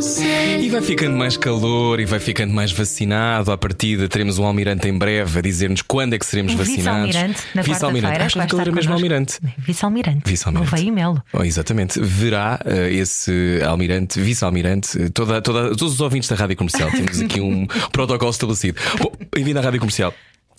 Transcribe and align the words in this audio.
E 0.00 0.68
vai 0.70 0.80
ficando 0.80 1.16
mais 1.16 1.36
calor 1.36 1.98
e 1.98 2.04
vai 2.04 2.20
ficando 2.20 2.54
mais 2.54 2.70
vacinado. 2.70 3.50
À 3.50 3.58
partida, 3.58 4.08
teremos 4.08 4.38
um 4.38 4.44
almirante 4.44 4.86
em 4.86 4.96
breve 4.96 5.40
a 5.40 5.42
dizer-nos 5.42 5.82
quando 5.82 6.14
é 6.14 6.18
que 6.18 6.24
seremos 6.24 6.54
vacinados. 6.54 7.08
vice-almirante 7.08 7.42
na 7.52 7.62
Vice-almirante. 7.62 8.22
Acho 8.22 8.34
que 8.36 8.40
aquele 8.40 8.60
era 8.62 8.72
mesmo 8.72 8.92
almirante. 8.92 9.38
Vice-almirante. 9.58 10.22
Vice-almirante. 10.24 10.70
Gouveia 10.70 10.88
e 10.88 10.90
Melo. 10.92 11.22
Oh, 11.32 11.42
exatamente, 11.42 11.98
verá 12.00 12.60
eh, 12.64 12.92
esse 12.92 13.60
almirante, 13.66 14.20
vice-almirante, 14.20 15.02
eh, 15.02 15.08
toda, 15.08 15.42
toda, 15.42 15.70
todos 15.76 15.94
os 15.94 16.00
ouvintes 16.00 16.28
da 16.28 16.36
rádio 16.36 16.56
comercial. 16.56 16.90
Temos 16.92 17.20
aqui 17.20 17.40
um 17.40 17.66
protocolo 17.90 18.30
estabelecido. 18.30 18.78
Bom, 19.00 19.10
bem-vindo 19.34 19.58
à 19.58 19.62
rádio 19.62 19.80
comercial. 19.80 20.14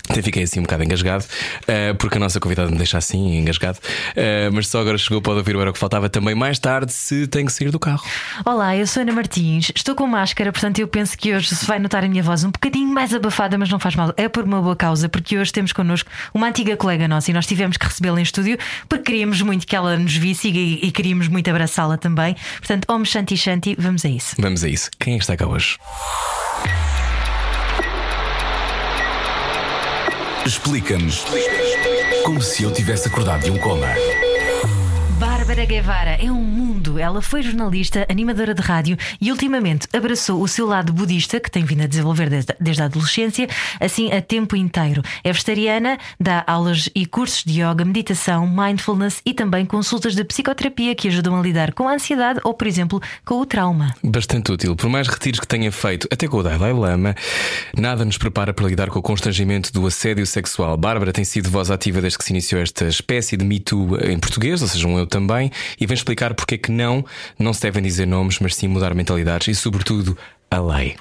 Até 0.09 0.23
fiquei 0.23 0.44
assim 0.44 0.59
um 0.59 0.63
bocado 0.63 0.84
engasgado, 0.84 1.23
eh, 1.68 1.94
porque 1.94 2.18
a 2.18 2.20
nossa 2.20 2.40
convidada 2.40 2.72
me 2.72 2.77
deixa 2.77 2.98
assim, 2.98 3.38
engasgado. 3.38 3.77
Eh, 4.16 4.49
mas 4.52 4.68
só 4.68 4.82
agora 4.82 4.98
chegou, 4.98 5.22
pode 5.22 5.38
ouvir 5.38 5.55
o 5.55 5.62
Era 5.62 5.70
o 5.70 5.73
que 5.73 5.77
faltava 5.77 6.09
também 6.09 6.34
mais 6.34 6.58
tarde, 6.58 6.91
se 6.91 7.27
tem 7.27 7.45
que 7.45 7.54
sair 7.54 7.70
do 7.70 7.80
carro. 7.80 8.04
Olá, 8.44 8.76
eu 8.76 8.88
sou 8.88 9.02
Ana 9.02 9.12
Martins, 9.12 9.72
estou 9.76 9.94
com 9.94 10.08
máscara, 10.08 10.52
portanto 10.52 10.80
eu 10.80 10.88
penso 10.88 11.16
que 11.16 11.35
hoje 11.35 11.55
se 11.55 11.63
vai 11.66 11.77
notar 11.77 12.04
a 12.04 12.08
minha 12.08 12.23
voz 12.23 12.44
um 12.44 12.49
bocadinho 12.49 12.91
mais 12.91 13.13
abafada, 13.13 13.55
mas 13.58 13.70
não 13.70 13.77
faz 13.77 13.95
mal, 13.95 14.12
é 14.18 14.27
por 14.27 14.45
uma 14.45 14.62
boa 14.62 14.76
causa, 14.76 15.08
porque 15.08 15.38
hoje 15.38 15.54
temos 15.54 15.72
connosco 15.72 16.10
uma 16.34 16.48
antiga 16.48 16.76
colega 16.76 17.07
nossa 17.07 17.30
e 17.30 17.34
nós 17.34 17.46
tivemos 17.46 17.77
que 17.77 17.85
recebê-la 17.85 18.20
em 18.20 18.23
estúdio 18.23 18.57
porque 18.88 19.04
queríamos 19.04 19.41
muito 19.44 19.68
que 19.68 19.76
ela 19.76 19.96
nos 19.96 20.16
visse 20.16 20.49
e, 20.49 20.88
e 20.88 20.91
queríamos 20.91 21.27
muito 21.27 21.49
abraçá-la 21.49 21.98
também. 21.98 22.35
Portanto, 22.57 22.85
Om 22.90 23.05
Shanti 23.05 23.37
Shanti, 23.37 23.76
vamos 23.77 24.04
a 24.04 24.10
isso. 24.10 24.35
Vamos 24.40 24.63
a 24.63 24.68
isso. 24.68 24.90
Quem 24.99 25.13
é 25.13 25.18
que 25.18 25.24
está 25.24 25.37
cá 25.37 25.48
hoje? 25.48 25.77
Explica-nos 30.50 31.26
como 32.26 32.42
se 32.42 32.64
eu 32.64 32.72
tivesse 32.72 33.08
acordado 33.08 33.44
de 33.44 33.52
um 33.52 33.58
coma. 33.60 33.86
Bárbara 35.60 35.65
Guevara 35.65 36.12
é 36.12 36.32
um 36.32 36.41
mundo. 36.41 36.98
Ela 36.98 37.21
foi 37.21 37.41
jornalista, 37.41 38.05
animadora 38.10 38.54
de 38.54 38.62
rádio 38.62 38.98
e 39.20 39.29
ultimamente 39.29 39.90
abraçou 39.91 40.41
o 40.41 40.48
seu 40.48 40.65
lado 40.65 40.93
budista, 40.93 41.38
que 41.38 41.52
tem 41.52 41.65
vindo 41.65 41.84
a 41.84 41.88
desenvolver 41.88 42.29
desde, 42.29 42.55
desde 42.62 42.82
a 42.82 42.85
adolescência, 42.85 43.46
assim 43.77 44.10
a 44.13 44.21
tempo 44.21 44.55
inteiro. 44.55 45.02
É 45.21 45.34
vegetariana, 45.34 45.98
dá 46.18 46.46
aulas 46.48 46.90
e 46.96 47.05
cursos 47.05 47.43
de 47.43 47.62
yoga, 47.62 47.84
meditação, 47.84 48.48
mindfulness 48.48 49.21
e 49.26 49.34
também 49.34 49.65
consultas 49.65 50.15
de 50.15 50.24
psicoterapia 50.24 50.96
que 50.96 51.10
ajudam 51.10 51.37
a 51.37 51.41
lidar 51.41 51.74
com 51.74 51.90
a 51.90 51.93
ansiedade 51.93 52.40
ou, 52.46 52.54
por 52.54 52.65
exemplo, 52.65 53.02
com 53.26 53.41
o 53.41 53.46
trauma. 53.46 53.93
Bastante 54.02 54.54
útil. 54.54 54.77
Por 54.77 54.90
mais 54.90 55.10
retiros 55.10 55.41
que 55.41 55.48
tenha 55.48 55.74
feito, 55.74 56.07
até 56.10 56.26
com 56.26 56.37
o 56.37 56.43
Dalai 56.43 56.71
Lama, 56.71 57.15
nada 57.77 58.05
nos 58.05 58.18
prepara 58.18 58.54
para 58.54 58.65
lidar 58.65 58.87
com 58.87 58.99
o 58.99 59.02
constrangimento 59.02 59.74
do 59.74 59.85
assédio 59.85 60.26
sexual. 60.26 60.77
Bárbara 60.77 61.12
tem 61.12 61.26
sido 61.26 61.49
voz 61.49 61.70
ativa 61.70 61.99
desde 61.99 62.18
que 62.18 62.24
se 62.24 62.32
iniciou 62.32 62.62
esta 62.62 62.85
espécie 62.85 63.35
de 63.35 63.43
Me 63.43 63.60
Too 63.60 63.98
em 64.06 64.18
português, 64.18 64.62
ou 64.62 64.68
seja, 64.69 64.88
um 64.88 64.97
eu 64.97 65.06
também, 65.06 65.49
e 65.80 65.86
vem 65.86 65.96
explicar 65.96 66.34
porque 66.34 66.56
é 66.56 66.58
que 66.58 66.72
não, 66.72 67.06
não 67.38 67.53
se 67.53 67.62
devem 67.62 67.81
dizer 67.84 68.06
nomes, 68.06 68.40
mas 68.40 68.56
sim 68.56 68.68
mudar 68.68 68.94
mentalidades 68.94 69.47
e, 69.47 69.56
sobretudo, 69.56 70.18
a 70.52 70.59
lei. 70.59 70.96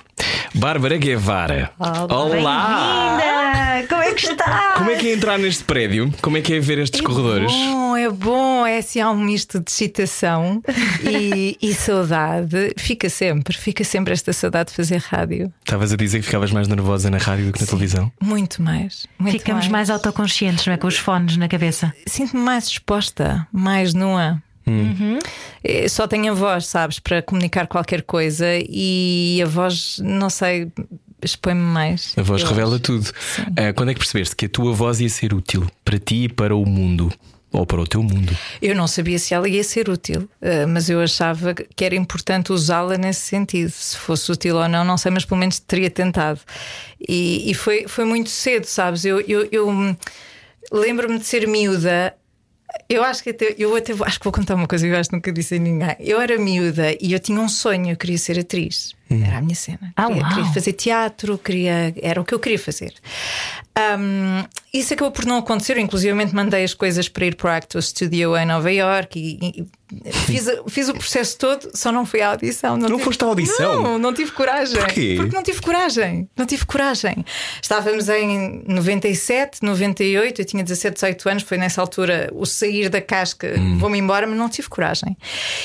Bárbara 0.54 0.96
Guevara. 0.96 1.70
Olá! 1.78 3.16
Bem-vinda! 3.16 3.88
Como 3.88 4.02
é 4.02 4.12
que 4.12 4.26
está? 4.26 4.74
Como 4.76 4.90
é 4.90 4.96
que 4.96 5.08
é 5.08 5.14
entrar 5.14 5.38
neste 5.38 5.64
prédio? 5.64 6.12
Como 6.20 6.36
é 6.36 6.40
que 6.40 6.54
é 6.54 6.60
ver 6.60 6.78
estes 6.78 7.00
corredores? 7.00 7.52
Bom, 7.52 7.96
é 7.96 8.10
bom, 8.10 8.66
é 8.66 8.78
assim, 8.78 9.00
há 9.00 9.10
um 9.10 9.16
misto 9.16 9.60
de 9.60 9.70
excitação 9.70 10.60
e, 11.02 11.56
e 11.62 11.72
saudade. 11.74 12.72
Fica 12.76 13.08
sempre, 13.08 13.56
fica 13.56 13.84
sempre 13.84 14.12
esta 14.12 14.32
saudade 14.32 14.70
de 14.70 14.76
fazer 14.76 14.98
rádio. 14.98 15.52
Estavas 15.60 15.92
a 15.92 15.96
dizer 15.96 16.18
que 16.18 16.26
ficavas 16.26 16.50
mais 16.50 16.66
nervosa 16.66 17.08
na 17.08 17.18
rádio 17.18 17.46
do 17.46 17.52
que 17.52 17.60
na 17.60 17.66
televisão? 17.66 18.12
Muito 18.20 18.60
mais. 18.60 19.06
Muito 19.18 19.38
Ficamos 19.38 19.68
mais 19.68 19.88
autoconscientes, 19.90 20.66
não 20.66 20.74
é? 20.74 20.76
Com 20.76 20.88
os 20.88 20.98
fones 20.98 21.36
na 21.36 21.48
cabeça. 21.48 21.94
Sinto-me 22.06 22.42
mais 22.42 22.66
exposta, 22.66 23.46
mais 23.52 23.94
nua. 23.94 24.42
Eh, 25.64 25.88
Só 25.88 26.06
tenho 26.06 26.32
a 26.32 26.34
voz, 26.34 26.66
sabes, 26.66 26.98
para 26.98 27.22
comunicar 27.22 27.66
qualquer 27.66 28.02
coisa 28.02 28.46
e 28.68 29.40
a 29.42 29.46
voz, 29.46 29.98
não 30.02 30.30
sei, 30.30 30.70
expõe-me 31.22 31.60
mais. 31.60 32.14
A 32.16 32.22
voz 32.22 32.42
revela 32.42 32.74
acho. 32.76 32.80
tudo. 32.80 33.10
Ah, 33.56 33.72
quando 33.72 33.90
é 33.90 33.94
que 33.94 34.00
percebeste 34.00 34.36
que 34.36 34.46
a 34.46 34.48
tua 34.48 34.72
voz 34.72 35.00
ia 35.00 35.08
ser 35.08 35.34
útil 35.34 35.66
para 35.84 35.98
ti 35.98 36.24
e 36.24 36.28
para 36.28 36.54
o 36.54 36.64
mundo? 36.64 37.12
Ou 37.50 37.64
para 37.64 37.80
o 37.80 37.86
teu 37.86 38.02
mundo? 38.02 38.36
Eu 38.60 38.74
não 38.74 38.86
sabia 38.86 39.18
se 39.18 39.32
ela 39.32 39.48
ia 39.48 39.64
ser 39.64 39.88
útil, 39.88 40.28
eh, 40.40 40.66
mas 40.66 40.90
eu 40.90 41.00
achava 41.00 41.54
que 41.54 41.82
era 41.82 41.94
importante 41.94 42.52
usá-la 42.52 42.98
nesse 42.98 43.22
sentido. 43.22 43.70
Se 43.70 43.96
fosse 43.96 44.30
útil 44.30 44.56
ou 44.56 44.68
não, 44.68 44.84
não 44.84 44.98
sei, 44.98 45.10
mas 45.10 45.24
pelo 45.24 45.40
menos 45.40 45.58
teria 45.58 45.88
tentado. 45.88 46.40
E, 47.08 47.50
e 47.50 47.54
foi, 47.54 47.86
foi 47.88 48.04
muito 48.04 48.28
cedo, 48.28 48.66
sabes? 48.66 49.06
Eu, 49.06 49.18
eu, 49.22 49.48
eu, 49.50 49.66
hum, 49.66 49.96
lembro-me 50.70 51.18
de 51.18 51.24
ser 51.24 51.48
miúda. 51.48 52.14
Eu 52.88 53.04
acho 53.04 53.22
que 53.22 53.30
até, 53.30 53.54
eu 53.58 53.74
até 53.74 53.92
acho 53.92 54.18
que 54.18 54.24
vou 54.24 54.32
contar 54.32 54.54
uma 54.54 54.66
coisa 54.66 54.86
que 54.86 54.92
eu 54.92 54.98
acho 54.98 55.10
que 55.10 55.16
nunca 55.16 55.32
disse 55.32 55.56
a 55.56 55.58
ninguém. 55.58 55.96
Eu 56.00 56.20
era 56.20 56.38
miúda 56.38 56.96
e 57.00 57.12
eu 57.12 57.20
tinha 57.20 57.40
um 57.40 57.48
sonho, 57.48 57.90
eu 57.90 57.96
queria 57.96 58.18
ser 58.18 58.38
atriz. 58.38 58.94
Era 59.10 59.38
a 59.38 59.40
minha 59.40 59.54
cena. 59.54 59.92
Ah, 59.96 60.06
queria, 60.06 60.28
queria 60.28 60.44
fazer 60.52 60.72
teatro, 60.74 61.38
queria, 61.38 61.94
era 62.02 62.20
o 62.20 62.24
que 62.24 62.34
eu 62.34 62.38
queria 62.38 62.58
fazer. 62.58 62.92
Um, 63.78 64.44
isso 64.74 64.92
acabou 64.92 65.12
por 65.12 65.24
não 65.24 65.38
acontecer. 65.38 65.76
Eu, 65.76 65.80
inclusivamente, 65.82 66.34
mandei 66.34 66.64
as 66.64 66.74
coisas 66.74 67.08
para 67.08 67.26
ir 67.26 67.36
para 67.36 67.50
o 67.50 67.54
Actor 67.54 67.80
Studio 67.82 68.36
em 68.36 68.44
Nova 68.44 68.70
York 68.70 69.18
e, 69.18 69.62
e- 69.62 70.12
fiz, 70.12 70.46
fiz 70.68 70.88
o 70.88 70.92
processo 70.94 71.38
todo, 71.38 71.70
só 71.74 71.90
não 71.92 72.04
fui 72.04 72.20
à 72.20 72.30
audição. 72.30 72.76
Não 72.76 72.88
tive- 72.88 73.02
foste 73.04 73.22
à 73.24 73.26
audição? 73.28 73.82
Não, 73.82 73.98
não 73.98 74.12
tive 74.12 74.32
coragem. 74.32 74.76
Porquê? 74.78 75.14
Porque 75.16 75.34
não 75.34 75.42
tive 75.42 75.60
coragem. 75.62 76.28
Não 76.36 76.44
tive 76.44 76.66
coragem. 76.66 77.24
Estávamos 77.62 78.08
em 78.08 78.62
97, 78.66 79.62
98, 79.64 80.42
eu 80.42 80.44
tinha 80.44 80.62
17, 80.62 80.94
18 80.94 81.28
anos. 81.30 81.42
Foi 81.44 81.56
nessa 81.56 81.80
altura 81.80 82.28
o 82.34 82.44
sair 82.44 82.88
da 82.90 83.00
casca, 83.00 83.54
Hum. 83.56 83.78
vou-me 83.78 83.96
embora, 83.98 84.26
mas 84.26 84.36
não 84.36 84.48
tive 84.48 84.68
coragem. 84.68 85.16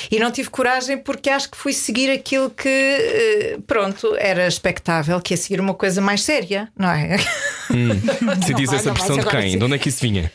E 0.10 0.20
não 0.20 0.32
tive 0.32 0.50
coragem 0.50 0.98
porque 0.98 1.30
acho 1.30 1.50
que 1.50 1.58
fui 1.58 1.74
seguir 1.74 2.10
aquilo 2.12 2.50
que, 2.52 2.70
pronto, 3.68 4.16
era 4.18 4.48
expectável, 4.48 5.20
que 5.22 5.34
é 5.34 5.38
seguir 5.38 5.60
uma 5.60 5.74
coisa 5.74 6.02
mais 6.02 6.22
séria, 6.22 6.70
não 6.78 6.90
é? 6.90 7.18
Sentias 8.46 8.70
vai, 8.70 8.80
essa 8.80 8.90
não 8.90 8.96
vais 8.96 9.06
pressão 9.06 9.18
de 9.18 9.26
quem? 9.26 9.58
De 9.58 9.64
onde 9.64 9.76
é 9.76 9.78
que 9.78 9.90
isso 9.90 10.02
vinha? 10.02 10.32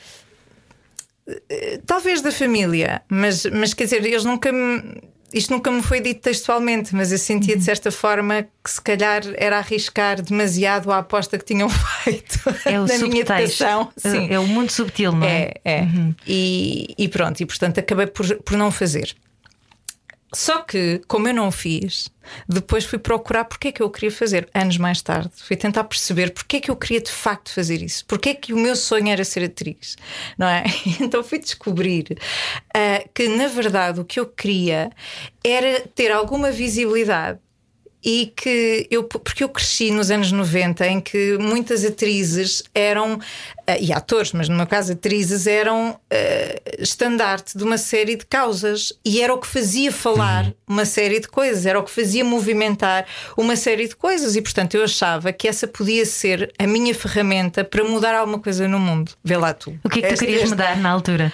Talvez 1.86 2.22
da 2.22 2.32
família, 2.32 3.02
mas, 3.08 3.44
mas 3.46 3.74
quer 3.74 3.84
dizer, 3.84 4.04
eles 4.04 4.24
nunca 4.24 4.50
me. 4.50 4.82
Isto 5.30 5.52
nunca 5.52 5.70
me 5.70 5.82
foi 5.82 6.00
dito 6.00 6.22
textualmente, 6.22 6.94
mas 6.94 7.12
eu 7.12 7.18
sentia 7.18 7.52
Uhum. 7.52 7.58
de 7.58 7.64
certa 7.66 7.90
forma 7.90 8.46
que 8.64 8.70
se 8.70 8.80
calhar 8.80 9.20
era 9.36 9.58
arriscar 9.58 10.22
demasiado 10.22 10.90
a 10.90 10.98
aposta 10.98 11.36
que 11.36 11.44
tinham 11.44 11.68
feito 12.02 12.40
É 12.64 12.80
o 12.80 12.86
na 12.86 12.96
minha 12.96 13.20
educação. 13.20 13.90
Sim. 13.94 14.26
É 14.30 14.38
o 14.38 14.46
mundo 14.46 14.70
subtil, 14.70 15.12
não 15.12 15.26
é? 15.26 15.52
É, 15.66 15.80
é. 15.80 15.88
E, 16.26 16.94
e 16.96 17.08
pronto, 17.08 17.42
e 17.42 17.44
portanto 17.46 17.78
acabei 17.78 18.06
por, 18.06 18.26
por 18.36 18.56
não 18.56 18.70
fazer. 18.70 19.14
Só 20.34 20.62
que, 20.62 21.02
como 21.06 21.28
eu 21.28 21.34
não 21.34 21.50
fiz, 21.50 22.08
depois 22.48 22.84
fui 22.84 22.98
procurar 22.98 23.44
porque 23.44 23.68
é 23.68 23.72
que 23.72 23.82
eu 23.82 23.90
queria 23.90 24.10
fazer. 24.10 24.48
Anos 24.54 24.76
mais 24.78 25.02
tarde, 25.02 25.30
fui 25.34 25.56
tentar 25.56 25.84
perceber 25.84 26.30
porque 26.32 26.56
é 26.56 26.60
que 26.60 26.70
eu 26.70 26.76
queria 26.76 27.00
de 27.00 27.10
facto 27.10 27.52
fazer 27.52 27.82
isso. 27.82 28.04
Porque 28.06 28.30
é 28.30 28.34
que 28.34 28.52
o 28.52 28.56
meu 28.56 28.76
sonho 28.76 29.08
era 29.08 29.24
ser 29.24 29.44
atriz, 29.44 29.96
não 30.36 30.46
é? 30.46 30.64
Então 31.00 31.22
fui 31.22 31.38
descobrir 31.38 32.18
ah, 32.74 33.04
que, 33.14 33.28
na 33.28 33.48
verdade, 33.48 34.00
o 34.00 34.04
que 34.04 34.20
eu 34.20 34.26
queria 34.26 34.90
era 35.44 35.80
ter 35.94 36.10
alguma 36.10 36.50
visibilidade 36.50 37.38
e 38.10 38.32
que 38.34 38.86
eu, 38.90 39.04
porque 39.04 39.44
eu 39.44 39.50
cresci 39.50 39.90
nos 39.90 40.10
anos 40.10 40.32
90 40.32 40.86
em 40.86 40.98
que 40.98 41.36
muitas 41.38 41.84
atrizes 41.84 42.62
eram, 42.74 43.20
eh, 43.66 43.82
e 43.82 43.92
atores, 43.92 44.32
mas 44.32 44.48
no 44.48 44.56
meu 44.56 44.66
caso 44.66 44.92
atrizes 44.94 45.46
eram 45.46 46.00
eh, 46.08 46.58
estandarte 46.78 47.58
de 47.58 47.62
uma 47.62 47.76
série 47.76 48.16
de 48.16 48.24
causas 48.24 48.94
e 49.04 49.20
era 49.20 49.34
o 49.34 49.38
que 49.38 49.46
fazia 49.46 49.92
falar 49.92 50.54
uma 50.66 50.86
série 50.86 51.20
de 51.20 51.28
coisas, 51.28 51.66
era 51.66 51.78
o 51.78 51.82
que 51.82 51.90
fazia 51.90 52.24
movimentar 52.24 53.04
uma 53.36 53.56
série 53.56 53.86
de 53.86 53.94
coisas 53.94 54.36
e 54.36 54.40
portanto 54.40 54.74
eu 54.74 54.84
achava 54.84 55.30
que 55.30 55.46
essa 55.46 55.66
podia 55.66 56.06
ser 56.06 56.50
a 56.58 56.66
minha 56.66 56.94
ferramenta 56.94 57.62
para 57.62 57.84
mudar 57.84 58.14
alguma 58.14 58.38
coisa 58.38 58.66
no 58.66 58.78
mundo. 58.80 59.12
Vê 59.22 59.36
lá 59.36 59.52
tu. 59.52 59.78
O 59.84 59.90
que 59.90 59.98
é 59.98 60.02
que 60.02 60.08
tu 60.08 60.14
Este- 60.14 60.24
querias 60.24 60.42
este- 60.44 60.50
mudar 60.54 60.78
na 60.78 60.88
altura? 60.90 61.30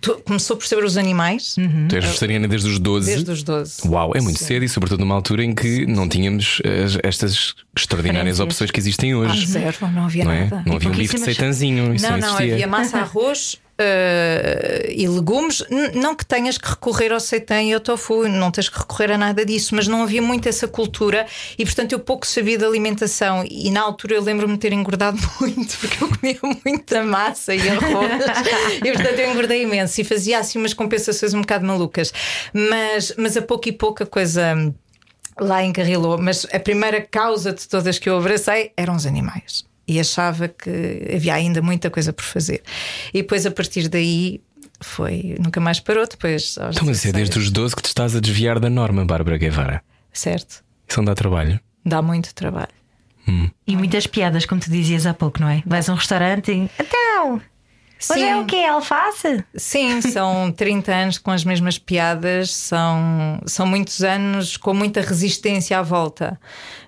Tu- 0.00 0.20
Começou 0.24 0.56
por 0.56 0.66
saber 0.66 0.84
os 0.84 0.96
animais 0.96 1.54
Tu 1.88 1.96
és 1.96 2.04
vegetariana 2.04 2.48
desde 2.48 2.68
os 2.68 2.78
12. 2.78 3.10
desde 3.10 3.30
os 3.30 3.42
12. 3.42 3.86
Uau, 3.88 4.12
é 4.14 4.20
muito 4.20 4.38
Sim. 4.38 4.44
cedo 4.46 4.64
e 4.64 4.68
sobretudo 4.68 5.00
numa 5.00 5.14
altura 5.14 5.44
em 5.44 5.54
que 5.54 5.86
não 5.86 6.08
tínhamos 6.08 6.60
as- 6.84 6.98
estas 7.02 7.54
extraordinárias 7.76 8.38
Referências. 8.38 8.40
opções 8.40 8.70
que 8.70 8.80
existem 8.80 9.12
Ah, 9.12 9.18
hoje. 9.18 9.46
zero, 9.46 9.76
não 9.92 10.04
havia 10.04 10.24
não 10.24 10.32
é? 10.32 10.40
nada. 10.44 10.62
Não 10.66 10.76
havia 10.76 10.88
um 10.90 10.92
bife 10.92 11.16
de 11.16 11.20
seitanzinho, 11.24 11.94
não, 12.00 12.10
não, 12.10 12.18
não, 12.18 12.36
havia 12.36 12.66
massa, 12.66 12.98
arroz 12.98 13.56
uh, 13.80 14.90
e 14.90 15.06
legumes. 15.08 15.62
Não 15.94 16.14
que 16.14 16.24
tenhas 16.24 16.58
que 16.58 16.68
recorrer 16.68 17.12
ao 17.12 17.20
seitan 17.20 17.62
e 17.62 17.74
ao 17.74 17.80
tofu, 17.80 18.28
não 18.28 18.50
tens 18.50 18.68
que 18.68 18.78
recorrer 18.78 19.12
a 19.12 19.18
nada 19.18 19.44
disso, 19.44 19.74
mas 19.74 19.86
não 19.86 20.02
havia 20.02 20.22
muito 20.22 20.48
essa 20.48 20.66
cultura 20.68 21.26
e, 21.58 21.64
portanto, 21.64 21.92
eu 21.92 21.98
pouco 21.98 22.26
sabia 22.26 22.58
da 22.58 22.66
alimentação. 22.66 23.44
E 23.48 23.70
na 23.70 23.80
altura 23.80 24.14
eu 24.14 24.22
lembro-me 24.22 24.54
de 24.54 24.60
ter 24.60 24.72
engordado 24.72 25.18
muito, 25.40 25.76
porque 25.78 26.02
eu 26.02 26.08
comia 26.08 26.38
muita 26.64 27.02
massa 27.02 27.54
e 27.54 27.68
arroz. 27.68 28.12
e, 28.84 28.92
portanto, 28.92 29.18
eu 29.18 29.30
engordei 29.30 29.62
imenso 29.62 30.00
e 30.00 30.04
fazia 30.04 30.38
assim 30.38 30.58
umas 30.58 30.74
compensações 30.74 31.34
um 31.34 31.40
bocado 31.40 31.66
malucas. 31.66 32.12
Mas, 32.52 33.14
mas 33.16 33.36
a 33.36 33.42
pouco 33.42 33.68
e 33.68 33.72
pouco 33.72 34.02
a 34.02 34.06
coisa 34.06 34.54
lá 35.38 35.64
encarrilou. 35.64 36.18
Mas 36.18 36.46
a 36.52 36.60
primeira 36.60 37.00
causa 37.00 37.52
de 37.52 37.66
todas 37.68 37.98
que 37.98 38.08
eu 38.08 38.18
abracei 38.18 38.72
eram 38.76 38.94
os 38.94 39.06
animais. 39.06 39.64
E 39.86 40.00
achava 40.00 40.48
que 40.48 41.10
havia 41.14 41.34
ainda 41.34 41.60
muita 41.60 41.90
coisa 41.90 42.12
por 42.12 42.24
fazer. 42.24 42.62
E 43.12 43.22
depois, 43.22 43.44
a 43.44 43.50
partir 43.50 43.88
daí, 43.88 44.40
foi. 44.80 45.36
Nunca 45.38 45.60
mais 45.60 45.80
parou. 45.80 46.06
Depois. 46.08 46.56
Então, 46.56 46.86
mas 46.86 47.04
é 47.04 47.12
16. 47.12 47.14
desde 47.14 47.38
os 47.38 47.50
12 47.50 47.76
que 47.76 47.82
te 47.82 47.86
estás 47.86 48.16
a 48.16 48.20
desviar 48.20 48.58
da 48.58 48.70
norma, 48.70 49.04
Bárbara 49.04 49.36
Guevara. 49.36 49.82
Certo. 50.12 50.64
Isso 50.88 50.98
não 50.98 51.04
dá 51.04 51.14
trabalho. 51.14 51.60
Dá 51.84 52.00
muito 52.00 52.34
trabalho. 52.34 52.72
E 53.66 53.76
muitas 53.76 54.06
piadas, 54.06 54.44
como 54.44 54.60
tu 54.60 54.70
dizias 54.70 55.06
há 55.06 55.14
pouco, 55.14 55.40
não 55.40 55.48
é? 55.48 55.62
Vais 55.66 55.88
a 55.88 55.92
um 55.92 55.96
restaurante 55.96 56.52
e. 56.52 56.70
Então! 56.78 57.40
Hoje 58.10 58.22
é 58.22 58.36
o 58.36 58.44
quê? 58.44 58.64
Alface? 58.68 59.42
Sim, 59.56 60.02
são 60.02 60.52
30 60.52 60.92
anos 60.92 61.18
com 61.18 61.30
as 61.30 61.42
mesmas 61.42 61.78
piadas, 61.78 62.50
são, 62.50 63.40
são 63.46 63.66
muitos 63.66 64.02
anos 64.04 64.58
com 64.58 64.74
muita 64.74 65.00
resistência 65.00 65.78
à 65.78 65.82
volta, 65.82 66.38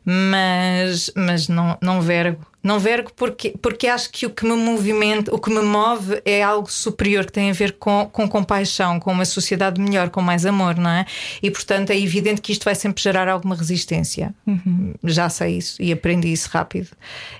mas, 0.08 1.10
mas 1.16 1.48
não, 1.48 1.76
não 1.82 2.00
vergo. 2.00 2.46
Não 2.62 2.80
vergo 2.80 3.12
porque, 3.14 3.54
porque 3.62 3.86
acho 3.86 4.10
que 4.10 4.26
o 4.26 4.30
que 4.30 4.44
me 4.44 4.56
movimenta, 4.56 5.32
o 5.32 5.38
que 5.38 5.50
me 5.50 5.62
move 5.62 6.20
é 6.24 6.42
algo 6.42 6.68
superior 6.68 7.24
que 7.24 7.30
tem 7.30 7.48
a 7.48 7.52
ver 7.52 7.72
com, 7.72 8.08
com 8.10 8.28
compaixão, 8.28 8.98
com 8.98 9.12
uma 9.12 9.24
sociedade 9.24 9.80
melhor, 9.80 10.10
com 10.10 10.20
mais 10.20 10.44
amor, 10.44 10.76
não 10.76 10.90
é? 10.90 11.06
E 11.40 11.48
portanto 11.48 11.90
é 11.90 12.00
evidente 12.00 12.40
que 12.40 12.50
isto 12.50 12.64
vai 12.64 12.74
sempre 12.74 13.00
gerar 13.00 13.28
alguma 13.28 13.54
resistência. 13.54 14.34
Já 15.04 15.28
sei 15.28 15.58
isso 15.58 15.80
e 15.80 15.92
aprendi 15.92 16.32
isso 16.32 16.48
rápido. 16.50 16.88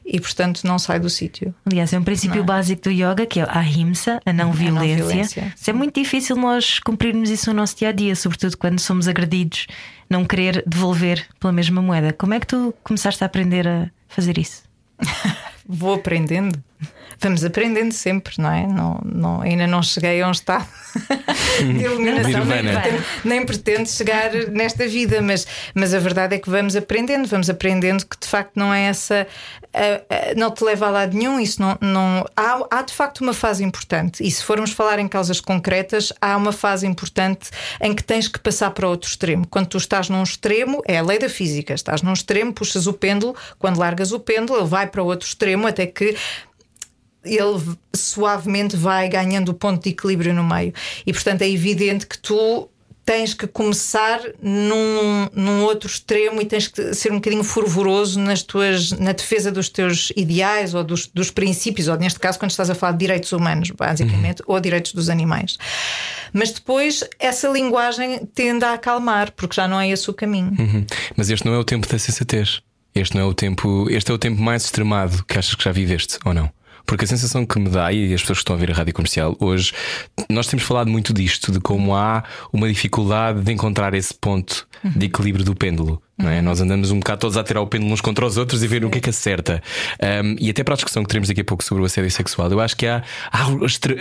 E 0.05 0.21
portanto 0.21 0.63
não 0.63 0.79
sai 0.79 1.01
do 1.01 1.11
sítio. 1.11 1.53
Aliás, 1.65 1.93
é 1.93 1.99
um 1.99 2.05
princípio 2.05 2.45
básico 2.45 2.83
do 2.83 2.91
yoga 2.93 3.27
que 3.27 3.41
é 3.41 3.43
a 3.43 3.59
ahimsa, 3.59 4.21
a 4.25 4.33
não 4.33 4.53
violência. 4.53 4.97
violência, 4.97 5.55
Isso 5.57 5.71
é 5.71 5.73
muito 5.73 6.01
difícil 6.01 6.37
nós 6.37 6.79
cumprirmos 6.79 7.31
isso 7.31 7.51
no 7.51 7.57
nosso 7.57 7.77
dia 7.77 7.89
a 7.89 7.93
dia, 7.93 8.15
sobretudo 8.15 8.57
quando 8.57 8.79
somos 8.79 9.09
agredidos, 9.09 9.67
não 10.09 10.25
querer 10.25 10.63
devolver 10.67 11.27
pela 11.41 11.53
mesma 11.53 11.83
moeda. 11.83 12.13
Como 12.13 12.35
é 12.35 12.41
que 12.41 12.47
tu 12.47 12.75
começaste 12.83 13.23
a 13.23 13.27
aprender 13.27 13.67
a 13.67 13.91
fazer 14.09 14.39
isso? 14.39 14.63
Vou 15.69 15.95
aprendendo. 15.95 16.63
Vamos 17.19 17.45
aprendendo 17.45 17.93
sempre, 17.93 18.35
não 18.39 18.53
é? 18.53 18.67
Não, 18.67 19.01
não, 19.05 19.41
ainda 19.41 19.67
não 19.67 19.83
cheguei 19.83 20.21
a 20.21 20.29
um 20.29 20.33
estado 20.33 20.67
de 21.59 21.65
iluminação, 21.85 22.45
nem 22.45 22.63
pretendo, 22.63 23.05
nem 23.25 23.47
pretendo 23.47 23.89
chegar 23.89 24.33
nesta 24.51 24.87
vida, 24.87 25.23
mas, 25.23 25.47
mas 25.75 25.95
a 25.95 25.99
verdade 25.99 26.37
é 26.37 26.39
que 26.39 26.51
vamos 26.51 26.77
aprendendo, 26.77 27.27
vamos 27.27 27.49
aprendendo 27.49 28.05
que 28.05 28.19
de 28.21 28.27
facto 28.27 28.53
não 28.57 28.73
é 28.73 28.83
essa, 28.83 29.27
não 30.37 30.51
te 30.51 30.63
leva 30.63 30.89
a 30.89 30.91
lado 30.91 31.17
nenhum. 31.17 31.41
Isso 31.41 31.61
não, 31.61 31.79
não 31.81 32.27
há, 32.37 32.67
há 32.71 32.83
de 32.83 32.93
facto 32.93 33.23
uma 33.23 33.33
fase 33.33 33.65
importante, 33.65 34.23
e 34.23 34.31
se 34.31 34.45
formos 34.45 34.73
falar 34.73 34.99
em 34.99 35.09
causas 35.09 35.41
concretas, 35.41 36.13
há 36.21 36.37
uma 36.37 36.53
fase 36.53 36.87
importante 36.87 37.51
em 37.81 37.95
que 37.95 38.05
tens 38.05 38.29
que 38.29 38.39
passar 38.39 38.71
para 38.73 38.87
outro 38.87 39.09
extremo. 39.09 39.47
Quando 39.49 39.69
tu 39.69 39.79
estás 39.79 40.11
num 40.11 40.23
extremo, 40.23 40.83
é 40.87 40.99
a 40.99 41.03
lei 41.03 41.19
da 41.19 41.31
física, 41.31 41.73
estás 41.73 42.03
num 42.03 42.13
extremo, 42.13 42.53
puxas 42.53 42.87
o 42.87 42.93
pêndulo, 42.93 43.35
quando 43.59 43.79
largas 43.79 44.13
o 44.13 44.21
pêndulo, 44.21 44.59
ele 44.59 44.69
vai 44.69 44.87
para 44.87 45.03
outro 45.03 45.27
extremo 45.27 45.67
até 45.67 45.87
que 45.87 46.15
ele 47.27 47.61
suavemente 47.95 48.77
vai 48.77 49.09
ganhando 49.09 49.51
o 49.51 49.55
ponto 49.55 49.83
de 49.83 49.91
equilíbrio 49.91 50.33
no 50.33 50.45
meio. 50.45 50.73
E 51.07 51.13
portanto 51.13 51.43
é 51.43 51.51
evidente 51.51 52.07
que 52.07 52.19
tu 52.19 52.69
tens 53.07 53.33
que 53.33 53.47
começar 53.47 54.21
num, 54.43 55.29
num 55.33 55.63
outro 55.63 55.89
extremo 55.89 56.43
e 56.43 56.45
tens 56.45 56.67
que 56.67 56.93
ser 56.93 57.13
um 57.13 57.17
bocadinho 57.17 57.45
fervoroso 57.45 58.19
nas 58.19 58.43
tuas, 58.43 58.91
na 58.91 59.13
defesa 59.13 59.53
dos 59.53 59.69
teus 59.69 60.13
ideais 60.17 60.75
ou 60.75 60.83
dos, 60.83 61.07
dos 61.07 61.31
princípios, 61.31 61.87
ou 61.87 61.97
neste 61.97 62.19
caso, 62.19 62.37
quando 62.37 62.51
estás 62.51 62.69
a 62.69 62.75
falar 62.75 62.93
de 62.93 62.99
direitos 62.99 63.31
humanos, 63.31 63.71
basicamente, 63.71 64.43
ou 64.45 64.59
direitos 64.59 64.93
dos 64.93 65.09
animais. 65.09 65.57
Mas 66.33 66.51
depois 66.51 67.05
essa 67.21 67.47
linguagem 67.49 68.27
tende 68.35 68.65
a 68.65 68.73
acalmar, 68.73 69.31
porque 69.31 69.55
já 69.55 69.69
não 69.69 69.81
é 69.81 69.89
esse 69.89 70.11
o 70.11 70.13
caminho. 70.13 70.53
Uhum. 70.59 70.85
Mas 71.17 71.31
este 71.31 71.47
não 71.47 71.55
é 71.55 71.59
o 71.59 71.65
tempo 71.65 71.87
da 71.87 71.99
sensatez. 72.01 72.61
Este 72.93 73.15
não 73.15 73.23
é 73.23 73.25
o 73.25 73.35
tempo. 73.35 73.87
Este 73.89 74.11
é 74.11 74.15
o 74.15 74.19
tempo 74.19 74.43
mais 74.43 74.65
extremado 74.65 75.25
que 75.25 75.39
achas 75.39 75.55
que 75.55 75.63
já 75.63 75.71
viveste, 75.71 76.19
ou 76.25 76.35
não? 76.35 76.51
Porque 76.87 77.05
a 77.05 77.09
sensação 77.09 77.45
que 77.45 77.59
me 77.59 77.69
dá, 77.69 77.93
e 77.93 78.15
as 78.15 78.21
pessoas 78.21 78.39
que 78.39 78.43
estão 78.43 78.55
a 78.55 78.57
ouvir 78.57 78.71
a 78.71 78.75
rádio 78.75 78.95
comercial 78.95 79.37
hoje, 79.41 79.73
nós 80.29 80.47
temos 80.47 80.65
falado 80.65 80.89
muito 80.89 81.13
disto, 81.13 81.51
de 81.53 81.61
como 81.61 81.95
há 81.95 82.23
uma 82.53 82.69
dificuldade 82.69 83.43
de 83.43 83.53
encontrar 83.53 83.93
esse 83.95 84.15
ponto 84.15 84.67
de 84.85 85.07
equilíbrio 85.07 85.45
do 85.45 85.55
pêndulo. 85.55 86.01
É? 86.19 86.41
Nós 86.41 86.61
andamos 86.63 86.91
um 86.91 86.99
bocado 86.99 87.21
todos 87.21 87.37
a 87.37 87.45
tirar 87.45 87.61
o 87.61 87.67
pêndulo 87.67 87.93
uns 87.93 88.01
contra 88.01 88.25
os 88.25 88.39
outros 88.39 88.63
e 88.63 88.67
ver 88.67 88.85
o 88.85 88.91
que 88.91 88.99
é 88.99 89.01
que 89.03 89.11
acerta. 89.11 89.63
Um, 90.25 90.37
e 90.39 90.49
até 90.49 90.65
para 90.65 90.73
a 90.73 90.77
discussão 90.77 91.03
que 91.03 91.09
teremos 91.09 91.29
daqui 91.29 91.43
a 91.43 91.45
pouco 91.45 91.63
sobre 91.63 91.83
o 91.83 91.87
assédio 91.87 92.11
sexual, 92.11 92.51
eu 92.51 92.61
acho 92.61 92.75
que 92.77 92.87
há, 92.87 93.03
há 93.31 93.47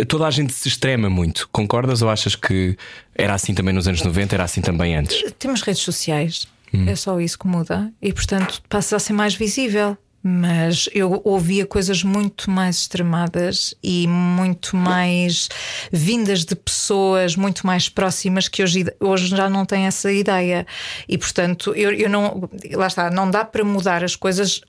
toda 0.07 0.25
a 0.25 0.31
gente 0.31 0.53
se 0.53 0.67
extrema 0.67 1.09
muito. 1.09 1.49
Concordas 1.51 2.01
ou 2.01 2.09
achas 2.09 2.35
que 2.35 2.77
era 3.13 3.33
assim 3.33 3.53
também 3.53 3.73
nos 3.73 3.87
anos 3.87 4.01
90, 4.01 4.33
era 4.33 4.43
assim 4.45 4.61
também 4.61 4.95
antes? 4.95 5.23
Temos 5.37 5.61
redes 5.61 5.81
sociais, 5.81 6.47
é 6.87 6.95
só 6.95 7.19
isso 7.19 7.37
que 7.37 7.47
muda, 7.47 7.91
e 8.01 8.11
portanto 8.11 8.61
passa 8.69 8.95
a 8.95 8.99
ser 8.99 9.13
mais 9.13 9.35
visível. 9.35 9.97
Mas 10.27 10.89
eu 10.91 11.21
ouvia 11.23 11.67
coisas 11.67 12.01
muito 12.03 12.49
mais 12.49 12.77
extremadas 12.77 13.75
e 13.83 14.07
muito 14.07 14.75
mais 14.75 15.49
vindas 15.91 16.43
de 16.43 16.55
pessoas 16.55 17.35
muito 17.35 17.67
mais 17.67 17.87
próximas 17.89 18.47
que 18.47 18.63
hoje, 18.63 18.85
hoje 18.99 19.27
já 19.27 19.47
não 19.47 19.65
têm 19.67 19.85
essa 19.85 20.11
ideia. 20.11 20.65
E 21.07 21.15
portanto, 21.15 21.75
eu, 21.75 21.91
eu 21.93 22.09
não. 22.09 22.49
Lá 22.73 22.87
está, 22.87 23.11
não 23.11 23.29
dá 23.29 23.45
para 23.45 23.63
mudar 23.63 24.03
as 24.03 24.15
coisas 24.15 24.61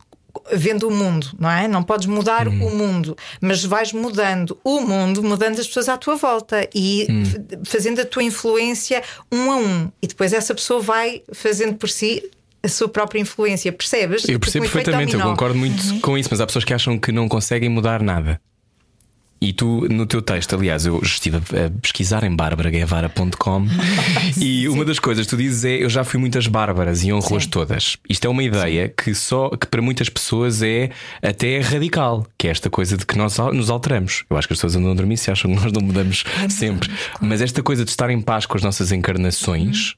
vendo 0.53 0.87
o 0.89 0.91
mundo, 0.91 1.31
não 1.39 1.51
é? 1.51 1.67
Não 1.67 1.83
podes 1.83 2.07
mudar 2.07 2.47
o 2.47 2.53
mundo, 2.53 3.17
mas 3.41 3.65
vais 3.65 3.95
mudando 3.95 4.59
o 4.63 4.81
mundo, 4.81 5.23
mudando 5.23 5.59
as 5.59 5.67
pessoas 5.67 5.89
à 5.89 5.97
tua 5.97 6.17
volta 6.17 6.69
e 6.75 7.07
f- 7.09 7.41
fazendo 7.65 8.03
a 8.03 8.05
tua 8.05 8.23
influência 8.23 9.03
um 9.33 9.51
a 9.51 9.57
um. 9.57 9.91
E 10.03 10.07
depois 10.07 10.35
essa 10.35 10.55
pessoa 10.55 10.81
vai 10.81 11.23
fazendo 11.33 11.77
por 11.77 11.89
si 11.89 12.23
a 12.67 12.69
sua 12.69 12.89
própria 12.89 13.19
influência, 13.19 13.73
percebes? 13.73 14.29
Eu 14.29 14.39
percebo 14.39 14.67
um 14.67 14.69
perfeitamente, 14.69 15.15
eu 15.15 15.21
concordo 15.21 15.57
muito 15.57 16.01
com 16.01 16.19
isso, 16.19 16.29
mas 16.31 16.41
há 16.41 16.47
pessoas 16.47 16.65
que 16.65 16.75
acham 16.75 16.99
que 16.99 17.11
não 17.11 17.29
conseguem 17.29 17.69
mudar 17.69 18.03
nada. 18.03 18.41
E 19.41 19.53
tu, 19.53 19.87
no 19.91 20.07
teu 20.07 20.23
texto, 20.23 20.55
aliás, 20.55 20.87
eu 20.87 20.99
estive 21.03 21.37
a 21.37 21.81
pesquisar 21.81 22.25
em 22.25 22.35
barbaraguevara.com 22.35 23.67
e 24.41 24.69
uma 24.69 24.85
das 24.85 24.99
coisas 24.99 25.27
que 25.27 25.31
tu 25.31 25.37
dizes 25.37 25.65
é: 25.65 25.83
Eu 25.83 25.91
já 25.91 26.05
fui 26.05 26.19
muitas 26.19 26.47
bárbaras 26.47 27.05
e 27.05 27.13
honro-as 27.13 27.47
todas. 27.47 27.97
Isto 28.09 28.27
é 28.27 28.31
uma 28.31 28.43
ideia 28.43 28.89
que 28.89 29.15
só 29.15 29.51
que 29.51 29.67
para 29.67 29.83
muitas 29.83 30.09
pessoas 30.09 30.63
é 30.63 30.91
até 31.23 31.61
radical, 31.61 32.27
que 32.39 32.49
é 32.49 32.51
esta 32.51 32.71
coisa 32.71 32.97
de 32.97 33.05
que 33.05 33.17
nós 33.19 33.37
nos 33.53 33.69
alteramos. 33.69 34.25
Eu 34.31 34.37
acho 34.37 34.49
que 34.49 34.55
as 34.55 34.59
pessoas 34.59 34.77
andam 34.77 34.93
a 34.93 34.95
dormir 34.95 35.17
se 35.19 35.31
acham 35.31 35.55
que 35.55 35.63
nós 35.63 35.73
não 35.73 35.83
mudamos 35.83 36.25
sempre. 36.49 36.91
Mas 37.21 37.41
esta 37.41 37.63
coisa 37.63 37.85
de 37.85 37.91
estar 37.91 38.09
em 38.11 38.21
paz 38.21 38.47
com 38.47 38.57
as 38.57 38.63
nossas 38.63 38.91
encarnações, 38.91 39.97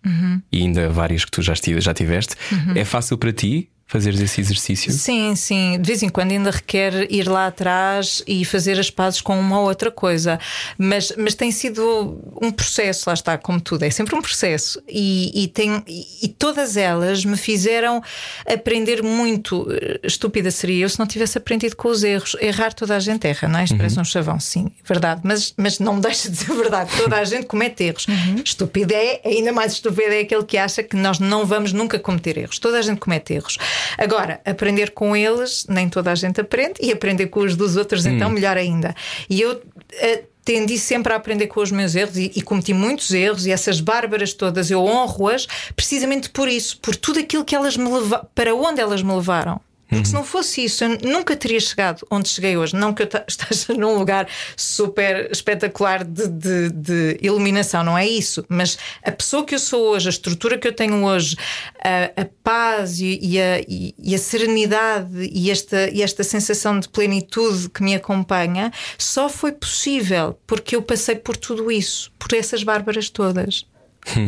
e 0.51 0.63
ainda 0.63 0.89
várias 0.89 1.25
que 1.25 1.31
tu 1.31 1.43
já, 1.43 1.55
já 1.55 1.95
tiveste, 1.95 2.35
é 2.75 2.85
fácil 2.85 3.17
para 3.17 3.33
ti 3.33 3.69
fazeres 3.89 4.21
esse 4.21 4.41
exercício? 4.41 4.93
Sim, 4.93 5.35
sim. 5.35 5.79
De 5.81 5.87
vez 5.87 6.03
em 6.03 6.11
quando 6.11 6.31
ainda 6.31 6.51
requer 6.51 7.11
ir 7.11 7.27
lá 7.27 7.47
atrás 7.47 8.23
e 8.27 8.45
fazer 8.45 8.79
as 8.79 8.91
pazes 8.91 9.23
com 9.23 9.41
uma 9.41 9.61
ou 9.61 9.67
outra 9.67 9.91
coisa. 9.91 10.39
Mas, 10.77 11.13
mas 11.17 11.35
tem 11.35 11.51
sido 11.51 12.21
um 12.41 12.53
processo, 12.53 13.05
lá 13.09 13.15
está, 13.15 13.39
como 13.39 13.59
tudo, 13.59 13.85
é 13.85 13.91
sempre 13.91 14.15
um 14.15 14.21
processo. 14.21 14.81
E, 14.87 15.43
e, 15.43 15.49
tem, 15.49 15.83
e, 15.87 16.29
todas 16.29 16.77
elas 16.77 17.25
me 17.25 17.37
fizeram 17.37 18.03
aprender 18.47 19.03
muito. 19.03 19.67
Estúpida 20.03 20.51
seria 20.51 20.85
eu 20.85 20.89
se 20.89 20.99
não 20.99 21.07
tivesse 21.07 21.39
aprendido 21.39 21.75
com 21.75 21.89
os 21.89 22.05
erros. 22.05 22.37
Errar 22.41 22.75
toda 22.75 22.95
a 22.95 23.01
gente 23.01 23.27
erra, 23.27 23.49
não 23.49 23.59
é? 23.59 23.65
Isto 23.65 23.77
parece 23.79 23.99
um 23.99 24.05
chavão, 24.05 24.39
sim, 24.39 24.71
verdade. 24.85 25.23
Mas, 25.25 25.55
mas 25.57 25.79
não 25.79 25.95
me 25.95 26.03
deixa 26.03 26.31
de 26.31 26.37
ser 26.37 26.53
verdade. 26.55 26.91
Toda 26.95 27.17
a 27.17 27.25
gente 27.25 27.47
comete 27.47 27.85
erros. 27.85 28.07
Estúpido 28.45 28.93
é, 28.93 29.23
ainda 29.25 29.51
mais 29.51 29.73
estúpido 29.73 30.13
é 30.13 30.21
aquele 30.21 30.45
que 30.45 30.59
acha 30.59 30.83
que 30.83 30.95
nós 30.95 31.19
não 31.19 31.47
vamos 31.47 31.73
nunca 31.73 31.99
cometer 31.99 32.37
erros. 32.37 32.59
Toda 32.59 32.79
a 32.79 32.83
gente 32.83 32.99
comete 32.99 33.33
erros. 33.33 33.57
Agora, 33.97 34.41
aprender 34.45 34.91
com 34.91 35.17
eles, 35.17 35.67
nem 35.69 35.89
toda 35.89 36.13
a 36.13 36.15
gente 36.15 36.41
aprende, 36.41 36.75
e 36.81 36.93
aprender 36.93 37.27
com 37.29 37.41
os 37.41 37.57
dos 37.57 37.77
outros, 37.77 38.07
então, 38.07 38.31
melhor 38.31 38.57
ainda. 38.57 38.95
E 39.29 39.41
eu. 39.41 39.61
eh, 39.95 40.25
Tendi 40.45 40.79
sempre 40.79 41.13
a 41.13 41.17
aprender 41.17 41.47
com 41.49 41.61
os 41.61 41.71
meus 41.71 41.95
erros 41.95 42.17
e, 42.17 42.33
e 42.35 42.41
cometi 42.41 42.73
muitos 42.73 43.13
erros, 43.13 43.45
e 43.45 43.53
essas 43.53 43.83
bárbaras 43.83 44.33
todas 44.33 44.71
eu 44.71 44.83
honro-as 44.83 45.47
precisamente 45.77 46.31
por 46.31 46.49
isso, 46.49 46.79
por 46.81 46.97
tudo 46.97 47.21
aquilo 47.21 47.45
que 47.45 47.55
elas 47.55 47.77
me 47.77 47.87
levaram, 47.87 48.27
para 48.35 48.55
onde 48.55 48.81
elas 48.81 49.03
me 49.03 49.13
levaram. 49.13 49.61
Porque 49.89 50.05
se 50.05 50.13
não 50.15 50.23
fosse 50.25 50.65
isso, 50.65 50.85
eu 50.85 50.99
nunca 51.03 51.35
teria 51.35 51.59
chegado 51.61 52.07
onde 52.11 52.29
cheguei 52.29 52.57
hoje. 52.57 52.77
Não 52.77 52.93
que 52.93 53.03
eu 53.03 53.09
esteja 53.27 53.73
num 53.75 53.97
lugar 53.99 54.29
super 54.57 55.31
espetacular 55.31 56.05
de, 56.05 56.29
de- 56.29 56.71
de 56.71 57.19
iluminação, 57.23 57.83
não 57.83 57.97
é 57.97 58.07
isso. 58.07 58.45
Mas 58.49 58.77
a 59.03 59.11
pessoa 59.11 59.45
que 59.45 59.55
eu 59.55 59.59
sou 59.59 59.89
hoje, 59.93 60.09
a 60.09 60.11
estrutura 60.11 60.59
que 60.59 60.69
eu 60.69 60.73
tenho 60.73 61.05
hoje, 61.05 61.37
a, 61.83 62.21
a 62.23 62.27
paz 62.43 63.01
e, 63.01 63.19
e 63.23 63.41
a, 63.41 63.61
e- 63.61 63.95
e 63.99 64.15
a 64.15 64.19
serenidade 64.19 65.31
e 65.33 65.51
esta, 65.51 65.89
e 65.91 66.03
esta 66.03 66.23
sensação 66.23 66.79
de 66.79 66.89
plenitude 66.89 67.69
que 67.71 67.83
me 67.83 67.95
acompanha, 67.95 68.71
só 68.99 69.29
foi 69.29 69.53
possível 69.53 70.39
porque 70.47 70.77
eu 70.77 70.83
passei 70.83 71.15
por 71.17 71.37
tudo 71.37 71.71
isso, 71.73 72.11
por 72.19 72.33
essas 72.37 72.63
bárbaras 72.63 73.09
todas. 73.09 73.65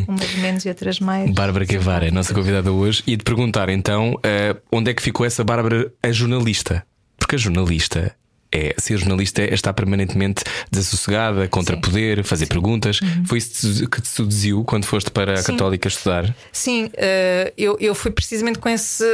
Umas 0.09 0.35
menos 0.37 0.65
e 0.65 0.69
outras 0.69 1.00
mais. 1.00 1.31
Bárbara 1.31 1.65
Guevara 1.65 2.05
é 2.07 2.09
a 2.09 2.12
nossa 2.12 2.35
convidada 2.35 2.71
hoje 2.73 3.03
e 3.07 3.17
de 3.17 3.25
perguntar 3.25 3.69
então 3.69 4.19
eh, 4.23 4.57
onde 4.71 4.91
é 4.91 4.95
que 4.95 5.03
ficou 5.03 5.25
essa 5.25 5.43
Bárbara, 5.43 5.93
a 6.03 6.12
jornalista? 6.12 6.85
Porque 7.19 7.37
a 7.37 7.39
jornalista 7.39 8.15
é 8.53 8.75
ser 8.79 8.99
jornalista 8.99 9.43
é 9.43 9.55
estar 9.55 9.73
permanentemente 9.73 10.43
desassossegada, 10.73 11.47
contra 11.47 11.77
poder, 11.77 12.25
fazer 12.25 12.47
perguntas. 12.47 12.99
Foi 13.25 13.39
isso 13.39 13.89
que 13.89 14.00
te 14.03 14.09
seduziu 14.09 14.65
quando 14.65 14.85
foste 14.85 15.09
para 15.11 15.35
a 15.35 15.37
Sim. 15.37 15.53
Católica 15.53 15.87
estudar? 15.87 16.35
Sim, 16.50 16.91
eh, 16.95 17.53
eu, 17.57 17.77
eu 17.81 17.95
fui 17.95 18.11
precisamente 18.11 18.59
com 18.59 18.69
esse. 18.69 19.05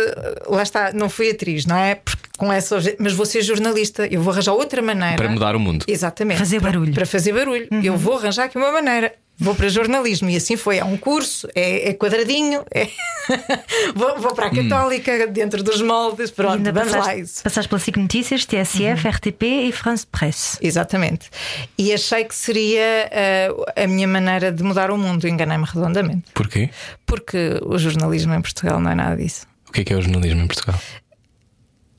Lá 0.49 0.63
está, 0.63 0.91
não 0.93 1.11
fui 1.11 1.31
atriz, 1.31 1.67
não 1.67 1.77
é? 1.77 1.97
Porque 1.97 2.23
com 2.39 2.51
essa, 2.53 2.79
mas 2.99 3.13
vou 3.13 3.27
ser 3.27 3.43
jornalista, 3.43 4.07
eu 4.07 4.23
vou 4.23 4.33
arranjar 4.33 4.53
outra 4.55 4.81
maneira. 4.81 5.17
Para 5.17 5.29
mudar 5.29 5.55
o 5.55 5.61
mundo. 5.61 5.85
Exatamente. 5.87 6.39
Fazer 6.39 6.61
Para- 6.61 6.73
barulho. 6.73 6.95
Para, 6.95 7.07
fazer 7.07 7.33
barulho. 7.33 7.69
Eu 7.83 7.97
vou 7.99 8.17
arranjar 8.19 8.45
aqui 8.45 8.57
uma 8.57 8.73
maneira. 8.73 9.13
Vou 9.39 9.55
para 9.55 9.69
jornalismo 9.69 10.31
e 10.31 10.37
assim 10.37 10.57
foi. 10.57 10.79
Há 10.79 10.85
um 10.87 10.97
curso, 10.97 11.47
é, 11.55 11.91
é 11.91 11.95
quadradinho, 11.95 12.65
é- 12.75 12.89
vou, 13.95 14.19
vou 14.19 14.35
para 14.35 14.47
a 14.47 14.51
Católica, 14.51 15.27
dentro 15.27 15.63
dos 15.63 15.83
moldes. 15.83 16.31
Pronto, 16.31 16.63
vamos 16.73 16.93
lá. 16.93 16.99
passaste, 16.99 17.21
Isso. 17.21 17.43
passaste 17.43 17.69
pela 17.69 17.79
SIC 17.79 17.97
Notícias, 17.99 18.47
TSF, 18.47 19.09
RTP 19.09 19.43
e 19.69 19.73
France 19.73 20.07
Presse. 20.07 20.57
Exatamente. 20.63 21.29
E 21.77 21.93
achei 21.93 22.25
que 22.25 22.35
seria 22.35 23.09
eh, 23.11 23.49
a 23.77 23.87
minha 23.87 24.09
maneira 24.09 24.51
de 24.51 24.63
mudar 24.63 24.91
o 24.91 24.97
mundo. 24.97 25.29
Enganei-me 25.29 25.65
redondamente. 25.67 26.25
Porquê? 26.33 26.71
Porque 27.05 27.59
o 27.63 27.77
jornalismo 27.79 28.33
em 28.35 28.41
Portugal 28.41 28.81
não 28.81 28.91
é 28.91 28.95
nada 28.95 29.17
disso. 29.17 29.47
O 29.69 29.73
que 29.73 29.83
é 29.83 29.85
que 29.85 29.93
é 29.93 29.97
o 29.97 30.01
jornalismo 30.03 30.41
em 30.41 30.47
Portugal? 30.47 30.81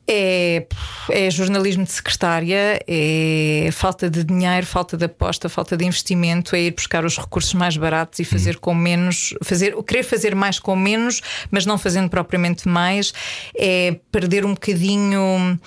É, 0.09 0.65
é 1.09 1.29
jornalismo 1.29 1.83
de 1.83 1.91
secretária, 1.91 2.79
é 2.87 3.69
falta 3.73 4.09
de 4.09 4.23
dinheiro, 4.23 4.65
falta 4.65 4.95
de 4.95 5.03
aposta, 5.03 5.49
falta 5.49 5.75
de 5.75 5.83
investimento, 5.85 6.55
é 6.55 6.61
ir 6.61 6.71
buscar 6.71 7.03
os 7.03 7.17
recursos 7.17 7.53
mais 7.53 7.75
baratos 7.75 8.19
e 8.19 8.23
fazer 8.23 8.57
com 8.57 8.73
menos, 8.73 9.33
fazer, 9.43 9.75
querer 9.83 10.03
fazer 10.03 10.33
mais 10.33 10.59
com 10.59 10.77
menos, 10.77 11.21
mas 11.51 11.65
não 11.65 11.77
fazendo 11.77 12.09
propriamente 12.09 12.69
mais, 12.69 13.13
é 13.57 13.99
perder 14.09 14.45
um 14.45 14.53
bocadinho. 14.53 15.59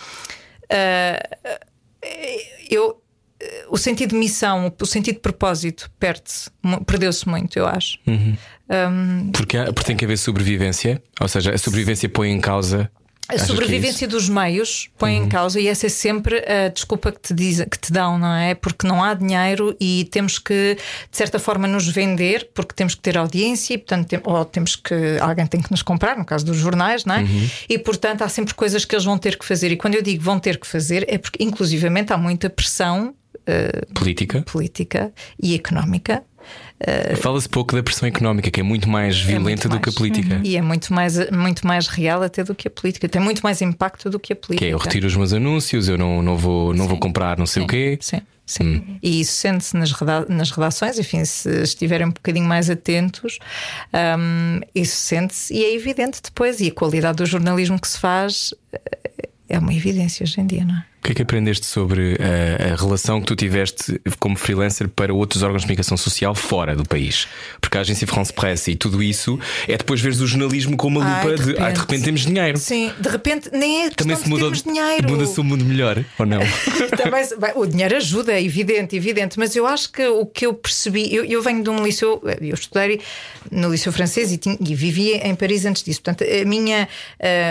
ah, 0.70 1.58
eu, 2.70 3.02
o 3.68 3.76
sentido 3.76 4.10
de 4.10 4.16
missão, 4.16 4.72
o 4.80 4.86
sentido 4.86 5.16
de 5.16 5.20
propósito 5.20 5.90
perde-se, 5.98 6.50
perdeu-se 6.86 7.28
muito, 7.28 7.58
eu 7.58 7.66
acho. 7.66 7.98
Porque, 9.32 9.56
há- 9.56 9.66
porque 9.66 9.84
tem 9.86 9.96
que 9.96 10.04
haver 10.04 10.16
sobrevivência, 10.18 11.02
ou 11.20 11.28
seja, 11.28 11.52
a 11.54 11.58
sobrevivência 11.58 12.08
põe 12.08 12.30
em 12.30 12.40
causa. 12.40 12.90
A 13.30 13.34
Achas 13.34 13.42
é 13.42 13.46
sobrevivência 13.46 14.08
dos 14.08 14.28
meios 14.28 14.88
põe 14.98 15.16
em 15.16 15.28
causa 15.28 15.60
e 15.60 15.68
essa 15.68 15.86
é 15.86 15.88
sempre 15.88 16.38
a 16.46 16.68
desculpa 16.68 17.12
que 17.12 17.20
te, 17.20 17.34
diz, 17.34 17.60
que 17.70 17.78
te 17.78 17.92
dão, 17.92 18.18
não 18.18 18.34
é? 18.34 18.54
Porque 18.54 18.86
não 18.86 19.02
há 19.02 19.14
dinheiro 19.14 19.76
e 19.80 20.08
temos 20.10 20.38
que, 20.38 20.76
de 21.10 21.16
certa 21.16 21.38
forma, 21.38 21.66
nos 21.68 21.86
vender, 21.88 22.50
porque 22.54 22.74
temos 22.74 22.94
que 22.94 23.00
ter 23.00 23.16
audiência 23.16 23.74
e, 23.74 23.78
portanto, 23.78 24.08
tem- 24.08 24.20
ou 24.24 24.44
temos 24.44 24.76
que. 24.76 24.94
Alguém 25.20 25.46
tem 25.46 25.60
que 25.60 25.70
nos 25.70 25.82
comprar, 25.82 26.16
no 26.18 26.24
caso 26.24 26.44
dos 26.44 26.56
jornais, 26.56 27.04
não 27.04 27.14
é? 27.14 27.24
E, 27.68 27.78
portanto, 27.78 28.22
há 28.22 28.28
sempre 28.28 28.54
coisas 28.54 28.84
que 28.84 28.94
eles 28.94 29.04
vão 29.04 29.16
ter 29.18 29.38
que 29.38 29.44
fazer. 29.44 29.70
E 29.70 29.76
quando 29.76 29.94
eu 29.94 30.02
digo 30.02 30.22
vão 30.22 30.38
ter 30.38 30.58
que 30.58 30.66
fazer, 30.66 31.04
é 31.08 31.16
porque, 31.16 31.42
inclusivamente, 31.42 32.12
há 32.12 32.18
muita 32.18 32.50
pressão 32.50 33.14
é 33.46 33.84
política? 33.94 34.42
política 34.42 35.12
e 35.42 35.54
económica 35.54 36.22
Fala-se 37.16 37.48
pouco 37.48 37.76
da 37.76 37.82
pressão 37.82 38.08
económica, 38.08 38.50
que 38.50 38.60
é 38.60 38.62
muito 38.62 38.88
mais 38.88 39.20
violenta 39.20 39.68
do 39.68 39.72
mais. 39.72 39.82
que 39.84 39.90
a 39.90 39.92
política. 39.92 40.40
e 40.42 40.56
é 40.56 40.62
muito 40.62 40.92
mais, 40.94 41.30
muito 41.30 41.66
mais 41.66 41.86
real 41.88 42.22
até 42.22 42.42
do 42.42 42.54
que 42.54 42.68
a 42.68 42.70
política. 42.70 43.08
Tem 43.08 43.20
muito 43.20 43.40
mais 43.42 43.60
impacto 43.60 44.08
do 44.08 44.18
que 44.18 44.32
a 44.32 44.36
política. 44.36 44.64
Que 44.66 44.70
é 44.70 44.74
eu 44.74 44.78
retiro 44.78 45.06
os 45.06 45.14
meus 45.16 45.32
anúncios, 45.32 45.88
eu 45.88 45.98
não, 45.98 46.22
não, 46.22 46.36
vou, 46.36 46.72
não 46.74 46.88
vou 46.88 46.98
comprar 46.98 47.36
não 47.38 47.44
sei 47.46 47.62
o 47.62 47.66
quê. 47.66 47.98
Sim, 48.00 48.20
sim. 48.46 48.98
E 49.02 49.20
isso 49.20 49.32
sente-se 49.32 49.76
nas, 49.76 49.92
reda- 49.92 50.24
nas 50.28 50.50
redações, 50.50 50.98
enfim, 50.98 51.22
se 51.24 51.50
estiverem 51.62 52.06
um 52.06 52.10
bocadinho 52.12 52.46
mais 52.46 52.70
atentos, 52.70 53.38
hum, 54.18 54.60
isso 54.74 54.96
sente-se 54.96 55.52
e 55.52 55.62
é 55.64 55.74
evidente 55.74 56.20
depois. 56.22 56.60
E 56.60 56.68
a 56.68 56.72
qualidade 56.72 57.18
do 57.18 57.26
jornalismo 57.26 57.78
que 57.78 57.88
se 57.88 57.98
faz 57.98 58.54
eh, 58.72 59.28
é 59.50 59.58
uma 59.58 59.74
evidência 59.74 60.24
hoje 60.24 60.40
em 60.40 60.46
dia, 60.46 60.64
não 60.64 60.74
é? 60.76 60.84
O 61.00 61.02
que 61.02 61.12
é 61.12 61.14
que 61.14 61.22
aprendeste 61.22 61.64
sobre 61.64 62.18
a, 62.20 62.72
a 62.72 62.76
relação 62.76 63.20
que 63.20 63.26
tu 63.26 63.34
tiveste 63.34 63.98
como 64.18 64.36
freelancer 64.36 64.86
para 64.86 65.14
outros 65.14 65.42
órgãos 65.42 65.62
de 65.62 65.66
comunicação 65.66 65.96
social 65.96 66.34
fora 66.34 66.76
do 66.76 66.84
país? 66.84 67.26
Porque 67.58 67.78
a 67.78 67.80
agência 67.80 68.06
France 68.06 68.30
Presse 68.32 68.72
e 68.72 68.76
tudo 68.76 69.02
isso 69.02 69.40
é 69.66 69.78
depois 69.78 69.98
veres 70.00 70.20
o 70.20 70.26
jornalismo 70.26 70.76
com 70.76 70.88
uma 70.88 71.02
Ai, 71.02 71.24
lupa 71.24 71.42
de 71.42 71.44
de, 71.44 71.50
ah, 71.52 71.54
de 71.54 71.60
repente. 71.62 71.78
repente 71.80 72.04
temos 72.04 72.20
dinheiro. 72.26 72.58
Sim, 72.58 72.92
de 73.00 73.08
repente 73.08 73.48
nem 73.50 73.86
é 73.86 73.90
Também 73.90 74.14
se 74.14 74.24
de 74.24 74.28
muda, 74.28 74.42
termos 74.42 74.62
dinheiro. 74.62 75.08
muda-se 75.08 75.40
o 75.40 75.44
mundo 75.44 75.64
melhor, 75.64 76.04
ou 76.18 76.26
não? 76.26 76.40
Também 76.96 77.24
bem, 77.38 77.52
o 77.54 77.66
dinheiro 77.66 77.96
ajuda, 77.96 78.32
é 78.34 78.42
evidente, 78.44 78.94
evidente, 78.94 79.38
mas 79.38 79.56
eu 79.56 79.66
acho 79.66 79.90
que 79.90 80.06
o 80.06 80.26
que 80.26 80.44
eu 80.44 80.52
percebi, 80.52 81.14
eu, 81.14 81.24
eu 81.24 81.40
venho 81.42 81.62
de 81.62 81.70
um 81.70 81.82
liceu, 81.82 82.22
eu 82.42 82.54
estudei 82.54 83.00
no 83.50 83.70
liceu 83.70 83.90
francês 83.90 84.30
e, 84.32 84.36
tinha- 84.36 84.58
e 84.60 84.74
vivi 84.74 85.12
em 85.12 85.34
Paris 85.34 85.64
antes 85.64 85.82
disso. 85.82 86.02
Portanto, 86.02 86.28
a 86.28 86.44
minha 86.44 86.86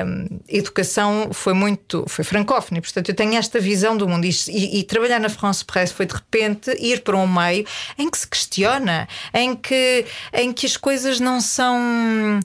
hum, 0.06 0.40
educação 0.48 1.30
foi 1.34 1.54
muito, 1.54 2.06
foi 2.08 2.24
francófona, 2.24 2.78
e, 2.78 2.82
portanto, 2.82 3.10
eu 3.10 3.16
tenho 3.16 3.39
esta 3.40 3.60
visão 3.60 3.98
do 3.98 4.08
mundo. 4.08 4.26
E, 4.26 4.30
e- 4.50 4.80
e 4.80 4.84
trabalhar 4.84 5.20
na 5.20 5.30
France 5.30 5.66
Presse 5.66 5.94
foi 5.94 6.06
de 6.06 6.14
repente 6.14 6.72
ir 6.80 7.02
para 7.02 7.18
um 7.18 7.28
meio 7.28 7.66
em 7.98 8.10
que 8.10 8.18
se 8.18 8.28
questiona, 8.28 9.08
em 9.34 9.56
que, 9.56 10.06
em 10.34 10.54
que 10.54 10.66
as 10.66 10.78
coisas 10.78 11.20
não 11.20 11.42
são. 11.42 12.40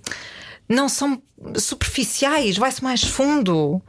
Não 0.66 0.88
são 0.88 1.20
superficiais, 1.56 2.56
vai-se 2.56 2.82
mais 2.82 3.02
fundo. 3.04 3.82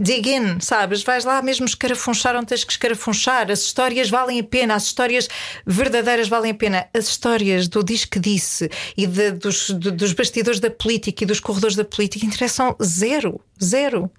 Dig 0.00 0.28
in, 0.28 0.60
sabes? 0.60 1.02
Vais 1.02 1.24
lá 1.24 1.40
mesmo 1.42 1.64
escarafunchar 1.66 2.36
onde 2.36 2.46
tens 2.46 2.64
que 2.64 2.72
escarafunchar. 2.72 3.50
As 3.50 3.60
histórias 3.60 4.10
valem 4.10 4.40
a 4.40 4.44
pena, 4.44 4.74
as 4.74 4.84
histórias 4.84 5.28
verdadeiras 5.66 6.28
valem 6.28 6.52
a 6.52 6.54
pena. 6.54 6.86
As 6.94 7.08
histórias 7.08 7.68
do 7.68 7.82
diz 7.82 8.04
que 8.04 8.18
disse 8.18 8.70
e 8.96 9.06
de- 9.06 9.32
dos, 9.32 9.68
de- 9.70 9.90
dos 9.90 10.12
bastidores 10.12 10.60
da 10.60 10.70
política 10.70 11.24
e 11.24 11.26
dos 11.26 11.40
corredores 11.40 11.76
da 11.76 11.84
política 11.84 12.26
interessam 12.26 12.76
zero. 12.82 13.40
Zero. 13.62 14.10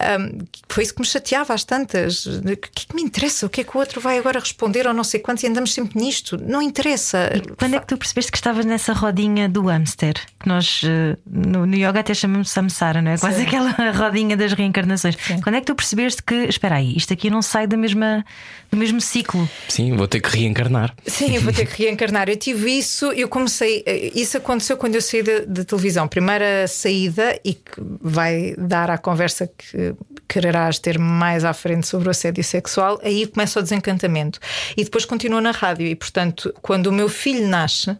Ahm, 0.00 0.38
foi 0.68 0.84
isso 0.84 0.94
que 0.94 1.00
me 1.00 1.06
chateava 1.06 1.52
às 1.52 1.64
tantas. 1.64 2.24
O 2.26 2.40
que 2.42 2.50
é 2.52 2.56
que 2.56 2.94
me 2.94 3.02
interessa? 3.02 3.44
O 3.44 3.50
que 3.50 3.60
é 3.60 3.64
que 3.64 3.76
o 3.76 3.80
outro 3.80 4.00
vai 4.00 4.16
agora 4.18 4.38
responder 4.38 4.86
ou 4.86 4.94
não 4.94 5.02
sei 5.02 5.18
quantos 5.18 5.42
e 5.42 5.48
andamos 5.48 5.74
sempre 5.74 5.98
nisto? 6.00 6.38
Não 6.40 6.62
interessa. 6.62 7.28
Quando 7.58 7.74
é 7.74 7.80
que 7.80 7.86
tu 7.86 7.98
percebeste 7.98 8.30
que 8.30 8.38
estavas 8.38 8.64
nessa 8.64 8.92
rodinha 8.92 9.48
do 9.48 9.62
hamster? 9.62 10.14
Que 10.38 10.48
nós 10.48 10.80
eh, 10.84 11.16
no, 11.26 11.66
no 11.66 11.74
yoga 11.74 12.00
até 12.00 12.14
chamamos 12.14 12.50
samsara, 12.50 13.02
não 13.02 13.10
é? 13.10 13.18
Quase 13.18 13.42
aquela 13.42 13.72
rodinha 13.98 14.36
das 14.36 14.52
reencarnações. 14.52 15.16
Quando 15.42 15.56
é 15.56 15.60
que 15.60 15.66
tu 15.66 15.74
percebeste 15.74 16.22
que, 16.22 16.34
espera 16.34 16.76
aí, 16.76 16.96
isto 16.96 17.12
aqui 17.12 17.28
não 17.30 17.42
sai 17.42 17.66
da 17.66 17.76
mesma, 17.76 18.24
do 18.70 18.76
mesmo 18.76 19.00
ciclo? 19.00 19.48
Sim, 19.68 19.94
vou 19.96 20.06
ter 20.06 20.20
que 20.20 20.28
reencarnar. 20.36 20.94
Sim, 21.06 21.34
eu 21.36 21.42
vou 21.42 21.52
ter 21.52 21.66
que 21.66 21.82
reencarnar. 21.84 22.28
Eu 22.28 22.36
tive 22.36 22.70
isso, 22.78 23.06
eu 23.12 23.28
comecei. 23.28 23.82
eh, 23.86 24.10
Isso 24.14 24.36
aconteceu 24.36 24.76
quando 24.76 24.94
eu 24.94 25.02
saí 25.02 25.22
da, 25.22 25.40
da 25.46 25.64
televisão. 25.64 26.06
Primeira 26.08 26.66
saída, 26.68 27.38
e 27.44 27.54
que 27.54 27.72
vai 28.00 28.54
dar 28.56 28.90
à 28.90 28.98
conversa 28.98 29.46
que 29.56 29.94
quererás 30.28 30.78
ter 30.78 30.98
mais 30.98 31.44
à 31.44 31.52
frente 31.52 31.86
sobre 31.86 32.08
o 32.08 32.10
assédio 32.10 32.44
sexual, 32.44 33.00
aí 33.02 33.26
começa 33.26 33.58
o 33.58 33.62
desencantamento. 33.62 34.38
E 34.76 34.84
depois 34.84 35.04
continua 35.04 35.40
na 35.40 35.50
rádio. 35.50 35.86
E, 35.86 35.94
portanto, 35.94 36.54
quando 36.62 36.88
o 36.88 36.92
meu 36.92 37.08
filho 37.08 37.46
nasce, 37.48 37.96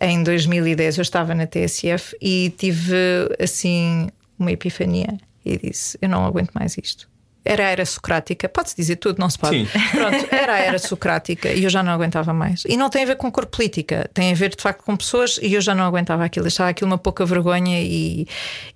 em 0.00 0.22
2010, 0.22 0.98
eu 0.98 1.02
estava 1.02 1.34
na 1.34 1.46
TSF 1.46 2.16
e 2.22 2.52
tive 2.56 2.94
assim 3.42 4.08
uma 4.38 4.52
epifania. 4.52 5.18
E 5.44 5.56
disse: 5.58 5.98
Eu 6.00 6.08
não 6.08 6.24
aguento 6.24 6.50
mais 6.52 6.76
isto. 6.76 7.08
Era 7.44 7.66
a 7.66 7.70
era 7.70 7.86
socrática, 7.86 8.46
pode-se 8.48 8.76
dizer 8.76 8.96
tudo, 8.96 9.18
não 9.18 9.30
se 9.30 9.38
pode. 9.38 9.64
Sim. 9.64 9.68
Pronto, 9.92 10.26
era 10.30 10.54
a 10.54 10.58
era 10.58 10.78
socrática 10.78 11.50
e 11.50 11.64
eu 11.64 11.70
já 11.70 11.82
não 11.82 11.92
aguentava 11.92 12.34
mais. 12.34 12.62
E 12.66 12.76
não 12.76 12.90
tem 12.90 13.04
a 13.04 13.06
ver 13.06 13.16
com 13.16 13.30
cor 13.30 13.46
política, 13.46 14.10
tem 14.12 14.32
a 14.32 14.34
ver 14.34 14.54
de 14.54 14.62
facto 14.62 14.82
com 14.84 14.94
pessoas 14.96 15.38
e 15.40 15.54
eu 15.54 15.60
já 15.60 15.74
não 15.74 15.84
aguentava 15.84 16.24
aquilo, 16.24 16.46
achava 16.46 16.68
aquilo 16.70 16.90
uma 16.90 16.98
pouca 16.98 17.24
vergonha 17.24 17.80
e, 17.80 18.26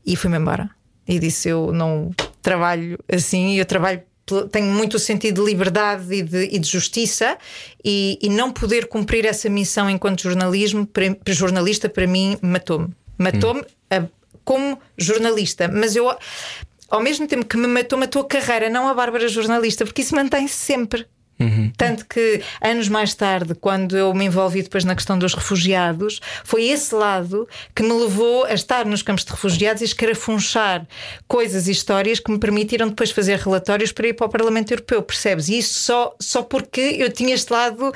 e 0.07 0.17
fui-me 0.17 0.39
embora. 0.39 0.71
E 1.07 1.19
disse: 1.19 1.49
Eu 1.51 1.71
não 1.73 2.13
trabalho 2.41 2.99
assim, 3.13 3.57
eu 3.59 3.67
trabalho. 3.67 4.03
Tenho 4.51 4.69
muito 4.73 4.95
o 4.95 5.01
sentido 5.01 5.45
de 5.45 5.51
liberdade 5.51 6.15
e 6.15 6.23
de, 6.23 6.45
e 6.53 6.59
de 6.59 6.67
justiça, 6.67 7.37
e, 7.85 8.19
e 8.23 8.29
não 8.31 8.53
poder 8.53 8.87
cumprir 8.87 9.27
essa 9.27 9.51
missão 9.51 9.91
enquanto 9.91 10.23
jornalismo, 10.23 10.87
para, 10.87 11.05
jornalista, 11.27 11.89
para 11.89 12.07
mim, 12.07 12.39
matou-me. 12.41 12.89
Matou-me 13.19 13.63
a- 13.91 14.07
como 14.45 14.79
jornalista, 14.97 15.69
mas 15.69 15.97
eu 15.97 16.11
ao 16.91 17.01
mesmo 17.01 17.27
tempo 17.27 17.47
que 17.47 17.57
me 17.57 17.67
matou, 17.67 17.99
matou 17.99 18.23
a 18.23 18.27
carreira, 18.27 18.69
não 18.69 18.87
a 18.87 18.93
Bárbara 18.93 19.27
jornalista, 19.27 19.85
porque 19.85 20.03
isso 20.03 20.15
mantém-se 20.15 20.55
sempre. 20.55 21.07
Tanto 21.77 22.07
que 22.07 22.41
anos 22.61 22.89
mais 22.89 23.15
tarde, 23.15 23.55
quando 23.55 23.97
eu 23.97 24.15
me 24.15 24.27
envolvi 24.27 24.63
depois 24.63 24.85
na 24.85 24.95
questão 24.95 25.19
dos 25.19 25.35
refugiados, 25.35 26.21
foi 26.45 26.65
esse 26.67 26.95
lado 26.95 27.49
que 27.75 27.83
me 27.83 27.93
levou 27.93 28.45
a 28.45 28.53
estar 28.53 28.85
nos 28.85 29.03
campos 29.03 29.25
de 29.25 29.33
refugiados 29.33 29.83
e 29.83 29.87
escarafunchar 29.87 30.87
coisas 31.27 31.67
e 31.67 31.73
histórias 31.73 32.21
que 32.21 32.31
me 32.31 32.39
permitiram 32.39 32.89
depois 32.89 33.11
fazer 33.11 33.39
relatórios 33.39 33.91
para 33.93 34.09
ir 34.09 34.15
para 34.15 34.27
o 34.27 34.31
Parlamento 34.31 34.73
Europeu, 34.73 35.03
percebes? 35.03 35.49
E 35.49 35.59
isso 35.59 35.81
só, 35.81 36.15
só 36.21 36.43
porque 36.43 36.81
eu 36.81 37.11
tinha 37.11 37.35
este 37.35 37.53
lado 37.53 37.93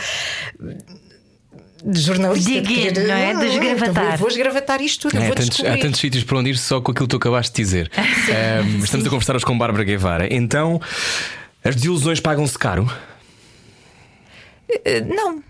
de 1.86 2.00
jornalista. 2.00 2.50
Querer- 2.62 3.06
não 3.06 3.14
é? 3.14 3.34
De 3.34 3.44
"Hum, 3.44 3.48
esgravatar." 3.48 3.90
então 3.90 4.04
Vou, 4.08 4.16
vou 4.18 4.28
esgravatar 4.28 4.80
isto 4.82 5.08
tudo, 5.08 5.20
É, 5.20 5.24
há, 5.24 5.26
vou 5.26 5.34
tantos, 5.36 5.60
há 5.64 5.76
tantos 5.78 6.00
sítios 6.00 6.24
para 6.24 6.38
onde 6.38 6.50
ir 6.50 6.58
só 6.58 6.80
com 6.80 6.90
aquilo 6.92 7.06
que 7.06 7.10
tu 7.12 7.16
acabaste 7.16 7.52
de 7.54 7.62
dizer. 7.62 7.90
Ahm, 7.96 8.82
estamos 8.82 9.06
a 9.06 9.10
conversar 9.10 9.36
hoje 9.36 9.44
com 9.46 9.56
Bárbara 9.56 9.84
Guevara. 9.84 10.28
Então, 10.34 10.80
as 11.64 11.74
desilusões 11.76 12.20
pagam-se 12.20 12.58
caro? 12.58 12.90
Eh, 14.84 15.00
Não. 15.02 15.42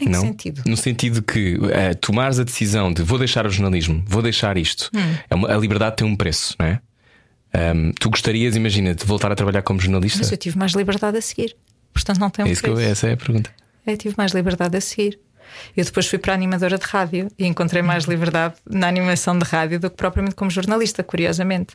Em 0.00 0.06
que 0.06 0.08
não? 0.10 0.20
sentido? 0.22 0.62
No 0.66 0.76
sentido 0.76 1.22
que 1.22 1.56
eh, 1.72 1.94
tomares 1.94 2.40
a 2.40 2.42
decisão 2.44 2.92
de 2.92 3.00
vou 3.02 3.16
deixar 3.16 3.46
o 3.46 3.50
jornalismo, 3.50 4.02
vou 4.08 4.20
deixar 4.20 4.56
isto, 4.56 4.90
Hum. 4.92 5.14
é 5.30 5.34
uma- 5.36 5.54
a 5.54 5.56
liberdade 5.56 5.94
tem 5.96 6.04
um 6.06 6.16
preço, 6.16 6.56
não 6.58 6.66
é? 6.66 6.80
Ahm, 7.56 7.92
tu 8.00 8.10
gostarias, 8.10 8.56
imagina, 8.56 8.92
de 8.92 9.04
voltar 9.04 9.30
a 9.30 9.36
trabalhar 9.36 9.62
como 9.62 9.78
jornalista? 9.78 10.18
Mas 10.18 10.32
eu 10.32 10.36
tive 10.36 10.58
mais 10.58 10.72
liberdade 10.72 11.16
a 11.16 11.20
seguir. 11.22 11.54
Portanto, 11.92 12.18
não 12.18 12.28
tem 12.28 12.44
É 12.44 12.48
um 12.48 12.50
isso 12.50 12.60
que 12.60 12.68
eu, 12.68 12.74
preço. 12.74 12.90
essa 12.90 13.06
é 13.06 13.12
a 13.12 13.16
pergunta. 13.16 13.50
Eu 13.86 13.96
tive 13.96 14.16
mais 14.18 14.32
liberdade 14.32 14.76
a 14.76 14.80
seguir. 14.80 15.16
Eu 15.76 15.84
depois 15.84 16.06
fui 16.06 16.18
para 16.18 16.32
a 16.32 16.34
animadora 16.34 16.78
de 16.78 16.84
rádio 16.84 17.28
e 17.38 17.46
encontrei 17.46 17.82
mais 17.82 18.04
liberdade 18.04 18.54
na 18.68 18.88
animação 18.88 19.38
de 19.38 19.44
rádio 19.44 19.80
do 19.80 19.90
que 19.90 19.96
propriamente 19.96 20.34
como 20.34 20.50
jornalista, 20.50 21.02
curiosamente. 21.02 21.74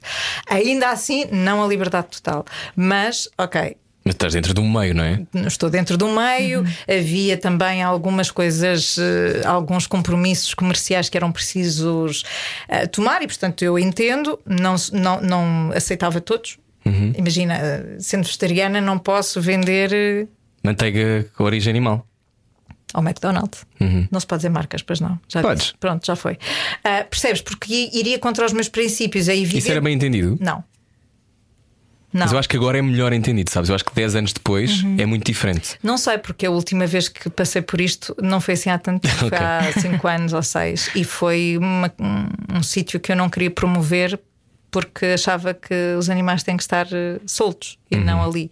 Ainda 0.49 0.89
assim, 0.89 1.25
não 1.31 1.63
a 1.63 1.67
liberdade 1.67 2.07
total. 2.07 2.45
Mas, 2.75 3.27
ok, 3.37 3.75
Mas 4.03 4.15
estás 4.15 4.33
dentro 4.33 4.53
de 4.53 4.59
um 4.61 4.71
meio, 4.71 4.95
não 4.95 5.03
é? 5.03 5.21
estou 5.45 5.69
dentro 5.69 5.97
do 5.97 6.07
meio. 6.07 6.65
Havia 6.87 7.37
também 7.37 7.83
algumas 7.83 8.31
coisas, 8.31 8.97
eh, 8.97 9.45
alguns 9.45 9.85
compromissos 9.85 10.53
comerciais 10.53 11.09
que 11.09 11.17
eram 11.17 11.31
precisos 11.31 12.23
eh, 12.67 12.87
tomar, 12.87 13.21
e 13.21 13.27
portanto 13.27 13.61
eu 13.63 13.77
entendo, 13.77 14.39
não, 14.45 14.75
não, 14.93 15.21
não 15.21 15.71
aceitava 15.75 16.21
todos. 16.21 16.57
Imagina, 17.15 17.55
eh, 17.55 17.97
sendo 17.99 18.23
vegetariana, 18.23 18.81
não 18.81 18.97
posso 18.97 19.39
vender 19.39 20.27
Manteiga 20.63 21.25
com 21.35 21.43
origem 21.43 21.71
animal. 21.71 22.05
Ao 22.93 23.01
McDonald's. 23.03 23.65
Não 24.11 24.19
se 24.19 24.25
pode 24.27 24.39
dizer 24.39 24.49
marcas, 24.49 24.81
pois 24.81 24.99
não. 24.99 25.19
Já 25.27 25.41
Podes. 25.41 25.63
disse. 25.65 25.77
Pronto, 25.79 26.05
já 26.05 26.15
foi. 26.15 26.37
Ah, 26.83 27.05
percebes? 27.09 27.41
Porque 27.41 27.89
iria 27.93 28.17
contra 28.19 28.45
os 28.45 28.53
meus 28.53 28.67
princípios. 28.69 29.27
É 29.27 29.33
evidente. 29.35 29.59
Isso 29.59 29.71
era 29.71 29.81
bem 29.81 29.93
entendido? 29.95 30.37
Não. 30.39 30.63
Não. 32.11 32.21
Mas 32.21 32.31
eu 32.31 32.39
acho 32.39 32.49
que 32.49 32.57
agora 32.57 32.79
é 32.79 32.81
melhor 32.81 33.13
entendido, 33.13 33.51
sabes? 33.51 33.69
Eu 33.69 33.75
acho 33.75 33.85
que 33.85 33.93
10 33.93 34.15
anos 34.15 34.33
depois 34.33 34.81
Uhum. 34.81 34.95
é 34.97 35.05
muito 35.05 35.23
diferente. 35.25 35.75
Não 35.83 35.95
sei, 35.95 36.17
porque 36.17 36.43
a 36.47 36.49
última 36.49 36.87
vez 36.87 37.07
que 37.07 37.29
passei 37.29 37.61
por 37.61 37.79
isto 37.79 38.15
não 38.19 38.41
foi 38.41 38.55
assim 38.55 38.71
há 38.71 38.79
tanto 38.79 39.07
tempo, 39.07 39.25
Ok. 39.27 39.37
foi 39.37 39.45
há 39.47 39.73
5 39.73 40.07
anos 40.07 40.33
ou 40.33 40.41
6. 40.41 40.89
E 40.95 41.03
foi 41.03 41.55
uma- 41.59 41.93
um, 41.99 42.57
um 42.57 42.63
sítio 42.63 42.99
que 42.99 43.11
eu 43.11 43.15
não 43.15 43.29
queria 43.29 43.51
promover 43.51 44.19
porque 44.71 45.05
achava 45.05 45.53
que 45.53 45.73
os 45.99 46.09
animais 46.09 46.41
têm 46.41 46.57
que 46.57 46.63
estar 46.63 46.87
eh, 46.91 47.19
soltos 47.27 47.77
e 47.91 47.95
Uhum. 47.97 48.03
não 48.03 48.23
ali. 48.23 48.49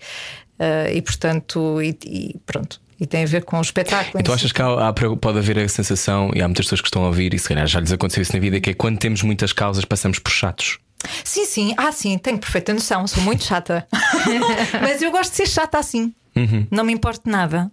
Ah, 0.60 0.92
e 0.92 1.02
portanto, 1.02 1.82
e, 1.82 1.98
e 2.06 2.36
pronto. 2.46 2.80
E 3.00 3.06
tem 3.06 3.24
a 3.24 3.28
ver 3.28 3.44
com 3.44 3.58
o 3.58 3.62
espetáculo. 3.62 4.20
E 4.20 4.24
tu 4.24 4.32
em 4.32 4.34
achas 4.34 4.52
que 4.52 4.62
há- 4.62 4.88
há- 4.90 4.94
pode 4.94 5.38
haver 5.38 5.60
a 5.60 5.70
sensação, 5.70 6.32
e 6.36 6.42
há 6.42 6.48
muitas 6.48 6.66
pessoas 6.66 6.82
que 6.82 6.88
estão 6.88 7.04
a 7.04 7.08
ouvir, 7.08 7.34
e 7.34 7.40
se 7.40 7.48
calhar 7.48 7.68
já 7.68 7.80
lhes 7.80 7.92
aconteceu 7.92 8.22
isso 8.24 8.34
na 8.34 8.40
vida, 8.40 8.60
que 8.60 8.72
é 8.72 8.74
quando 8.74 8.98
temos 8.98 9.22
muitas 9.22 9.54
causas 9.54 9.86
passamos 9.86 10.18
por 10.20 10.32
chatos. 10.32 10.80
Sim, 11.24 11.46
sim, 11.46 11.74
ah, 11.78 11.92
sim, 11.92 12.18
tenho 12.18 12.40
perfeita 12.40 12.74
noção, 12.74 13.06
sou 13.06 13.22
muito 13.24 13.44
chata. 13.44 13.88
Mas 14.82 15.02
eu 15.02 15.12
gosto 15.12 15.30
de 15.32 15.38
ser 15.38 15.48
chata 15.48 15.78
assim. 15.78 16.12
Uhum. 16.36 16.66
Não 16.72 16.84
me 16.84 16.92
importa 16.94 17.30
nada. 17.30 17.72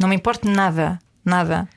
Não 0.00 0.08
me 0.08 0.16
importa 0.16 0.48
nada. 0.48 0.98
Nada. 1.24 1.68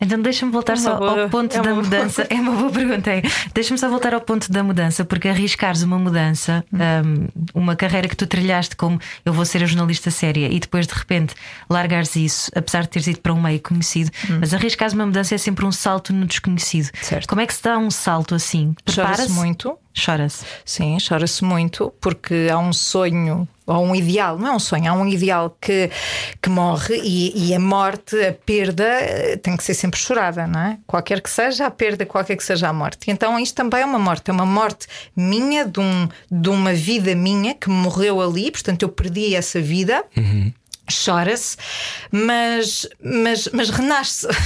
Então 0.00 0.20
deixa-me 0.20 0.52
voltar 0.52 0.74
É 0.74 0.76
só 0.76 0.96
boa- 0.98 1.22
ao 1.22 1.28
ponto 1.30 1.54
é 1.56 1.60
da 1.60 1.62
uma 1.62 1.70
boa 1.82 1.82
mudança. 1.84 2.26
É 2.28 2.34
uma 2.34 2.52
boa 2.52 2.70
pergunta. 2.70 3.10
é. 3.10 3.22
Deixa-me 3.54 3.78
só 3.78 3.88
voltar 3.88 4.12
ao 4.12 4.20
ponto 4.20 4.52
da 4.52 4.62
mudança, 4.62 5.04
porque 5.06 5.26
arriscares 5.28 5.82
uma 5.82 5.98
mudança, 5.98 6.62
Hum. 6.72 7.28
um, 7.54 7.62
uma 7.62 7.74
carreira 7.76 8.06
que 8.06 8.14
tu 8.16 8.26
trilhaste 8.26 8.76
como 8.76 9.00
eu 9.24 9.32
vou 9.32 9.44
ser 9.46 9.62
a 9.62 9.66
jornalista 9.66 10.10
séria 10.10 10.48
e 10.52 10.60
depois 10.60 10.86
de 10.86 10.92
repente 10.94 11.34
largares 11.68 12.14
isso, 12.14 12.50
apesar 12.54 12.82
de 12.82 12.88
teres 12.90 13.06
ido 13.08 13.20
para 13.20 13.32
um 13.32 13.40
meio 13.40 13.60
conhecido, 13.60 14.10
mas 14.38 14.52
arriscares 14.52 14.92
uma 14.92 15.06
mudança 15.06 15.34
é 15.34 15.38
sempre 15.38 15.64
um 15.64 15.72
salto 15.72 16.12
no 16.12 16.26
desconhecido. 16.26 16.88
Hum. 16.88 16.98
Certo. 17.00 17.26
Como 17.28 17.40
é 17.40 17.46
que 17.46 17.54
se 17.54 17.62
dá 17.62 17.78
um 17.78 17.90
salto 17.90 18.34
assim? 18.34 18.74
Prepara-se? 18.84 19.30
muito. 19.32 19.78
Chora-se. 19.98 20.44
Sim, 20.62 20.98
chora-se 21.06 21.42
muito 21.42 21.90
porque 22.02 22.48
há 22.52 22.58
um 22.58 22.70
sonho, 22.72 23.48
ou 23.66 23.84
um 23.84 23.94
ideal, 23.94 24.38
não 24.38 24.48
é 24.48 24.52
um 24.52 24.58
sonho, 24.58 24.90
há 24.90 24.94
um 24.94 25.06
ideal 25.06 25.56
que, 25.60 25.90
que 26.40 26.48
morre 26.48 27.00
e, 27.02 27.48
e 27.48 27.54
a 27.54 27.58
morte, 27.58 28.16
a 28.24 28.32
perda, 28.32 28.84
eh, 28.84 29.36
tem 29.36 29.56
que 29.56 29.64
ser 29.64 29.74
sempre 29.74 29.98
chorada, 29.98 30.46
não 30.46 30.60
é? 30.60 30.78
Qualquer 30.86 31.20
que 31.20 31.28
seja 31.28 31.66
a 31.66 31.70
perda, 31.70 32.06
qualquer 32.06 32.36
que 32.36 32.44
seja 32.44 32.68
a 32.68 32.72
morte. 32.72 33.10
Então 33.10 33.38
isto 33.38 33.54
também 33.54 33.80
é 33.80 33.84
uma 33.84 33.98
morte, 33.98 34.30
é 34.30 34.32
uma 34.32 34.46
morte 34.46 34.86
minha, 35.16 35.64
de, 35.64 35.80
um, 35.80 36.08
de 36.30 36.48
uma 36.48 36.72
vida 36.72 37.14
minha 37.14 37.54
que 37.54 37.68
morreu 37.68 38.20
ali, 38.20 38.50
portanto 38.50 38.82
eu 38.82 38.88
perdi 38.88 39.34
essa 39.34 39.60
vida. 39.60 40.04
Chora-se, 40.90 41.56
mas, 42.12 42.88
mas, 43.02 43.48
mas 43.52 43.70
renasce. 43.70 44.26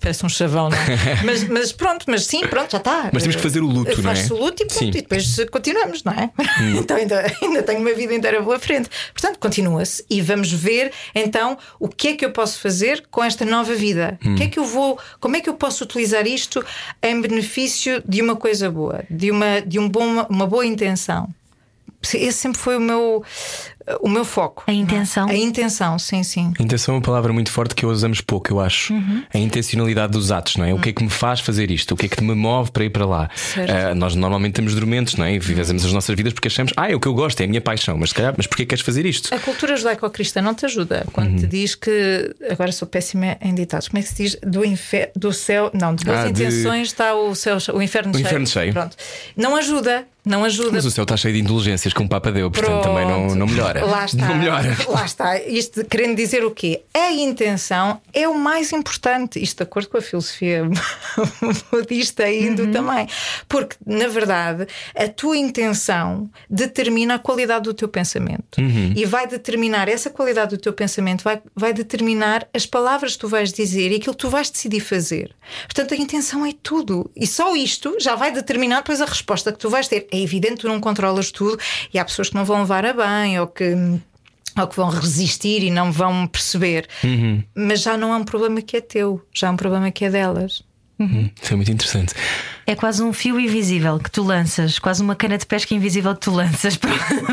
Parece 0.00 0.26
um 0.26 0.28
chavão, 0.28 0.68
não 0.68 0.76
é? 0.76 1.22
mas, 1.24 1.44
mas 1.44 1.72
pronto, 1.72 2.04
mas 2.06 2.26
sim, 2.26 2.46
pronto, 2.46 2.72
já 2.72 2.78
está. 2.78 3.08
Mas 3.12 3.22
temos 3.22 3.36
que 3.36 3.42
fazer 3.42 3.60
o 3.60 3.66
luto, 3.66 3.90
não 4.02 4.10
é? 4.10 4.14
Faz-se 4.14 4.32
o 4.32 4.36
luto 4.36 4.62
e 4.62 4.66
pronto, 4.66 4.84
e 4.84 5.00
depois 5.00 5.36
continuamos, 5.50 6.04
não 6.04 6.12
é? 6.12 6.30
então 6.78 6.96
ainda, 6.96 7.24
ainda 7.42 7.62
tenho 7.62 7.80
uma 7.80 7.92
vida 7.94 8.14
inteira 8.14 8.42
pela 8.42 8.58
frente. 8.58 8.90
Portanto, 9.12 9.38
continua-se 9.38 10.04
e 10.10 10.20
vamos 10.20 10.52
ver 10.52 10.92
então 11.14 11.56
o 11.78 11.88
que 11.88 12.08
é 12.08 12.16
que 12.16 12.24
eu 12.24 12.30
posso 12.30 12.60
fazer 12.60 13.04
com 13.10 13.24
esta 13.24 13.44
nova 13.44 13.74
vida. 13.74 14.18
O 14.24 14.34
que 14.34 14.42
é 14.44 14.48
que 14.48 14.58
eu 14.58 14.64
vou, 14.64 14.98
como 15.18 15.36
é 15.36 15.40
que 15.40 15.48
eu 15.48 15.54
posso 15.54 15.84
utilizar 15.84 16.26
isto 16.26 16.64
em 17.02 17.20
benefício 17.20 18.02
de 18.06 18.20
uma 18.20 18.36
coisa 18.36 18.70
boa, 18.70 19.04
de 19.08 19.30
uma, 19.30 19.60
de 19.62 19.78
um 19.78 19.88
bom, 19.88 20.26
uma 20.28 20.46
boa 20.46 20.66
intenção. 20.66 21.28
Esse 22.02 22.32
sempre 22.32 22.58
foi 22.58 22.76
o 22.76 22.80
meu, 22.80 23.22
o 24.00 24.08
meu 24.08 24.24
foco. 24.24 24.64
A 24.66 24.72
intenção? 24.72 25.28
A 25.28 25.34
intenção, 25.34 25.98
sim, 25.98 26.22
sim. 26.22 26.52
Intenção 26.60 26.94
é 26.94 26.98
uma 26.98 27.02
palavra 27.02 27.32
muito 27.32 27.50
forte 27.50 27.74
que 27.74 27.84
usamos 27.86 28.20
pouco, 28.20 28.52
eu 28.52 28.60
acho. 28.60 28.92
Uhum. 28.94 29.22
A 29.32 29.38
intencionalidade 29.38 30.12
dos 30.12 30.30
atos, 30.30 30.56
não 30.56 30.64
é? 30.64 30.72
O 30.74 30.78
que 30.78 30.90
é 30.90 30.92
que 30.92 31.02
me 31.02 31.10
faz 31.10 31.40
fazer 31.40 31.70
isto? 31.70 31.92
O 31.92 31.96
que 31.96 32.06
é 32.06 32.08
que 32.08 32.22
me 32.22 32.34
move 32.34 32.70
para 32.70 32.84
ir 32.84 32.90
para 32.90 33.06
lá? 33.06 33.30
Certo. 33.34 33.70
Ah, 33.70 33.94
nós 33.94 34.14
normalmente 34.14 34.52
estamos 34.52 34.74
dormentes, 34.74 35.14
não 35.16 35.24
é? 35.24 35.34
E 35.36 35.40
fazemos 35.40 35.84
as 35.84 35.92
nossas 35.92 36.14
vidas 36.16 36.32
porque 36.32 36.48
achamos, 36.48 36.72
ah, 36.76 36.90
é 36.90 36.94
o 36.94 37.00
que 37.00 37.06
eu 37.08 37.14
gosto, 37.14 37.40
é 37.40 37.44
a 37.44 37.48
minha 37.48 37.60
paixão. 37.60 37.96
Mas 37.98 38.10
se 38.10 38.14
calhar, 38.14 38.34
mas 38.36 38.46
porquê 38.46 38.64
queres 38.66 38.84
fazer 38.84 39.04
isto? 39.06 39.34
A 39.34 39.38
cultura 39.38 39.76
judaico-cristã 39.76 40.40
não 40.42 40.54
te 40.54 40.66
ajuda 40.66 41.06
quando 41.12 41.30
Uhum. 41.30 41.36
te 41.36 41.46
diz 41.46 41.74
que. 41.74 42.34
Agora 42.50 42.72
sou 42.72 42.86
péssima 42.88 43.36
em 43.40 43.54
ditados. 43.54 43.88
Como 43.88 43.98
é 43.98 44.02
que 44.02 44.08
se 44.08 44.14
diz? 44.22 44.36
Do, 44.42 44.64
infer... 44.64 45.10
do 45.16 45.32
céu. 45.32 45.70
Não, 45.74 45.94
de 45.94 46.04
boas 46.04 46.18
Ah, 46.18 46.24
de- 46.24 46.30
intenções 46.30 46.88
está 46.88 47.14
o, 47.14 47.34
céu... 47.34 47.56
o 47.74 47.82
inferno 47.82 48.10
O 48.12 48.14
cheio. 48.14 48.26
inferno 48.26 48.46
cheio. 48.46 48.72
Pronto. 48.72 48.96
Não 49.36 49.56
ajuda. 49.56 50.04
Não 50.24 50.44
ajuda. 50.44 50.70
Mas 50.72 50.84
o 50.84 50.90
céu 50.90 51.04
está 51.04 51.16
cheio 51.16 51.32
de 51.32 51.40
indulgências 51.40 51.94
que 51.94 52.02
um 52.02 52.06
Papa 52.06 52.30
deu, 52.30 52.50
portanto 52.50 52.82
também 52.82 53.06
não, 53.06 53.20
Pronto. 53.20 53.34
não 53.36 53.46
melhora. 53.46 53.69
Lá 53.74 54.04
está. 54.04 54.28
Não 54.28 54.36
melhora. 54.36 54.76
Lá 54.88 55.04
está. 55.04 55.38
Isto 55.40 55.84
querendo 55.84 56.16
dizer 56.16 56.44
o 56.44 56.50
quê? 56.50 56.82
A 56.94 57.12
intenção 57.12 58.00
é 58.12 58.26
o 58.28 58.34
mais 58.34 58.72
importante. 58.72 59.40
Isto 59.42 59.58
de 59.58 59.62
acordo 59.64 59.88
com 59.88 59.98
a 59.98 60.02
filosofia 60.02 60.64
budista 61.70 62.28
e 62.28 62.46
hindu 62.46 62.60
Uhum. 62.64 62.72
também. 62.72 63.08
Porque, 63.48 63.76
na 63.86 64.06
verdade, 64.08 64.66
a 64.94 65.08
tua 65.08 65.36
intenção 65.36 66.28
determina 66.48 67.14
a 67.14 67.18
qualidade 67.18 67.64
do 67.64 67.74
teu 67.74 67.88
pensamento. 67.88 68.58
Uhum. 68.60 68.92
E 68.94 69.04
vai 69.06 69.26
determinar, 69.26 69.88
essa 69.88 70.10
qualidade 70.10 70.56
do 70.56 70.60
teu 70.60 70.72
pensamento 70.72 71.22
vai, 71.24 71.40
vai 71.54 71.72
determinar 71.72 72.46
as 72.52 72.66
palavras 72.66 73.12
que 73.14 73.18
tu 73.20 73.28
vais 73.28 73.52
dizer 73.52 73.90
e 73.92 73.96
aquilo 73.96 74.14
que 74.14 74.20
tu 74.20 74.28
vais 74.30 74.50
decidir 74.50 74.80
fazer. 74.80 75.34
Portanto, 75.64 75.94
a 75.94 75.96
intenção 75.96 76.44
é 76.44 76.52
tudo. 76.62 77.10
E 77.16 77.26
só 77.26 77.54
isto 77.56 77.96
já 77.98 78.14
vai 78.14 78.30
determinar 78.32 78.78
depois 78.80 79.00
a 79.00 79.06
resposta 79.06 79.52
que 79.52 79.58
tu 79.58 79.70
vais 79.70 79.88
ter. 79.88 80.06
É 80.12 80.18
evidente 80.20 80.54
que 80.56 80.60
tu 80.62 80.68
não 80.68 80.80
controlas 80.80 81.30
tudo 81.30 81.58
e 81.92 81.98
há 81.98 82.04
pessoas 82.04 82.28
que 82.28 82.34
não 82.34 82.44
vão 82.44 82.60
levar 82.60 82.84
a 82.84 82.92
bem 82.92 83.38
ou 83.40 83.46
que. 83.46 83.59
Ou 84.58 84.66
que 84.66 84.76
vão 84.76 84.88
resistir 84.90 85.62
e 85.62 85.70
não 85.70 85.92
vão 85.92 86.26
perceber. 86.26 86.88
Mas 87.54 87.82
já 87.82 87.96
não 87.96 88.12
é 88.12 88.16
um 88.16 88.24
problema 88.24 88.60
que 88.60 88.76
é 88.76 88.80
teu, 88.80 89.24
já 89.32 89.48
é 89.48 89.50
um 89.50 89.56
problema 89.56 89.90
que 89.90 90.04
é 90.04 90.10
delas. 90.10 90.62
Isso 91.42 91.52
é 91.52 91.56
muito 91.56 91.72
interessante. 91.72 92.14
É 92.66 92.74
quase 92.74 93.02
um 93.02 93.12
fio 93.12 93.40
invisível 93.40 93.98
que 93.98 94.10
tu 94.10 94.22
lanças, 94.22 94.78
quase 94.78 95.02
uma 95.02 95.16
cana 95.16 95.38
de 95.38 95.46
pesca 95.46 95.74
invisível 95.74 96.14
que 96.14 96.20
tu 96.20 96.30
lanças 96.30 96.76
para, 96.78 96.92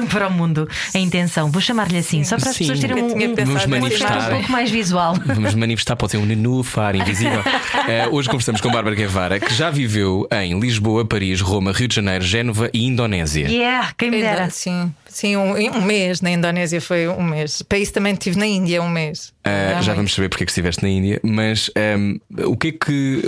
para 0.09 0.27
o 0.29 0.31
mundo. 0.31 0.67
A 0.95 0.97
intenção, 0.97 1.51
vou 1.51 1.61
chamar-lhe 1.61 1.97
assim, 1.97 2.23
só 2.23 2.37
para 2.37 2.49
as 2.49 2.55
Sim. 2.55 2.63
pessoas 2.63 2.79
terem 2.79 3.03
um, 3.03 3.07
um, 3.07 3.35
Vamos 3.35 3.65
manifestar. 3.65 4.31
um 4.31 4.35
pouco 4.37 4.51
mais 4.51 4.71
visual. 4.71 5.15
Vamos 5.27 5.53
manifestar, 5.53 5.95
pode 5.97 6.13
ser 6.13 6.17
um 6.17 6.25
nenúfar 6.25 6.95
invisível. 6.95 7.43
Eh, 7.87 8.07
hoje 8.11 8.27
conversamos 8.27 8.59
com 8.59 8.69
Bárbara 8.69 8.95
Guevara, 8.95 9.39
que 9.39 9.53
já 9.53 9.69
viveu 9.69 10.27
em 10.29 10.59
Lisboa, 10.59 11.05
Paris, 11.05 11.39
Roma, 11.39 11.71
Rio 11.71 11.87
de 11.87 11.95
Janeiro, 11.95 12.23
Génova 12.25 12.69
e 12.73 12.85
Indonésia. 12.85 13.47
Yeah, 13.47 13.93
quem 13.97 14.11
me 14.11 14.19
dera. 14.19 14.49
Sim, 14.49 14.93
sim 15.17 15.35
um, 15.35 15.53
um 15.53 15.81
mês 15.81 16.21
na 16.21 16.29
Indonésia 16.29 16.79
foi 16.79 17.07
um 17.07 17.23
mês. 17.23 17.63
Para 17.63 17.79
isso 17.79 17.91
também 17.91 18.13
estive 18.13 18.37
na 18.37 18.45
Índia 18.45 18.81
um 18.81 18.89
mês. 18.89 19.29
Uh, 19.45 19.49
é 19.49 19.69
já 19.71 19.77
muito. 19.77 19.95
vamos 19.95 20.13
saber 20.13 20.29
porque 20.29 20.43
é 20.43 20.45
que 20.45 20.51
estiveste 20.51 20.83
na 20.83 20.89
Índia, 20.89 21.19
mas 21.23 21.71
um, 21.97 22.19
o 22.45 22.55
que 22.55 22.67
é 22.67 22.71
que, 22.73 23.21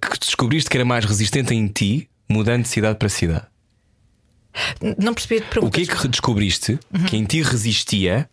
que 0.00 0.18
descobriste 0.20 0.68
que 0.68 0.76
era 0.76 0.84
mais 0.84 1.04
resistente 1.04 1.54
em 1.54 1.68
ti, 1.68 2.08
mudando 2.28 2.62
de 2.62 2.68
cidade 2.68 2.98
para 2.98 3.08
cidade? 3.08 3.44
Não 4.98 5.14
percebi 5.14 5.44
a 5.56 5.64
O 5.64 5.70
que 5.70 5.82
é 5.82 5.86
que 5.86 6.08
descobriste 6.08 6.78
que 7.08 7.16
em 7.16 7.24
ti 7.24 7.40
resistia 7.42 8.28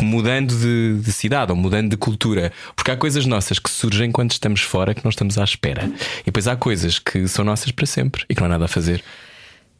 mudando 0.00 0.56
de, 0.56 1.00
de, 1.02 1.12
cidade 1.12 1.50
ou 1.50 1.58
mudando 1.58 1.90
de 1.90 1.96
cultura. 1.96 2.52
Porque 2.74 2.90
há 2.90 2.96
coisas 2.96 3.26
nossas 3.26 3.58
que 3.58 3.68
surgem 3.68 4.10
quando 4.10 4.30
estamos 4.30 4.62
fora 4.62 4.94
que 4.94 5.04
não 5.04 5.10
estamos 5.10 5.36
à 5.36 5.44
espera. 5.44 5.90
E 6.22 6.26
depois 6.26 6.46
há 6.46 6.56
coisas 6.56 6.98
que 6.98 7.26
são 7.28 7.44
nossas 7.44 7.72
para 7.72 7.84
sempre 7.84 8.24
e 8.28 8.34
que 8.34 8.40
não 8.40 8.46
há 8.46 8.50
nada 8.50 8.64
a 8.66 8.68
fazer. 8.68 9.02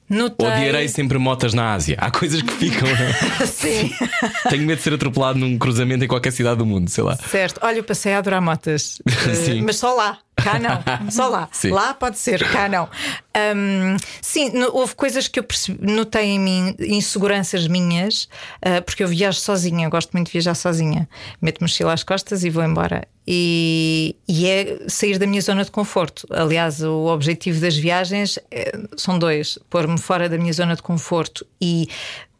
Notei... 0.08 0.46
Odiarei 0.46 0.88
sempre 0.88 1.18
motas 1.18 1.52
na 1.52 1.74
Ásia. 1.74 1.96
Há 2.00 2.10
coisas 2.10 2.40
que 2.40 2.52
ficam. 2.52 2.88
É? 2.88 3.44
Sim. 3.46 3.92
Tenho 4.48 4.64
medo 4.64 4.78
de 4.78 4.82
ser 4.82 4.94
atropelado 4.94 5.38
num 5.38 5.58
cruzamento 5.58 6.04
em 6.04 6.08
qualquer 6.08 6.32
cidade 6.32 6.56
do 6.58 6.66
mundo, 6.66 6.88
sei 6.88 7.04
lá. 7.04 7.16
Certo. 7.16 7.60
Olha, 7.62 7.78
eu 7.78 7.84
passei 7.84 8.14
a 8.14 8.18
adorar 8.18 8.40
motas. 8.40 9.02
Sim. 9.44 9.62
mas 9.62 9.76
só 9.76 9.94
lá. 9.94 10.18
Cá 10.42 10.59
não, 10.59 11.11
só 11.11 11.29
lá. 11.29 11.48
Sim. 11.53 11.70
Lá 11.70 11.94
pode 11.94 12.18
ser, 12.18 12.46
cá 12.51 12.68
não. 12.68 12.88
Um, 13.55 13.96
sim, 14.20 14.51
houve 14.72 14.94
coisas 14.94 15.29
que 15.29 15.38
eu 15.38 15.44
percebi, 15.44 15.79
notei 15.81 16.27
em 16.27 16.40
mim, 16.40 16.74
inseguranças 16.81 17.68
minhas, 17.68 18.29
uh, 18.64 18.83
porque 18.85 19.05
eu 19.05 19.09
viajo 19.09 19.38
sozinha, 19.38 19.88
gosto 19.88 20.11
muito 20.12 20.27
de 20.27 20.33
viajar 20.33 20.55
sozinha. 20.55 21.09
Meto 21.40 21.61
mochila 21.61 21.92
às 21.92 22.03
costas 22.03 22.44
e 22.44 22.51
vou 22.51 22.64
embora. 22.64 23.07
E, 23.27 24.16
e, 24.27 24.46
é 24.46 24.79
sair 24.88 25.18
da 25.18 25.27
minha 25.27 25.42
zona 25.42 25.62
de 25.62 25.70
conforto. 25.70 26.27
Aliás, 26.31 26.83
o 26.83 27.07
objetivo 27.07 27.61
das 27.61 27.77
viagens 27.77 28.38
é, 28.51 28.72
são 28.96 29.18
dois: 29.18 29.59
pôr-me 29.68 29.98
fora 29.98 30.29
da 30.29 30.38
minha 30.38 30.53
zona 30.53 30.74
de 30.74 30.83
conforto 30.83 31.46
e 31.61 31.88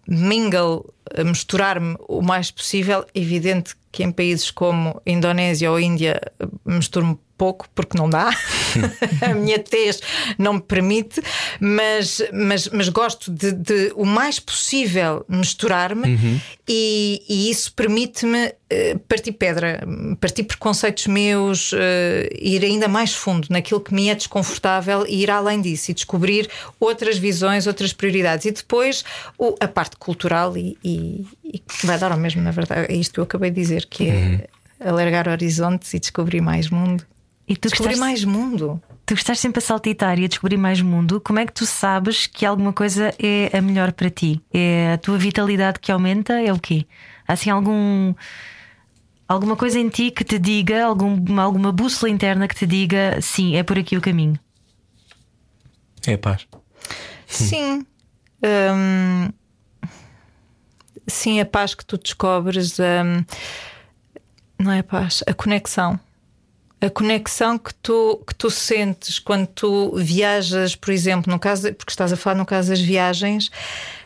mingle, 0.09 0.95
misturar-me 1.25 1.97
o 2.09 2.23
mais 2.23 2.51
possível. 2.51 3.05
Evidente 3.14 3.75
que 3.90 4.03
em 4.03 4.12
países 4.12 4.51
como 4.51 5.01
Indonésia 5.07 5.71
ou 5.71 5.81
Índia 5.81 6.21
misturo-me 6.64 7.18
pouco, 7.38 7.68
porque 7.73 7.97
não 7.97 8.11
dá, 8.11 8.31
a 9.23 9.33
minha 9.33 9.61
tez 9.61 10.01
não 10.37 10.55
me 10.55 10.61
permite, 10.61 11.23
mas, 11.61 12.21
mas, 12.33 12.68
mas 12.68 12.88
gosto 12.88 13.31
de, 13.31 13.53
de 13.53 13.92
o 13.94 14.05
mais 14.05 14.40
possível 14.40 15.25
misturar-me 15.29 16.09
uhum. 16.09 16.40
e, 16.68 17.23
e, 17.29 17.49
isso 17.49 17.73
permite-me 17.73 18.49
uh, 18.49 18.99
partir 19.07 19.33
pedra, 19.33 19.87
partir 20.21 20.42
preconceitos 20.42 21.07
meus, 21.07 21.73
uh, 21.73 21.77
ir 22.33 22.64
ainda 22.64 22.88
mais 22.88 23.14
fundo 23.14 23.47
naquilo 23.51 23.81
que 23.81 23.94
me 23.94 24.09
é 24.09 24.14
desconfortável 24.16 25.07
e 25.07 25.23
ir 25.23 25.31
além 25.31 25.61
disso 25.61 25.92
e 25.92 25.94
descobrir 25.94 26.51
outras 26.81 27.16
visões, 27.16 27.68
outras 27.68 27.92
prioridades. 27.92 28.47
E 28.47 28.51
depois 28.51 29.05
o, 29.38 29.55
a 29.61 29.68
parte 29.68 29.97
cultural, 29.97 30.57
e, 30.57 30.77
e, 30.83 30.98
e, 31.45 31.63
vai 31.85 31.99
dar 31.99 32.13
ao 32.13 32.19
mesmo, 32.19 32.43
na 32.43 32.51
verdade, 32.51 32.93
é 32.93 32.97
isto 32.97 33.15
que 33.15 33.21
eu 33.21 33.25
acabei 33.25 33.51
de 33.51 33.61
dizer, 33.61 33.87
que 33.87 34.09
é. 34.09 34.15
Uhum. 34.15 34.41
Alargar 34.81 35.29
horizontes 35.29 35.93
e 35.93 35.99
descobrir 35.99 36.41
mais 36.41 36.71
mundo. 36.71 37.05
E 37.49 37.57
tu 37.57 37.69
descobrir 37.69 37.95
estás, 37.95 37.99
mais 37.99 38.25
mundo. 38.25 38.81
Tu 39.07 39.15
estás 39.15 39.41
sempre 39.41 39.59
a 39.59 39.63
saltitar 39.63 40.19
e 40.19 40.25
a 40.25 40.29
descobrir 40.29 40.59
mais 40.59 40.81
mundo. 40.83 41.21
Como 41.21 41.39
é 41.39 41.47
que 41.47 41.53
tu 41.53 41.65
sabes 41.67 42.27
que 42.27 42.45
alguma 42.45 42.73
coisa 42.73 43.13
é 43.19 43.57
a 43.57 43.61
melhor 43.63 43.93
para 43.93 44.11
ti? 44.11 44.41
É 44.53 44.93
a 44.93 44.99
tua 44.99 45.17
vitalidade 45.17 45.81
que 45.81 45.91
aumenta? 45.91 46.35
É 46.35 46.53
o 46.53 46.59
quê? 46.61 46.87
Há 47.27 47.33
assim 47.33 47.51
algum. 47.51 48.15
Alguma 49.27 49.57
coisa 49.57 49.79
em 49.79 49.89
ti 49.89 50.11
que 50.11 50.25
te 50.25 50.39
diga, 50.39 50.85
algum, 50.85 51.41
alguma 51.41 51.73
bússola 51.73 52.11
interna 52.11 52.47
que 52.47 52.55
te 52.55 52.67
diga 52.67 53.21
sim, 53.21 53.57
é 53.57 53.63
por 53.63 53.79
aqui 53.79 53.97
o 53.97 54.01
caminho? 54.01 54.39
É 56.07 56.15
a 56.15 56.19
paz. 56.19 56.47
Sim. 57.27 57.85
Hum, 58.41 59.33
sim, 61.09 61.40
a 61.40 61.47
paz 61.47 61.75
que 61.75 61.85
tu 61.85 61.99
descobres. 61.99 62.79
Hum, 62.79 63.25
não 64.59 64.73
é 64.73 64.81
a 64.81 64.85
paz, 64.85 65.23
a 65.27 65.33
conexão 65.33 65.99
a 66.81 66.88
conexão 66.88 67.59
que 67.59 67.75
tu, 67.75 68.23
que 68.27 68.35
tu 68.35 68.51
sentes 68.51 69.18
quando 69.18 69.47
tu 69.49 69.97
viajas, 69.97 70.77
por 70.77 70.92
exemplo, 70.92 71.33
no 71.33 71.38
caso, 71.38 71.73
porque 71.75 71.90
estás 71.90 72.12
a 72.12 72.16
falar 72.16 72.37
no 72.37 72.47
caso 72.47 72.71
das 72.71 72.81
viagens, 72.81 73.51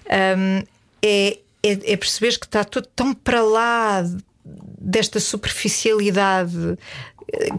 um, 0.07 0.63
é, 1.03 1.39
é, 1.63 1.93
é 1.93 1.97
perceberes 1.97 2.37
que 2.37 2.47
está 2.47 2.65
tudo 2.65 2.89
tão 2.97 3.13
para 3.13 3.43
lá 3.43 4.03
desta 4.45 5.21
superficialidade 5.21 6.79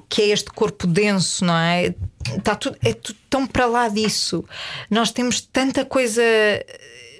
que 0.10 0.21
é 0.21 0.27
este 0.27 0.51
corpo 0.51 0.86
denso, 0.86 1.45
não 1.45 1.58
é? 1.58 1.95
Está 2.38 2.56
tudo, 2.56 2.77
é 2.84 2.93
tudo 2.93 3.17
tão 3.29 3.47
para 3.47 3.65
lá 3.65 3.88
disso. 3.89 4.43
Nós 4.89 5.12
temos 5.12 5.41
tanta 5.41 5.86
coisa 5.86 6.21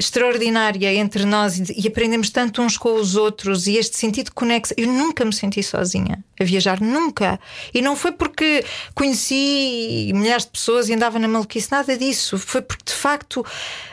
extraordinária 0.03 0.93
entre 0.93 1.25
nós 1.25 1.57
e, 1.57 1.87
aprendemos 1.87 2.29
tanto 2.29 2.61
uns 2.61 2.77
com 2.77 2.95
os 2.95 3.15
outros 3.15 3.67
e 3.67 3.77
este 3.77 3.97
sentido 3.97 4.25
de 4.25 4.31
conexão. 4.31 4.75
Eu 4.77 4.87
nunca 4.87 5.23
me 5.25 5.33
senti 5.33 5.61
sozinha 5.63 6.23
a 6.39 6.43
viajar, 6.43 6.81
nunca. 6.81 7.39
E 7.73 7.81
não 7.81 7.95
foi 7.95 8.11
porque 8.11 8.63
conheci 8.93 10.11
milhares 10.13 10.45
de 10.45 10.51
pessoas 10.51 10.89
e 10.89 10.93
andava 10.93 11.19
na 11.19 11.27
maluquice, 11.27 11.71
nada 11.71 11.97
disso. 11.97 12.37
Foi 12.37 12.61
porque 12.61 12.83
de 12.85 12.93
facto 12.93 13.45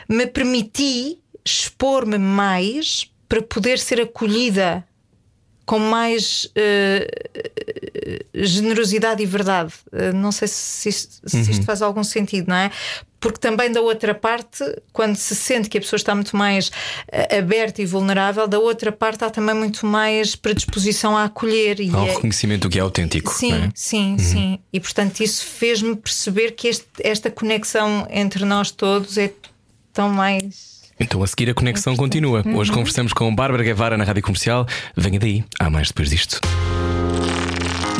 me 0.07 0.27
permiti 0.27 1.17
expor-me 1.43 2.17
mais 2.17 3.09
para 3.27 3.41
poder 3.41 3.79
ser 3.79 4.01
acolhida 4.01 4.85
com 5.71 5.79
mais 5.79 6.43
uh, 6.47 7.07
generosidade 8.33 9.23
e 9.23 9.25
verdade. 9.25 9.73
Uh, 9.87 10.13
não 10.13 10.29
sei 10.29 10.45
se 10.49 10.89
isto, 10.89 11.21
se 11.25 11.39
isto 11.39 11.59
uhum. 11.59 11.63
faz 11.63 11.81
algum 11.81 12.03
sentido, 12.03 12.49
não 12.49 12.57
é? 12.57 12.69
Porque 13.21 13.39
também 13.39 13.71
da 13.71 13.79
outra 13.79 14.13
parte, 14.13 14.65
quando 14.91 15.15
se 15.15 15.33
sente 15.33 15.69
que 15.69 15.77
a 15.77 15.81
pessoa 15.81 15.95
está 15.95 16.13
muito 16.13 16.35
mais 16.35 16.67
uh, 16.67 17.37
aberta 17.39 17.81
e 17.81 17.85
vulnerável, 17.85 18.49
da 18.49 18.59
outra 18.59 18.91
parte 18.91 19.23
há 19.23 19.29
também 19.29 19.55
muito 19.55 19.85
mais 19.85 20.35
predisposição 20.35 21.15
a 21.15 21.23
acolher. 21.23 21.79
E 21.79 21.89
Ao 21.89 22.05
reconhecimento 22.05 22.63
do 22.63 22.69
que 22.69 22.77
é 22.77 22.81
autêntico. 22.81 23.31
Sim, 23.31 23.53
é? 23.53 23.69
sim, 23.73 24.11
uhum. 24.11 24.19
sim. 24.19 24.59
E 24.73 24.79
portanto 24.81 25.21
isso 25.21 25.45
fez-me 25.45 25.95
perceber 25.95 26.51
que 26.51 26.67
este, 26.67 26.85
esta 26.99 27.31
conexão 27.31 28.05
entre 28.09 28.43
nós 28.43 28.71
todos 28.71 29.17
é 29.17 29.31
tão 29.93 30.09
mais 30.09 30.70
então 31.01 31.23
a 31.23 31.27
seguir 31.27 31.49
a 31.49 31.53
conexão 31.53 31.95
continua. 31.95 32.43
Hoje 32.45 32.69
uhum. 32.69 32.77
conversamos 32.77 33.13
com 33.13 33.33
Bárbara 33.33 33.63
Guevara 33.63 33.97
na 33.97 34.03
Rádio 34.03 34.23
Comercial. 34.23 34.65
Venha 34.95 35.19
daí, 35.19 35.43
há 35.59 35.69
mais 35.69 35.87
depois 35.87 36.09
disto. 36.09 36.39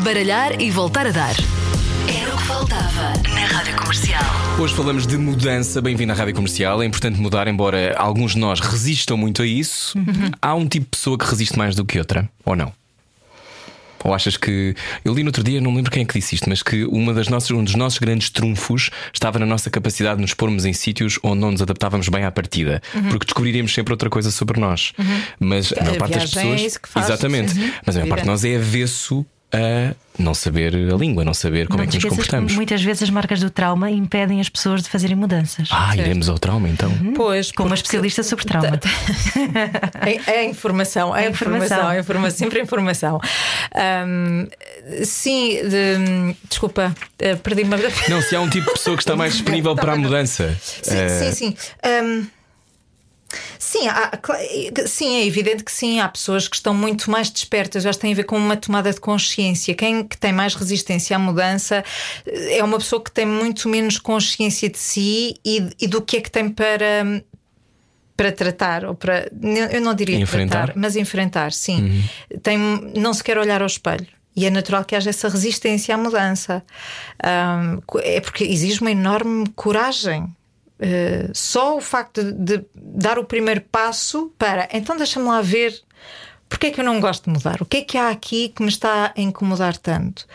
Baralhar 0.04 0.62
e 0.62 0.70
voltar 0.72 1.08
a 1.08 1.12
dar. 1.12 1.36
Era 2.08 2.34
o 2.34 2.38
que 2.38 2.44
faltava 2.44 3.14
na 3.34 3.46
Rádio 3.46 3.76
Comercial. 3.76 4.24
Hoje 4.60 4.74
falamos 4.74 5.08
de 5.08 5.18
mudança. 5.18 5.82
Bem-vindo 5.82 6.12
à 6.12 6.16
Rádio 6.16 6.36
Comercial. 6.36 6.82
É 6.82 6.86
importante 6.86 7.20
mudar, 7.20 7.48
embora 7.48 7.96
alguns 7.98 8.34
de 8.34 8.40
nós 8.40 8.60
resistam 8.60 9.18
muito 9.18 9.42
a 9.42 9.46
isso. 9.46 9.98
Uhum. 9.98 10.32
Há 10.42 10.56
um 10.56 10.68
tipo 10.68 10.86
de 10.86 10.98
pessoa 10.98 11.18
que 11.18 11.26
resiste 11.26 11.58
mais 11.58 11.76
do 11.76 11.86
que 11.86 11.98
outra, 11.98 12.30
ou 12.46 12.56
não? 12.56 12.72
Ou 14.04 14.14
achas 14.14 14.38
que. 14.38 14.76
Eu 15.04 15.14
li 15.14 15.24
no 15.24 15.30
outro 15.30 15.44
dia, 15.44 15.62
não 15.62 15.74
lembro 15.74 15.92
quem 15.92 16.04
é 16.04 16.06
que 16.06 16.18
disse 16.18 16.36
isto, 16.36 16.50
mas 16.50 16.64
que 16.64 16.86
uma 16.86 17.14
das 17.14 17.28
nossas, 17.28 17.52
um 17.52 17.64
dos 17.64 17.76
nossos 17.76 18.00
grandes 18.00 18.30
trunfos 18.30 18.90
estava 19.14 19.40
na 19.40 19.46
nossa 19.46 19.70
capacidade 19.70 20.16
de 20.16 20.22
nos 20.22 20.34
pormos 20.34 20.66
em 20.66 20.74
sítios 20.74 21.20
onde 21.24 21.42
não 21.42 21.52
nos 21.52 21.62
adaptávamos 21.62 22.10
bem 22.10 22.26
à 22.26 22.32
partida, 22.32 22.82
uhum. 22.94 23.10
porque 23.10 23.26
descobriríamos 23.26 23.74
sempre 23.74 23.94
outra 23.94 24.10
coisa 24.10 24.32
sobre 24.32 24.60
nós. 24.60 24.94
Uhum. 24.98 25.22
Mas 25.40 25.74
a 25.74 25.84
maior 25.84 25.98
parte 25.98 26.14
das 26.14 26.36
é 26.36 26.42
pessoas. 26.42 26.80
É 26.96 27.00
exatamente. 27.00 27.60
Uhum. 27.60 27.72
Mas 27.86 27.96
a 27.96 28.00
maior 28.00 28.10
parte 28.10 28.22
de 28.24 28.28
nós 28.28 28.44
é 28.46 28.56
avesso 28.56 29.26
a 29.54 29.94
não 30.18 30.34
saber 30.34 30.76
a 30.76 30.96
língua, 30.96 31.26
não 31.26 31.34
saber 31.34 31.68
como 31.68 31.80
não 31.80 31.84
é 31.84 31.88
que 31.88 31.96
nos 31.96 32.06
comportamos. 32.06 32.52
Que 32.52 32.56
muitas 32.56 32.82
vezes 32.82 33.04
as 33.04 33.10
marcas 33.10 33.40
do 33.40 33.50
trauma 33.50 33.90
impedem 33.90 34.40
as 34.40 34.50
pessoas 34.50 34.84
de 34.84 34.90
fazerem 34.90 35.16
mudanças. 35.16 35.70
Ah, 35.72 35.88
certo. 35.88 36.00
iremos 36.00 36.30
ao 36.30 36.38
trauma 36.38 36.70
então. 36.70 36.90
Uhum. 36.90 37.14
Pois, 37.14 37.52
como 37.52 37.70
uma 37.70 37.76
especialista 37.76 38.24
sobre 38.24 38.46
trauma. 38.46 38.80
é, 40.06 40.32
é 40.32 40.46
informação, 40.46 41.16
é, 41.16 41.26
é 41.26 41.30
informação, 41.30 41.92
é 41.92 42.00
informação, 42.00 42.38
sempre 42.38 42.60
é 42.60 42.64
informação. 42.64 43.20
Um, 44.06 44.48
sim, 45.04 45.58
de, 45.68 46.36
desculpa, 46.48 46.96
eh, 47.20 47.36
perdi-me. 47.36 47.76
Não, 48.10 48.22
se 48.22 48.36
há 48.36 48.42
um 48.42 48.50
tipo 48.50 48.68
de 48.68 48.74
pessoa 48.74 48.96
que 48.96 49.04
está 49.04 49.16
mais 49.18 49.34
disponível 49.34 49.76
para 49.76 49.94
a 49.94 49.96
mudança. 49.96 50.56
Sim, 50.62 50.92
uh... 50.96 51.10
sim, 51.10 51.32
sim. 51.32 51.56
Um, 52.04 52.41
Sim, 53.62 53.88
há, 53.88 54.12
sim, 54.88 55.18
é 55.18 55.28
evidente 55.28 55.64
que 55.64 55.72
sim. 55.72 56.00
Há 56.00 56.10
pessoas 56.10 56.48
que 56.48 56.56
estão 56.56 56.74
muito 56.74 57.12
mais 57.12 57.30
despertas, 57.30 57.84
já 57.84 57.94
tem 57.94 58.12
a 58.12 58.16
ver 58.16 58.24
com 58.24 58.36
uma 58.36 58.58
tomada 58.58 58.92
de 58.92 59.00
consciência. 59.00 59.76
Quem 59.76 60.04
que 60.04 60.18
tem 60.18 60.34
mais 60.34 60.56
resistência 60.56 61.16
à 61.16 61.20
mudança 61.20 61.86
eh, 62.26 62.58
é 62.58 62.64
uma 62.64 62.80
pessoa 62.80 63.04
que 63.04 63.12
tem 63.12 63.24
muito 63.24 63.70
menos 63.70 64.00
consciência 64.00 64.68
de 64.68 64.80
si 64.80 65.36
e, 65.46 65.70
e 65.80 65.88
do 65.88 66.02
que 66.02 66.18
é 66.18 66.22
que 66.22 66.32
tem 66.32 66.50
para 66.50 67.24
para 68.18 68.32
tratar 68.32 68.84
ou 68.84 68.96
para 68.96 69.32
eu 69.72 69.80
não 69.80 69.94
diria 69.94 70.18
enfrentar, 70.18 70.66
tratar, 70.66 70.80
mas 70.80 70.96
enfrentar, 70.96 71.54
sim. 71.54 71.84
Uhum. 71.84 72.40
Tem, 72.42 72.58
não 72.98 73.14
se 73.14 73.24
quer 73.24 73.38
olhar 73.38 73.62
ao 73.62 73.68
espelho. 73.68 74.08
E 74.36 74.48
é 74.48 74.50
natural 74.50 74.84
que 74.84 74.96
haja 74.96 75.12
essa 75.12 75.30
resistência 75.30 75.94
à 75.94 75.98
mudança. 76.00 76.64
Um, 77.24 77.80
é 78.00 78.20
porque 78.20 78.44
exige 78.44 78.82
uma 78.82 78.92
enorme 78.92 79.48
coragem 79.56 80.36
Uh, 80.82 81.30
só 81.32 81.78
o 81.78 81.82
facto 81.82 82.24
de, 82.24 82.58
de, 82.58 82.66
dar 82.76 83.20
o 83.20 83.24
primeiro 83.24 83.62
passo 83.62 84.34
para 84.36 84.68
então 84.74 84.98
deixa-me 84.98 85.28
lá 85.28 85.40
ver 85.40 85.80
porque 86.52 86.68
é 86.68 86.72
que 86.72 86.82
eu 86.82 86.84
não 86.84 87.00
gosto 87.00 87.26
de 87.26 87.30
mudar, 87.32 87.62
o 87.62 87.66
que 87.66 87.78
é 87.78 87.82
que 87.82 87.98
há 87.98 88.10
aqui 88.10 88.50
que 88.50 88.62
me 88.62 88.68
está 88.68 89.14
a 89.16 89.22
incomodar 89.22 89.78
tanto. 89.78 90.28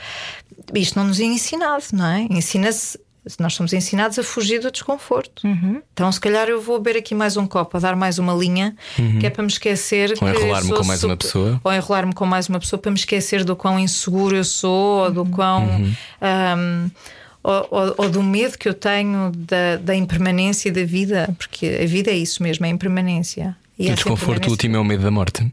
Isto 0.74 0.98
não 0.98 1.08
nos 1.08 1.20
é 1.20 1.24
ensinado, 1.24 1.84
não 1.92 2.06
é? 2.06 2.26
Ensina-se. 2.30 2.98
Nós 3.38 3.54
somos 3.54 3.72
ensinados 3.74 4.18
a 4.18 4.22
fugir 4.22 4.60
do 4.60 4.70
desconforto. 4.70 5.46
Uhum. 5.46 5.82
Então, 5.92 6.10
se 6.10 6.18
calhar, 6.18 6.48
eu 6.48 6.60
vou 6.60 6.80
beber 6.80 7.00
aqui 7.00 7.14
mais 7.14 7.36
um 7.36 7.46
copo, 7.46 7.76
a 7.76 7.80
dar 7.80 7.96
mais 7.96 8.18
uma 8.18 8.32
linha, 8.32 8.74
uhum. 8.98 9.18
que 9.18 9.26
é 9.26 9.30
para 9.30 9.42
me 9.42 9.48
esquecer. 9.48 10.14
Ou 10.18 10.28
enrolar-me 10.28 10.70
com 10.70 10.84
mais 10.84 11.00
super... 11.00 11.10
uma 11.10 11.16
pessoa. 11.18 11.60
Ou 11.62 11.72
enrolar-me 11.72 12.14
com 12.14 12.24
mais 12.24 12.48
uma 12.48 12.60
pessoa 12.60 12.80
para 12.80 12.90
me 12.90 12.96
esquecer 12.96 13.44
do 13.44 13.54
quão 13.54 13.78
inseguro 13.78 14.36
eu 14.36 14.44
sou, 14.44 15.04
ou 15.04 15.10
do 15.10 15.22
uhum. 15.22 15.30
quão. 15.30 15.64
Um, 15.66 15.84
uhum 16.22 16.90
ou, 17.46 17.68
ou, 17.70 17.94
ou, 17.98 18.10
do 18.10 18.22
medo 18.24 18.58
que 18.58 18.68
eu 18.68 18.74
tenho 18.74 19.30
da, 19.30 19.76
da 19.76 19.94
impermanência 19.94 20.72
da 20.72 20.84
vida, 20.84 21.32
porque 21.38 21.78
a 21.80 21.86
vida 21.86 22.10
é 22.10 22.16
isso 22.16 22.42
mesmo, 22.42 22.66
é 22.66 22.68
impermanência. 22.68 23.56
E 23.78 23.88
o 23.88 23.94
desconforto 23.94 24.50
último 24.50 24.76
é 24.76 24.80
o 24.80 24.84
medo 24.84 25.04
da 25.04 25.10
morte. 25.12 25.46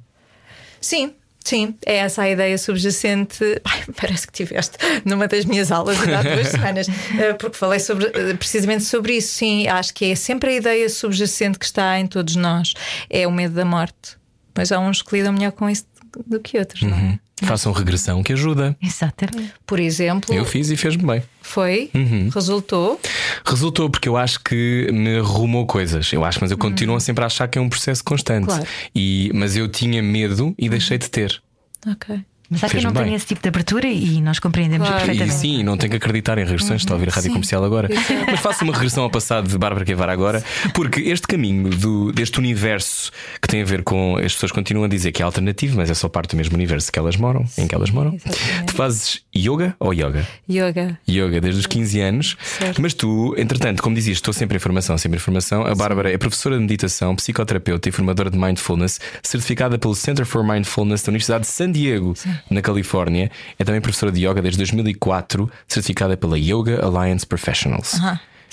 Sim. 0.82 1.13
Sim, 1.43 1.75
é 1.86 1.97
essa 1.97 2.21
a 2.21 2.29
ideia 2.29 2.58
subjacente. 2.58 3.43
Ai, 3.65 3.84
parece 3.99 4.25
que 4.25 4.32
tiveste 4.32 4.77
numa 5.03 5.27
das 5.27 5.43
minhas 5.43 5.73
aulas 5.73 5.97
há 5.99 6.23
duas 6.23 6.47
semanas, 6.49 6.88
eh, 7.19 7.34
porque 7.34 7.58
falei 7.58 7.82
sobre, 7.82 8.06
eh, 8.06 8.34
precisamente 8.34 8.86
sobre 8.86 9.17
isso. 9.17 9.36
Sim, 9.36 9.67
acho 9.67 9.93
que 9.93 10.06
é 10.06 10.15
sempre 10.15 10.51
a 10.51 10.53
ideia 10.53 10.89
subjacente 10.89 11.60
que 11.60 11.65
está 11.65 11.99
em 11.99 12.08
todos 12.08 12.38
nós. 12.38 12.73
É 13.10 13.27
o 13.27 13.32
medo 13.32 13.56
da 13.56 13.65
morte. 13.65 14.17
Mas 14.56 14.71
há 14.71 14.79
uns 14.79 15.01
que 15.01 15.17
lidam 15.17 15.34
melhor 15.34 15.51
com 15.51 15.69
isso 15.69 15.86
do 16.25 16.39
que 16.39 16.58
outros, 16.58 16.82
não 16.84 16.95
é? 16.95 17.19
Façam 17.41 17.72
regressão 17.74 18.22
que 18.24 18.32
ajuda. 18.34 18.76
Exatamente. 18.82 19.52
Por 19.65 19.80
exemplo, 19.80 20.34
Eu 20.34 20.46
fiz 20.46 20.69
e 20.69 20.78
fez-me 20.78 21.04
bem. 21.04 21.24
foi, 21.41 21.89
Uhum. 21.93 22.30
resultou. 22.34 23.00
Resultou 23.46 23.89
porque 23.89 24.08
eu 24.08 24.15
acho 24.15 24.39
que 24.41 24.88
me 24.93 25.17
arrumou 25.17 25.65
coisas. 25.65 26.12
Eu 26.13 26.24
acho, 26.24 26.39
mas 26.41 26.52
eu 26.52 26.58
continuo 26.58 27.00
sempre 27.02 27.24
a 27.24 27.28
achar 27.28 27.48
que 27.48 27.58
é 27.58 27.62
um 27.62 27.67
processo 27.69 28.04
constante. 28.04 28.46
Claro. 28.46 28.65
E, 28.96 29.30
mas 29.34 29.56
eu 29.58 29.67
tinha 29.67 30.02
medo 30.02 30.54
e 30.58 30.69
deixei 30.69 30.98
de 30.98 31.10
ter. 31.10 31.41
Ok. 31.88 32.22
Mas 32.49 32.63
há 32.63 32.69
quem 32.69 32.82
não 32.82 32.91
bem. 32.91 33.03
tenha 33.06 33.15
esse 33.15 33.25
tipo 33.25 33.41
de 33.41 33.47
abertura 33.47 33.88
e 33.88 34.21
nós 34.21 34.38
compreendemos 34.39 34.88
Claro. 34.88 35.03
E 35.03 35.08
perfeitamente. 35.08 35.39
sim, 35.39 35.63
não 35.63 35.75
tenho 35.77 35.89
que 35.91 35.97
acreditar 35.97 36.38
em 36.38 36.43
regressões, 36.45 36.82
estou 36.82 36.93
a 36.93 36.97
ouvir 36.97 37.10
a 37.10 37.13
rádio 37.13 37.29
Sim. 37.29 37.34
comercial 37.34 37.63
agora. 37.63 37.89
Mas 38.29 38.39
faça 38.39 38.63
uma 38.63 38.73
regressão 38.73 39.03
ao 39.03 39.10
passado 39.10 39.47
de 39.47 39.58
Bárbara 39.58 39.84
Guevara 39.86 40.12
agora, 40.12 40.43
porque 40.73 41.01
este 41.01 41.25
caminho 41.27 41.69
do- 41.69 42.12
deste 42.12 42.38
universo 42.39 43.12
que 43.41 43.47
tem 43.47 43.62
a 43.62 43.65
ver 43.65 43.82
com. 43.84 44.17
As 44.17 44.34
pessoas 44.34 44.51
continuam 44.51 44.86
a 44.86 44.88
dizer 44.88 45.12
que 45.12 45.21
é 45.21 45.25
alternativo, 45.25 45.77
mas 45.77 45.89
é 45.89 45.93
só 45.93 46.08
parte 46.10 46.32
do 46.32 46.38
mesmo 46.38 46.56
universo 46.56 46.91
que 46.91 46.99
elas 46.99 47.15
moram, 47.17 47.45
em 47.58 47.67
que 47.67 47.73
elas 47.73 47.89
moram. 47.89 48.13
exatamente. 48.15 48.65
Tu 48.67 48.73
fazes 48.73 49.21
yoga 49.36 49.75
ou 49.79 49.93
yoga? 49.93 50.27
Yoga. 50.49 50.99
Yoga 51.10 51.41
desde 51.41 51.60
os 51.62 51.65
15 51.65 51.99
anos, 52.01 52.38
Certo. 52.60 52.82
mas 52.82 52.93
tu, 52.93 53.34
entretanto, 53.38 53.82
como 53.82 53.95
dizias, 53.95 54.17
estou 54.17 54.34
sempre 54.34 54.58
em 54.58 54.60
formação, 54.60 54.97
sempre 54.97 55.17
em 55.17 55.19
formação. 55.19 55.65
A 55.65 55.73
Bárbara 55.73 56.12
é 56.13 56.17
professora 56.17 56.56
de 56.56 56.62
meditação, 56.62 57.15
psicoterapeuta 57.15 57.89
e 57.89 57.91
formadora 57.91 58.29
de 58.29 58.38
mindfulness, 58.38 58.99
certificada 59.23 59.77
pelo 59.77 59.95
Center 59.95 60.25
for 60.25 60.43
Mindfulness 60.45 61.01
da 61.03 61.10
Universidade 61.10 61.41
de 61.45 61.49
San 61.49 61.71
Diego, 61.71 62.13
na 62.50 62.62
Califórnia. 62.62 63.32
É 63.58 63.63
também 63.63 63.82
professora 63.82 64.12
de 64.12 64.26
yoga 64.26 64.41
desde 64.41 64.58
2004, 64.58 65.50
certificada 65.67 66.15
pela 66.17 66.38
Yoga 66.38 66.84
Alliance 66.84 67.26
Professionals. 67.26 68.00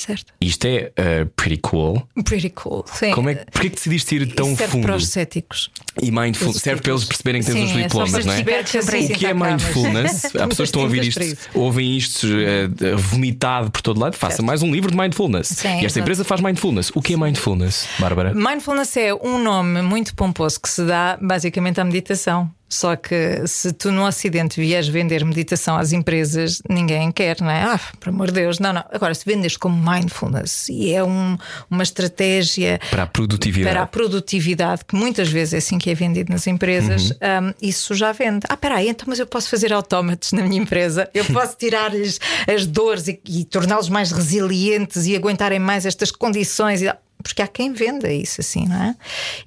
Certo. 0.00 0.32
Isto 0.40 0.64
é 0.64 0.92
uh, 0.98 1.26
pretty 1.36 1.58
cool. 1.58 2.02
Pretty 2.24 2.48
cool. 2.50 2.84
Sim. 2.86 3.10
Como 3.10 3.28
é, 3.28 3.34
que- 3.34 3.50
porquê 3.50 3.68
que 3.68 3.76
decidiste 3.76 4.14
ir 4.16 4.34
tão 4.34 4.56
serve 4.56 4.72
fundo? 4.72 4.86
para 4.86 4.96
os 4.96 5.08
céticos. 5.08 5.70
E 6.00 6.10
mindfulness, 6.10 6.62
serve 6.62 6.80
para 6.80 6.92
eles 6.92 7.04
perceberem 7.04 7.42
que 7.42 7.46
tens 7.52 7.54
Sim, 7.58 7.64
os 7.64 7.70
é 7.72 7.82
diplomas, 7.82 8.24
não 8.24 8.32
é? 8.32 8.40
O 8.40 9.18
que 9.18 9.26
é 9.26 9.34
mindfulness? 9.34 10.24
Há 10.36 10.48
pessoas 10.48 10.56
que 10.56 10.62
estão 10.62 10.80
a 10.80 10.84
ouvir 10.84 11.04
isto, 11.04 11.20
ouvem 11.52 11.96
isto 11.98 12.26
eh, 12.26 12.94
vomitado 12.96 13.70
por 13.70 13.82
todo 13.82 14.00
lado. 14.00 14.16
Faça 14.16 14.36
Certo. 14.36 14.46
mais 14.46 14.62
um 14.62 14.72
livro 14.72 14.90
de 14.90 14.96
mindfulness. 14.96 15.48
Sim, 15.48 15.68
e 15.68 15.70
esta 15.70 15.84
exato. 15.84 16.00
empresa 16.00 16.24
faz 16.24 16.40
mindfulness. 16.40 16.90
O 16.94 17.02
que 17.02 17.12
é 17.12 17.16
mindfulness, 17.18 17.86
Bárbara? 17.98 18.32
Mindfulness 18.32 18.96
é 18.96 19.12
um 19.12 19.38
nome 19.38 19.82
muito 19.82 20.14
pomposo 20.14 20.58
que 20.60 20.68
se 20.70 20.82
dá 20.86 21.18
basicamente 21.20 21.78
à 21.78 21.84
meditação. 21.84 22.50
Só 22.72 22.94
que 22.94 23.46
se 23.48 23.72
tu 23.72 23.90
no 23.90 24.06
Ocidente 24.06 24.60
vieres 24.60 24.86
vender 24.88 25.24
meditação 25.24 25.76
às 25.76 25.92
empresas, 25.92 26.62
ninguém 26.70 27.10
quer, 27.10 27.40
não 27.40 27.50
é? 27.50 27.62
Ah, 27.64 27.80
por 27.98 28.10
amor 28.10 28.28
de 28.28 28.34
Deus, 28.34 28.60
não, 28.60 28.72
não. 28.72 28.84
Agora, 28.92 29.12
se 29.12 29.24
vendes 29.26 29.56
como 29.56 29.76
mindfulness 29.90 30.68
e 30.68 30.92
é 30.92 31.02
um- 31.02 31.36
uma 31.68 31.82
estratégia 31.82 32.78
Para 32.88 33.02
a 33.02 33.06
produtividade. 33.06 33.74
para 33.74 33.82
a 33.82 33.86
produtividade, 33.86 34.84
que 34.86 34.94
muitas 34.94 35.28
vezes 35.28 35.54
é 35.54 35.56
assim 35.58 35.78
que 35.78 35.90
é 35.90 35.94
vendido 35.94 36.32
nas 36.32 36.46
empresas, 36.46 37.10
Uhum. 37.10 37.48
um, 37.48 37.54
isso 37.60 37.94
já 37.94 38.12
vende. 38.12 38.46
Ah, 38.48 38.56
peraí, 38.56 38.88
então, 38.88 39.06
mas 39.08 39.18
eu 39.18 39.26
posso 39.26 39.48
fazer 39.50 39.72
autómatos 39.72 40.32
na 40.32 40.42
minha 40.42 40.62
empresa, 40.62 41.10
eu 41.12 41.24
posso 41.24 41.56
tirar-lhes 41.58 42.20
as 42.46 42.66
dores 42.66 43.08
e, 43.08 43.20
e 43.26 43.44
torná-los 43.44 43.88
mais 43.88 44.12
resilientes 44.12 45.06
e 45.06 45.16
aguentarem 45.16 45.58
mais 45.58 45.84
estas 45.86 46.10
condições. 46.12 46.82
e- 46.82 46.92
Porque 47.22 47.42
há 47.42 47.48
quem 47.48 47.72
venda 47.72 48.12
isso 48.12 48.40
assim, 48.40 48.66
não 48.66 48.82
é? 48.82 48.96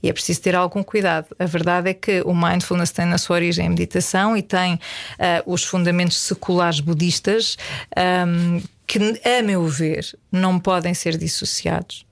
E 0.02 0.10
é 0.10 0.14
preciso 0.14 0.42
ter 0.42 0.56
algum 0.56 0.84
cuidado. 0.84 1.28
A 1.40 1.46
verdade 1.46 1.90
é 1.90 1.94
que 1.94 2.22
o 2.22 2.34
mindfulness 2.34 2.92
tem 2.92 3.06
na 3.06 3.18
sua 3.18 3.38
origem 3.38 3.68
a 3.68 3.70
meditação 3.70 4.36
e 4.38 4.42
tem 4.42 4.80
ah, 5.20 5.44
os 5.46 5.64
fundamentos 5.64 6.18
seculares 6.18 6.80
budistas 6.80 7.58
ahm, 7.96 8.60
que, 8.86 9.00
a 9.24 9.42
meu 9.42 9.68
ver, 9.68 10.06
não 10.32 10.60
podem 10.60 10.94
ser 10.94 11.18
dissociados 11.18 12.06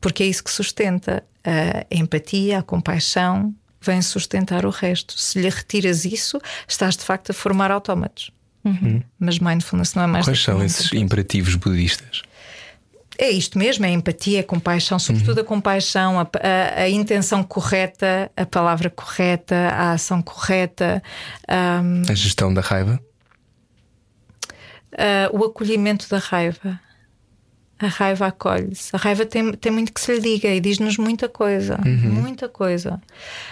porque 0.00 0.22
é 0.22 0.26
isso 0.26 0.42
que 0.42 0.50
sustenta 0.50 1.22
a 1.44 1.94
empatia, 1.94 2.58
a 2.58 2.62
compaixão, 2.62 3.54
vem 3.80 4.00
sustentar 4.02 4.64
o 4.64 4.70
resto. 4.70 5.18
Se 5.18 5.40
lhe 5.40 5.48
retiras 5.48 6.04
isso, 6.04 6.40
estás 6.66 6.96
de 6.96 7.04
facto 7.04 7.30
a 7.30 7.34
formar 7.34 7.70
autómatos. 7.70 8.30
Mas 9.18 9.38
mindfulness 9.38 9.94
não 9.94 10.02
é 10.02 10.06
mais 10.06 10.26
Quais 10.26 10.38
do 10.38 10.40
que 10.40 10.44
são 10.44 10.64
esses 10.64 10.92
imperativos 10.92 11.54
budistas? 11.54 12.22
É 13.22 13.30
isto 13.30 13.58
mesmo, 13.58 13.84
é 13.84 13.90
empatia, 13.90 14.40
é 14.40 14.42
compaixão, 14.42 14.98
sobretudo 14.98 15.40
a 15.42 15.44
compaixão, 15.44 16.18
a, 16.18 16.22
a- 16.22 16.82
a 16.84 16.88
intenção 16.88 17.42
correta, 17.42 18.30
a 18.34 18.46
palavra 18.46 18.88
correta, 18.88 19.54
a 19.54 19.92
ação 19.92 20.22
correta, 20.22 21.02
ahm, 21.46 22.02
A 22.08 22.14
gestão 22.14 22.52
da 22.54 22.62
raiva? 22.62 22.98
ah, 24.96 25.28
o 25.32 25.44
acolhimento 25.44 26.08
da 26.08 26.18
raiva. 26.18 26.80
A 27.78 27.86
raiva 27.86 28.26
acolhe-se. 28.26 28.94
A 28.94 28.98
raiva 28.98 29.24
tem, 29.24 29.52
tem 29.52 29.72
muito 29.72 29.92
que 29.92 30.00
se 30.00 30.12
lhe 30.14 30.20
diga 30.20 30.48
e 30.48 30.60
diz-nos 30.60 30.98
muita 30.98 31.28
coisa. 31.30 31.78
Muita 31.84 32.46
coisa. 32.48 33.00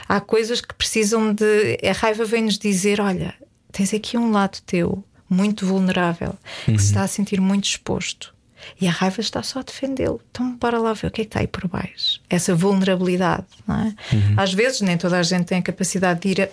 Há 0.07 0.21
coisas 0.21 0.61
que 0.61 0.75
precisam 0.75 1.33
de. 1.33 1.79
A 1.87 1.93
raiva 1.93 2.25
vem-nos 2.27 2.59
dizer: 2.59 3.01
olha, 3.01 3.35
tens 3.73 3.95
aqui 3.95 4.19
um 4.19 4.31
lado 4.31 4.59
teu 4.67 5.03
muito 5.31 5.65
vulnerável 5.67 6.35
que 6.67 6.79
se 6.79 6.87
está 6.89 7.03
a 7.03 7.07
sentir 7.09 7.41
muito 7.41 7.65
exposto. 7.65 8.35
E 8.81 8.87
a 8.87 8.91
raiva 8.91 9.21
está 9.21 9.43
só 9.43 9.61
a 9.61 9.63
defendê-lo. 9.63 10.21
Então, 10.31 10.55
bora 10.57 10.79
lá 10.79 10.93
ver 10.93 11.07
o 11.09 11.11
que 11.11 11.23
é 11.23 11.25
que 11.25 11.29
está 11.29 11.41
aí 11.41 11.47
por 11.47 11.67
baixo. 11.69 12.21
Essa 12.29 12.55
vulnerabilidade, 12.55 13.45
não 13.67 13.77
é? 13.81 13.95
Às 14.37 14.53
vezes, 14.53 14.81
nem 14.81 14.97
toda 14.97 15.19
a 15.19 15.23
gente 15.23 15.45
tem 15.47 15.59
a 15.59 15.63
capacidade 15.63 16.21
de 16.21 16.29
ir 16.29 16.43
a- 16.43 16.49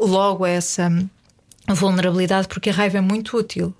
logo 0.00 0.44
a 0.44 0.48
essa 0.50 0.90
vulnerabilidade, 1.68 2.48
porque 2.48 2.70
a 2.70 2.72
raiva 2.72 2.98
é 2.98 3.00
muito 3.00 3.36
útil. 3.36 3.74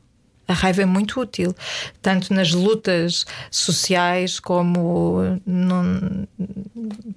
A 0.49 0.55
raiva 0.55 0.81
é 0.83 0.87
muito 0.87 1.21
útil, 1.21 1.55
tanto 2.01 2.33
nas 2.33 2.53
lutas 2.53 3.27
sociais 3.51 4.41
como 4.41 5.39
num- 5.47 6.27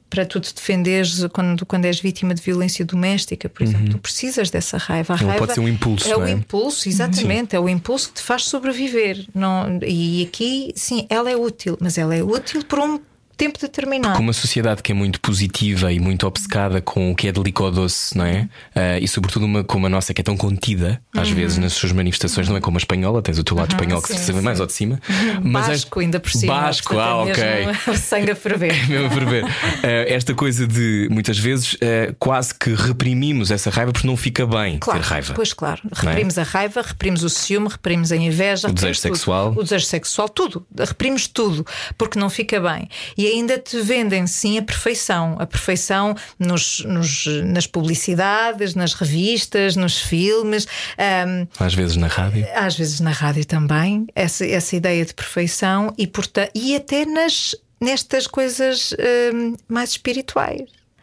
para 0.10 0.26
tu 0.26 0.40
te 0.42 0.54
defenderes 0.54 1.26
quando, 1.32 1.66
quando 1.66 1.86
és 1.86 2.00
vítima 2.02 2.34
de 2.34 2.42
violência 2.42 2.84
doméstica, 2.84 3.48
por 3.48 3.64
exemplo. 3.64 3.90
Tu 3.92 3.98
precisas 4.00 4.50
dessa 4.50 4.78
raiva. 4.78 5.14
A 5.14 5.18
Ela 5.18 5.28
raiva 5.30 5.40
pode 5.46 5.54
ser 5.54 5.62
um 5.62 5.68
impulso, 5.68 6.08
É 6.08 6.12
não 6.12 6.20
o 6.20 6.28
é? 6.28 6.32
impulso, 6.32 6.90
exatamente. 6.90 7.56
É 7.56 7.60
o 7.60 7.70
impulso 7.70 8.10
que 8.10 8.16
te 8.16 8.22
faz 8.22 8.44
sobreviver. 8.44 9.26
Não, 9.34 9.80
e 9.82 10.24
aqui, 10.28 10.74
sim, 10.76 11.08
ela 11.10 11.32
é 11.32 11.36
útil, 11.38 11.78
mas 11.80 11.98
ela 11.98 12.14
é 12.16 12.22
útil 12.22 12.64
por 12.66 12.80
um 12.80 13.00
tempo 13.42 13.60
determinado. 13.60 14.16
Com 14.18 14.22
uma 14.24 14.34
sociedade 14.34 14.84
que 14.84 14.92
é 14.92 14.96
muito 14.96 15.20
positiva 15.20 15.92
e 15.92 16.00
muito 16.00 16.28
obcecada 16.28 16.80
com 16.80 17.12
o 17.12 17.16
que 17.16 17.28
é 17.28 17.32
delicado-doce, 17.32 18.16
não 18.16 18.24
é? 18.26 18.48
Ah, 18.76 19.00
e 19.00 19.08
sobretudo 19.08 19.46
uma 19.46 19.64
como 19.64 19.88
a 19.88 19.90
nossa 19.90 20.14
que 20.14 20.22
é 20.22 20.24
tão 20.24 20.38
contida, 20.38 21.02
às 21.18 21.28
vezes, 21.30 21.58
nas 21.58 21.74
suas 21.74 21.92
manifestações, 21.92 22.48
não 22.48 22.56
é 22.58 22.62
como 22.62 22.78
a 22.78 22.80
espanhola, 22.80 23.20
tens 23.22 23.40
o 23.40 23.44
teu 23.44 23.58
lado 23.58 23.72
espanhol 23.72 24.00
que 24.00 24.10
se 24.10 24.20
sim, 24.20 24.34
sim. 24.34 24.42
mais 24.42 24.60
ao 24.60 24.68
de 24.68 24.74
cima. 24.74 25.00
Mas 25.42 25.70
és- 25.70 25.82
Basco, 25.84 26.00
ainda 26.00 26.20
por 26.20 26.32
cima. 26.32 26.54
Basco, 26.54 26.94
portanto, 26.94 27.40
ah, 27.40 27.64
é 27.66 27.68
ok. 27.72 27.94
o 27.94 27.98
sangue 27.98 28.32
a 28.32 28.36
ferver. 28.36 28.76
mesmo 28.88 29.08
a 29.08 29.10
ferver. 29.10 29.46
Eh, 29.82 30.14
esta 30.14 30.36
coisa 30.36 30.68
de 30.68 31.08
muitas 31.10 31.40
vezes 31.40 31.76
eh, 31.82 32.14
quase 32.20 32.54
que 32.54 32.76
reprimimos 32.76 33.50
essa 33.50 33.72
raiva 33.72 33.92
porque 33.92 34.06
não 34.08 34.16
fica 34.18 34.46
bem 34.46 34.78
Claro, 34.78 35.00
ter 35.00 35.06
raiva. 35.08 35.34
Pois 35.34 35.52
claro, 35.52 35.82
Não 35.84 35.92
é? 36.04 36.14
reprimos 36.14 36.38
a 36.38 36.44
raiva, 36.44 36.82
reprimos 36.84 37.24
o 37.24 37.30
ciúme, 37.30 37.70
reprimos 37.70 38.12
a 38.12 38.16
inveja, 38.18 38.70
O 38.70 38.72
desejo 38.72 39.02
tudo. 39.02 39.16
sexual. 39.16 39.52
o 39.58 39.64
desejo 39.64 39.86
sexual, 39.88 40.30
tudo, 40.30 40.64
reprimos 40.78 41.26
tudo, 41.28 41.66
porque 41.98 42.20
não 42.20 42.30
fica 42.30 42.60
bem. 42.60 42.88
E 43.18 43.31
ainda 43.32 43.58
te 43.58 43.80
vendem 43.82 44.28
sim 44.28 44.58
a 44.58 44.62
perfeição, 44.62 45.36
a 45.40 45.46
perfeição 45.46 46.16
nos, 46.40 46.84
nos- 46.86 47.26
nas 47.46 47.66
publicidades, 47.68 48.76
nas 48.76 48.94
revistas, 48.94 49.76
nos 49.76 49.98
filmes. 50.00 50.68
ahm, 50.98 51.46
Às 51.60 51.74
vezes 51.74 51.96
na 51.98 52.08
rádio. 52.08 52.46
às 52.56 52.76
vezes 52.76 53.00
na 53.00 53.12
rádio 53.12 53.46
também, 53.46 54.08
essa, 54.16 54.46
essa 54.46 54.76
ideia 54.76 55.06
de 55.06 55.14
perfeição 55.14 55.94
e, 55.98 56.06
porta, 56.08 56.50
e 56.56 56.76
até 56.76 57.06
nas, 57.06 57.56
nestas 57.80 58.28
coisas 58.28 58.94
hum, 59.34 59.56
mais 59.68 59.92
espirituais. 59.92 60.62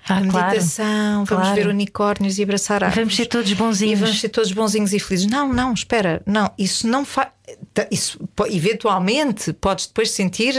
Ah, 0.09 0.19
a 0.19 0.27
claro. 0.27 0.47
meditação, 0.49 1.25
vamos 1.25 1.45
Claro. 1.47 1.55
ver 1.55 1.67
unicórnios 1.69 2.39
e 2.39 2.43
abraçar 2.43 2.83
árvores. 2.85 2.97
Vamos 3.05 3.17
ser 3.17 3.27
todos 3.27 3.51
E 3.51 3.55
bonzinhos. 3.55 4.01
vamos 4.01 4.21
ser 4.21 4.29
todos 4.29 4.51
bonzinhos 4.53 4.93
e 4.93 4.99
felizes. 4.99 5.27
Não, 5.27 5.53
não, 5.53 5.73
espera, 5.73 6.23
não, 6.27 6.51
isso 6.59 6.87
não 6.87 7.05
faz. 7.05 7.29
Isso 7.91 8.19
eventualmente 8.51 9.53
podes 9.55 9.87
depois 9.87 10.11
sentir 10.11 10.55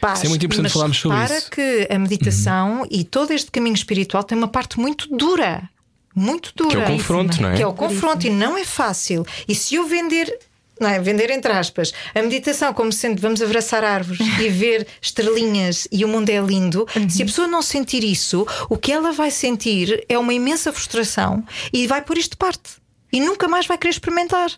paz. 0.00 0.18
Isso 0.18 0.26
é 0.26 0.28
muito 0.28 0.44
importante 0.46 0.72
falarmos 0.72 0.98
sobre 0.98 1.16
repara 1.18 1.38
isso. 1.38 1.50
que 1.50 1.88
a 1.90 1.98
meditação 1.98 2.86
e 2.90 3.04
todo 3.04 3.30
este 3.32 3.50
caminho 3.50 3.74
espiritual 3.74 4.22
tem 4.22 4.36
uma 4.36 4.48
parte 4.48 4.78
muito 4.78 5.08
dura. 5.16 5.68
Muito 6.14 6.52
dura. 6.54 6.70
Que 6.70 6.76
é 6.76 6.84
o 6.84 6.96
confronto, 6.98 7.42
não 7.42 7.48
é? 7.50 7.56
Que 7.56 7.62
é 7.62 7.66
o 7.66 7.72
confronto 7.72 8.26
e 8.26 8.30
não 8.30 8.56
é 8.56 8.64
fácil. 8.64 9.26
E 9.48 9.54
se 9.54 9.74
eu 9.74 9.86
vender. 9.86 10.32
Não 10.80 10.88
é? 10.88 11.00
Vender 11.00 11.30
entre 11.30 11.52
aspas 11.52 11.92
a 12.14 12.20
meditação 12.20 12.72
como 12.74 12.92
sendo 12.92 13.20
vamos 13.20 13.40
abraçar 13.40 13.84
árvores 13.84 14.20
e 14.40 14.48
ver 14.48 14.86
estrelinhas 15.00 15.86
e 15.90 16.04
o 16.04 16.08
mundo 16.08 16.30
é 16.30 16.40
lindo. 16.40 16.86
Se 17.08 17.22
a 17.22 17.26
pessoa 17.26 17.46
não 17.46 17.62
sentir 17.62 18.02
isso, 18.02 18.46
o 18.68 18.76
que 18.76 18.92
ela 18.92 19.12
vai 19.12 19.30
sentir 19.30 20.04
é 20.08 20.18
uma 20.18 20.34
imensa 20.34 20.72
frustração 20.72 21.44
e 21.72 21.86
vai 21.86 22.02
pôr 22.02 22.18
isto 22.18 22.32
de 22.32 22.36
parte 22.36 22.84
e 23.12 23.20
nunca 23.20 23.46
mais 23.46 23.66
vai 23.66 23.78
querer 23.78 23.92
experimentar. 23.92 24.50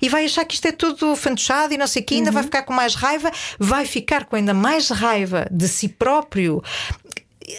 E 0.00 0.10
vai 0.10 0.26
achar 0.26 0.44
que 0.44 0.54
isto 0.54 0.66
é 0.66 0.72
tudo 0.72 1.16
fantochado 1.16 1.72
e 1.72 1.78
não 1.78 1.86
sei 1.86 2.02
o 2.02 2.04
que, 2.04 2.16
ainda 2.16 2.30
vai 2.30 2.42
ficar 2.42 2.62
com 2.64 2.72
mais 2.74 2.94
raiva, 2.94 3.32
vai 3.58 3.86
ficar 3.86 4.26
com 4.26 4.36
ainda 4.36 4.52
mais 4.52 4.90
raiva 4.90 5.48
de 5.50 5.66
si 5.66 5.88
próprio. 5.88 6.62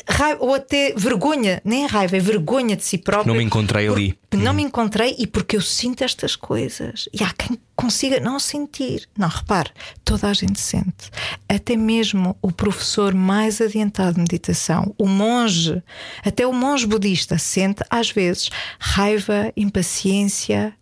Raiva, 0.10 0.44
ou 0.44 0.54
até 0.54 0.94
vergonha, 0.96 1.62
nem 1.64 1.84
é 1.84 1.88
raiva, 1.88 2.18
é 2.18 2.20
vergonha 2.20 2.76
de 2.76 2.84
si 2.84 2.98
próprio. 2.98 3.28
Não 3.28 3.36
me 3.36 3.44
encontrei 3.44 3.88
ali. 3.88 4.18
Não 4.34 4.54
me 4.54 4.64
encontrei 4.64 5.16
e 5.18 5.26
porque 5.26 5.56
eu 5.56 5.62
sinto 5.62 6.04
estas 6.04 6.36
coisas. 6.36 7.08
E 7.14 7.24
há 7.24 7.32
quem 7.32 7.58
consiga 7.76 8.20
não 8.20 8.40
sentir. 8.40 9.08
Não, 9.18 9.28
repare, 9.28 9.70
toda 10.04 10.28
a 10.28 10.34
gente 10.34 10.60
sente. 10.60 11.10
Até 11.48 11.78
mesmo 11.78 12.36
o 12.42 12.52
professor 12.52 13.14
mais 13.14 13.62
adiantado 13.62 14.16
de 14.16 14.20
meditação, 14.22 14.94
o 14.98 15.08
monge, 15.08 15.82
até 16.24 16.46
o 16.46 16.54
monge 16.54 16.86
budista, 16.86 17.38
sente 17.38 17.84
às 17.90 18.12
vezes 18.12 18.50
raiva, 18.80 19.52
impaciência, 19.56 20.74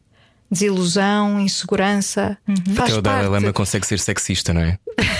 desilusão, 0.50 1.40
insegurança. 1.40 2.38
Faz 2.74 2.92
Até 2.92 3.00
o 3.00 3.02
Dalai. 3.02 3.28
Lama 3.28 3.54
consegue 3.54 3.86
ser 3.86 4.00
sexista, 4.00 4.54
não 4.54 4.62
é? 4.62 4.80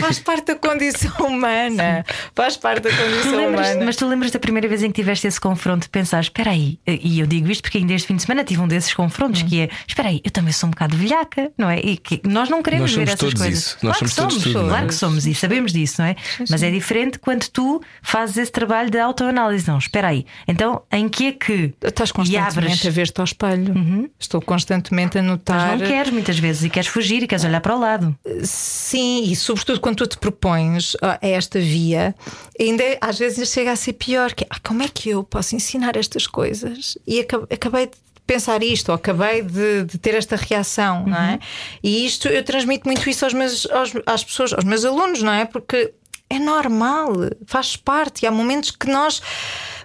Faz 0.00 0.18
parte 0.18 0.46
da 0.46 0.54
condição 0.56 1.12
humana. 1.26 2.04
Faz 2.34 2.56
parte 2.56 2.82
da 2.82 2.90
condição 2.90 3.36
lembras, 3.36 3.68
humana. 3.68 3.84
mas 3.84 3.96
tu 3.96 4.06
lembras 4.06 4.30
da 4.30 4.38
primeira 4.38 4.68
vez 4.68 4.82
em 4.82 4.88
que 4.88 4.94
tiveste 4.94 5.26
esse 5.26 5.40
confronto 5.40 5.82
de 5.84 5.88
pensar, 5.88 6.20
espera 6.20 6.50
aí, 6.50 6.78
e 6.86 7.20
eu 7.20 7.26
digo 7.26 7.50
isto 7.50 7.62
porque 7.62 7.78
ainda 7.78 7.92
este 7.92 8.08
fim 8.08 8.16
de 8.16 8.22
semana 8.22 8.44
tive 8.44 8.60
um 8.60 8.68
desses 8.68 8.92
confrontos 8.94 9.42
Hum. 9.42 9.46
que 9.48 9.60
é, 9.60 9.68
espera 9.86 10.08
aí, 10.08 10.20
eu 10.24 10.30
também 10.30 10.52
sou 10.52 10.68
um 10.68 10.70
bocado 10.70 10.96
velhaca, 10.96 11.50
não 11.58 11.68
é? 11.68 11.78
E 11.80 11.96
que 11.96 12.20
nós 12.24 12.48
não 12.48 12.62
queremos 12.62 12.90
Nós 12.90 12.96
ver 12.96 13.02
essas 13.08 13.18
todos 13.18 13.40
coisas. 13.40 13.58
isso. 13.58 13.78
Nós 13.82 13.96
claro 13.98 14.04
que 14.10 14.14
somos 14.14 14.34
tudo, 14.42 14.52
não 14.58 14.66
é? 14.66 14.68
claro 14.68 14.86
que 14.88 14.94
somos 14.94 15.26
e 15.26 15.34
sabemos 15.34 15.72
disso, 15.72 15.96
não 16.00 16.06
é? 16.08 16.16
Mas 16.48 16.62
é 16.62 16.70
diferente 16.70 17.18
quando 17.18 17.46
tu 17.48 17.80
fazes 18.02 18.36
esse 18.36 18.52
trabalho 18.52 18.90
de 18.90 18.98
autoanálise. 18.98 19.66
Não, 19.68 19.78
espera 19.78 20.08
aí. 20.08 20.24
Então, 20.46 20.82
em 20.92 21.08
que 21.08 21.26
é 21.28 21.32
que 21.32 21.74
Estás 21.82 22.12
constantemente 22.12 22.58
abres? 22.58 22.86
a 22.86 22.90
ver-te 22.90 23.18
ao 23.20 23.24
espelho. 23.24 24.10
Estou 24.18 24.40
constantemente 24.40 25.18
a 25.18 25.22
Mas 25.22 25.30
notar. 25.30 25.78
não 25.78 25.86
queres 25.86 26.12
muitas 26.12 26.38
vezes 26.38 26.64
e 26.64 26.70
queres 26.70 26.88
fugir 26.88 27.22
e 27.22 27.26
queres 27.26 27.44
olhar 27.44 27.60
para 27.60 27.74
o 27.74 27.78
lado. 27.78 28.16
Sim, 28.44 29.24
e 29.24 29.34
sobretudo 29.36 29.80
quando 29.80 29.96
tu 29.96 30.06
te 30.06 30.18
propões 30.18 30.94
a 31.02 31.18
esta 31.20 31.58
via, 31.58 32.14
ainda 32.60 32.82
é- 32.82 32.98
às 33.00 33.18
vezes 33.18 33.48
chega 33.50 33.72
a 33.72 33.76
ser 33.76 33.94
pior. 33.94 34.32
Que 34.34 34.44
é, 34.44 34.46
"Ah, 34.50 34.58
como 34.62 34.82
é 34.82 34.88
que 34.88 35.08
eu 35.10 35.24
posso 35.24 35.56
ensinar 35.56 35.96
estas 35.96 36.26
coisas? 36.26 36.96
E 37.06 37.20
aca- 37.20 37.46
acabei 37.50 37.86
de 37.86 37.92
pensar 38.26 38.62
isto, 38.62 38.88
ou 38.90 38.94
acabei 38.94 39.42
de, 39.42 39.84
de 39.84 39.98
ter 39.98 40.14
esta 40.14 40.36
reação, 40.36 41.06
não 41.06 41.16
é? 41.18 41.38
E 41.82 42.06
isto 42.06 42.28
eu 42.28 42.42
transmito 42.42 42.86
muito 42.86 43.08
isso 43.08 43.24
aos 43.24 43.34
meus, 43.34 43.66
aos, 43.70 43.92
às 44.06 44.24
pessoas, 44.24 44.52
aos 44.52 44.64
meus 44.64 44.84
alunos, 44.84 45.22
não 45.22 45.32
é? 45.32 45.44
Porque 45.44 45.92
é 46.34 46.38
normal, 46.38 47.12
faz 47.46 47.76
parte, 47.76 48.22
e 48.24 48.26
há 48.26 48.30
momentos 48.30 48.70
que 48.70 48.88
nós. 48.90 49.20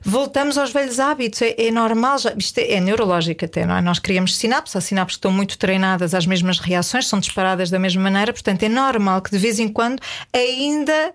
Voltamos 0.01 0.57
aos 0.57 0.71
velhos 0.71 0.97
hábitos, 0.97 1.41
é, 1.41 1.55
é 1.57 1.71
normal, 1.71 2.17
já, 2.19 2.33
isto 2.38 2.57
é, 2.57 2.71
é 2.75 2.79
neurológico 2.79 3.43
até, 3.43 3.65
não 3.65 3.75
é? 3.75 3.81
Nós 3.81 3.99
criamos 3.99 4.38
sinapses, 4.38 4.73
há 4.77 4.79
sinapses 4.81 5.17
que 5.17 5.19
estão 5.19 5.31
muito 5.31 5.57
treinadas 5.57 6.13
às 6.13 6.25
mesmas 6.25 6.57
reações, 6.59 7.05
são 7.05 7.19
disparadas 7.19 7.69
da 7.69 7.77
mesma 7.77 8.01
maneira, 8.03 8.31
portanto 8.31 8.63
é 8.63 8.69
normal 8.69 9.21
que 9.21 9.29
de 9.29 9.38
vez 9.38 9.59
em 9.59 9.67
quando 9.67 9.99
ainda 10.33 11.13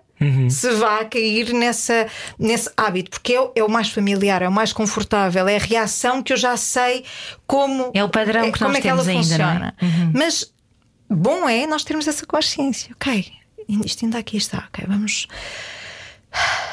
se 0.51 0.69
vá 0.75 1.03
cair 1.03 1.51
nessa, 1.51 2.07
nesse 2.37 2.69
hábito, 2.77 3.09
porque 3.09 3.33
é, 3.33 3.41
o- 3.41 3.51
é 3.55 3.63
o 3.63 3.69
mais 3.69 3.89
familiar, 3.89 4.43
é 4.43 4.47
o 4.47 4.51
mais 4.51 4.71
confortável, 4.71 5.47
é 5.47 5.55
a 5.55 5.59
reação 5.59 6.21
que 6.21 6.31
eu 6.31 6.37
já 6.37 6.55
sei 6.55 7.03
como 7.47 7.89
É 7.93 8.03
o 8.03 8.07
padrão 8.09 8.51
que 8.51 8.59
como 8.59 8.69
nós 8.69 8.77
é 8.77 8.81
que 8.81 8.87
ela 8.87 9.03
temos 9.03 9.31
ainda, 9.31 9.43
não 9.43 9.51
é? 9.65 9.73
funciona. 9.79 10.11
Mas 10.13 10.53
bom 11.09 11.49
é 11.49 11.65
nós 11.65 11.83
termos 11.83 12.07
essa 12.07 12.25
consciência, 12.25 12.91
ok, 12.95 13.25
isto 13.67 14.05
ainda 14.05 14.17
aqui 14.19 14.37
está, 14.37 14.67
ok, 14.69 14.85
vamos 14.87 15.27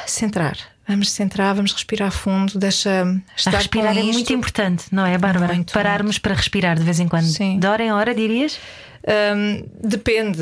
centrar. 0.07 0.72
Vamos 0.87 1.11
centrar, 1.11 1.55
vamos 1.55 1.71
respirar 1.71 2.11
fundo, 2.11 2.59
deixa 2.59 3.03
A 3.03 3.35
estar 3.37 3.51
respirar 3.57 3.93
com 3.93 3.99
é 3.99 4.03
muito 4.03 4.33
importante, 4.33 4.85
não 4.91 5.05
é, 5.05 5.17
Bárbara? 5.17 5.53
Muito, 5.53 5.71
Pararmos 5.73 6.17
para 6.19 6.33
respirar 6.33 6.77
de 6.77 6.83
vez 6.83 6.99
em 6.99 7.07
quando. 7.07 7.25
Sim. 7.25 7.57
De 7.57 7.67
hora 7.67 7.83
em 7.83 7.91
hora, 7.91 8.13
dirias? 8.13 8.59
Hum, 9.05 9.65
depende, 9.83 10.41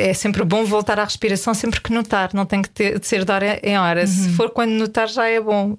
é 0.00 0.14
sempre 0.14 0.42
bom 0.42 0.64
voltar 0.64 0.98
à 0.98 1.04
respiração 1.04 1.52
sempre 1.52 1.82
que 1.82 1.92
notar, 1.92 2.30
não 2.32 2.46
tem 2.46 2.62
que 2.62 2.70
ter- 2.70 2.98
de 2.98 3.06
ser 3.06 3.26
de 3.26 3.30
hora 3.32 3.60
em 3.62 3.78
hora. 3.78 4.06
Se 4.06 4.30
for 4.30 4.48
quando 4.50 4.70
notar, 4.70 5.06
já 5.06 5.26
é 5.28 5.38
bom. 5.38 5.72
Uh, 5.72 5.78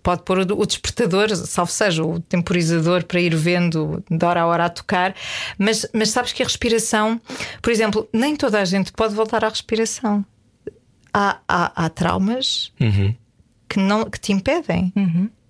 pode 0.00 0.22
pôr 0.22 0.38
o, 0.38 0.42
o 0.60 0.64
despertador, 0.66 1.34
salvo 1.34 1.72
seja 1.72 2.04
o 2.04 2.20
temporizador, 2.20 3.04
para 3.04 3.20
ir 3.20 3.34
vendo 3.34 4.02
de 4.08 4.24
hora 4.24 4.42
a 4.42 4.46
hora 4.46 4.64
a 4.66 4.68
tocar, 4.68 5.12
mas, 5.58 5.84
mas 5.92 6.10
sabes 6.10 6.32
que 6.32 6.40
a 6.40 6.46
respiração, 6.46 7.20
por 7.60 7.72
exemplo, 7.72 8.08
nem 8.12 8.36
toda 8.36 8.60
a 8.60 8.64
gente 8.64 8.92
pode 8.92 9.14
voltar 9.14 9.44
à 9.44 9.48
respiração. 9.48 10.24
Há, 11.12 11.38
há, 11.48 11.84
há 11.84 11.88
traumas 11.88 12.72
que, 13.68 13.78
não, 13.78 14.04
que 14.04 14.18
te 14.20 14.32
impedem. 14.32 14.92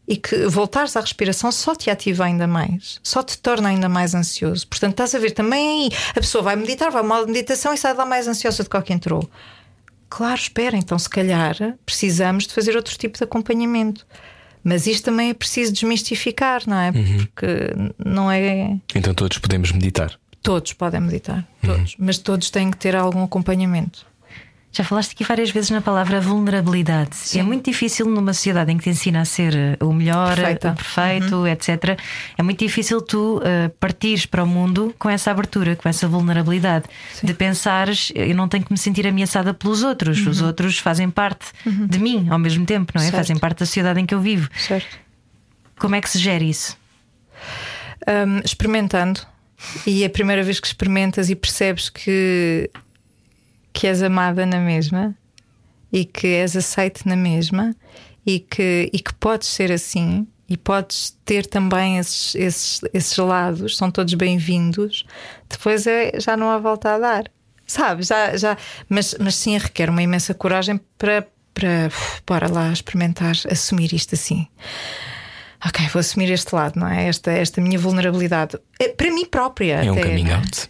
E 0.09 0.17
que 0.17 0.47
voltares 0.47 0.97
à 0.97 1.01
respiração 1.01 1.53
só 1.53 1.73
te 1.75 1.89
ativa 1.89 2.25
ainda 2.25 2.45
mais, 2.45 2.99
só 3.01 3.23
te 3.23 3.39
torna 3.39 3.69
ainda 3.69 3.89
mais 3.89 4.13
ansioso. 4.13 4.67
Portanto, 4.67 4.91
estás 4.93 5.15
a 5.15 5.19
ver 5.21 5.31
também 5.31 5.85
aí, 5.85 5.99
a 6.11 6.15
pessoa 6.15 6.43
vai 6.43 6.57
meditar, 6.57 6.91
vai 6.91 7.01
a 7.01 7.05
uma 7.05 7.25
meditação 7.27 7.73
e 7.73 7.79
sai 7.79 7.93
de 7.93 7.99
lá 7.99 8.05
mais 8.05 8.27
ansiosa 8.27 8.65
do 8.65 8.69
que 8.71 8.77
ao 8.77 8.83
que 8.83 8.93
entrou. 8.93 9.31
Claro, 10.09 10.41
espera, 10.41 10.77
então 10.77 10.99
se 10.99 11.09
calhar 11.09 11.55
precisamos 11.87 12.49
de 12.49 12.53
fazer 12.55 12.75
outro 12.75 12.99
tipo 12.99 13.17
de 13.17 13.23
acompanhamento. 13.23 14.05
Mas 14.65 14.87
isto 14.89 15.05
também 15.05 15.31
é 15.31 15.35
preciso 15.35 15.73
desmistificar, 15.73 16.63
não 16.67 16.77
é? 16.77 16.91
Porque 16.91 17.47
não 18.05 18.31
é. 18.31 18.79
Então 18.95 19.15
todos 19.15 19.39
podemos 19.39 19.71
meditar. 19.71 20.19
Todos 20.43 20.73
podem 20.73 21.01
meditar, 21.01 21.47
todos. 21.65 21.95
Mas 21.99 22.19
todos 22.19 22.51
têm 22.51 22.71
que 22.71 22.77
ter 22.77 22.97
algum 22.97 23.23
acompanhamento. 23.23 24.10
Já 24.73 24.85
falaste 24.85 25.13
aqui 25.13 25.25
várias 25.25 25.51
vezes 25.51 25.71
na 25.71 25.81
palavra 25.81 26.21
vulnerabilidade. 26.21 27.11
É 27.37 27.43
muito 27.43 27.69
difícil 27.69 28.07
numa 28.07 28.33
sociedade 28.33 28.71
em 28.71 28.77
que 28.77 28.85
te 28.85 28.91
ensina 28.91 29.21
a 29.21 29.25
ser 29.25 29.53
eh, 29.55 29.77
o 29.85 29.93
melhor, 29.93 30.37
Perfeita. 30.37 30.71
o 30.71 30.75
perfeito, 30.75 31.47
etc. 31.49 31.99
É 32.39 32.43
muito 32.43 32.61
difícil 32.65 33.03
tu 33.03 33.43
eh, 33.45 33.69
partires 33.81 34.27
para 34.27 34.45
o 34.45 34.47
mundo 34.47 34.95
com 34.97 35.11
essa 35.11 35.33
abertura, 35.33 35.75
com 35.75 35.89
essa 35.89 36.07
vulnerabilidade. 36.07 36.85
De 37.21 37.35
pensares, 37.35 38.13
eu 38.15 38.35
não 38.35 38.47
tenho 38.49 38.65
que 38.65 38.71
me 38.73 38.79
sentir 38.79 39.09
ameaçada 39.09 39.53
pelos 39.53 39.83
outros. 39.83 40.25
Os 40.25 40.41
outros 40.41 40.79
fazem 40.79 41.11
parte 41.11 41.47
de 41.67 41.99
mim 41.99 42.29
ao 42.31 42.39
mesmo 42.39 42.65
tempo, 42.65 42.93
não 42.95 43.03
é? 43.03 43.07
Certo. 43.07 43.17
Fazem 43.17 43.39
parte 43.39 43.59
da 43.61 43.67
sociedade 43.67 44.01
em 44.01 44.07
que 44.07 44.15
eu 44.15 44.21
vivo. 44.21 44.49
Certo. 44.57 44.99
Como 45.81 45.97
é 45.97 46.01
que 46.01 46.09
se 46.09 46.19
gera 46.19 46.45
isso? 46.45 46.77
Hum, 48.07 48.41
experimentando. 48.45 49.21
E 49.87 50.05
a 50.05 50.11
primeira 50.11 50.43
vez 50.43 50.61
que 50.61 50.67
experimentas 50.67 51.29
e 51.29 51.35
percebes 51.35 51.91
que, 51.91 52.71
que 53.73 53.87
és 53.87 54.03
amada 54.03 54.45
na 54.45 54.59
mesma 54.59 55.17
e 55.93 56.05
que 56.05 56.27
és 56.27 56.57
aceite 56.57 57.07
na 57.07 57.17
mesma 57.17 57.75
e 58.27 58.41
que, 58.41 58.91
e 58.93 58.99
que 58.99 59.15
podes 59.15 59.49
ser 59.49 59.73
assim 59.73 60.27
e 60.51 60.57
podes 60.57 61.17
ter 61.25 61.47
também 61.47 61.99
esses, 61.99 62.35
esses, 62.35 62.81
esses 62.93 63.17
lados, 63.17 63.77
são 63.77 63.89
todos 63.89 64.13
bem-vindos, 64.15 65.05
depois 65.49 65.87
é, 65.87 66.19
já 66.19 66.37
não 66.37 66.51
há 66.51 66.59
volta 66.59 66.95
a 66.95 66.99
dar. 66.99 67.25
Sabe? 67.69 68.03
Já, 68.03 68.37
já, 68.37 68.59
mas, 68.89 69.15
mas 69.21 69.37
sim 69.37 69.57
requer 69.57 69.89
uma 69.89 70.03
imensa 70.03 70.35
coragem 70.35 70.81
para, 70.99 71.25
para 71.55 71.87
uf, 71.87 72.21
bora 72.27 72.53
lá 72.53 72.73
experimentar, 72.73 73.33
assumir 73.49 73.93
isto 73.93 74.17
assim. 74.17 74.49
Ok, 75.65 75.87
vou 75.93 76.01
assumir 76.01 76.33
este 76.33 76.53
lado, 76.53 76.81
não 76.81 76.89
é? 76.89 77.07
Esta, 77.07 77.31
esta 77.31 77.61
minha 77.61 77.79
vulnerabilidade. 77.79 78.59
É, 78.81 78.89
para 78.89 79.13
mim 79.13 79.25
própria. 79.25 79.85
É 79.85 79.93
um 79.93 79.95
até, 79.95 80.03
coming 80.03 80.31
é? 80.31 80.35
out. 80.35 80.69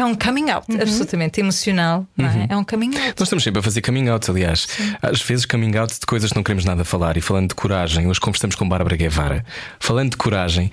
É 0.00 0.04
um 0.04 0.14
coming 0.14 0.48
out, 0.48 0.66
absolutamente 0.80 1.40
emocional, 1.40 2.06
não 2.16 2.26
é? 2.26 2.46
É 2.48 2.56
um 2.56 2.64
coming 2.64 2.96
out. 2.96 3.14
Nós 3.18 3.26
estamos 3.26 3.44
sempre 3.44 3.60
a 3.60 3.62
fazer 3.62 3.82
coming 3.82 4.08
out, 4.08 4.30
aliás. 4.30 4.66
Às 5.02 5.20
vezes 5.20 5.44
coming 5.44 5.76
out 5.76 5.92
de 5.92 6.06
coisas 6.06 6.30
que 6.30 6.36
não 6.36 6.42
queremos 6.42 6.64
nada 6.64 6.86
falar. 6.86 7.18
E 7.18 7.20
falando 7.20 7.50
de 7.50 7.54
coragem, 7.54 8.06
hoje 8.06 8.18
conversamos 8.18 8.56
com 8.56 8.66
Bárbara 8.66 8.96
Guevara. 8.96 9.44
Falando 9.78 10.12
de 10.12 10.16
coragem, 10.16 10.72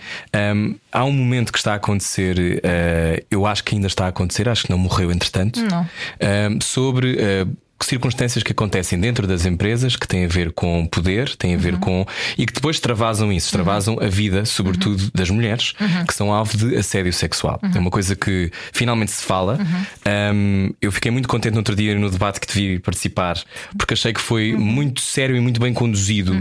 hum, 0.55 0.75
há 0.93 1.03
um 1.03 1.11
momento 1.11 1.51
que 1.51 1.57
está 1.57 1.73
a 1.73 1.75
acontecer, 1.75 2.61
eh, 2.63 3.25
eu 3.29 3.45
acho 3.45 3.65
que 3.65 3.75
ainda 3.75 3.87
está 3.87 4.05
a 4.05 4.07
acontecer, 4.07 4.47
acho 4.47 4.63
que 4.63 4.71
não 4.71 4.77
morreu 4.77 5.11
entretanto. 5.11 5.59
Não. 5.61 5.81
hum, 5.81 6.59
sobre. 6.61 7.17
eh, 7.19 7.45
circunstâncias 7.85 8.43
que 8.43 8.51
acontecem 8.51 8.99
dentro 8.99 9.25
das 9.27 9.45
empresas 9.45 9.95
que 9.95 10.07
têm 10.07 10.25
a 10.25 10.27
ver 10.27 10.51
com 10.51 10.85
poder, 10.87 11.35
têm 11.35 11.55
a 11.55 11.57
ver 11.57 11.73
Uhum. 11.75 11.79
com. 11.79 12.05
e 12.37 12.45
que 12.45 12.53
depois 12.53 12.75
extravasam 12.77 13.31
isso, 13.31 13.47
extravasam 13.47 13.97
a 14.01 14.07
vida, 14.07 14.45
sobretudo 14.45 15.01
Uhum. 15.03 15.09
das 15.13 15.29
mulheres, 15.29 15.73
que 16.07 16.13
são 16.13 16.31
alvo 16.33 16.57
de 16.57 16.75
assédio 16.75 17.11
sexual. 17.13 17.59
É 17.73 17.79
uma 17.79 17.89
coisa 17.91 18.15
que 18.15 18.51
finalmente 18.73 19.11
se 19.11 19.23
fala. 19.23 19.57
Uhum. 19.59 20.33
Um, 20.35 20.73
eu 20.81 20.91
fiquei 20.91 21.11
muito 21.11 21.27
contente 21.27 21.53
no 21.53 21.59
outro 21.59 21.75
dia 21.75 21.93
no 21.97 22.09
debate 22.09 22.39
que 22.39 22.47
te 22.47 22.53
vi 22.53 22.79
participar, 22.79 23.37
porque 23.77 23.93
achei 23.93 24.13
que 24.13 24.21
foi 24.21 24.53
Uhum. 24.53 24.59
muito 24.59 25.01
sério 25.01 25.35
e 25.35 25.39
muito 25.39 25.59
bem 25.59 25.73
conduzido. 25.73 26.35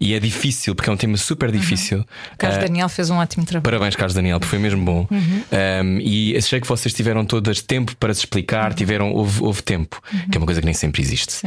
E 0.00 0.14
é 0.14 0.20
difícil, 0.20 0.74
porque 0.74 0.90
é 0.90 0.92
um 0.92 0.96
tema 0.96 1.16
super 1.16 1.50
difícil. 1.50 2.04
Carlos 2.38 2.58
Ah, 2.58 2.62
Daniel 2.62 2.88
fez 2.88 3.10
um 3.10 3.16
ótimo 3.16 3.44
trabalho. 3.44 3.62
Parabéns, 3.64 3.96
Carlos 3.96 4.14
Daniel, 4.14 4.38
porque 4.38 4.50
foi 4.50 4.58
mesmo 4.58 4.84
bom. 4.84 5.06
Um, 5.10 5.98
e 6.00 6.36
achei 6.36 6.60
que 6.60 6.66
vocês 6.66 6.92
tiveram 6.94 7.24
todas 7.24 7.60
tempo 7.60 7.96
para 7.96 8.12
se 8.14 8.20
explicar, 8.20 8.74
tiveram, 8.74 9.12
houve, 9.12 9.42
houve 9.42 9.62
tempo, 9.62 10.00
que 10.30 10.36
é 10.36 10.38
uma 10.38 10.46
coisa 10.46 10.60
que 10.60 10.64
nem 10.64 10.74
sempre 10.82 11.00
existe. 11.02 11.40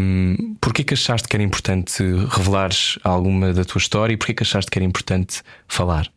Um, 0.00 0.56
porquê 0.60 0.84
que 0.84 0.94
achaste 0.94 1.26
que 1.28 1.34
era 1.36 1.42
importante 1.42 2.02
revelares 2.30 2.98
alguma 3.02 3.52
da 3.52 3.64
tua 3.64 3.78
história 3.78 4.12
e 4.12 4.16
porquê 4.16 4.34
que 4.34 4.42
achaste 4.42 4.70
que 4.70 4.78
era 4.78 4.84
importante 4.84 5.42
falar? 5.66 6.10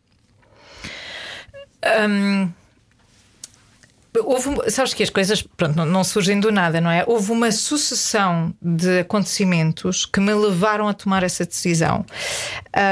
Houve, 4.24 4.48
um- 4.48 4.70
sabes 4.70 4.94
que 4.94 5.02
as 5.02 5.10
coisas 5.10 5.42
pronto, 5.42 5.76
não, 5.76 5.86
não 5.86 6.02
surgem 6.02 6.40
do 6.40 6.50
nada, 6.50 6.80
não 6.80 6.90
é? 6.90 7.04
Houve 7.06 7.30
uma 7.30 7.52
sucessão 7.52 8.52
de 8.60 9.00
acontecimentos 9.00 10.04
que 10.04 10.18
me 10.18 10.34
levaram 10.34 10.88
a 10.88 10.94
tomar 10.94 11.22
essa 11.22 11.44
decisão. 11.44 12.04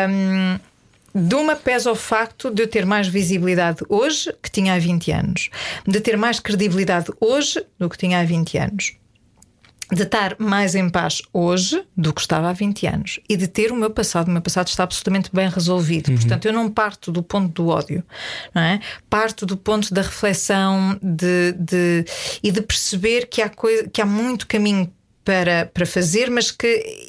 Hum, 0.09 0.59
de 1.13 1.35
uma 1.35 1.57
pesa 1.57 1.91
o 1.91 1.97
facto 1.97 2.51
de 2.51 2.63
eu 2.63 2.69
ter 2.69 2.85
mais 2.85 3.09
visibilidade 3.09 3.79
hoje 3.89 4.31
que 4.43 4.51
tinha 4.51 4.75
há 4.75 4.79
20 4.79 5.11
anos, 5.11 5.49
de 5.87 5.99
ter 6.01 6.17
mais 6.17 6.39
credibilidade 6.39 7.11
hoje 7.19 7.65
do 7.79 7.89
que 7.89 7.97
tinha 7.97 8.21
há 8.21 8.25
20 8.25 8.59
anos. 8.59 8.93
De 9.93 10.03
estar 10.03 10.35
mais 10.39 10.75
em 10.75 10.89
paz 10.91 11.23
hoje 11.33 11.85
do 11.97 12.13
que 12.13 12.21
estava 12.21 12.49
há 12.51 12.53
20 12.53 12.87
anos 12.89 13.21
e 13.29 13.37
de 13.37 13.47
ter 13.47 13.71
o 13.71 13.77
meu 13.77 13.89
passado. 13.91 14.27
O 14.29 14.31
meu 14.33 14.43
passado 14.43 14.67
está 14.69 14.83
absolutamente 14.83 15.31
bem 15.33 15.49
resolvido. 15.49 16.11
Portanto, 16.13 16.47
eu 16.47 16.53
não 16.53 16.69
parto 16.71 17.13
do 17.13 17.23
ponto 17.23 17.53
do 17.63 17.69
ódio, 17.69 18.03
não 18.55 18.63
é? 18.63 18.81
Parto 19.09 19.47
do 19.47 19.57
ponto 19.57 19.95
da 19.95 20.03
reflexão 20.03 20.99
de, 21.03 21.53
de- 21.53 22.05
e 22.43 22.51
de 22.51 22.61
perceber 22.63 23.27
que 23.29 23.41
há, 23.41 23.49
coisa, 23.49 23.89
que 23.89 24.01
há 24.03 24.07
muito 24.07 24.47
caminho. 24.47 24.93
Para, 25.27 25.69
para 25.75 25.85
fazer, 25.85 26.31
mas 26.31 26.53
que 26.53 26.69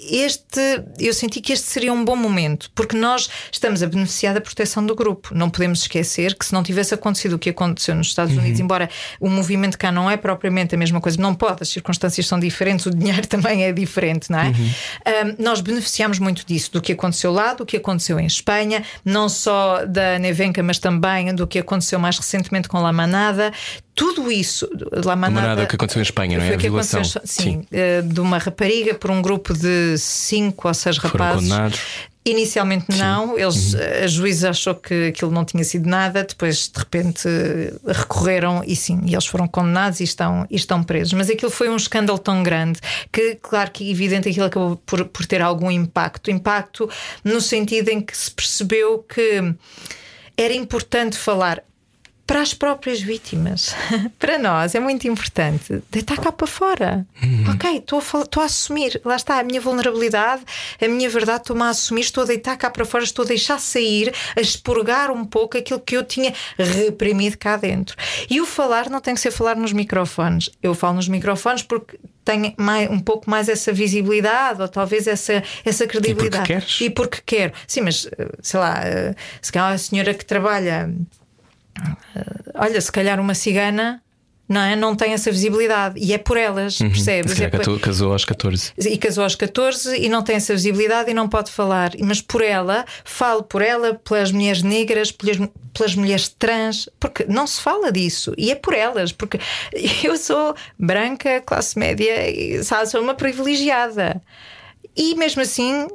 este 0.10 0.60
eu 0.98 1.14
senti 1.14 1.40
que 1.40 1.54
este 1.54 1.68
seria 1.68 1.94
um 1.94 2.04
bom 2.04 2.16
momento, 2.16 2.72
porque 2.74 2.98
nós 2.98 3.30
estamos 3.52 3.84
a 3.84 3.88
beneficiar 3.88 4.34
da 4.34 4.42
proteção 4.42 4.84
do 4.84 4.96
grupo. 4.96 5.36
Não 5.36 5.52
podemos 5.52 5.82
esquecer 5.82 6.34
que 6.34 6.44
se 6.44 6.52
não 6.52 6.64
tivesse 6.64 6.96
acontecido 6.96 7.34
o 7.34 7.40
que 7.40 7.52
aconteceu 7.52 7.94
nos 7.94 8.08
Estados 8.08 8.36
Unidos, 8.36 8.60
embora 8.60 8.90
o 9.20 9.30
movimento 9.30 9.78
cá 9.78 9.92
não 9.92 10.10
é 10.10 10.18
propriamente 10.18 10.74
a 10.74 10.78
mesma 10.80 11.00
coisa, 11.00 11.22
não 11.22 11.36
pode, 11.36 11.62
as 11.62 11.70
circunstâncias 11.70 12.26
são 12.26 12.40
diferentes, 12.40 12.88
o 12.88 12.90
dinheiro 12.90 13.26
também 13.30 13.64
é 13.64 13.72
diferente, 13.72 14.32
não 14.32 14.40
é? 14.40 14.48
Ahm, 14.48 15.36
nós 15.38 15.62
beneficiamos 15.62 16.18
muito 16.18 16.44
disso, 16.44 16.72
do 16.72 16.82
que 16.82 16.94
aconteceu 16.94 17.32
lá, 17.32 17.54
do 17.54 17.68
que 17.68 17.78
aconteceu 17.78 18.20
em 18.20 18.26
Espanha, 18.26 18.84
não 19.06 19.30
só 19.30 19.86
da 19.86 20.18
Nevenka, 20.18 20.64
mas 20.64 20.80
também 20.80 21.34
do 21.36 21.46
que 21.46 21.60
aconteceu 21.60 22.00
mais 22.00 22.18
recentemente 22.18 22.68
com 22.68 22.80
La 22.82 22.92
Manada. 22.92 23.52
Tudo 23.98 24.32
isso, 24.32 24.70
La 25.04 25.16
Manada, 25.16 25.42
Manada, 25.48 25.64
o 25.64 25.68
que 25.68 25.76
aconteceu 25.76 26.00
em 26.00 26.04
Espanha, 26.04 26.38
não 26.38 26.44
é? 26.46 26.48
Foi 26.48 26.54
A 26.54 26.58
o 26.58 26.62
que 26.62 26.68
violação. 26.70 27.00
aconteceu, 27.02 27.22
sim, 27.26 27.44
Sim. 27.44 27.68
eh, 27.72 28.02
de 28.04 28.20
uma 28.22 28.38
rapariga 28.38 28.94
por 28.94 29.10
um 29.12 29.22
grupo 29.22 29.54
de 29.54 29.98
cinco 29.98 30.68
ou 30.68 30.74
seis 30.76 30.98
Foram 30.98 31.14
rapazes. 31.26 31.50
condenados. 31.50 31.80
Inicialmente 32.24 32.86
não, 32.98 33.40
eles, 33.40 33.74
Uhum. 33.74 33.80
a 34.04 34.08
juíza 34.08 34.50
achou 34.50 34.76
que 34.76 35.08
aquilo 35.08 35.32
não 35.32 35.46
tinha 35.46 35.64
sido 35.64 35.88
nada, 35.90 36.26
depois 36.26 36.68
de 36.70 36.78
repente 36.78 37.26
recorreram 37.86 38.62
e 38.68 38.76
sim, 38.76 39.00
e 39.06 39.14
eles 39.14 39.26
foram 39.26 39.48
condenados 39.48 40.02
e 40.02 40.04
estão, 40.04 40.46
e 40.50 40.56
estão 40.58 40.84
presos. 40.84 41.14
Mas 41.14 41.30
aquilo 41.30 41.50
foi 41.50 41.70
um 41.70 41.76
escândalo 41.78 42.20
tão 42.20 42.44
grande 42.44 42.80
que, 43.12 43.36
claro 43.42 43.72
que 43.72 43.88
é 43.88 43.92
evidente 43.92 44.28
aquilo 44.30 44.46
acabou 44.46 44.76
por, 44.86 45.06
por 45.06 45.26
ter 45.26 45.42
algum 45.42 45.72
impacto. 45.72 46.30
Impacto 46.30 46.90
no 47.24 47.40
sentido 47.40 47.90
em 47.90 48.02
que 48.02 48.16
se 48.16 48.30
percebeu 48.30 49.00
que 49.00 49.54
era 50.36 50.54
importante 50.54 51.18
falar 51.18 51.64
para 52.28 52.42
as 52.42 52.54
próprias 52.54 53.02
vítimas, 53.02 53.74
para 54.20 54.38
nós, 54.38 54.76
é 54.76 54.80
muito 54.82 55.08
importante 55.08 55.82
deitar 55.90 56.18
cá 56.18 56.30
para 56.30 56.46
fora. 56.46 57.08
Ok, 57.50 57.78
estou 57.78 58.00
a, 58.00 58.22
estou 58.22 58.44
a 58.44 58.46
assumir, 58.46 59.02
lá 59.06 59.16
está 59.16 59.40
a 59.40 59.44
minha 59.44 59.62
vulnerabilidade, 59.62 60.44
a 60.80 60.88
minha 60.90 61.10
verdade, 61.10 61.44
estou-me 61.44 61.64
a 61.64 61.70
assumir, 61.70 62.02
estou 62.02 62.24
a 62.24 62.28
deitar 62.28 62.58
cá 62.58 62.70
para 62.70 62.84
fora, 62.84 63.06
estou 63.06 63.24
a 63.24 63.28
deixar 63.28 63.60
sair, 63.60 64.14
a 64.36 64.42
expurgar 64.42 65.10
um 65.10 65.24
pouco 65.24 65.58
aquilo 65.58 65.80
que 65.80 65.96
eu 65.96 66.04
tinha 66.04 66.34
reprimido 66.58 67.38
cá 67.38 67.56
dentro. 67.56 67.96
E 68.30 68.42
o 68.42 68.46
falar 68.46 68.90
não 68.90 69.00
tem 69.00 69.14
que 69.14 69.22
ser 69.22 69.32
falar 69.32 69.56
nos 69.56 69.72
microfones. 69.72 70.50
Eu 70.62 70.76
falo 70.76 70.96
nos 70.96 71.08
microfones 71.08 71.64
porque 71.64 71.98
tenho 72.26 72.54
mais, 72.58 72.90
um 72.90 73.00
pouco 73.00 73.30
mais 73.30 73.48
essa 73.48 73.72
visibilidade 73.72 74.62
ou 74.62 74.68
talvez 74.68 75.08
essa, 75.08 75.42
essa 75.64 75.88
credibilidade. 75.88 76.46
queres. 76.46 76.82
E 76.82 76.90
porque 76.90 77.22
quero. 77.26 77.54
Sim, 77.66 77.82
mas 77.82 78.06
eh, 78.18 78.28
sei 78.42 78.60
lá, 78.60 78.82
eh, 78.84 79.16
se 79.42 79.50
calhar 79.50 79.72
a 79.72 79.78
senhora 79.78 80.14
que 80.14 80.26
trabalha 80.26 80.94
olha, 82.56 82.80
se 82.82 82.92
calhar 82.92 83.20
uma 83.20 83.34
cigana 83.34 84.02
não, 84.50 84.62
é? 84.62 84.76
não 84.78 84.96
tem 84.96 85.12
essa 85.12 85.30
visibilidade 85.30 86.00
e 86.00 86.14
é 86.14 86.18
por 86.18 86.38
elas, 86.38 86.78
percebes? 86.78 87.34
Se 87.34 87.44
É 87.44 87.50
por- 87.50 87.58
casou- 87.60 87.80
casou 87.80 88.12
aos 88.14 88.24
14. 88.24 88.72
E 88.78 88.98
casou 88.98 89.26
aos 89.26 89.36
14 89.36 89.98
e 89.98 90.08
não 90.08 90.22
tem 90.24 90.38
essa 90.38 90.54
visibilidade 90.54 91.12
e 91.12 91.14
não 91.14 91.28
pode 91.28 91.52
falar. 91.52 91.92
Mas 92.00 92.22
por 92.22 92.42
ela, 92.42 92.86
falo 93.04 93.44
por 93.44 93.62
ela, 93.62 93.96
pelas 93.96 94.32
mulheres 94.32 94.62
negras, 94.62 95.12
pelas, 95.12 95.38
pelas 95.74 95.96
mulheres 95.96 96.30
trans, 96.30 96.88
porque 96.98 97.26
não 97.26 97.46
se 97.46 97.60
fala 97.60 97.92
disso. 97.92 98.34
E 98.38 98.50
é 98.50 98.56
por 98.56 98.74
elas, 98.74 99.12
porque 99.12 99.38
eu 100.02 100.16
sou 100.16 100.56
branca, 100.80 101.42
classe 101.42 101.78
média, 101.78 102.30
e, 102.30 102.64
sabe, 102.64 102.90
sou 102.90 103.02
uma 103.02 103.16
privilegiada. 103.16 104.22
E 104.96 105.14
mesmo 105.16 105.42
assim. 105.42 105.88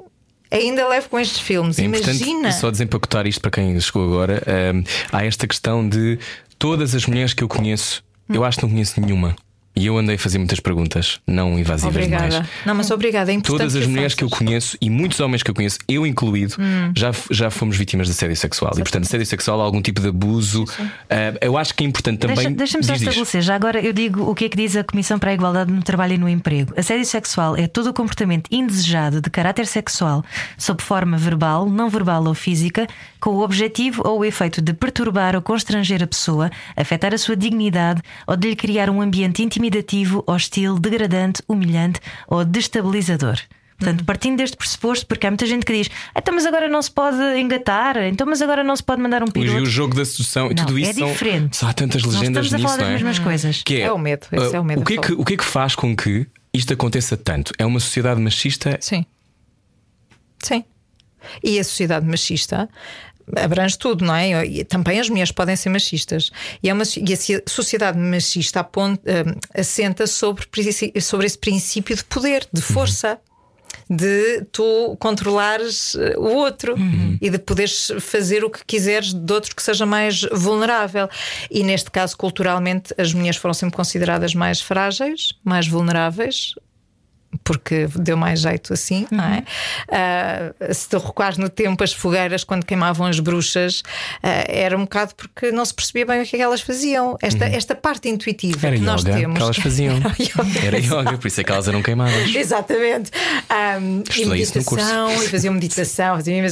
Ainda 0.53 0.87
levo 0.87 1.09
com 1.09 1.19
estes 1.19 1.39
filmes. 1.41 1.79
É 1.79 1.85
Imagina. 1.85 2.53
só 2.53 2.71
desempacotar 2.71 3.27
isto 3.27 3.41
para 3.41 3.51
quem 3.51 3.79
chegou 3.81 4.05
agora. 4.05 4.43
Ahm, 4.47 4.85
há 5.11 5.25
esta 5.25 5.47
questão 5.47 5.89
de 5.89 6.19
todas 6.59 6.95
as 6.95 7.07
mulheres 7.07 7.33
que 7.33 7.43
eu 7.43 7.49
conheço, 7.49 8.05
Hum. 8.29 8.35
eu 8.35 8.45
acho 8.45 8.59
que 8.59 8.65
não 8.65 8.71
conheço 8.71 9.01
nenhuma. 9.01 9.35
E 9.75 9.87
eu 9.87 9.97
andei 9.97 10.17
a 10.17 10.19
fazer 10.19 10.37
muitas 10.37 10.61
perguntas, 10.61 11.19
não 11.27 11.59
invasivas 11.59 11.95
Obrigada. 11.95 12.29
demais. 12.29 12.49
Não, 12.67 12.75
mas 12.75 12.91
obrigada. 12.91 13.31
É 13.31 13.35
importante 13.35 13.59
Todas 13.59 13.75
as 13.77 13.85
que 13.85 13.89
mulheres 13.89 14.15
que 14.15 14.23
eu. 14.23 14.29
Hum. 14.29 14.31
conheço 14.31 14.77
e 14.83 14.91
muitos 14.91 15.19
homens 15.21 15.43
que 15.43 15.51
eu 15.51 15.55
conheço, 15.55 15.79
eu 15.89 16.07
incluído, 16.07 16.57
já, 16.95 17.09
f- 17.11 17.33
já 17.33 17.51
fomos 17.51 17.77
vítimas 17.77 18.07
de 18.07 18.13
assédio 18.13 18.37
sexual. 18.37 18.73
E 18.77 18.81
portanto, 18.83 19.05
assédio 19.05 19.25
sexual, 19.27 19.61
algum 19.63 19.81
tipo 19.81 20.01
de 20.01 20.09
abuso. 20.09 20.65
ah, 21.09 21.39
eu 21.41 21.57
acho 21.57 21.75
que 21.75 21.85
é 21.85 21.87
importante 21.87 22.19
também. 22.19 22.37
Deixa- 22.37 22.51
Deixa-me 22.51 22.85
só 22.85 22.93
estabelecer. 22.95 23.41
Já 23.41 23.55
agora 23.55 23.81
eu 23.81 23.95
digo 23.95 24.23
o 24.31 24.35
que 24.35 24.45
é 24.45 24.49
que 24.51 24.57
diz 24.59 24.77
a 24.77 24.85
Comissão 24.85 25.19
para 25.19 25.31
a 25.31 25.35
Igualdade 25.35 25.73
no 25.73 25.83
Trabalho 25.83 26.15
e 26.15 26.19
no 26.19 26.29
Emprego. 26.29 26.75
Assédio 26.77 27.07
sexual 27.07 27.57
é 27.57 27.67
todo 27.67 27.89
o 27.89 27.95
comportamento 27.95 28.49
indesejado 28.51 29.21
de 29.23 29.31
caráter 29.31 29.67
sexual, 29.67 30.23
sob 30.59 30.83
forma 30.83 31.17
verbal, 31.17 31.69
não 31.69 31.89
verbal 31.89 32.23
ou 32.27 32.35
física, 32.35 32.87
com 33.23 33.31
o 33.37 33.43
objetivo 33.45 34.03
ou 34.05 34.19
o 34.19 34.25
efeito 34.25 34.61
de 34.61 34.73
perturbar 34.75 35.37
ou 35.37 35.41
constranger 35.41 36.03
a 36.03 36.07
pessoa, 36.09 36.51
afetar 36.77 37.15
a 37.15 37.19
sua 37.19 37.37
dignidade 37.37 38.03
ou 38.27 38.37
de 38.37 38.49
lhe 38.51 38.57
criar 38.57 38.91
um 38.91 39.01
ambiente 39.01 39.43
intimidativo, 39.43 40.25
hostil, 40.27 40.79
degradante, 40.79 41.41
humilhante 41.49 42.01
ou 42.27 42.45
destabilizador. 42.45 43.39
Portanto, 43.79 44.05
partindo 44.05 44.37
deste 44.39 44.57
pressuposto, 44.57 45.07
porque 45.07 45.27
há 45.27 45.31
muita 45.31 45.47
gente 45.47 45.65
que 45.67 45.73
diz: 45.73 45.91
então, 46.17 46.35
mas 46.35 46.47
agora 46.47 46.69
não 46.69 46.81
se 46.83 46.91
pode 46.91 47.17
engatar, 47.41 47.97
então, 48.05 48.27
mas 48.27 48.41
agora 48.43 48.63
não 48.63 48.77
se 48.77 48.83
pode 48.83 49.01
mandar 49.03 49.23
um 49.23 49.27
E 49.29 49.33
piroto. 49.33 49.63
o 49.63 49.67
jogo 49.67 49.95
da 49.97 50.05
sedução 50.05 50.51
e 50.53 50.55
tudo 50.55 50.79
é 50.79 50.83
isso 50.83 50.99
são- 51.01 51.09
diferente. 51.09 51.57
são- 51.57 51.69
há 51.69 51.73
tantas 51.73 52.03
Não 52.03 52.11
legendas 52.11 52.47
estamos 52.47 52.53
a 52.55 52.57
nisso, 52.59 52.69
falar 52.69 52.77
das 52.79 52.89
é? 52.89 52.93
mesmas 52.93 53.19
coisas. 53.19 53.63
Que 53.65 53.81
É 53.81 53.91
o 53.93 53.99
medo, 53.99 54.27
esse 54.31 54.55
ah, 54.55 54.57
é 54.57 54.61
o 54.61 54.65
medo 54.65 54.83
O 54.83 54.85
que 54.85 54.95
é 54.95 54.99
que, 54.99 55.13
o 55.13 55.25
que 55.25 55.35
é 55.35 55.37
que 55.37 55.45
faz 55.45 55.75
com 55.75 55.97
que 55.97 56.27
isto 56.55 56.73
aconteça 56.73 57.17
tanto? 57.17 57.53
É 57.59 57.67
uma 57.67 57.81
sociedade 57.81 58.21
machista? 58.21 58.79
Sim. 58.81 59.05
Sim. 60.43 60.65
E 61.43 61.59
a 61.59 61.65
sociedade 61.65 62.07
machista 62.07 62.69
abrange 63.37 63.79
tudo, 63.79 64.05
não 64.05 64.15
é? 64.15 64.45
E 64.47 64.65
também 64.65 64.99
as 65.01 65.09
mulheres 65.09 65.33
podem 65.33 65.57
ser 65.57 65.69
machistas. 65.71 66.31
E, 66.63 66.69
é 66.69 66.73
uma, 66.73 66.83
e 66.97 67.13
a 67.13 67.17
ci- 67.17 67.43
sociedade 67.47 67.99
machista 67.99 68.61
apon- 68.61 68.99
eh, 69.05 69.25
assenta 69.61 70.07
sobre, 70.07 70.47
sobre 71.01 71.27
esse 71.27 71.39
princípio 71.39 71.97
de 71.97 72.05
poder, 72.05 72.47
de 72.53 72.61
força. 72.63 73.19
De 73.89 74.43
tu 74.53 74.97
controlares 74.99 75.95
eh, 75.97 76.15
o 76.17 76.29
outro 76.35 76.75
e 77.21 77.29
de 77.31 77.39
poderes 77.39 77.91
fazer 78.01 78.45
o 78.45 78.51
que 78.51 78.65
quiseres 78.67 79.13
de 79.13 79.33
outro 79.33 79.55
que 79.57 79.63
seja 79.63 79.85
mais 79.87 80.23
vulnerável. 80.33 81.09
E 81.51 81.63
neste 81.63 81.91
caso, 81.91 82.17
culturalmente, 82.17 82.95
as 82.99 83.13
mulheres 83.13 83.37
foram 83.39 83.53
sempre 83.55 83.75
consideradas 83.77 84.35
mais 84.35 84.61
frágeis, 84.61 85.33
mais 85.45 85.67
vulneráveis, 85.67 86.55
porque 87.45 87.89
deu 87.97 88.17
mais 88.17 88.41
jeito 88.41 88.73
assim, 88.73 89.07
não 89.11 89.25
é? 89.25 89.45
Ah, 89.91 90.73
se 90.73 90.89
tu 90.89 90.99
recuares 90.99 91.39
no 91.39 91.49
tempo, 91.49 91.83
as 91.83 91.93
fogueiras, 91.93 92.45
quando 92.45 92.65
queimavam 92.65 93.07
as 93.07 93.21
bruxas, 93.21 93.83
ah, 94.23 94.45
era 94.49 94.77
um 94.77 94.83
bocado 94.83 95.15
porque 95.15 95.51
não 95.51 95.65
se 95.65 95.75
percebia 95.75 96.07
bem 96.07 96.23
o 96.23 96.27
que 96.27 96.37
é 96.37 96.39
que 96.39 96.45
elas 96.45 96.61
faziam. 96.61 97.17
Esta, 97.21 97.45
esta 97.45 97.75
parte 97.75 98.09
intuitiva 98.09 98.67
Era 98.67 98.77
que 98.77 98.83
nós 98.83 99.03
yoga 99.03 99.17
temos. 99.17 99.37
que 99.37 99.43
elas 99.43 99.57
faziam. 99.57 99.97
Era 100.03 100.17
yoga. 100.19 100.67
Era 100.67 100.79
yoga, 100.79 101.19
por 101.19 101.27
isso 101.27 101.41
é 101.41 101.45
que 101.45 101.53
elas 101.53 101.69
eram 101.69 101.83
queimadas. 101.83 102.29
Exatamente. 102.35 103.11
Um, 103.51 104.03
e 104.17 104.25
no 104.25 104.65
curso. 104.65 104.85
meditação, 104.85 105.23
e 105.23 105.29
faziam 105.29 105.55
meditação, 105.55 106.17
faziam. 106.17 106.45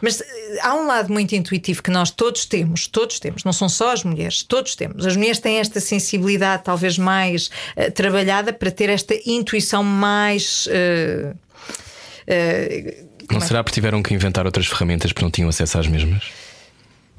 Mas 0.00 0.22
há 0.62 0.74
um 0.74 0.86
lado 0.86 1.12
muito 1.12 1.34
intuitivo 1.34 1.82
que 1.82 1.90
nós 1.90 2.10
todos 2.10 2.44
temos, 2.44 2.86
todos 2.86 3.18
temos, 3.18 3.44
não 3.44 3.52
são 3.52 3.68
só 3.68 3.92
as 3.92 4.04
mulheres, 4.04 4.42
todos 4.42 4.74
temos. 4.74 5.06
As 5.06 5.16
mulheres 5.16 5.38
têm 5.38 5.58
esta 5.58 5.80
sensibilidade 5.80 6.64
talvez 6.64 6.98
mais 6.98 7.50
eh, 7.76 7.90
trabalhada 7.90 8.52
para 8.52 8.70
ter 8.70 8.88
esta 8.88 9.14
intuição 9.26 9.82
mais. 9.82 10.29
Eh, 10.70 11.34
eh, 12.26 13.04
Não 13.30 13.40
será 13.40 13.62
porque 13.62 13.74
tiveram 13.74 14.02
que 14.02 14.14
inventar 14.14 14.46
outras 14.46 14.66
ferramentas 14.66 15.12
porque 15.12 15.24
não 15.24 15.30
tinham 15.30 15.48
acesso 15.48 15.78
às 15.78 15.86
mesmas? 15.86 16.24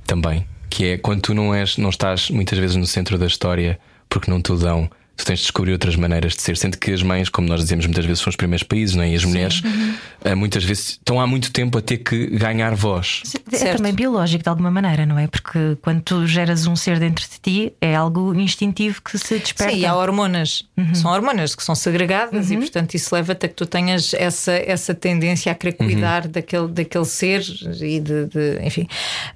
Também. 0.05 0.45
Que 0.69 0.85
é 0.85 0.97
quando 0.97 1.21
tu 1.21 1.33
não 1.33 1.53
és, 1.53 1.77
não 1.77 1.89
estás 1.89 2.29
muitas 2.29 2.57
vezes 2.57 2.75
no 2.75 2.85
centro 2.85 3.17
da 3.17 3.25
história 3.25 3.79
porque 4.09 4.29
não 4.29 4.41
te 4.41 4.55
dão. 4.55 4.89
Tu 5.21 5.25
tens 5.25 5.37
de 5.39 5.43
descobrir 5.43 5.71
outras 5.73 5.95
maneiras 5.95 6.35
de 6.35 6.41
ser, 6.41 6.57
sendo 6.57 6.77
que 6.79 6.91
as 6.91 7.03
mães, 7.03 7.29
como 7.29 7.47
nós 7.47 7.61
dizemos 7.61 7.85
muitas 7.85 8.05
vezes, 8.05 8.23
são 8.23 8.29
os 8.31 8.35
primeiros 8.35 8.63
países, 8.63 8.95
não 8.95 9.03
é? 9.03 9.09
E 9.11 9.15
as 9.15 9.23
mulheres 9.23 9.61
eh, 10.25 10.33
muitas 10.33 10.63
vezes 10.63 10.89
estão 10.93 11.21
há 11.21 11.27
muito 11.27 11.51
tempo 11.51 11.77
a 11.77 11.81
ter 11.81 11.97
que 11.97 12.25
ganhar 12.27 12.73
voz. 12.73 13.21
É 13.51 13.57
Certo. 13.57 13.77
também 13.77 13.93
biológico 13.93 14.41
de 14.43 14.49
alguma 14.49 14.71
maneira, 14.71 15.05
não 15.05 15.19
é? 15.19 15.27
Porque 15.27 15.77
quando 15.81 16.01
tu 16.01 16.25
geras 16.25 16.65
um 16.65 16.75
ser 16.75 16.97
dentro 16.97 17.23
de 17.29 17.39
ti, 17.39 17.73
é 17.79 17.95
algo 17.95 18.33
instintivo 18.33 18.99
que 19.03 19.15
se 19.19 19.37
desperta. 19.37 19.73
Sim, 19.73 19.81
e 19.81 19.85
há 19.85 19.95
hormonas. 19.95 20.63
Uhum. 20.75 20.95
São 20.95 21.11
hormonas 21.11 21.53
que 21.53 21.63
são 21.63 21.75
segregadas 21.75 22.49
e, 22.49 22.57
portanto, 22.57 22.95
isso 22.95 23.13
leva-te 23.13 23.45
a 23.45 23.49
que 23.49 23.55
tu 23.55 23.67
tenhas 23.67 24.15
essa, 24.15 24.53
essa 24.53 24.95
tendência 24.95 25.51
a 25.51 25.55
querer 25.55 25.75
Uhum. 25.79 25.85
cuidar 25.87 26.27
daquele, 26.27 26.67
daquele 26.67 27.05
ser 27.05 27.41
e 27.79 27.99
de, 27.99 28.25
de- 28.25 28.59
enfim. 28.65 28.87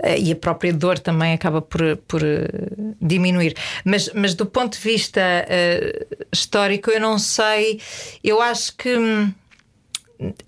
Eh, 0.02 0.20
E 0.20 0.32
a 0.32 0.36
própria 0.36 0.74
dor 0.74 0.98
também 0.98 1.34
acaba 1.34 1.62
por, 1.62 1.96
por 2.08 2.24
eh, 2.24 2.48
diminuir. 3.02 3.54
Mas, 3.84 4.10
mas 4.16 4.34
do 4.34 4.46
ponto 4.48 4.74
de 4.78 4.84
vista 4.84 5.22
histórico, 6.32 6.90
eu 6.92 7.00
não 7.00 7.18
sei. 7.20 7.80
Eu 8.24 8.42
acho 8.42 8.76
que. 8.76 8.96
hum, 8.98 9.32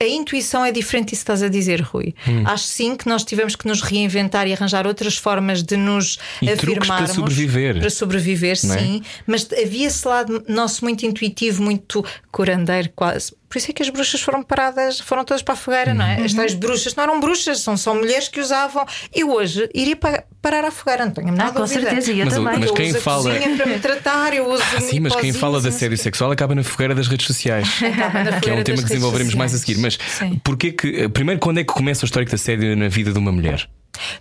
a 0.02 0.06
intuição 0.06 0.64
é 0.64 0.72
diferente 0.72 1.10
disso 1.10 1.20
que 1.20 1.24
estás 1.24 1.44
a 1.44 1.50
dizer, 1.50 1.82
Rui. 1.82 2.16
Hum. 2.26 2.44
Acho 2.46 2.64
sim 2.64 2.96
que 2.96 3.06
nós 3.06 3.26
tivemos 3.26 3.54
que 3.54 3.68
nos 3.68 3.82
reinventar 3.82 4.48
e 4.48 4.54
arranjar 4.54 4.88
outras 4.88 5.18
formas 5.18 5.62
de 5.62 5.76
nos 5.76 6.18
E 6.42 6.46
truques 6.56 6.88
para 6.88 7.04
afirmarmos. 7.04 7.12
sobreviver. 7.16 7.80
Para 7.80 7.90
sobreviver, 7.90 8.58
Não 8.64 8.76
é? 8.76 8.80
sim. 8.80 9.02
Mas 9.28 9.46
havia 9.52 9.88
esse 9.88 10.08
lado 10.08 10.42
nosso 10.48 10.86
muito 10.86 11.06
intuitivo, 11.06 11.62
muito 11.62 12.04
curandeiro, 12.32 12.90
quase. 12.96 13.34
Por 13.50 13.58
isso 13.58 13.72
é 13.72 13.74
que 13.74 13.82
as 13.82 13.90
bruxas 13.90 14.20
foram 14.20 14.44
paradas, 14.44 15.00
foram 15.00 15.24
todas 15.24 15.42
para 15.42 15.54
a 15.54 15.58
fogueira, 15.58 15.94
não 15.94 16.04
Uhum. 16.04 16.12
é? 16.12 16.22
As 16.26 16.34
tais 16.34 16.54
bruxas 16.54 16.94
não 16.96 17.04
eram 17.06 17.20
bruxas, 17.20 17.62
são 17.62 17.78
só 17.78 17.94
mulheres 17.94 18.28
que 18.28 18.42
usavam. 18.42 18.86
Eu 19.16 19.32
hoje 19.32 19.70
iria 19.74 19.96
pa- 19.96 20.24
parar 20.42 20.66
a 20.66 20.72
fogueira, 20.72 21.06
não 21.06 21.14
tenho 21.14 21.32
nada 21.32 21.50
Ah, 21.50 21.54
com 21.54 21.60
dúvida. 21.62 21.82
certeza, 21.82 22.12
e 22.12 22.20
eu 22.20 22.26
Mas 22.26 22.34
também. 22.34 22.60
mas 22.60 22.68
eu 22.70 22.74
quem 22.74 22.90
uso 22.90 22.98
a 22.98 23.02
fala- 23.02 23.34
cozinha 23.34 23.56
para 23.56 23.66
me 23.66 23.80
tratar, 23.80 24.34
eu 24.34 24.50
uso 24.52 24.64
Ah, 24.76 24.82
sim, 24.82 25.00
mas 25.00 25.16
quem 25.16 25.32
fala 25.32 25.62
e 25.64 25.68
assédio 25.68 25.88
o 25.96 25.98
quê. 25.98 26.04
sexual 26.04 26.32
acaba 26.32 26.54
na 26.56 26.64
fogueira 26.64 26.94
das 26.94 27.08
redes 27.08 27.26
sociais. 27.26 27.68
Acaba 27.84 28.24
na 28.24 28.40
Que 28.42 28.50
é 28.50 28.54
um 28.54 28.64
tema 28.64 28.78
que 28.80 28.84
desenvolveremos 28.90 29.34
redes 29.34 29.36
mais 29.38 29.54
a 29.54 29.58
seguir. 29.58 29.78
Mas 29.80 29.94
sociais. 29.96 30.36
Porquê 30.44 30.72
que. 30.74 31.08
Primeiro, 31.10 31.40
quando 31.40 31.60
é 31.60 31.64
que 31.64 31.72
começa 31.74 32.04
o 32.04 32.06
histórico 32.06 32.30
de 32.30 32.36
assédio 32.36 32.76
na 32.76 32.90
vida 32.90 33.12
de 33.14 33.18
uma 33.20 33.32
mulher? 33.32 33.68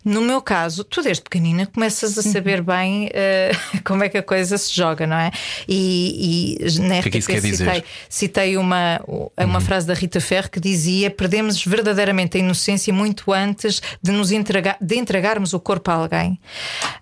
No 0.04 0.20
meu 0.20 0.40
caso, 0.40 0.84
tu 0.84 1.02
desde 1.02 1.22
pequenina 1.22 1.66
começas 1.66 2.16
a 2.18 2.22
saber 2.22 2.62
bem 2.62 3.10
eh, 3.12 3.52
como 3.84 4.04
é 4.04 4.08
que 4.08 4.18
a 4.18 4.22
coisa 4.22 4.56
se 4.58 4.74
joga, 4.74 5.06
não 5.06 5.16
é? 5.16 5.30
E, 5.68 6.58
e 6.58 6.80
na 6.80 6.98
O 6.98 7.02
que 7.02 7.08
é 7.08 7.10
que 7.10 7.18
RTP 7.18 7.26
quer 7.26 7.40
dizer? 7.40 7.64
citei, 7.64 7.84
citei 8.08 8.56
uma, 8.56 9.00
uma 9.38 9.60
frase 9.60 9.86
da 9.86 9.94
Rita 9.94 10.20
Ferro 10.20 10.50
que 10.50 10.60
dizia: 10.60 11.10
Perdemos 11.10 11.64
verdadeiramente 11.64 12.36
a 12.36 12.40
inocência 12.40 12.92
muito 12.92 13.32
antes 13.32 13.80
de 14.02 14.12
nos 14.12 14.32
entregar, 14.32 14.76
de 14.80 14.96
entregarmos 14.96 15.52
o 15.52 15.60
corpo 15.60 15.90
a 15.90 15.94
alguém. 15.94 16.38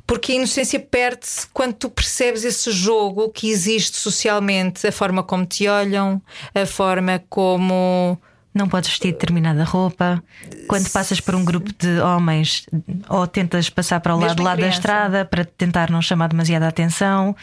Porque 0.07 0.33
a 0.33 0.35
inocência 0.37 0.79
perde-se 0.79 1.47
quando 1.53 1.75
tu 1.75 1.91
percebes 1.91 2.45
esse 2.45 2.71
jogo 2.71 3.31
que 3.31 3.51
existe 3.51 3.97
socialmente, 3.97 4.87
a 4.87 4.93
forma 4.93 5.23
como 5.23 5.47
te 5.47 5.69
olham, 5.69 6.21
a 6.55 6.67
forma 6.67 7.23
como. 7.29 8.19
Não 8.55 8.69
podes 8.69 8.89
vestir 8.91 9.13
determinada 9.13 9.65
roupa. 9.65 10.23
Quando 10.69 10.89
passas 10.91 11.21
por 11.21 11.35
um 11.35 11.45
grupo 11.45 11.73
de 11.77 11.99
homens, 12.01 12.67
ou 13.09 13.27
tentas 13.27 13.69
passar 13.69 14.01
para 14.01 14.15
o 14.15 14.21
Mesmo 14.21 14.43
lado, 14.43 14.61
da 14.61 14.69
estrada 14.69 15.25
para 15.25 15.45
tentar 15.45 15.91
não 15.91 16.01
chamar 16.01 16.29
demasiada 16.29 16.69
atenção. 16.69 17.35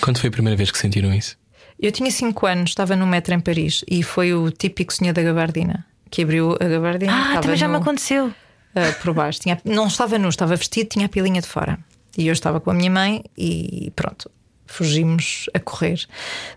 Quando 0.00 0.18
foi 0.18 0.28
a 0.28 0.32
primeira 0.32 0.56
vez 0.56 0.70
que 0.70 0.78
sentiram 0.78 1.12
isso? 1.12 1.36
Eu 1.78 1.92
tinha 1.92 2.10
5 2.10 2.46
anos, 2.46 2.70
estava 2.70 2.96
no 2.96 3.06
metro 3.06 3.34
em 3.34 3.40
Paris 3.40 3.84
e 3.86 4.02
foi 4.02 4.32
o 4.32 4.50
típico 4.50 4.94
senhor 4.94 5.12
da 5.12 5.22
gabardina 5.22 5.84
que 6.10 6.22
abriu 6.22 6.56
a 6.60 6.64
gabardina. 6.64 7.12
Ah, 7.12 7.20
estava 7.20 7.40
também 7.42 7.56
já 7.56 7.68
me 7.68 7.74
nu, 7.74 7.80
aconteceu. 7.80 8.32
ah, 8.74 8.92
por 9.02 9.12
baixo. 9.12 9.40
Tinha, 9.40 9.60
não 9.64 9.86
estava 9.86 10.18
nu, 10.18 10.28
estava 10.28 10.56
vestido, 10.56 10.88
tinha 10.88 11.06
a 11.06 11.08
pilinha 11.08 11.40
de 11.40 11.46
fora. 11.46 11.78
E 12.16 12.26
eu 12.26 12.32
estava 12.32 12.60
com 12.60 12.70
a 12.70 12.74
minha 12.74 12.90
mãe 12.90 13.24
e 13.36 13.92
pronto. 13.94 14.30
Fugimos 14.66 15.46
a 15.54 15.58
correr. 15.60 16.00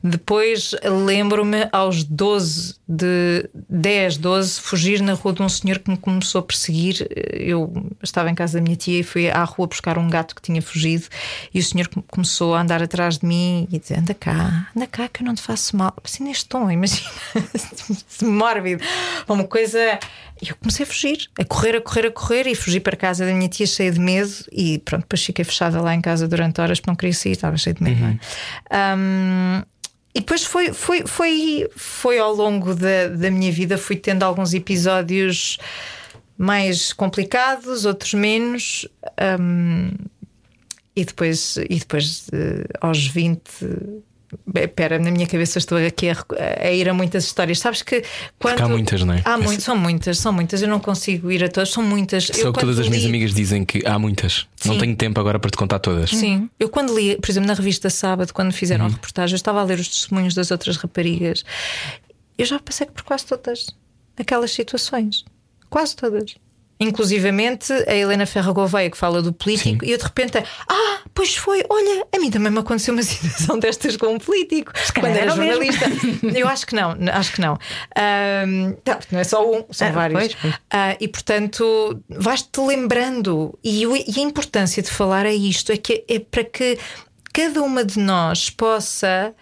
Depois 0.04 0.72
lembro-me, 0.84 1.68
aos 1.72 2.04
12, 2.04 2.76
de 2.88 3.50
10, 3.70 4.18
12, 4.18 4.60
fugir 4.62 5.02
na 5.02 5.14
rua 5.14 5.34
de 5.34 5.42
um 5.42 5.50
senhor 5.50 5.80
que 5.80 5.90
me 5.92 5.98
começou 5.98 6.40
a 6.40 6.44
perseguir. 6.44 7.08
Eu 7.34 7.72
estava 8.02 8.30
em 8.30 8.36
casa 8.36 8.58
da 8.58 8.64
minha 8.64 8.76
tia 8.76 9.00
e 9.00 9.04
fui 9.04 9.30
à 9.30 9.44
rua 9.44 9.68
buscar 9.68 9.98
um 9.98 10.10
gato 10.10 10.36
que 10.36 10.42
tinha 10.42 10.62
fugido. 10.62 11.06
E 11.54 11.60
o 11.60 11.64
senhor 11.64 11.88
come- 11.88 12.06
começou 12.08 12.56
a 12.56 12.62
andar 12.62 12.82
atrás 12.82 13.20
de 13.20 13.26
mim 13.26 13.68
e 13.72 13.80
dizer: 13.80 14.00
Anda 14.00 14.14
cá, 14.14 14.68
anda 14.76 14.88
cá, 14.88 15.08
que 15.08 15.22
eu 15.22 15.26
não 15.28 15.36
te 15.36 15.42
faço 15.42 15.76
mal. 15.78 15.94
Assim, 16.04 16.24
neste 16.24 16.46
tom, 16.48 16.70
imagina, 16.72 17.10
mórbido. 18.24 18.84
Uma 19.28 19.44
coisa. 19.44 20.00
E 20.42 20.48
eu 20.50 20.56
comecei 20.56 20.86
a 20.86 20.88
fugir, 20.88 21.30
a 21.38 21.44
correr, 21.44 21.76
a 21.76 21.82
correr, 21.82 22.06
a 22.08 22.12
correr 22.12 22.48
e 22.48 22.56
fugi 22.56 22.80
para 22.80 22.96
casa 22.96 23.26
da 23.26 23.34
minha 23.34 23.50
tia 23.50 23.66
cheia 23.68 23.92
de 23.92 24.00
medo. 24.00 24.32
E 24.54 24.80
pronto, 24.80 25.02
depois 25.02 25.22
fiquei 25.24 25.44
fechada 25.44 25.82
lá 25.82 25.94
em 25.94 26.00
casa 26.00 26.28
durante 26.30 26.62
horas 26.62 26.80
porque 26.80 26.90
não 26.90 26.96
queria 26.96 27.14
sair, 27.14 27.34
estava 27.34 27.58
cheia 27.58 27.74
de 27.74 27.84
medo. 27.84 27.99
Não 28.00 28.08
é? 28.08 28.96
Hum, 28.96 29.64
e 30.14 30.20
depois 30.20 30.44
foi, 30.44 30.74
foi, 30.74 31.06
foi, 31.06 31.70
foi 31.76 32.20
ao 32.20 32.34
longo 32.34 32.74
da, 32.74 33.08
da 33.10 33.30
minha 33.30 33.52
vida, 33.52 33.78
fui 33.78 33.96
tendo 33.96 34.24
alguns 34.24 34.54
episódios 34.54 35.58
mais 36.38 36.94
complicados, 36.94 37.86
outros 37.86 38.14
menos. 38.14 38.88
hum, 39.40 39.92
e 40.96 41.06
depois, 41.06 41.56
e 41.58 41.80
depois 41.80 42.30
aos 42.82 43.08
20. 43.08 43.42
Espera, 44.56 45.00
na 45.00 45.10
minha 45.10 45.26
cabeça 45.26 45.58
estou 45.58 45.78
aqui 45.78 46.08
a, 46.10 46.16
a 46.62 46.72
ir 46.72 46.88
a 46.88 46.94
muitas 46.94 47.26
histórias. 47.26 47.60
Sabes 47.60 47.82
que 47.82 48.04
quando. 48.38 48.62
há 48.62 48.68
muitas, 48.68 49.04
não 49.04 49.14
é? 49.14 49.22
Há 49.26 49.34
Essa- 49.34 49.38
muito, 49.38 49.62
são 49.64 49.76
muitas, 49.78 50.18
são 50.20 50.32
muitas. 50.34 50.62
Eu 50.62 50.68
não 50.68 50.80
consigo 50.80 51.32
ir 51.32 51.44
a 51.44 51.50
todas, 51.50 51.70
são 51.70 51.82
muitas. 51.82 52.26
Só 52.28 52.34
Eu 52.48 52.54
que 52.54 52.60
todas 52.60 52.78
as 52.80 52.88
minhas 52.88 53.04
li- 53.04 53.10
amigas 53.10 53.34
dizem 53.34 53.66
que 53.66 53.82
há 53.88 53.98
muitas. 53.98 54.46
Não 54.66 54.74
Sim. 54.76 54.80
tenho 54.82 54.96
tempo 54.96 55.20
agora 55.20 55.40
para 55.40 55.50
te 55.50 55.58
contar 55.58 55.80
todas. 55.80 56.12
Sim, 56.12 56.50
eu 56.60 56.70
quando 56.70 56.96
li, 56.98 57.16
por 57.18 57.30
exemplo, 57.30 57.48
na 57.48 57.54
revista 57.56 57.90
Sábado, 57.90 58.34
quando 58.34 58.52
fizeram 58.52 58.86
a 58.86 58.90
reportagem, 58.90 59.34
eu 59.34 59.38
estava 59.38 59.60
a 59.62 59.64
ler 59.64 59.80
os 59.80 59.88
testemunhos 59.88 60.34
das 60.36 60.52
outras 60.52 60.78
raparigas. 60.78 61.44
Eu 62.38 62.46
já 62.46 62.60
passei 62.60 62.86
por 62.88 63.04
quase 63.04 63.26
todas 63.26 63.68
aquelas 64.18 64.52
situações. 64.52 65.26
Quase 65.70 65.96
todas. 65.96 66.36
Inclusivamente 66.80 67.74
a 67.74 67.94
Helena 67.94 68.26
Ferro 68.26 68.54
Gouveia, 68.54 68.90
que 68.90 68.98
fala 68.98 69.22
do 69.22 69.34
político, 69.34 69.84
e 69.84 69.92
eu 69.92 69.98
de 69.98 70.04
repente, 70.06 70.38
ah, 70.38 71.00
pois 71.14 71.36
foi, 71.36 71.62
olha, 71.70 72.08
a 72.16 72.20
mim 72.20 72.32
também 72.32 72.50
me 72.52 72.60
aconteceu 72.60 72.94
uma 72.94 73.04
situação 73.04 73.60
destas 73.60 73.98
com 73.98 74.08
um 74.08 74.18
político, 74.18 74.72
quando 74.98 75.08
era 75.16 75.30
jornalista. 75.36 75.86
eu 76.34 76.48
acho 76.48 76.66
que 76.66 76.76
não, 76.76 76.96
acho 77.12 77.34
que 77.34 77.42
não. 77.42 77.58
Ahm, 77.98 78.74
tá, 78.84 78.98
não 79.12 79.20
é 79.20 79.24
só 79.26 79.46
um, 79.46 79.66
são 79.72 79.90
Ah, 79.90 79.92
vários. 79.92 80.20
pois, 80.20 80.36
pois. 80.36 80.54
Ah, 80.72 80.96
e 81.02 81.08
portanto, 81.10 82.02
vais-te 82.10 82.62
lembrando. 82.62 83.58
E, 83.62 83.84
e 83.84 84.20
a 84.20 84.24
importância 84.24 84.82
de 84.82 84.90
falar 84.90 85.26
é 85.26 85.34
isto: 85.36 85.74
é, 85.74 85.78
que, 85.78 86.06
é 86.08 86.20
para 86.20 86.46
que 86.46 86.78
cada 87.34 87.62
uma 87.62 87.84
de 87.84 88.00
nós 88.00 88.50
possa 88.50 89.36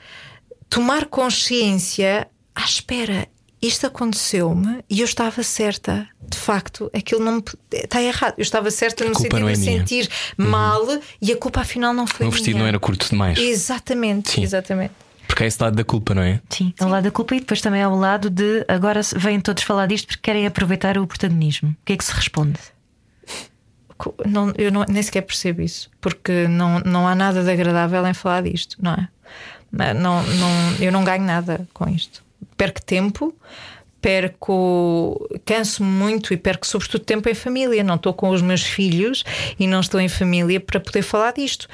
tomar 0.70 1.06
consciência. 1.06 2.28
À 2.56 2.64
espera, 2.66 3.28
isto 3.62 3.88
aconteceu-me 3.88 4.84
e 4.90 5.00
eu 5.00 5.06
estava 5.06 5.42
certa. 5.44 6.08
De 6.30 6.38
facto, 6.38 6.90
aquilo 6.94 7.24
não 7.24 7.34
me- 7.38 7.44
está 7.74 8.02
errado. 8.02 8.36
Eu 8.38 8.42
estava 8.44 8.70
certa 8.70 9.04
no 9.06 9.16
sentido 9.16 9.40
não 9.40 9.50
é 9.50 9.54
de 9.54 9.60
minha. 9.60 9.80
sentir 9.80 10.10
mal 10.38 10.86
e 11.22 11.32
a 11.32 11.38
culpa 11.38 11.62
afinal 11.62 11.94
não 11.94 12.06
foi 12.06 12.28
O 12.28 12.32
vestido 12.32 12.52
minha. 12.56 12.64
não 12.64 12.68
era 12.68 12.80
curto 12.80 13.10
demais. 13.10 13.38
Exatamente, 13.40 14.32
Sim. 14.32 14.44
exatamente. 14.44 14.94
Porque 15.28 15.44
há 15.44 15.48
esse 15.48 15.62
lado 15.62 15.76
da 15.76 15.84
culpa, 15.84 16.14
não 16.16 16.22
é? 16.22 16.40
Sim, 16.50 16.74
é 16.80 16.86
o 16.86 16.88
lado 16.90 17.04
da 17.04 17.12
culpa 17.12 17.36
e 17.36 17.40
depois 17.40 17.60
também 17.62 17.82
é 17.82 17.88
o 17.88 17.96
lado 17.96 18.30
de 18.30 18.64
agora 18.68 19.02
vêm 19.16 19.40
todos 19.42 19.64
falar 19.64 19.86
disto 19.88 20.08
porque 20.08 20.22
querem 20.22 20.46
aproveitar 20.48 20.98
o 20.98 21.06
protagonismo. 21.08 21.70
O 21.72 21.76
que 21.86 21.94
é 21.94 21.98
que 21.98 22.04
se 22.06 22.14
responde? 22.14 22.60
Não- 24.26 24.54
eu 24.58 24.72
não- 24.72 24.86
nem 24.88 25.02
sequer 25.02 25.22
percebo 25.24 25.62
isso, 25.62 25.90
porque 26.00 26.48
não, 26.48 26.80
não 26.82 27.08
há 27.08 27.16
nada 27.16 27.44
de 27.44 27.50
agradável 27.50 28.06
em 28.06 28.14
falar 28.14 28.44
disto, 28.44 28.78
não 28.80 28.94
é? 28.94 29.08
Mas 29.72 29.96
Não, 30.00 30.24
não, 30.24 30.76
eu 30.80 30.92
não 30.92 31.04
ganho 31.04 31.24
nada 31.24 31.68
com 31.74 31.90
isto. 31.90 32.24
Perco 32.58 32.82
tempo, 32.84 33.34
perco, 34.02 35.28
canso-me 35.46 35.90
muito 35.90 36.34
e 36.34 36.38
perco 36.38 36.66
sobretudo 36.66 37.04
tempo 37.04 37.30
em 37.30 37.34
família. 37.34 37.84
Não 37.84 37.96
estou 37.96 38.14
com 38.14 38.30
os 38.30 38.42
meus 38.42 38.64
filhos 38.64 39.24
e 39.60 39.68
não 39.68 39.80
estou 39.80 40.00
em 40.00 40.10
família 40.10 40.60
para 40.60 40.80
poder 40.80 41.02
falar 41.02 41.34
disto. 41.34 41.68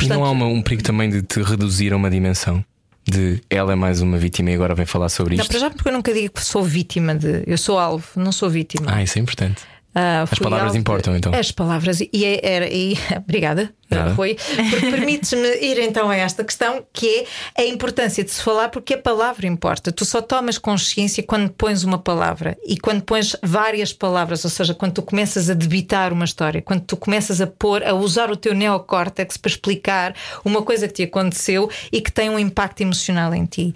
E 0.00 0.06
não 0.06 0.16
há 0.16 0.18
Portanto- 0.28 0.32
uma- 0.32 0.46
um 0.46 0.62
perigo 0.62 0.82
também 0.82 1.08
de 1.08 1.22
te 1.22 1.40
reduzir 1.42 1.92
a 1.92 1.96
uma 1.96 2.10
dimensão 2.10 2.64
de 3.06 3.40
ela 3.50 3.72
é 3.72 3.76
mais 3.76 4.00
uma 4.00 4.16
vítima 4.18 4.50
e 4.50 4.54
agora 4.54 4.74
vem 4.74 4.86
falar 4.86 5.08
sobre 5.10 5.36
Não, 5.36 5.42
isto. 5.42 5.50
para 5.50 5.60
já 5.60 5.70
porque 5.70 5.88
eu 5.88 5.92
nunca 5.92 6.12
digo 6.12 6.32
que 6.34 6.44
sou 6.44 6.62
vítima 6.64 7.14
de. 7.14 7.42
Eu 7.46 7.58
sou 7.58 7.78
alvo, 7.78 8.06
não 8.16 8.32
sou 8.32 8.48
vítima. 8.50 8.86
Ah, 8.92 9.02
isso 9.02 9.18
é 9.18 9.22
importante. 9.22 9.62
Ah, 9.94 10.24
fui 10.26 10.38
palavras 10.40 10.74
importam, 10.74 11.16
então. 11.16 11.32
As 11.32 11.52
palavras, 11.52 12.00
e, 12.00 12.24
é- 12.24 12.40
era, 12.42 12.68
e 12.68 12.96
obrigada, 13.16 13.72
Nada. 13.88 14.12
Rui, 14.12 14.36
porque 14.70 14.90
permites-me 14.90 15.56
ir 15.60 15.78
então 15.78 16.10
a 16.10 16.16
esta 16.16 16.42
questão 16.42 16.84
que 16.92 17.26
é 17.56 17.62
a 17.62 17.66
importância 17.66 18.24
de 18.24 18.30
se 18.30 18.42
falar, 18.42 18.70
porque 18.70 18.94
a 18.94 18.98
palavra 18.98 19.46
importa. 19.46 19.92
Tu 19.92 20.04
só 20.04 20.20
tomas 20.20 20.58
consciência 20.58 21.22
quando 21.22 21.50
pões 21.50 21.84
uma 21.84 21.98
palavra 21.98 22.56
e 22.66 22.76
quando 22.76 23.02
pões 23.02 23.36
várias 23.42 23.92
palavras, 23.92 24.44
ou 24.44 24.50
seja, 24.50 24.74
quando 24.74 24.94
tu 24.94 25.02
começas 25.02 25.48
a 25.48 25.54
debitar 25.54 26.12
uma 26.12 26.24
história, 26.24 26.60
quando 26.60 26.80
tu 26.80 26.96
começas 26.96 27.40
a 27.40 27.46
pôr, 27.46 27.84
a 27.84 27.94
usar 27.94 28.30
o 28.30 28.36
teu 28.36 28.54
neocórtex 28.54 29.36
para 29.36 29.50
explicar 29.50 30.14
uma 30.44 30.62
coisa 30.62 30.88
que 30.88 30.94
te 30.94 31.02
aconteceu 31.04 31.70
e 31.92 32.00
que 32.00 32.10
tem 32.10 32.30
um 32.30 32.38
impacto 32.38 32.80
emocional 32.80 33.34
em 33.34 33.44
ti. 33.44 33.74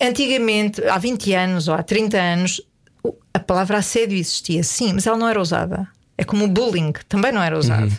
Antigamente, 0.00 0.84
há 0.84 0.96
20 0.96 1.34
anos 1.34 1.66
ou 1.66 1.74
há 1.74 1.82
30 1.82 2.16
anos, 2.16 2.60
palavra 3.48 3.78
assédio 3.78 4.18
existia, 4.18 4.62
sim, 4.62 4.92
mas 4.92 5.06
ela 5.06 5.16
não 5.16 5.26
era 5.26 5.40
usada. 5.40 5.88
É 6.18 6.22
como 6.22 6.44
o 6.44 6.48
bullying, 6.48 6.92
também 7.08 7.32
não 7.32 7.42
era 7.42 7.58
usado. 7.58 7.90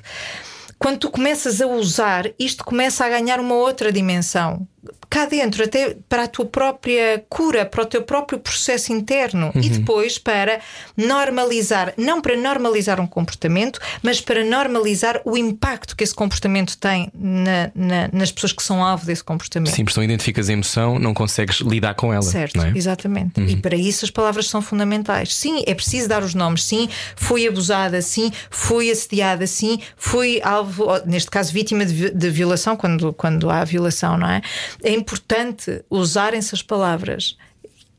Quando 0.77 0.99
tu 0.99 1.09
começas 1.09 1.59
a 1.59 1.67
usar, 1.67 2.29
isto 2.37 2.63
começa 2.63 3.03
a 3.03 3.09
ganhar 3.09 3.39
uma 3.39 3.55
outra 3.55 3.91
dimensão. 3.91 4.67
Cá 5.09 5.25
dentro, 5.25 5.63
até 5.63 5.97
para 6.07 6.23
a 6.23 6.27
tua 6.27 6.45
própria 6.45 7.23
cura, 7.27 7.65
para 7.65 7.81
o 7.81 7.85
teu 7.85 8.03
próprio 8.03 8.37
processo 8.39 8.93
interno 8.93 9.51
e 9.55 9.67
depois 9.67 10.17
para 10.19 10.59
normalizar, 10.95 11.93
não 11.97 12.21
para 12.21 12.37
normalizar 12.37 12.99
um 13.01 13.07
comportamento, 13.07 13.79
mas 14.03 14.21
para 14.21 14.43
normalizar 14.45 15.19
o 15.25 15.35
impacto 15.35 15.95
que 15.95 16.03
esse 16.03 16.13
comportamento 16.13 16.77
tem 16.77 17.09
na- 17.13 17.71
na- 17.73 18.09
nas 18.13 18.31
pessoas 18.31 18.53
que 18.53 18.61
são 18.63 18.83
alvo 18.85 19.05
desse 19.05 19.23
comportamento. 19.23 19.73
Sim, 19.73 19.83
porque 19.83 19.99
não 19.99 20.03
identificas 20.05 20.47
a 20.49 20.53
emoção, 20.53 20.99
não 20.99 21.13
consegues 21.13 21.57
lidar 21.61 21.95
com 21.95 22.13
ela. 22.13 22.21
Certo, 22.21 22.61
é? 22.61 22.71
exatamente. 22.75 23.41
E 23.41 23.55
para 23.57 23.75
isso 23.75 24.05
as 24.05 24.11
palavras 24.11 24.47
são 24.47 24.61
fundamentais. 24.61 25.35
Sim, 25.35 25.63
é 25.65 25.73
preciso 25.73 26.07
dar 26.07 26.21
os 26.23 26.33
nomes. 26.35 26.63
Sim, 26.63 26.87
fui 27.15 27.47
abusada. 27.47 28.01
Sim, 28.01 28.31
fui 28.49 28.91
assediada. 28.91 29.47
Sim, 29.47 29.79
fui 29.97 30.39
alvo, 30.43 30.87
neste 31.05 31.31
caso, 31.31 31.51
vítima 31.51 31.85
de, 31.85 32.11
de 32.11 32.29
violação, 32.29 32.75
quando, 32.77 33.11
quando 33.13 33.49
há 33.49 33.63
violação, 33.63 34.17
não 34.17 34.29
é? 34.29 34.41
É 34.83 34.91
importante 34.91 35.83
usarem-se 35.89 36.55
as 36.55 36.61
palavras. 36.61 37.37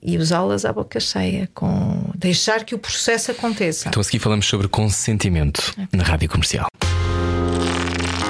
e 0.03 0.17
usá-las 0.17 0.65
à 0.65 0.73
boca 0.73 0.99
cheia, 0.99 1.47
com 1.55 2.11
deixar 2.15 2.65
que 2.65 2.75
o 2.75 2.79
processo 2.79 3.33
aconteça. 3.33 3.89
Então 3.89 4.01
a 4.01 4.05
seguir 4.05 4.19
falamos 4.19 4.47
sobre 4.47 4.67
consentimento 4.67 5.75
na 5.93 6.03
rádio 6.03 6.27
comercial. 6.29 6.69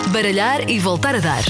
Baralhar 0.09 0.68
e 0.68 0.80
voltar 0.80 1.14
a 1.14 1.20
dar. 1.20 1.45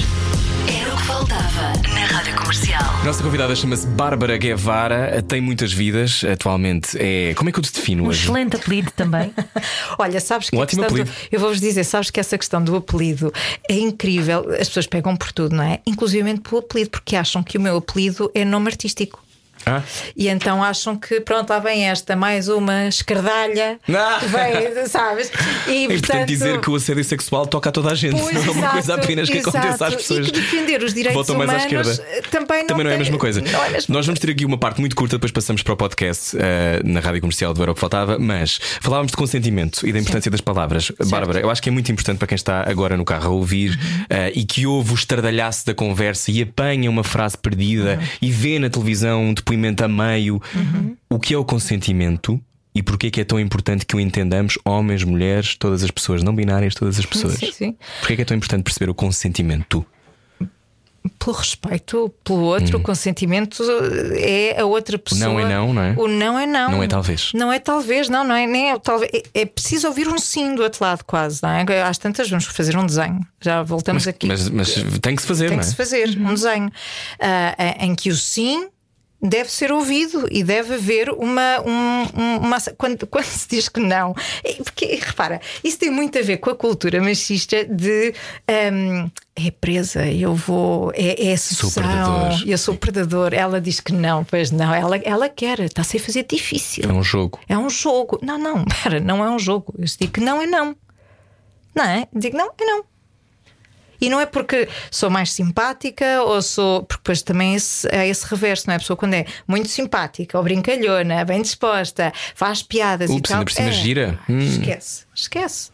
Comercial. 2.51 2.83
Nossa 3.05 3.23
convidada 3.23 3.55
chama-se 3.55 3.87
Bárbara 3.87 4.35
Guevara, 4.37 5.21
tem 5.25 5.39
muitas 5.39 5.71
vidas, 5.71 6.21
atualmente 6.25 6.97
é. 6.99 7.33
Como 7.33 7.49
é 7.49 7.53
que 7.53 7.59
eu 7.59 7.63
te 7.63 7.71
defino 7.71 8.03
Um 8.03 8.07
hoje? 8.07 8.23
excelente 8.23 8.57
apelido 8.57 8.91
também. 8.91 9.33
Olha, 9.97 10.19
sabes 10.19 10.49
que 10.49 10.57
Um 10.57 10.59
ótimo 10.59 10.81
questão 10.83 10.97
do- 10.97 11.01
apelido. 11.09 11.27
eu 11.31 11.39
vou-vos 11.39 11.61
dizer, 11.61 11.85
sabes 11.85 12.09
que 12.11 12.19
essa 12.19 12.37
questão 12.37 12.61
do 12.61 12.75
apelido 12.75 13.31
é 13.69 13.75
incrível. 13.79 14.45
As 14.59 14.67
pessoas 14.67 14.85
pegam 14.85 15.15
por 15.15 15.31
tudo, 15.31 15.55
não 15.55 15.63
é? 15.63 15.79
Inclusive 15.87 16.37
pelo 16.39 16.57
apelido, 16.59 16.89
porque 16.89 17.15
acham 17.15 17.41
que 17.41 17.57
o 17.57 17.61
meu 17.61 17.77
apelido 17.77 18.29
é 18.35 18.43
nome 18.43 18.67
artístico. 18.67 19.23
Ah? 19.65 19.81
E 20.15 20.27
então 20.27 20.63
acham 20.63 20.95
que, 20.97 21.19
pronto, 21.21 21.49
lá 21.49 21.59
vem 21.59 21.87
esta, 21.89 22.15
mais 22.15 22.47
uma 22.47 22.87
escardalha. 22.87 23.79
Ah! 23.93 24.19
Vem, 24.25 24.85
sabes? 24.87 25.31
E, 25.67 25.71
É 25.71 25.83
importante 25.83 26.07
portanto, 26.07 26.27
dizer 26.27 26.59
que 26.61 26.69
o 26.69 26.75
assédio 26.75 27.03
sexual 27.03 27.45
toca 27.45 27.69
a 27.69 27.71
toda 27.71 27.91
a 27.91 27.95
gente, 27.95 28.19
Pois, 28.19 28.33
não 28.33 28.41
é 28.41 28.49
uma 28.51 28.51
exato, 28.59 28.71
coisa 28.73 28.93
apenas 28.95 29.29
que 29.29 29.37
acontece 29.39 29.67
às 29.67 29.81
exato. 29.81 29.97
pessoas. 29.97 30.27
E 30.27 30.31
que 30.31 30.39
defender 30.41 30.83
os 30.83 30.93
direitos 30.93 31.13
Voltam 31.13 31.37
mais 31.37 31.49
à 31.49 31.53
humanos 31.67 31.87
esquerda. 31.89 32.07
eh, 32.17 32.21
também 32.29 32.59
não, 32.61 32.67
Também 32.67 32.83
não 32.85 32.91
é 32.91 32.95
a 32.95 32.97
mesma 32.97 33.17
coisa. 33.17 33.39
é 33.39 33.55
a 33.55 33.69
mesma 33.69 33.93
Nós 33.95 34.05
vamos 34.05 34.19
ter 34.19 34.31
aqui 34.31 34.45
uma 34.45 34.57
parte 34.57 34.79
muito 34.79 34.95
curta, 34.95 35.15
depois 35.17 35.31
passamos 35.31 35.61
para 35.63 35.73
o 35.73 35.77
podcast 35.77 36.35
eh, 36.39 36.81
na 36.83 36.99
rádio 36.99 37.21
comercial 37.21 37.53
do 37.53 37.61
Era 37.61 37.71
o 37.71 37.73
que 37.75 37.79
Faltava, 37.81 38.17
mas 38.19 38.59
falávamos 38.81 39.11
de 39.11 39.17
consentimento 39.17 39.85
e 39.87 39.91
da 39.93 39.99
importância 39.99 40.29
das 40.31 40.41
palavras. 40.41 40.91
Bárbara, 41.07 41.39
eu 41.39 41.49
acho 41.49 41.61
que 41.61 41.69
é 41.69 41.71
muito 41.71 41.91
importante 41.91 42.17
para 42.17 42.27
quem 42.27 42.35
está 42.35 42.67
agora 42.69 42.95
no 42.97 43.05
carro 43.05 43.27
a 43.27 43.35
ouvir 43.35 43.71
Uhum. 43.71 44.05
eh, 44.09 44.31
e 44.35 44.43
que 44.43 44.65
ouve 44.65 44.91
o 44.91 44.95
estardalhaço 44.95 45.65
da 45.65 45.73
conversa 45.73 46.31
e 46.31 46.41
apanha 46.41 46.89
uma 46.89 47.03
frase 47.03 47.37
perdida 47.37 47.97
Uhum. 47.99 48.07
e 48.21 48.31
vê 48.31 48.59
na 48.59 48.69
televisão 48.69 49.23
um 49.23 49.33
depoimento 49.51 49.83
a 49.83 49.87
meio. 49.87 50.41
O 51.09 51.19
que 51.19 51.33
é 51.33 51.37
o 51.37 51.43
consentimento? 51.43 52.39
E 52.73 52.81
porquê 52.81 53.07
é 53.07 53.11
que 53.11 53.21
é 53.21 53.25
tão 53.25 53.37
importante 53.37 53.85
que 53.85 53.95
o 53.95 53.99
entendamos, 53.99 54.57
homens, 54.63 55.03
mulheres, 55.03 55.55
todas 55.55 55.83
as 55.83 55.91
pessoas, 55.91 56.23
não 56.23 56.33
binárias, 56.33 56.73
todas 56.73 56.97
as 56.97 57.05
pessoas? 57.05 57.33
Sim, 57.33 57.51
sim. 57.51 57.77
Porquê 57.99 58.13
é 58.13 58.15
que 58.15 58.21
é 58.21 58.25
tão 58.25 58.37
importante 58.37 58.63
perceber 58.63 58.89
o 58.89 58.95
consentimento? 58.95 59.85
Pelo 61.19 61.35
respeito 61.35 62.13
pelo 62.23 62.41
outro, 62.41 62.77
o 62.77 62.79
consentimento 62.79 63.63
é 64.15 64.61
a 64.61 64.65
outra 64.65 64.99
pessoa. 64.99 65.31
Hum. 65.31 65.33
não 65.33 65.39
é 65.39 65.49
não, 65.49 65.73
não 65.73 65.81
é? 65.81 65.95
O 65.97 66.07
não 66.07 66.39
é 66.39 66.45
não. 66.45 66.71
Não 66.71 66.83
é 66.83 66.87
talvez. 66.87 67.31
Não 67.33 67.51
é 67.51 67.59
talvez, 67.59 68.07
não, 68.07 68.23
não 68.23 68.35
é 68.35 68.45
nem 68.45 68.71
é 68.71 68.79
talvez. 68.79 69.11
É, 69.11 69.41
é 69.41 69.45
preciso 69.45 69.87
ouvir 69.87 70.07
um 70.07 70.19
sim 70.19 70.55
do 70.55 70.61
outro 70.61 70.85
lado, 70.85 71.03
quase, 71.03 71.41
não 71.41 71.49
é? 71.49 71.81
Às 71.81 71.97
tantas 71.97 72.29
vamos 72.29 72.45
fazer 72.45 72.77
um 72.77 72.85
desenho. 72.85 73.19
Já 73.41 73.63
voltamos 73.63 74.07
aqui. 74.07 74.27
Mas, 74.27 74.47
mas 74.47 74.75
tem 75.01 75.15
que 75.15 75.23
se 75.23 75.27
fazer, 75.27 75.47
Tem 75.47 75.57
não 75.57 75.63
que 75.63 75.67
é? 75.67 75.71
se 75.71 75.75
fazer 75.75 76.17
um 76.17 76.33
desenho 76.33 76.71
ah, 77.19 77.55
em 77.79 77.95
que 77.95 78.09
o 78.09 78.15
sim 78.15 78.69
deve 79.21 79.51
ser 79.51 79.71
ouvido 79.71 80.27
e 80.31 80.43
deve 80.43 80.73
haver 80.75 81.09
uma. 81.11 81.61
um- 81.61 82.01
um- 82.21 82.37
uma 82.39 82.57
quando, 82.77 83.05
quando 83.07 83.25
se 83.25 83.47
diz 83.47 83.69
que 83.69 83.79
não. 83.79 84.15
é 84.43 84.53
Porque, 84.55 84.85
repara, 84.95 85.39
isso 85.63 85.77
tem 85.77 85.89
muito 85.91 86.17
a 86.17 86.21
ver 86.21 86.37
com 86.37 86.49
a 86.49 86.55
cultura 86.55 87.01
machista 87.01 87.63
de. 87.65 88.13
ahm, 88.47 89.09
é 89.35 89.49
presa, 89.51 90.05
eu 90.07 90.35
vou. 90.35 90.91
É, 90.93 91.29
é 91.31 91.37
sedução, 91.37 92.29
eu 92.45 92.57
sou 92.57 92.75
predador. 92.75 93.33
Ela 93.33 93.61
diz 93.61 93.79
que 93.79 93.93
não, 93.93 94.23
pois 94.23 94.51
não. 94.51 94.73
Ela, 94.73 94.97
ela 94.97 95.29
quer, 95.29 95.59
está-se 95.61 95.97
a 95.97 95.99
fazer 95.99 96.23
difícil. 96.29 96.83
É 96.89 96.91
um 96.93 97.03
jogo. 97.03 97.39
É 97.47 97.57
um 97.57 97.69
jogo. 97.69 98.19
Não, 98.21 98.37
não, 98.37 98.65
pera, 98.83 98.99
não 98.99 99.23
é 99.23 99.29
um 99.29 99.39
jogo. 99.39 99.73
Eu 99.77 99.85
digo 99.85 100.11
que 100.13 100.19
não 100.19 100.41
é 100.41 100.45
não. 100.47 100.75
Não 101.73 101.85
é? 101.85 102.07
Digo 102.13 102.35
não, 102.37 102.47
é 102.59 102.65
não. 102.65 102.83
E 104.01 104.09
não 104.09 104.19
é 104.19 104.25
porque 104.25 104.67
sou 104.89 105.09
mais 105.09 105.31
simpática 105.31 106.23
ou 106.23 106.41
sou. 106.41 106.83
Porque 106.83 107.01
depois 107.03 107.21
também 107.21 107.53
esse, 107.53 107.87
é 107.91 108.07
esse 108.07 108.25
reverso, 108.25 108.65
não 108.67 108.73
é? 108.73 108.77
A 108.77 108.79
pessoa 108.79 108.97
quando 108.97 109.13
é 109.13 109.25
muito 109.47 109.69
simpática 109.69 110.37
ou 110.37 110.43
brincalhona, 110.43 111.23
bem 111.23 111.41
disposta, 111.41 112.11
faz 112.33 112.63
piadas 112.63 113.11
e 113.11 113.13
Ups, 113.13 113.29
tal. 113.29 113.37
ainda 113.37 113.45
por 113.45 113.53
cima 113.53 113.69
é, 113.69 113.71
gira. 113.71 114.19
Hum. 114.27 114.39
Esquece, 114.39 115.05
esquece. 115.13 115.69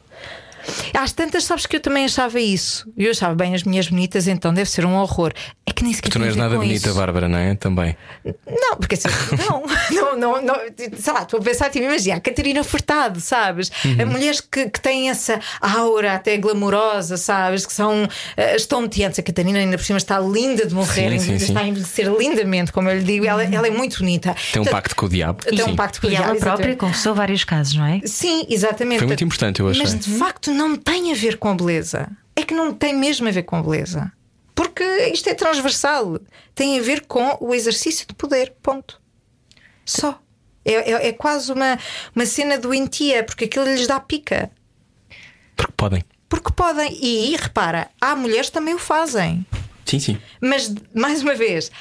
Às 0.93 1.11
tantas, 1.11 1.43
sabes 1.43 1.65
que 1.65 1.75
eu 1.75 1.79
também 1.79 2.05
achava 2.05 2.39
isso. 2.39 2.91
Eu 2.97 3.11
achava 3.11 3.35
bem 3.35 3.53
as 3.55 3.63
minhas 3.63 3.87
bonitas, 3.87 4.27
então 4.27 4.53
deve 4.53 4.69
ser 4.69 4.85
um 4.85 4.95
horror. 4.95 5.31
É 5.65 5.71
que 5.71 5.83
nem 5.83 5.93
sequer 5.93 6.09
Tu 6.09 6.19
não 6.19 6.25
és 6.25 6.35
nada 6.35 6.55
bonita, 6.55 6.87
isso. 6.89 6.97
Bárbara, 6.97 7.27
não 7.27 7.37
é? 7.37 7.55
Também. 7.55 7.95
Não, 8.47 8.77
porque 8.77 8.95
assim, 8.95 9.07
não, 9.47 9.63
não, 9.91 10.17
não, 10.17 10.41
não, 10.41 10.55
sei 10.97 11.13
lá, 11.13 11.23
estou 11.23 11.39
a 11.39 11.43
pensar, 11.43 11.69
tipo, 11.69 11.85
imagina, 11.85 12.17
a 12.17 12.19
Catarina 12.19 12.63
Furtado, 12.63 13.19
sabes? 13.19 13.71
Uhum. 13.83 14.05
Mulheres 14.07 14.41
que, 14.41 14.69
que 14.69 14.79
têm 14.79 15.09
essa 15.09 15.39
aura 15.61 16.13
até 16.13 16.37
glamourosa, 16.37 17.17
sabes? 17.17 17.65
Que 17.65 17.73
são 17.73 18.05
uh, 18.05 18.55
estonteantes. 18.55 19.19
A 19.19 19.23
Catarina 19.23 19.59
ainda 19.59 19.77
por 19.77 19.83
cima 19.83 19.97
está 19.97 20.19
linda 20.19 20.65
de 20.65 20.73
morrer, 20.73 21.11
Sim, 21.11 21.19
sim, 21.19 21.31
ainda 21.31 21.39
sim. 21.39 21.51
está 21.51 21.59
a 21.61 21.67
envelhecer 21.67 22.11
lindamente, 22.13 22.71
como 22.71 22.89
eu 22.89 22.97
lhe 22.97 23.03
digo, 23.03 23.25
ela, 23.25 23.43
ela 23.43 23.67
é 23.67 23.71
muito 23.71 23.99
bonita. 23.99 24.35
Tem 24.51 24.61
um 24.61 24.65
pacto 24.65 24.95
com 24.95 25.05
o 25.05 25.09
diabo. 25.09 25.43
Tem 25.43 25.57
Sim. 25.57 25.71
um 25.71 25.75
pacto 25.75 26.01
com 26.01 26.07
o 26.07 26.09
E 26.09 26.15
ela 26.15 26.25
diabo, 26.25 26.39
própria 26.39 26.63
exatamente. 26.63 26.79
confessou 26.79 27.13
vários 27.15 27.43
casos, 27.43 27.75
não 27.75 27.85
é? 27.85 28.01
Sim, 28.05 28.45
exatamente. 28.49 28.99
Foi 28.99 29.07
muito 29.07 29.23
importante, 29.23 29.59
eu 29.59 29.67
achei. 29.69 29.83
Mas 29.83 29.99
de 29.99 30.11
facto 30.17 30.51
não 30.57 30.75
tem 30.75 31.11
a 31.11 31.15
ver 31.15 31.37
com 31.37 31.55
beleza. 31.55 32.09
É 32.35 32.43
que 32.43 32.53
não 32.53 32.73
tem 32.73 32.93
mesmo 32.95 33.27
a 33.27 33.31
ver 33.31 33.43
com 33.43 33.61
beleza. 33.61 34.11
Porque 34.53 34.83
isto 35.13 35.29
é 35.29 35.33
transversal. 35.33 36.19
Tem 36.55 36.79
a 36.79 36.81
ver 36.81 37.05
com 37.05 37.37
o 37.39 37.53
exercício 37.53 38.07
de 38.07 38.13
poder. 38.15 38.53
Ponto. 38.61 38.99
Só. 39.85 40.19
É, 40.65 40.73
é- 40.91 41.07
é 41.09 41.13
quase 41.13 41.51
uma, 41.51 41.77
uma 42.15 42.25
cena 42.25 42.57
doentia, 42.57 43.23
porque 43.23 43.45
aquilo 43.45 43.65
lhes 43.65 43.87
dá 43.87 43.99
pica. 43.99 44.51
Porque 45.55 45.73
podem. 45.77 46.03
Porque 46.27 46.51
podem. 46.51 46.91
E 47.01 47.35
repara, 47.35 47.89
há 48.01 48.15
mulheres 48.15 48.47
que 48.47 48.53
também 48.53 48.73
o 48.73 48.79
fazem. 48.79 49.45
Sim, 49.85 49.99
sim. 49.99 50.21
Mas, 50.41 50.73
mais 50.93 51.21
uma 51.23 51.33
vez, 51.35 51.71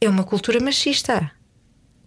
é 0.00 0.08
uma 0.08 0.24
cultura 0.24 0.58
machista. 0.60 1.30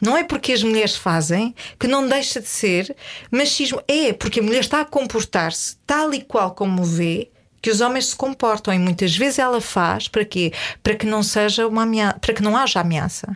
Não 0.01 0.15
é 0.15 0.23
porque 0.23 0.53
as 0.53 0.63
mulheres 0.63 0.95
fazem 0.95 1.55
que 1.79 1.87
não 1.87 2.07
deixa 2.07 2.39
de 2.39 2.47
ser 2.47 2.95
machismo. 3.31 3.81
É 3.87 4.13
porque 4.13 4.39
a 4.39 4.43
mulher 4.43 4.59
está 4.59 4.81
a 4.81 4.85
comportar-se 4.85 5.77
tal 5.85 6.13
e 6.13 6.21
qual 6.21 6.51
como 6.51 6.83
vê 6.83 7.31
que 7.61 7.71
os 7.71 7.81
homens 7.81 8.07
se 8.07 8.15
comportam. 8.15 8.73
E 8.73 8.79
muitas 8.79 9.15
vezes 9.15 9.39
ela 9.39 9.59
faz 9.59 10.07
para 10.07 10.23
quê? 10.23 10.53
Para 10.83 10.95
que 10.95 11.05
não 11.05 11.23
seja 11.23 11.67
uma 11.67 11.83
ameaça, 11.83 12.19
para 12.19 12.33
que 12.33 12.43
não 12.43 12.55
haja 12.55 12.79
ameaça. 12.79 13.35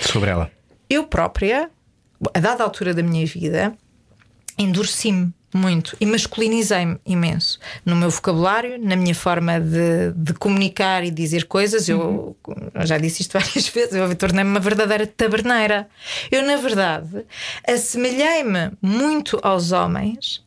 Sobre 0.00 0.30
ela. 0.30 0.50
Eu 0.90 1.04
própria, 1.04 1.70
a 2.34 2.40
dada 2.40 2.64
altura 2.64 2.92
da 2.92 3.02
minha 3.02 3.24
vida, 3.24 3.76
endureci-me 4.58 5.32
muito 5.54 5.96
e 6.00 6.06
masculinizei-me 6.06 6.98
imenso 7.06 7.60
no 7.84 7.94
meu 7.94 8.10
vocabulário, 8.10 8.76
na 8.78 8.96
minha 8.96 9.14
forma 9.14 9.60
de, 9.60 10.12
de 10.16 10.34
comunicar 10.34 11.04
e 11.04 11.10
dizer 11.10 11.44
coisas. 11.44 11.88
Eu, 11.88 12.36
eu 12.74 12.86
já 12.86 12.98
disse 12.98 13.22
isto 13.22 13.38
várias 13.38 13.68
vezes, 13.70 13.94
eu 13.94 14.14
tornei-me 14.16 14.50
uma 14.50 14.60
verdadeira 14.60 15.06
taberneira. 15.06 15.88
Eu, 16.30 16.42
na 16.42 16.56
verdade, 16.56 17.24
assemelhei-me 17.66 18.72
muito 18.82 19.38
aos 19.42 19.70
homens 19.70 20.42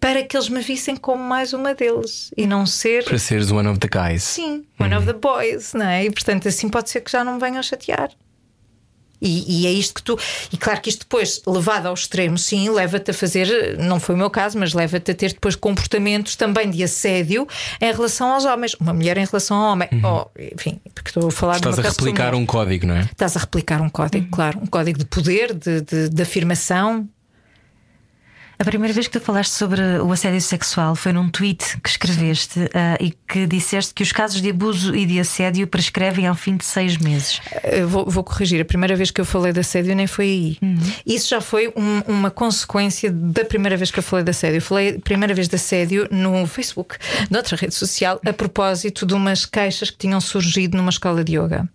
para 0.00 0.22
que 0.22 0.36
eles 0.36 0.48
me 0.48 0.60
vissem 0.60 0.96
como 0.96 1.22
mais 1.22 1.52
uma 1.52 1.74
deles 1.74 2.30
e 2.36 2.46
não 2.46 2.66
ser. 2.66 3.04
Para 3.04 3.18
seres 3.18 3.50
one 3.50 3.68
of 3.68 3.78
the 3.78 3.88
guys. 3.88 4.22
Sim, 4.22 4.64
one 4.78 4.94
of 4.94 5.06
the 5.06 5.12
boys, 5.12 5.72
não 5.74 5.86
é? 5.86 6.04
E 6.04 6.10
portanto, 6.10 6.48
assim 6.48 6.68
pode 6.68 6.90
ser 6.90 7.00
que 7.00 7.10
já 7.10 7.24
não 7.24 7.34
me 7.34 7.40
venham 7.40 7.62
chatear. 7.62 8.10
E, 9.20 9.62
e 9.62 9.66
é 9.66 9.70
isto 9.70 9.94
que 9.94 10.02
tu. 10.02 10.18
E 10.52 10.56
claro 10.56 10.80
que 10.80 10.88
isto 10.88 11.00
depois, 11.00 11.42
levado 11.46 11.86
ao 11.86 11.94
extremo, 11.94 12.38
sim, 12.38 12.68
leva-te 12.70 13.10
a 13.10 13.14
fazer, 13.14 13.76
não 13.78 13.98
foi 13.98 14.14
o 14.14 14.18
meu 14.18 14.30
caso, 14.30 14.58
mas 14.58 14.72
leva-te 14.72 15.10
a 15.10 15.14
ter 15.14 15.32
depois 15.32 15.56
comportamentos 15.56 16.36
também 16.36 16.70
de 16.70 16.82
assédio 16.82 17.46
em 17.80 17.92
relação 17.92 18.32
aos 18.32 18.44
homens. 18.44 18.74
Uma 18.74 18.92
mulher 18.92 19.18
em 19.18 19.24
relação 19.24 19.56
ao 19.56 19.72
homem. 19.72 19.88
Ou, 20.02 20.30
enfim, 20.52 20.80
porque 20.94 21.10
estou 21.10 21.28
a 21.28 21.30
falar 21.30 21.58
Uhum. 21.58 21.70
Estás 21.70 21.76
de 21.76 21.86
a 21.86 21.90
replicar 21.90 22.34
um 22.34 22.46
código, 22.46 22.86
não 22.86 22.94
é? 22.94 23.00
Estás 23.02 23.36
a 23.36 23.40
replicar 23.40 23.80
um 23.80 23.88
código, 23.88 24.28
claro, 24.30 24.60
um 24.62 24.66
código 24.66 24.98
de 24.98 25.04
poder, 25.04 25.54
de, 25.54 25.80
de, 25.80 26.08
de 26.08 26.22
afirmação. 26.22 27.08
A 28.60 28.64
primeira 28.64 28.92
vez 28.92 29.06
que 29.06 29.12
tu 29.16 29.24
falaste 29.24 29.52
sobre 29.52 29.80
o 30.00 30.10
assédio 30.10 30.40
sexual 30.40 30.96
foi 30.96 31.12
num 31.12 31.28
tweet 31.28 31.80
que 31.80 31.88
escreveste 31.88 32.58
ah, 32.74 32.96
e 33.00 33.12
que 33.28 33.46
disseste 33.46 33.94
que 33.94 34.02
os 34.02 34.10
casos 34.10 34.42
de 34.42 34.50
abuso 34.50 34.96
e 34.96 35.06
de 35.06 35.20
assédio 35.20 35.64
prescrevem 35.68 36.26
ao 36.26 36.34
fim 36.34 36.56
de 36.56 36.64
seis 36.64 36.96
meses. 36.96 37.40
Eu 37.62 37.86
vou, 37.88 38.10
vou 38.10 38.24
corrigir. 38.24 38.60
A 38.60 38.64
primeira 38.64 38.96
vez 38.96 39.12
que 39.12 39.20
eu 39.20 39.24
falei 39.24 39.52
de 39.52 39.60
assédio 39.60 39.94
nem 39.94 40.08
foi 40.08 40.24
aí. 40.24 40.58
Isso 41.06 41.28
já 41.28 41.40
foi 41.40 41.68
um- 41.76 42.00
uma 42.08 42.32
consequência 42.32 43.12
da 43.12 43.44
primeira 43.44 43.76
vez 43.76 43.92
que 43.92 44.00
eu 44.00 44.02
falei 44.02 44.24
de 44.24 44.30
assédio. 44.32 44.56
Eu 44.56 44.62
falei 44.62 44.96
a 44.96 45.00
primeira 45.00 45.32
vez 45.34 45.46
de 45.48 45.54
assédio 45.54 46.08
no 46.10 46.44
Facebook, 46.48 46.96
noutra 47.30 47.56
rede 47.56 47.76
social, 47.76 48.20
a 48.26 48.32
propósito 48.32 49.06
de 49.06 49.14
umas 49.14 49.46
queixas 49.46 49.88
que 49.88 49.98
tinham 49.98 50.20
surgido 50.20 50.76
numa 50.76 50.90
escola 50.90 51.22
de 51.22 51.36
yoga. 51.38 51.68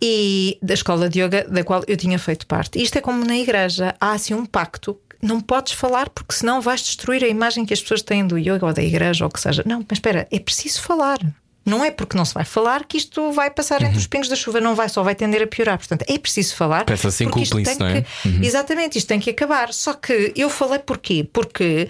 E 0.00 0.58
da 0.62 0.74
escola 0.74 1.08
de 1.08 1.20
yoga 1.22 1.44
da 1.48 1.64
qual 1.64 1.82
eu 1.88 1.96
tinha 1.96 2.20
feito 2.20 2.46
parte. 2.46 2.80
Isto 2.80 2.98
é 2.98 3.00
como 3.00 3.24
na 3.24 3.36
igreja, 3.36 3.96
há 4.00 4.12
assim 4.12 4.32
um 4.32 4.46
pacto. 4.46 4.96
Não 5.24 5.40
podes 5.40 5.72
falar 5.72 6.08
porque 6.10 6.34
senão 6.34 6.60
vais 6.60 6.82
destruir 6.82 7.24
a 7.24 7.28
imagem 7.28 7.64
que 7.64 7.72
as 7.72 7.80
pessoas 7.80 8.02
têm 8.02 8.26
do 8.26 8.36
yoga 8.38 8.66
ou 8.66 8.72
da 8.72 8.82
igreja 8.82 9.24
ou 9.24 9.28
o 9.30 9.32
que 9.32 9.40
seja. 9.40 9.62
Não, 9.66 9.78
mas 9.80 9.96
espera, 9.98 10.28
é 10.30 10.38
preciso 10.38 10.82
falar. 10.82 11.18
Não 11.66 11.82
é 11.82 11.90
porque 11.90 12.14
não 12.14 12.26
se 12.26 12.34
vai 12.34 12.44
falar 12.44 12.84
que 12.84 12.98
isto 12.98 13.32
vai 13.32 13.50
passar 13.50 13.80
entre 13.82 13.96
os 13.96 14.06
pingos 14.06 14.28
da 14.28 14.36
chuva, 14.36 14.60
não 14.60 14.74
vai, 14.74 14.86
só 14.88 15.02
vai 15.02 15.14
tender 15.14 15.40
a 15.42 15.46
piorar. 15.46 15.78
Portanto, 15.78 16.04
é 16.06 16.18
preciso 16.18 16.54
falar. 16.54 16.84
Peças 16.84 17.14
assim 17.14 17.24
cúmplice, 17.30 17.78
não 17.80 17.86
é? 17.86 18.02
que- 18.02 18.46
Exatamente, 18.46 18.98
isto 18.98 19.08
tem 19.08 19.18
que 19.18 19.30
acabar. 19.30 19.72
Só 19.72 19.94
que 19.94 20.30
eu 20.36 20.50
falei 20.50 20.78
porquê? 20.78 21.26
Porque 21.32 21.88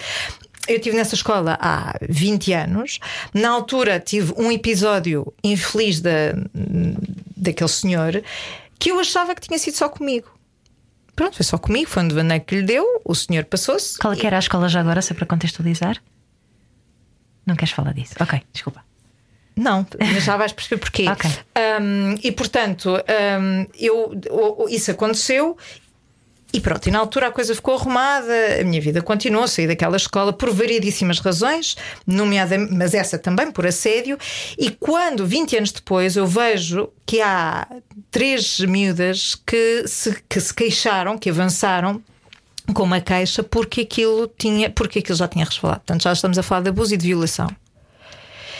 eu 0.69 0.77
estive 0.77 0.97
nessa 0.97 1.17
escola 1.17 1.59
há 1.61 1.97
20 2.09 2.53
anos. 2.53 3.01
Na 3.35 3.51
altura 3.51 3.99
tive 3.99 4.33
um 4.37 4.53
episódio 4.53 5.33
infeliz 5.43 6.01
da, 6.01 6.35
daquele 7.37 7.69
senhor 7.69 8.23
que 8.79 8.91
eu 8.93 9.01
achava 9.01 9.35
que 9.35 9.41
tinha 9.41 9.59
sido 9.59 9.75
só 9.77 9.89
comigo. 9.89 10.29
Pronto, 11.15 11.37
foi 11.37 11.45
só 11.45 11.59
comigo, 11.59 11.89
foi 11.89 12.03
um 12.03 12.09
devaneio 12.09 12.41
que 12.41 12.57
lhe 12.57 12.63
deu, 12.63 13.01
o 13.05 13.15
senhor 13.15 13.45
passou-se. 13.45 13.99
Qual 13.99 14.13
é 14.13 14.17
que 14.17 14.27
era 14.27 14.37
a 14.37 14.41
escola 14.41 14.69
já 14.69 14.81
agora, 14.81 15.01
só 15.03 15.15
para 15.15 15.27
contextualizar? 15.27 16.03
Não 17.47 17.57
queres 17.57 17.73
falar 17.73 17.93
disso? 17.93 18.15
Ok, 18.21 18.43
desculpa. 18.53 18.83
Não, 19.57 19.87
mas 20.01 20.25
já 20.25 20.37
vais 20.37 20.53
perceber 20.53 20.81
porquê. 20.81 21.05
Ok. 21.09 21.31
Um, 21.81 22.17
e 22.23 22.33
portanto, 22.33 22.97
um, 23.41 23.67
eu, 23.79 24.67
isso 24.69 24.91
aconteceu. 24.91 25.57
E 26.55 26.61
pronto, 26.61 26.87
e 26.87 26.91
na 26.93 27.01
altura 27.01 27.27
a 27.27 27.33
coisa 27.33 27.53
ficou 27.53 27.75
arrumada, 27.75 28.33
a 28.61 28.63
minha 28.65 28.81
vida 28.81 29.03
continuou, 29.03 29.49
saí 29.49 29.67
daquela 29.67 29.97
escola 29.97 30.33
por 30.33 30.51
variedíssimas 30.53 31.19
razões, 31.19 31.75
nomeadamente, 32.07 32.73
mas 32.73 32.95
essa 32.95 33.19
também 33.19 33.51
por 33.51 33.67
assédio. 33.67 34.17
E 34.57 34.71
quando, 34.71 35.27
20 35.27 35.57
anos 35.57 35.73
depois, 35.73 36.15
eu 36.15 36.29
vejo 36.29 36.91
que 37.05 37.21
há 37.21 37.67
três 38.09 38.61
miúdas 38.61 39.35
que 39.45 39.83
se, 39.89 40.17
que 40.29 40.39
se 40.41 40.55
queixaram, 40.55 41.19
que 41.19 41.29
avançaram 41.29 42.01
com 42.73 42.85
uma 42.85 43.01
queixa 43.01 43.43
porque 43.43 43.81
aquilo, 43.81 44.29
tinha, 44.39 44.71
porque 44.71 45.01
aquilo 45.01 45.19
já 45.19 45.27
tinha 45.27 45.45
resvalado. 45.45 45.81
Portanto, 45.81 46.03
já 46.05 46.13
estamos 46.13 46.39
a 46.39 46.43
falar 46.45 46.61
de 46.63 46.69
abuso 46.69 46.95
e 46.95 46.97
de 46.97 47.09
violação. 47.09 47.49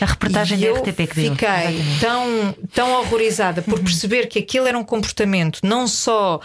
A 0.01 0.07
reportagem 0.07 0.59
da 0.59 0.73
RTP 0.73 0.97
que 1.09 1.15
deu. 1.15 1.33
Fiquei 1.33 1.49
Exatamente. 1.49 2.01
tão, 2.01 2.53
tão 2.75 2.93
horrorizada 3.01 3.63
por 3.63 3.79
Uhum. 3.79 3.85
perceber 3.85 4.27
que 4.27 4.41
aquilo 4.41 4.67
era 4.67 4.77
um 4.77 4.83
comportamento 4.83 5.61
não 5.63 5.87
só. 5.87 6.41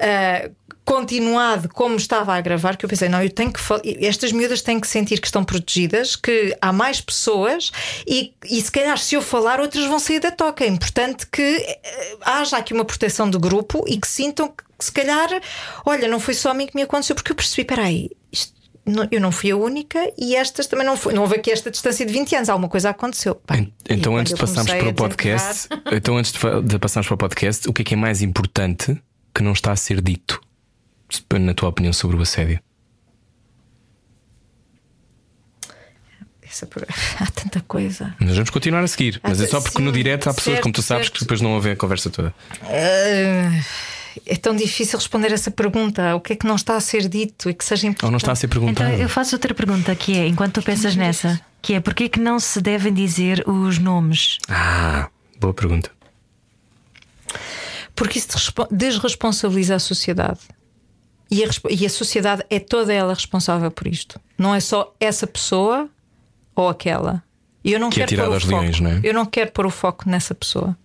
ah, 0.00 0.50
Continuado 0.88 1.68
como 1.68 1.96
estava 1.96 2.32
a 2.32 2.36
agravar, 2.36 2.74
que 2.78 2.82
eu 2.84 2.88
pensei, 2.88 3.10
não, 3.10 3.22
eu 3.22 3.28
tenho 3.28 3.52
que 3.52 3.60
estas 4.06 4.32
miúdas 4.32 4.62
têm 4.62 4.80
que 4.80 4.86
sentir 4.86 5.20
que 5.20 5.26
estão 5.26 5.44
protegidas, 5.44 6.16
que 6.16 6.56
há 6.62 6.72
mais 6.72 6.98
pessoas 6.98 7.70
e, 8.06 8.32
e 8.50 8.58
se 8.62 8.72
calhar 8.72 8.96
se 8.96 9.14
eu 9.14 9.20
falar, 9.20 9.60
outras 9.60 9.84
vão 9.84 9.98
sair 9.98 10.18
da 10.18 10.30
toca. 10.30 10.64
É 10.64 10.66
importante 10.66 11.26
que 11.26 11.42
eh, 11.42 12.16
haja 12.22 12.56
aqui 12.56 12.72
uma 12.72 12.86
proteção 12.86 13.28
do 13.28 13.38
grupo 13.38 13.84
e 13.86 13.98
que 14.00 14.08
sintam 14.08 14.48
que, 14.48 14.64
se 14.82 14.90
calhar, 14.90 15.28
olha, 15.84 16.08
não 16.08 16.18
foi 16.18 16.32
só 16.32 16.52
a 16.52 16.54
mim 16.54 16.66
que 16.66 16.74
me 16.74 16.80
aconteceu, 16.80 17.14
porque 17.14 17.32
eu 17.32 17.36
percebi, 17.36 17.66
peraí, 17.66 18.10
isto 18.32 18.54
não- 18.86 19.06
eu 19.10 19.20
não 19.20 19.30
fui 19.30 19.50
a 19.50 19.56
única 19.58 20.10
e 20.16 20.34
estas 20.34 20.66
também 20.66 20.86
não 20.86 20.96
foi. 20.96 21.12
Não 21.12 21.20
houve 21.20 21.36
aqui 21.36 21.50
esta 21.50 21.70
distância 21.70 22.06
de 22.06 22.12
20 22.14 22.34
anos, 22.34 22.48
alguma 22.48 22.68
coisa 22.70 22.88
aconteceu. 22.88 23.38
Bem, 23.46 23.74
Então, 23.90 24.16
antes 24.16 24.32
de 24.32 24.40
passarmos 24.40 24.72
para 24.72 24.88
o 24.88 24.94
podcast, 24.94 25.68
então 25.92 26.16
antes 26.16 26.32
de, 26.32 26.62
de 26.62 26.78
passarmos 26.78 27.06
para 27.08 27.14
o 27.14 27.18
podcast, 27.18 27.68
o 27.68 27.74
que 27.74 27.82
é 27.82 27.84
que 27.84 27.92
é 27.92 27.96
mais 27.96 28.22
importante 28.22 28.98
que 29.34 29.42
não 29.42 29.52
está 29.52 29.70
a 29.72 29.76
ser 29.76 30.00
dito, 30.00 30.40
na 31.40 31.54
tua 31.54 31.68
opinião, 31.68 31.92
sobre 31.92 32.16
o 32.16 32.22
assédio? 32.22 32.60
Essa 36.42 36.66
Há 37.20 37.30
tanta 37.30 37.60
coisa. 37.60 38.14
Nós 38.20 38.34
vamos 38.34 38.50
continuar 38.50 38.82
a 38.82 38.86
seguir, 38.88 39.20
mas 39.22 39.40
é 39.40 39.46
só 39.46 39.60
porque 39.60 39.82
no 39.82 39.92
direto 39.92 40.28
há 40.30 40.34
pessoas, 40.34 40.54
certo, 40.54 40.62
como 40.62 40.72
tu 40.72 40.82
sabes, 40.82 41.06
certo. 41.06 41.14
que 41.14 41.20
depois 41.20 41.40
não 41.40 41.52
ouvem 41.52 41.72
a 41.72 41.76
conversa 41.76 42.08
toda. 42.08 42.34
Ah, 42.62 43.62
é 44.26 44.36
tão 44.36 44.56
difícil 44.56 44.98
responder 44.98 45.30
essa 45.30 45.50
pergunta. 45.50 46.14
O 46.16 46.20
que 46.20 46.32
é 46.32 46.36
que 46.36 46.46
não 46.46 46.56
está 46.56 46.76
a 46.76 46.80
ser 46.80 47.06
dito 47.08 47.50
e 47.50 47.54
que 47.54 47.64
seja 47.64 47.86
importante? 47.86 48.04
Ou 48.06 48.10
não 48.10 48.16
está 48.16 48.32
a 48.32 48.34
ser 48.34 48.46
Então 48.46 48.60
perguntado? 48.62 48.92
eu 48.94 49.08
faço 49.08 49.34
outra 49.36 49.52
pergunta 49.54 49.94
que 49.94 50.16
é, 50.16 50.26
enquanto 50.26 50.54
tu 50.54 50.62
pensas 50.62 50.96
nessa, 50.96 51.38
que 51.60 51.74
é 51.74 51.80
porquê 51.80 52.08
que 52.08 52.18
não 52.18 52.40
se 52.40 52.60
devem 52.62 52.92
dizer 52.94 53.44
os 53.46 53.78
nomes? 53.78 54.38
Ah, 54.48 55.08
boa 55.38 55.52
pergunta. 55.52 55.90
Porque 57.94 58.18
isso 58.18 58.28
desrespo- 58.28 58.68
desresponsabiliza 58.70 59.74
a 59.74 59.78
sociedade. 59.78 60.40
E 61.30 61.44
a, 61.44 61.48
e 61.70 61.84
a 61.86 61.90
sociedade 61.90 62.42
é 62.48 62.58
toda 62.58 62.92
ela 62.92 63.12
responsável 63.12 63.70
por 63.70 63.86
isto. 63.86 64.18
Não 64.38 64.54
é 64.54 64.60
só 64.60 64.94
essa 64.98 65.26
pessoa 65.26 65.88
ou 66.54 66.68
aquela. 66.68 67.22
E 67.62 67.72
eu 67.72 67.80
não 67.80 67.90
Que 67.90 68.02
é 68.02 68.06
quero 68.06 68.08
tirada 68.08 68.28
pôr 68.28 68.32
o 68.32 68.34
aos 68.36 68.44
foco. 68.44 68.60
leões, 68.60 68.80
não 68.80 68.90
é? 68.90 69.00
Eu 69.02 69.12
não 69.14 69.26
quero 69.26 69.52
pôr 69.52 69.66
o 69.66 69.70
foco 69.70 70.08
nessa 70.08 70.34
pessoa. 70.34 70.76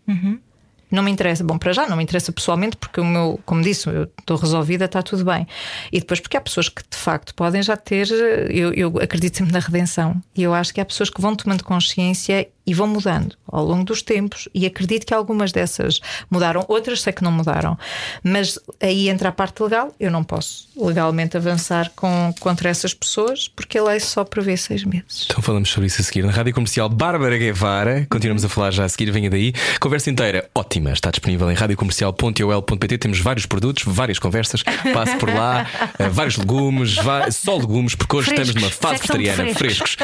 Não 0.91 1.01
me 1.01 1.09
interessa. 1.09 1.43
Bom, 1.43 1.57
para 1.57 1.73
já 1.73 1.87
não 1.87 1.97
me 1.97 2.03
interessa 2.03 2.31
pessoalmente, 2.31 2.77
porque 2.77 3.01
o 3.01 3.05
meu, 3.05 3.39
como 3.47 3.63
disse, 3.63 3.87
eu 3.89 4.03
estou 4.19 4.37
resolvida, 4.37 4.85
está 4.85 5.01
tudo 5.01 5.25
bem. 5.25 5.47
E 5.91 5.99
depois, 5.99 6.19
porque 6.19 6.37
há 6.37 6.41
pessoas 6.41 6.69
que 6.69 6.83
de 6.87 6.97
facto 6.97 7.33
podem 7.33 7.63
já 7.63 7.75
ter. 7.75 8.07
Eu, 8.51 8.71
eu 8.73 8.89
acredito 9.01 9.37
sempre 9.37 9.53
na 9.53 9.59
redenção. 9.59 10.21
E 10.35 10.43
eu 10.43 10.53
acho 10.53 10.71
que 10.73 10.79
há 10.79 10.85
pessoas 10.85 11.09
que 11.09 11.19
vão 11.19 11.35
tomando 11.35 11.63
consciência 11.63 12.47
e 12.65 12.73
vão 12.73 12.87
mudando 12.87 13.35
ao 13.47 13.63
longo 13.63 13.83
dos 13.83 14.01
tempos. 14.01 14.47
E 14.53 14.65
acredito 14.65 15.05
que 15.05 15.13
algumas 15.13 15.51
dessas 15.51 15.99
mudaram, 16.29 16.65
outras 16.67 17.01
sei 17.01 17.13
que 17.13 17.23
não 17.23 17.31
mudaram. 17.31 17.77
Mas 18.23 18.57
aí 18.81 19.09
entra 19.09 19.29
a 19.29 19.31
parte 19.31 19.61
legal. 19.61 19.93
Eu 19.99 20.09
não 20.09 20.23
posso 20.23 20.67
legalmente 20.75 21.37
avançar 21.37 21.91
com, 21.95 22.33
contra 22.39 22.69
essas 22.69 22.93
pessoas, 22.93 23.47
porque 23.47 23.77
a 23.77 23.83
lei 23.83 23.99
só 23.99 24.23
prevê 24.23 24.57
seis 24.57 24.83
meses. 24.83 25.27
Então 25.29 25.41
falamos 25.41 25.69
sobre 25.69 25.87
isso 25.87 26.01
a 26.01 26.03
seguir. 26.03 26.23
Na 26.23 26.31
Rádio 26.31 26.53
Comercial 26.53 26.89
Bárbara 26.89 27.37
Guevara, 27.37 28.07
continuamos 28.09 28.43
a 28.43 28.49
falar 28.49 28.71
já 28.71 28.85
a 28.85 28.89
seguir, 28.89 29.11
venha 29.11 29.29
daí. 29.29 29.53
Conversa 29.79 30.09
inteira 30.09 30.49
ótima, 30.55 30.91
está 30.91 31.11
disponível 31.11 31.51
em 31.51 31.55
radiocomercial.ol.pt. 31.55 32.97
Temos 32.97 33.19
vários 33.19 33.45
produtos, 33.45 33.83
várias 33.85 34.19
conversas. 34.19 34.63
Passe 34.93 35.17
por 35.17 35.33
lá, 35.33 35.67
eh, 35.99 36.09
vários 36.09 36.37
legumes, 36.37 36.95
só 37.31 37.57
legumes, 37.57 37.95
porque 37.95 38.15
hoje 38.15 38.27
Frescos, 38.27 38.47
estamos 38.49 38.63
numa 38.63 38.73
fase 38.73 39.01
vegetariana. 39.01 39.53
frescos. 39.53 39.97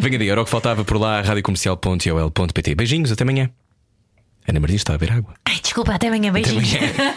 Venha 0.00 0.18
daí, 0.18 0.28
era 0.28 0.40
o 0.40 0.44
que 0.44 0.50
faltava 0.50 0.84
por 0.84 0.98
lá, 0.98 1.22
radiocomercial.ol.pt. 2.06 2.74
Beijinhos, 2.74 3.12
até 3.12 3.22
amanhã. 3.24 3.50
Ana 4.48 4.60
Martins 4.60 4.80
está 4.80 4.94
a 4.94 4.98
beber 4.98 5.14
água. 5.14 5.34
Ai, 5.44 5.58
desculpa, 5.60 5.92
até 5.94 6.06
amanhã, 6.08 6.30
Até 6.30 6.40
beijinhos. 6.42 6.74
amanhã. 6.74 7.14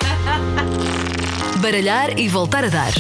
Baralhar 1.62 2.18
e 2.18 2.28
voltar 2.28 2.64
a 2.64 2.70
dar. 2.70 2.92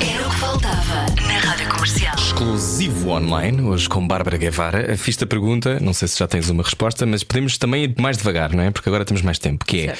Era 0.00 0.26
o 0.26 0.30
que 0.30 0.36
faltava 0.36 1.06
na 1.26 1.38
Rádio 1.38 1.68
Comercial. 1.68 2.14
exclusivo 2.16 3.10
online, 3.10 3.62
hoje 3.62 3.88
com 3.88 4.06
Bárbara 4.06 4.36
Guevara. 4.36 4.96
Fiz-te 4.98 5.24
a 5.24 5.26
pergunta, 5.26 5.78
não 5.80 5.94
sei 5.94 6.08
se 6.08 6.18
já 6.18 6.26
tens 6.26 6.50
uma 6.50 6.62
resposta, 6.62 7.06
mas 7.06 7.22
podemos 7.24 7.56
também 7.56 7.84
ir 7.84 7.94
mais 8.00 8.16
devagar, 8.18 8.52
não 8.52 8.62
é? 8.62 8.70
Porque 8.70 8.88
agora 8.88 9.04
temos 9.04 9.22
mais 9.22 9.38
tempo. 9.38 9.64
Que 9.64 9.88
é. 9.88 9.96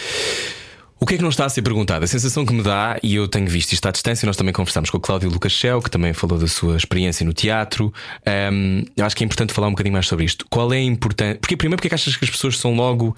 O 0.99 1.07
que 1.07 1.15
é 1.15 1.17
que 1.17 1.23
não 1.23 1.31
está 1.31 1.45
a 1.45 1.49
ser 1.49 1.61
perguntado? 1.63 2.05
A 2.05 2.07
sensação 2.07 2.47
que 2.47 2.53
me 2.53 2.63
dá, 2.63 2.99
e 3.03 3.17
eu 3.17 3.29
tenho 3.29 3.47
visto 3.47 3.73
isto 3.73 3.87
à 3.87 3.91
distância, 3.91 4.25
nós 4.27 4.37
também 4.37 4.55
conversamos 4.55 4.91
com 4.91 4.97
o 4.97 5.01
Cláudio 5.01 5.29
Lucas 5.29 5.53
Shell, 5.53 5.83
que 5.83 5.91
também 5.91 6.13
falou 6.13 6.39
da 6.39 6.47
sua 6.47 6.77
experiência 6.77 7.27
no 7.27 7.33
teatro. 7.33 7.93
Ahm, 8.25 8.85
eu 8.97 9.05
acho 9.05 9.15
que 9.17 9.25
é 9.25 9.27
importante 9.27 9.53
falar 9.53 9.67
um 9.67 9.73
bocadinho 9.73 9.93
mais 9.93 10.07
sobre 10.07 10.25
isto. 10.25 10.47
Qual 10.49 10.73
é 10.73 10.79
a 10.79 10.83
importância. 10.83 11.39
Porque, 11.41 11.57
primeiro, 11.57 11.77
porque 11.77 11.89
é 11.89 11.91
que 11.91 11.95
achas 11.95 12.17
que 12.17 12.25
as 12.25 12.31
pessoas 12.31 12.59
são 12.59 12.75
logo 12.75 13.15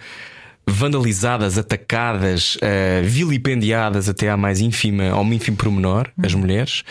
vandalizadas, 0.67 1.59
atacadas, 1.59 2.59
eh, 2.61 3.03
vilipendiadas 3.05 4.09
até 4.09 4.29
à 4.29 4.37
mais 4.37 4.61
ínfima, 4.61 5.11
ao 5.11 5.25
ínfimo 5.25 5.57
pormenor, 5.57 6.11
as 6.21 6.35
mulheres 6.35 6.83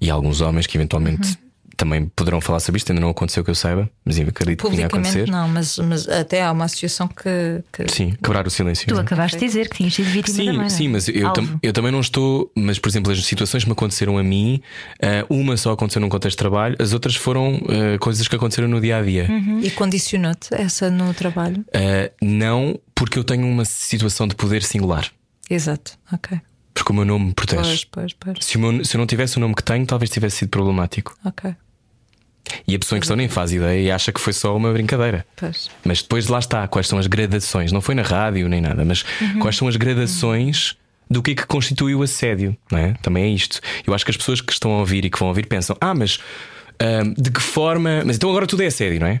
e 0.00 0.08
alguns 0.08 0.40
homens 0.40 0.68
que 0.68 0.76
eventualmente 0.76 1.36
também 1.76 2.06
poderão 2.16 2.40
falar 2.40 2.60
sobre 2.60 2.78
isto. 2.78 2.90
Ainda 2.90 3.00
não 3.00 3.10
aconteceu 3.10 3.42
que 3.44 3.50
eu 3.50 3.54
saiba, 3.54 3.88
mas 4.04 4.18
acredito 4.18 4.64
que 4.64 4.70
vinha 4.74 4.86
a 4.86 4.88
Publicamente 4.88 5.08
acontecer. 5.08 5.30
não, 5.30 5.48
mas, 5.48 5.78
mas 5.78 6.08
até 6.08 6.42
há 6.42 6.52
uma 6.52 6.64
associação 6.64 7.08
que. 7.08 7.62
que- 7.72 7.88
Sim, 7.92 8.12
quebrar 8.22 8.46
o 8.46 8.50
silêncio. 8.50 8.86
Tu 8.86 8.94
não 8.94 9.00
é? 9.00 9.02
acabaste 9.04 9.38
de 9.38 9.44
dizer 9.46 9.68
que 9.68 9.76
tinhas 9.78 9.94
sido 9.94 10.06
vítima 10.10 10.36
Sim, 10.36 10.46
também. 10.46 10.68
sim, 10.70 10.88
mas 10.88 11.08
eu, 11.08 11.32
tam- 11.32 11.58
eu 11.62 11.72
também 11.72 11.92
não 11.92 12.00
estou. 12.00 12.50
Mas, 12.56 12.78
por 12.78 12.88
exemplo, 12.88 13.12
as 13.12 13.24
situações 13.24 13.64
que 13.64 13.68
me 13.68 13.72
aconteceram 13.72 14.18
a 14.18 14.22
mim, 14.22 14.60
eh, 15.00 15.24
uma 15.28 15.56
só 15.56 15.72
aconteceu 15.72 16.00
num 16.00 16.08
contexto 16.08 16.36
de 16.36 16.38
trabalho, 16.38 16.76
as 16.78 16.92
outras 16.92 17.14
foram 17.16 17.60
eh, 17.68 17.98
coisas 17.98 18.26
que 18.28 18.36
aconteceram 18.36 18.68
no 18.68 18.80
dia 18.80 18.98
a 18.98 19.02
dia. 19.02 19.28
E 19.62 19.70
condicionou-te 19.70 20.54
essa 20.54 20.90
no 20.90 21.12
trabalho? 21.14 21.64
Eh, 21.72 22.12
não 22.22 22.78
porque 22.94 23.18
eu 23.18 23.24
tenho 23.24 23.46
uma 23.46 23.64
situação 23.64 24.26
de 24.28 24.34
poder 24.34 24.62
singular, 24.62 25.10
Exato, 25.50 25.98
ok. 26.12 26.40
porque 26.72 26.92
o 26.92 26.94
meu 26.94 27.04
nome 27.04 27.26
me 27.26 27.34
protege. 27.34 27.62
Pois, 27.62 27.84
pois, 27.84 28.12
pois. 28.12 28.38
Se, 28.46 28.56
o 28.56 28.60
meu- 28.60 28.84
se 28.84 28.96
eu 28.96 28.98
não 28.98 29.06
tivesse 29.06 29.36
o 29.36 29.40
nome 29.40 29.54
que 29.54 29.62
tenho, 29.62 29.84
talvez 29.84 30.10
tivesse 30.10 30.38
sido 30.38 30.48
problemático. 30.48 31.16
Ok, 31.24 31.54
E 32.68 32.74
a 32.74 32.78
pessoa 32.78 32.96
em 32.98 33.00
questão 33.00 33.16
nem 33.16 33.28
faz 33.28 33.52
ideia 33.52 33.80
e 33.80 33.90
acha 33.90 34.12
que 34.12 34.20
foi 34.20 34.32
só 34.32 34.56
uma 34.56 34.72
brincadeira. 34.72 35.26
pois. 35.36 35.70
Mas 35.84 36.02
depois 36.02 36.26
lá 36.28 36.38
está, 36.38 36.68
quais 36.68 36.86
são 36.86 36.98
as 36.98 37.06
gradações? 37.06 37.72
Não 37.72 37.80
foi 37.80 37.94
na 37.94 38.02
rádio 38.02 38.48
nem 38.48 38.60
nada, 38.60 38.84
mas 38.84 39.04
quais 39.40 39.56
são 39.56 39.66
as 39.68 39.76
gradações 39.76 40.76
do 41.10 41.22
que 41.22 41.32
é 41.32 41.34
que 41.34 41.46
constitui 41.46 41.94
o 41.94 42.02
assédio? 42.02 42.56
Não 42.70 42.78
é? 42.78 42.94
Também 43.02 43.24
é 43.24 43.28
isto. 43.28 43.60
Eu 43.86 43.94
acho 43.94 44.04
que 44.04 44.10
as 44.10 44.16
pessoas 44.16 44.40
que 44.40 44.52
estão 44.52 44.72
a 44.72 44.78
ouvir 44.78 45.04
e 45.04 45.10
que 45.10 45.18
vão 45.18 45.28
ouvir 45.28 45.46
pensam: 45.46 45.76
ah, 45.80 45.94
mas 45.94 46.18
ahm, 46.80 47.14
de 47.16 47.30
que 47.30 47.40
forma. 47.40 48.02
Mas 48.04 48.16
então 48.16 48.28
agora 48.30 48.46
tudo 48.46 48.62
é 48.62 48.66
assédio, 48.66 49.00
não 49.00 49.06
é? 49.06 49.20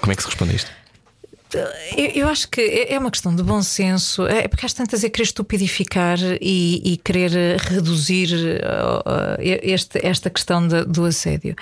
Como 0.00 0.12
é 0.12 0.14
que 0.14 0.22
se 0.22 0.28
responde 0.28 0.52
a 0.52 0.54
isto? 0.54 0.70
Eu, 1.96 2.04
eu 2.22 2.28
acho 2.28 2.48
que 2.48 2.60
é 2.60 2.94
é 2.94 2.98
uma 2.98 3.10
questão 3.10 3.34
de 3.34 3.42
bom 3.42 3.62
senso. 3.62 4.26
É 4.26 4.46
porque 4.48 4.66
às 4.66 4.72
tantas 4.72 5.02
é 5.04 5.08
querer 5.08 5.24
estupidificar 5.24 6.18
e, 6.40 6.92
e 6.92 6.96
querer 6.96 7.34
eh, 7.36 7.56
reduzir 7.58 8.28
uh, 8.34 9.36
este- 9.62 10.04
esta 10.06 10.28
questão 10.30 10.66
de- 10.66 10.84
do 10.84 11.04
assédio. 11.04 11.54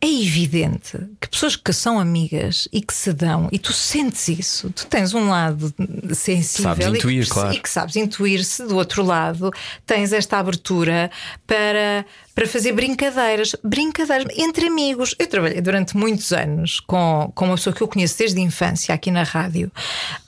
É 0.00 0.06
evidente 0.06 0.98
que 1.20 1.28
pessoas 1.28 1.56
que 1.56 1.72
são 1.72 1.98
amigas 1.98 2.68
e 2.72 2.80
que 2.80 2.94
se 2.94 3.12
dão, 3.12 3.48
e 3.52 3.58
tu 3.58 3.72
sentes 3.72 4.28
isso, 4.28 4.70
tu 4.70 4.86
tens 4.86 5.14
um 5.14 5.28
lado 5.28 5.72
sensível 6.14 6.70
Sabes 6.70 6.86
e 6.86 6.90
que 6.90 6.96
intuir, 6.98 7.28
claro. 7.28 7.54
e 7.54 7.60
que 7.60 7.68
sabes 7.70 7.96
intuir-se, 7.96 8.64
do 8.66 8.76
outro 8.76 9.02
lado, 9.04 9.50
tens 9.86 10.12
esta 10.12 10.38
abertura 10.38 11.10
para, 11.46 12.04
para 12.34 12.46
fazer 12.46 12.72
brincadeiras, 12.72 13.54
brincadeiras 13.62 14.26
entre 14.36 14.66
amigos. 14.66 15.14
Eu 15.18 15.26
trabalhei 15.26 15.60
durante 15.60 15.96
muitos 15.96 16.32
anos 16.32 16.80
com, 16.80 17.30
com 17.34 17.44
uma 17.46 17.56
pessoa 17.56 17.74
que 17.74 17.82
eu 17.82 17.88
conheço 17.88 18.18
desde 18.18 18.40
a 18.40 18.42
infância 18.42 18.94
aqui 18.94 19.10
na 19.10 19.22
rádio 19.22 19.70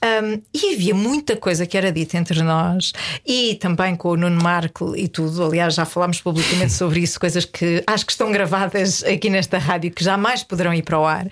Um, 0.05 0.43
e 0.53 0.75
havia 0.75 0.95
muita 0.95 1.35
coisa 1.35 1.65
que 1.67 1.79
era 1.79 1.91
dita 1.91 2.19
entre 2.19 2.43
nós 2.43 2.93
e 3.27 3.55
também 3.55 3.97
com 3.97 4.11
o 4.11 4.17
Nuno 4.17 4.43
Marco 4.43 4.95
e 4.95 5.09
tudo. 5.09 5.43
Aliás, 5.43 5.75
já 5.75 5.87
falámos 5.87 6.21
publicamente 6.21 6.73
sobre 6.73 7.01
isso, 7.01 7.19
coisas 7.19 7.47
que 7.47 7.83
acho 7.87 8.05
que 8.05 8.13
estão 8.13 8.31
gravadas 8.31 9.03
aqui 9.05 9.31
nesta 9.31 9.57
rádio 9.57 9.91
que 9.91 10.05
jamais 10.05 10.43
poderão 10.43 10.75
ir 10.75 10.83
para 10.83 10.99
o 10.99 11.07
ar. 11.07 11.27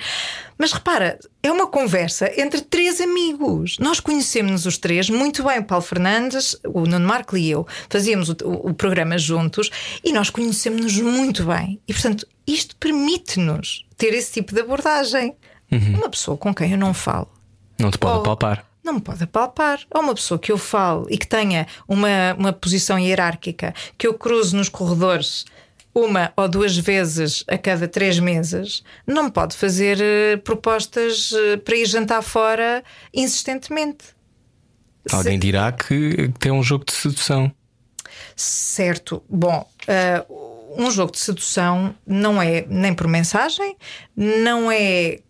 Mas 0.58 0.72
repara, 0.72 1.18
é 1.42 1.50
uma 1.50 1.66
conversa 1.66 2.30
entre 2.40 2.60
três 2.60 3.00
amigos. 3.00 3.76
Nós 3.78 3.98
conhecemos-nos 4.00 4.66
os 4.66 4.78
três 4.78 5.08
muito 5.10 5.42
bem. 5.44 5.62
Paulo 5.62 5.82
Fernandes, 5.84 6.56
o 6.64 6.80
Nuno 6.86 7.06
Marco 7.06 7.36
e 7.36 7.50
eu 7.50 7.66
fazíamos 7.88 8.28
o, 8.28 8.36
o, 8.44 8.70
o 8.70 8.74
programa 8.74 9.16
juntos 9.18 9.70
e 10.04 10.12
nós 10.12 10.30
conhecemos-nos 10.30 10.96
muito 10.98 11.44
bem. 11.44 11.80
E 11.88 11.92
portanto, 11.92 12.26
isto 12.46 12.76
permite-nos 12.76 13.84
ter 13.96 14.14
esse 14.14 14.32
tipo 14.32 14.54
de 14.54 14.60
abordagem. 14.60 15.34
Uma 15.70 16.10
pessoa 16.10 16.36
com 16.36 16.54
quem 16.54 16.72
eu 16.72 16.78
não 16.78 16.92
falo. 16.92 17.28
Não 17.78 17.90
te 17.90 17.98
pode 17.98 18.18
Oh. 18.18 18.20
apalpar. 18.20 18.66
Não 18.84 18.94
me 18.94 19.00
pode 19.00 19.22
apalpar. 19.24 19.80
Ou 19.94 20.02
uma 20.02 20.14
pessoa 20.14 20.38
que 20.38 20.52
eu 20.52 20.58
falo 20.58 21.06
e 21.08 21.16
que 21.16 21.26
tenha 21.26 21.66
uma, 21.88 22.34
uma 22.36 22.52
posição 22.52 22.98
hierárquica, 22.98 23.72
que 23.96 24.06
eu 24.06 24.12
cruzo 24.12 24.56
nos 24.56 24.68
corredores 24.68 25.44
uma 25.94 26.32
ou 26.36 26.48
duas 26.48 26.76
vezes 26.76 27.44
a 27.46 27.58
cada 27.58 27.86
três 27.86 28.18
meses, 28.18 28.82
não 29.06 29.24
me 29.24 29.30
pode 29.30 29.56
fazer 29.56 29.98
eh, 30.00 30.36
propostas 30.38 31.32
eh, 31.32 31.56
para 31.58 31.76
ir 31.76 31.86
jantar 31.86 32.22
fora 32.22 32.82
insistentemente. 33.12 34.04
Alguém 35.10 35.38
dirá 35.38 35.70
que 35.72 36.30
tem 36.38 36.52
um 36.52 36.62
jogo 36.62 36.84
de 36.84 36.92
sedução. 36.92 37.52
Certo. 38.36 39.22
Bom, 39.28 39.68
ah, 39.88 40.24
um 40.76 40.90
jogo 40.90 41.12
de 41.12 41.18
sedução 41.18 41.94
não 42.06 42.40
é 42.40 42.64
nem 42.68 42.94
por 42.94 43.06
mensagem, 43.08 43.76
não 44.16 44.70
é 44.70 45.20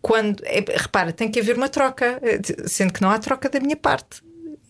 quando. 0.00 0.42
é- 0.44 0.64
repara, 0.76 1.12
tem 1.12 1.30
que 1.30 1.40
haver 1.40 1.56
uma 1.56 1.68
troca, 1.68 2.20
sendo 2.66 2.92
que 2.92 3.02
não 3.02 3.10
há 3.10 3.18
troca 3.18 3.48
da 3.48 3.60
minha 3.60 3.76
parte. 3.76 4.22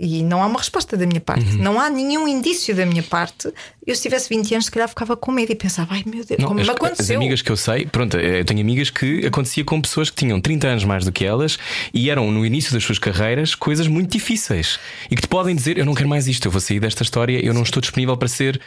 E 0.04 0.20
não 0.20 0.42
há 0.42 0.46
uma 0.48 0.58
resposta 0.58 0.96
da 0.96 1.06
minha 1.06 1.20
parte. 1.20 1.44
Uhum. 1.44 1.62
Não 1.62 1.80
há 1.80 1.88
nenhum 1.88 2.26
indício 2.26 2.74
da 2.74 2.84
minha 2.84 3.04
parte. 3.04 3.48
Eu, 3.86 3.94
se 3.94 4.02
tivesse 4.02 4.28
20 4.28 4.52
anos, 4.54 4.64
se 4.64 4.70
calhar 4.72 4.88
ficava 4.88 5.16
com 5.16 5.30
medo 5.30 5.52
e 5.52 5.54
pensava: 5.54 5.94
ai 5.94 6.02
meu 6.04 6.24
Deus, 6.24 6.40
Não, 6.40 6.48
como 6.48 6.58
as, 6.58 6.66
me 6.66 6.72
as 6.72 6.76
aconteceu? 6.76 7.16
amigas 7.16 7.40
que 7.40 7.52
eu 7.52 7.56
sei, 7.56 7.86
pronto, 7.86 8.16
eh, 8.16 8.40
eu 8.40 8.44
tenho 8.44 8.60
amigas 8.60 8.90
que 8.90 9.24
acontecia 9.24 9.62
com 9.64 9.80
pessoas 9.80 10.10
que 10.10 10.16
tinham 10.16 10.40
30 10.40 10.66
anos 10.66 10.84
mais 10.84 11.04
do 11.04 11.12
que 11.12 11.24
elas 11.24 11.56
e 11.94 12.10
eram 12.10 12.32
no 12.32 12.44
início 12.44 12.72
das 12.72 12.82
suas 12.82 12.98
carreiras 12.98 13.54
coisas 13.54 13.86
muito 13.86 14.10
difíceis 14.10 14.80
e 15.08 15.14
que 15.14 15.22
te 15.22 15.28
podem 15.28 15.54
dizer: 15.54 15.78
Eu 15.78 15.86
não 15.86 15.94
quero 15.94 16.08
mais 16.08 16.26
isto, 16.26 16.46
eu 16.48 16.50
vou 16.50 16.60
sair 16.60 16.80
desta 16.80 17.04
história, 17.04 17.38
eu 17.44 17.54
não 17.54 17.62
estou 17.62 17.80
disponível 17.80 18.16
para 18.16 18.26
ser 18.26 18.60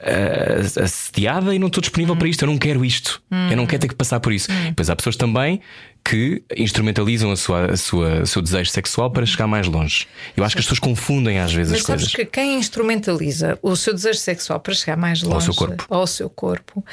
eh, 0.00 0.60
assediada 0.82 1.54
e 1.54 1.58
não 1.58 1.66
estou 1.68 1.80
disponível 1.80 2.16
para 2.16 2.26
isto, 2.26 2.42
eu 2.42 2.46
não 2.48 2.58
quero 2.58 2.84
isto, 2.84 3.22
eu 3.50 3.56
não 3.56 3.66
quero 3.66 3.82
ter 3.82 3.88
que 3.88 3.94
passar 3.94 4.18
por 4.18 4.32
isso. 4.32 4.48
Depois 4.68 4.88
há 4.90 4.96
pessoas 4.96 5.14
também 5.16 5.60
que 6.04 6.42
instrumentalizam 6.56 7.30
a 7.30 7.36
sua, 7.36 7.72
a 7.72 7.76
sua, 7.76 8.22
o 8.22 8.26
seu 8.26 8.42
desejo 8.42 8.70
sexual 8.70 9.10
para 9.10 9.24
chegar 9.26 9.46
mais 9.46 9.66
longe. 9.66 10.08
Eu 10.36 10.44
acho 10.44 10.54
que 10.56 10.60
as 10.60 10.64
pessoas 10.64 10.78
confundem 10.80 11.38
às 11.38 11.52
vezes 11.52 11.72
Mas 11.72 11.80
as 11.82 11.86
coisas. 11.86 12.12
que 12.12 12.24
quem 12.24 12.58
instrumentaliza 12.58 13.58
o 13.62 13.76
seu 13.76 13.92
desejo 13.94 14.18
sexual 14.18 14.58
para 14.60 14.74
chegar 14.74 14.96
mais 14.96 15.22
longe 15.22 15.46
Ao 15.48 15.52
seu 15.52 15.54
corpo. 15.54 15.86
ao 15.90 16.06
seu 16.06 16.30
corpo, 16.30 16.84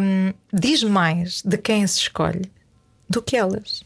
hum, 0.00 0.32
diz 0.52 0.82
mais 0.82 1.42
de 1.42 1.56
quem 1.58 1.86
se 1.86 2.00
escolhe 2.00 2.42
do 3.08 3.22
que 3.22 3.36
elas. 3.36 3.82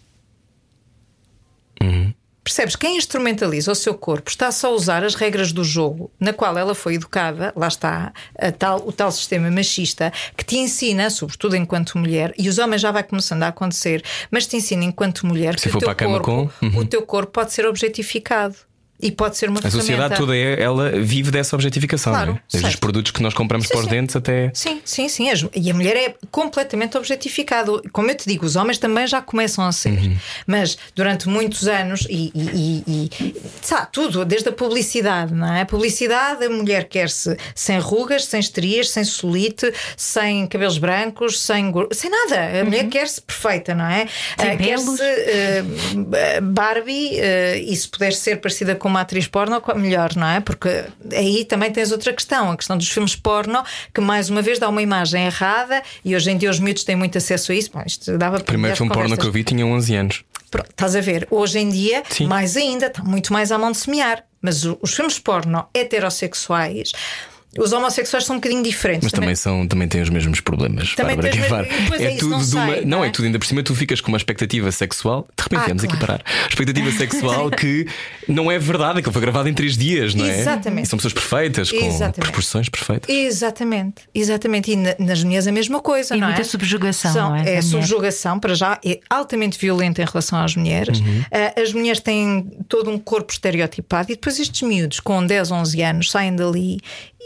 Uhum. 1.82 2.12
Percebes? 2.48 2.76
Quem 2.76 2.96
instrumentaliza 2.96 3.70
o 3.70 3.74
seu 3.74 3.92
corpo 3.92 4.30
está 4.30 4.50
só 4.50 4.68
a 4.68 4.70
usar 4.70 5.04
as 5.04 5.14
regras 5.14 5.52
do 5.52 5.62
jogo 5.62 6.10
na 6.18 6.32
qual 6.32 6.56
ela 6.56 6.74
foi 6.74 6.94
educada, 6.94 7.52
lá 7.54 7.68
está, 7.68 8.10
tal, 8.58 8.82
o 8.88 8.90
tal 8.90 9.12
sistema 9.12 9.50
machista 9.50 10.10
que 10.34 10.42
te 10.42 10.56
ensina, 10.56 11.10
sobretudo 11.10 11.54
enquanto 11.56 11.98
mulher, 11.98 12.32
e 12.38 12.48
os 12.48 12.56
homens 12.58 12.80
já 12.80 12.90
vai 12.90 13.02
começando 13.02 13.42
a 13.42 13.48
acontecer, 13.48 14.02
mas 14.30 14.46
te 14.46 14.56
ensina 14.56 14.82
enquanto 14.82 15.26
mulher 15.26 15.58
Se 15.58 15.68
que 15.68 15.76
o 15.76 15.78
teu, 15.78 15.94
corpo, 15.94 16.24
com- 16.24 16.66
Uhum. 16.66 16.78
o 16.78 16.84
teu 16.86 17.02
corpo 17.02 17.32
pode 17.32 17.52
ser 17.52 17.66
objetificado. 17.66 18.56
E 19.00 19.12
pode 19.12 19.36
ser 19.36 19.48
uma 19.48 19.60
A 19.62 19.70
sociedade 19.70 20.16
toda 20.16 20.36
é, 20.36 20.60
ela 20.60 20.90
vive 20.90 21.30
dessa 21.30 21.54
objetificação, 21.54 22.12
Claro, 22.12 22.32
não 22.32 22.36
é? 22.36 22.42
Desde 22.50 22.66
os 22.66 22.72
certo. 22.72 22.80
produtos 22.80 23.12
que 23.12 23.22
nós 23.22 23.32
compramos 23.32 23.68
Sim, 23.68 23.72
para 23.72 23.80
os 23.80 23.84
sim. 23.84 23.90
dentes 23.90 24.16
até. 24.16 24.50
Sim, 24.52 24.80
sim, 24.84 25.08
sim. 25.08 25.28
E 25.54 25.70
a 25.70 25.74
mulher 25.74 25.96
é 25.96 26.14
completamente 26.32 26.96
objetificada. 26.98 27.70
Como 27.92 28.10
eu 28.10 28.16
te 28.16 28.28
digo, 28.28 28.44
os 28.44 28.56
homens 28.56 28.78
também 28.78 29.06
já 29.06 29.22
começam 29.22 29.64
a 29.64 29.70
ser. 29.70 29.90
Uhum. 29.90 30.16
Mas 30.46 30.76
durante 30.96 31.28
muitos 31.28 31.68
anos, 31.68 32.06
e, 32.10 32.32
e, 32.34 32.84
e, 32.86 33.10
e 33.20 33.36
sabe, 33.62 33.88
tudo, 33.92 34.24
desde 34.24 34.48
a 34.48 34.52
publicidade, 34.52 35.32
não 35.32 35.52
é? 35.52 35.60
A 35.60 35.66
publicidade, 35.66 36.44
a 36.44 36.50
mulher 36.50 36.84
quer-se 36.88 37.36
sem 37.54 37.78
rugas, 37.78 38.24
sem 38.24 38.40
estrias, 38.40 38.90
sem 38.90 39.04
solite, 39.04 39.72
sem 39.96 40.46
cabelos 40.48 40.78
brancos, 40.78 41.40
sem, 41.40 41.72
sem 41.92 42.10
nada. 42.10 42.60
A 42.60 42.64
mulher 42.64 42.88
quer-se 42.88 43.20
perfeita, 43.20 43.76
não 43.76 43.86
é? 43.86 44.08
Pelos. 44.36 44.66
quer-se 44.66 45.02
uh, 45.02 46.42
Barbie 46.42 47.12
uh, 47.12 47.58
e 47.64 47.76
se 47.76 47.86
puder 47.88 48.12
ser 48.12 48.40
parecida 48.40 48.74
com 48.74 48.87
uma 48.88 49.02
atriz 49.02 49.26
porno, 49.26 49.62
melhor, 49.76 50.14
não 50.16 50.26
é? 50.26 50.40
Porque 50.40 50.86
aí 51.12 51.44
também 51.44 51.70
tens 51.70 51.92
outra 51.92 52.12
questão, 52.12 52.50
a 52.50 52.56
questão 52.56 52.76
dos 52.76 52.88
filmes 52.88 53.14
porno, 53.14 53.62
que 53.94 54.00
mais 54.00 54.28
uma 54.28 54.42
vez 54.42 54.58
dá 54.58 54.68
uma 54.68 54.82
imagem 54.82 55.26
errada 55.26 55.82
e 56.04 56.16
hoje 56.16 56.30
em 56.30 56.36
dia 56.36 56.50
os 56.50 56.58
miúdos 56.58 56.84
têm 56.84 56.96
muito 56.96 57.16
acesso 57.18 57.52
a 57.52 57.54
isso. 57.54 57.70
Bom, 57.72 57.82
isto 57.86 58.18
dava 58.18 58.38
O 58.38 58.44
primeiro 58.44 58.76
filme 58.76 58.92
porno 58.92 59.16
que 59.16 59.26
eu 59.26 59.32
vi 59.32 59.44
tinha 59.44 59.64
11 59.64 59.94
anos. 59.94 60.24
Pronto, 60.50 60.70
estás 60.70 60.96
a 60.96 61.00
ver, 61.00 61.28
hoje 61.30 61.58
em 61.58 61.68
dia, 61.68 62.02
Sim. 62.08 62.26
mais 62.26 62.56
ainda, 62.56 62.86
está 62.86 63.02
muito 63.02 63.32
mais 63.32 63.52
à 63.52 63.58
mão 63.58 63.70
de 63.70 63.78
semear. 63.78 64.24
Mas 64.40 64.64
os 64.64 64.94
filmes 64.94 65.18
porno 65.18 65.66
heterossexuais, 65.74 66.92
os 67.56 67.72
homossexuais 67.72 68.24
são 68.24 68.36
um 68.36 68.38
bocadinho 68.38 68.62
diferentes. 68.62 69.04
Mas 69.04 69.12
também, 69.12 69.34
são, 69.34 69.66
também 69.66 69.88
têm 69.88 70.02
os 70.02 70.10
mesmos 70.10 70.40
problemas. 70.40 70.94
Também 70.94 71.16
Bárbara 71.16 71.34
Guevara. 71.36 71.68
pois 71.88 72.00
é 72.00 72.14
isso, 72.14 72.28
não 72.28 72.38
de 72.42 72.54
uma. 72.54 72.66
não, 72.76 72.82
não 72.84 73.04
é 73.04 73.08
é? 73.08 73.10
tudo, 73.10 73.24
ainda 73.26 73.38
por 73.38 73.46
cima 73.46 73.62
tu 73.62 73.74
ficas 73.74 74.00
com 74.00 74.08
uma 74.08 74.18
expectativa 74.18 74.70
sexual. 74.70 75.26
De 75.36 75.42
repente 75.44 75.60
Ah, 75.60 75.74
aqui 75.74 75.86
claro. 75.86 75.98
parar. 75.98 76.22
Expectativa 76.48 76.90
sexual 76.96 77.50
que 77.50 77.86
não 78.28 78.50
é 78.50 78.58
verdade, 78.58 78.98
aquilo 78.98 79.12
foi 79.12 79.22
gravado 79.22 79.48
em 79.48 79.54
três 79.54 79.76
dias, 79.76 80.14
não 80.14 80.26
é? 80.26 80.40
Exatamente. 80.40 80.88
São 80.88 80.96
pessoas 80.98 81.14
perfeitas, 81.14 81.70
com 81.70 81.76
Exatamente. 81.84 82.20
proporções 82.20 82.68
perfeitas. 82.68 83.08
Exatamente, 83.14 84.02
exatamente. 84.14 84.72
E 84.72 84.76
na- 84.76 84.94
nas 84.98 85.22
mulheres 85.24 85.46
a 85.46 85.52
mesma 85.52 85.80
coisa, 85.80 86.14
E 86.16 86.20
não 86.20 86.26
muita 86.26 86.42
é? 86.42 86.44
subjugação, 86.44 87.12
São- 87.12 87.28
não 87.30 87.36
é? 87.36 87.40
Mulher. 87.40 87.62
subjugação, 87.62 88.38
para 88.38 88.54
já, 88.54 88.78
é 88.84 89.00
altamente 89.08 89.58
violenta 89.58 90.02
em 90.02 90.04
relação 90.04 90.38
às 90.38 90.54
mulheres. 90.54 91.00
Uhum. 91.00 91.22
Ah, 91.32 91.60
as 91.60 91.72
mulheres 91.72 92.00
têm 92.00 92.46
todo 92.68 92.90
um 92.90 92.98
corpo 92.98 93.32
estereotipado 93.32 94.12
e 94.12 94.14
depois 94.14 94.38
estes 94.38 94.62
miúdos 94.62 95.00
com 95.00 95.24
10, 95.24 95.50
11 95.50 95.82
anos 95.82 96.10
saem 96.10 96.34
dali 96.36 96.78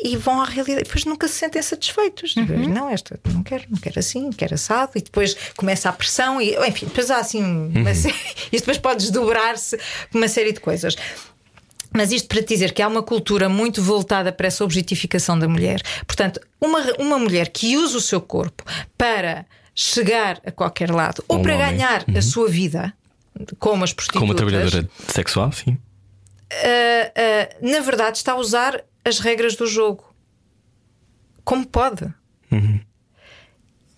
e 0.05 0.17
vão 0.17 0.41
à 0.41 0.45
realidade. 0.45 0.85
Depois 0.85 1.05
nunca 1.05 1.29
se 1.29 1.35
sentem 1.35 1.63
satisfeitos. 1.63 2.35
Uhum. 2.37 2.69
Não, 2.69 2.89
esta 2.89 3.19
não 3.33 3.43
quero, 3.43 3.65
não 3.71 3.79
quero 3.79 3.99
assim, 3.99 4.31
quero 4.31 4.55
assado. 4.55 4.93
E 4.97 5.01
depois 5.01 5.37
começa 5.57 5.89
a 5.89 5.93
pressão 5.93 6.41
e, 6.41 6.57
enfim, 6.67 6.87
depois 6.87 7.11
há 7.11 7.19
assim 7.19 7.43
uma 7.43 7.91
Uhum. 7.91 7.95
série. 7.95 8.15
E 8.53 8.59
depois 8.59 8.79
pode 8.79 8.99
desdobrar-se 9.01 9.79
uma 10.15 10.29
série 10.29 10.53
de 10.53 10.61
coisas. 10.61 10.97
Mas 11.95 12.11
isto 12.11 12.27
para 12.29 12.43
te 12.43 12.49
dizer 12.49 12.73
que 12.73 12.81
há 12.81 12.89
uma 12.89 13.03
cultura 13.03 13.49
muito 13.49 13.83
voltada 13.83 14.33
para 14.33 14.47
essa 14.47 14.65
objetificação 14.65 15.39
da 15.39 15.47
mulher. 15.47 15.83
Portanto, 16.07 16.41
uma, 16.61 16.81
uma 16.99 17.19
mulher 17.19 17.49
que 17.51 17.77
usa 17.77 17.99
o 17.99 18.01
seu 18.01 18.21
corpo 18.21 18.65
para 18.97 19.45
chegar 19.75 20.41
a 20.45 20.51
qualquer 20.51 20.91
lado 20.91 21.23
ou 21.29 21.39
Um 21.39 21.43
para 21.43 21.55
homem. 21.55 21.67
ganhar 21.77 22.05
a 22.17 22.23
sua 22.23 22.49
vida, 22.49 22.93
como 23.59 23.85
as 23.85 23.93
prostitutas, 23.93 24.21
Como 24.21 24.35
trabalhadora 24.35 24.89
sexual, 25.09 25.53
sim. 25.53 25.77
ah, 26.53 27.13
ah, 27.15 27.57
na 27.61 27.81
verdade 27.81 28.17
está 28.19 28.33
a 28.33 28.37
usar 28.37 28.83
as 29.05 29.19
regras 29.19 29.57
do 29.57 29.67
jogo 29.67 30.05
como 31.45 31.67
pode. 31.67 32.07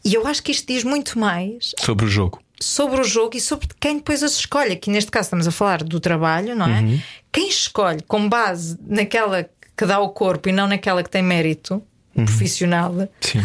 E 0.05 0.15
eu 0.15 0.27
acho 0.27 0.43
que 0.43 0.53
isto 0.53 0.67
diz 0.67 0.85
muito 0.85 1.19
mais 1.19 1.73
Sobre 1.81 2.05
o 2.05 2.09
jogo. 2.09 2.41
sobre 2.61 3.01
o 3.01 3.05
jogo 3.05 3.37
e 3.37 3.41
sobre 3.41 3.67
quem 3.81 3.97
depois 3.97 4.23
as 4.23 4.33
escolhe. 4.35 4.73
Aqui 4.73 4.91
neste 4.91 5.11
caso 5.11 5.27
estamos 5.27 5.47
a 5.49 5.51
falar 5.51 5.83
do 5.83 5.99
trabalho, 6.01 6.55
não 6.55 6.67
é? 6.67 6.81
Uhum. 6.81 7.01
Quem 7.33 7.49
escolhe 7.49 8.03
com 8.03 8.29
base 8.29 8.79
naquela 8.87 9.49
que 9.77 9.85
dá 9.87 9.99
o 9.99 10.11
corpo 10.11 10.49
e 10.49 10.53
não 10.53 10.67
naquela 10.69 11.03
que 11.03 11.11
tem 11.11 11.23
mérito 11.23 11.83
Uhum. 12.17 12.27
profissional, 12.27 12.95
Sim. 13.21 13.41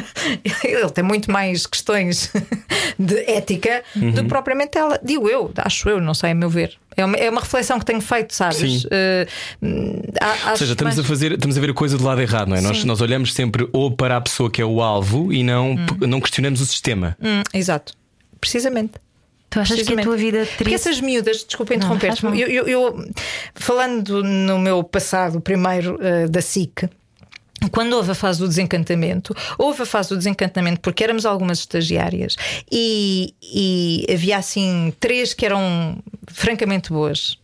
ele 0.64 0.88
tem 0.90 1.04
muito 1.04 1.30
mais 1.30 1.66
questões 1.66 2.32
de 2.98 3.14
ética 3.30 3.84
do 3.94 4.22
que 4.22 4.28
propriamente 4.28 4.78
ela. 4.78 4.98
Digo 5.04 5.28
eu, 5.28 5.52
acho 5.58 5.86
eu, 5.90 6.00
não 6.00 6.14
sei, 6.14 6.30
a 6.30 6.34
meu 6.34 6.48
ver. 6.48 6.78
É 6.96 7.04
uma, 7.04 7.16
é 7.16 7.28
uma 7.30 7.40
reflexão 7.42 7.78
que 7.78 7.84
tenho 7.84 8.00
feito, 8.00 8.34
sabes? 8.34 8.56
Sim. 8.58 8.82
Hum, 9.62 10.00
a- 10.20 10.50
Ou 10.52 10.56
seja, 10.56 10.72
estamos 10.72 10.94
mais- 10.96 11.06
a, 11.06 11.08
fazer, 11.08 11.32
estamos 11.32 11.56
a 11.58 11.60
ver 11.60 11.70
a 11.70 11.74
coisa 11.74 11.98
do 11.98 12.04
lado 12.04 12.20
errado, 12.22 12.48
não 12.48 12.56
é? 12.56 12.60
Nós, 12.60 12.78
Sim. 12.78 12.86
nós 12.86 13.00
olhamos 13.00 13.34
sempre 13.34 13.68
ou 13.72 13.90
para 13.90 14.16
a 14.16 14.20
pessoa 14.20 14.50
que 14.50 14.62
é 14.62 14.64
o 14.64 14.80
alvo 14.80 15.32
e 15.32 15.42
não, 15.44 15.74
não 16.00 16.20
questionamos 16.20 16.60
o 16.60 16.66
sistema. 16.66 17.16
Hum, 17.20 17.42
exato, 17.52 17.92
precisamente. 18.40 18.92
Tu 19.50 19.60
achas 19.60 19.80
que 19.82 19.92
a 19.94 20.02
tua 20.02 20.16
vida 20.16 20.38
Porque 20.40 20.56
teria. 20.56 20.74
essas 20.74 21.00
miúdas, 21.00 21.44
desculpa 21.44 21.72
Não, 21.74 21.76
interromper-te, 21.78 22.24
eu, 22.26 22.48
eu- 22.48 22.66
eu- 22.68 23.10
falando 23.54 24.22
no 24.24 24.58
meu 24.58 24.82
passado, 24.82 25.40
primeiro 25.40 25.98
eh, 26.02 26.26
da 26.28 26.40
SIC. 26.42 26.88
Quando 27.70 27.92
houve 27.94 28.10
a 28.12 28.14
fase 28.14 28.38
do 28.40 28.48
desencantamento, 28.48 29.34
houve 29.58 29.82
a 29.82 29.86
fase 29.86 30.10
do 30.10 30.16
desencantamento 30.16 30.80
porque 30.80 31.02
éramos 31.04 31.24
algumas 31.26 31.58
estagiárias 31.58 32.36
e, 32.70 33.34
e 33.42 34.06
havia 34.12 34.36
assim 34.38 34.92
três 35.00 35.32
que 35.34 35.44
eram 35.46 35.98
francamente 36.28 36.90
boas. 36.90 37.38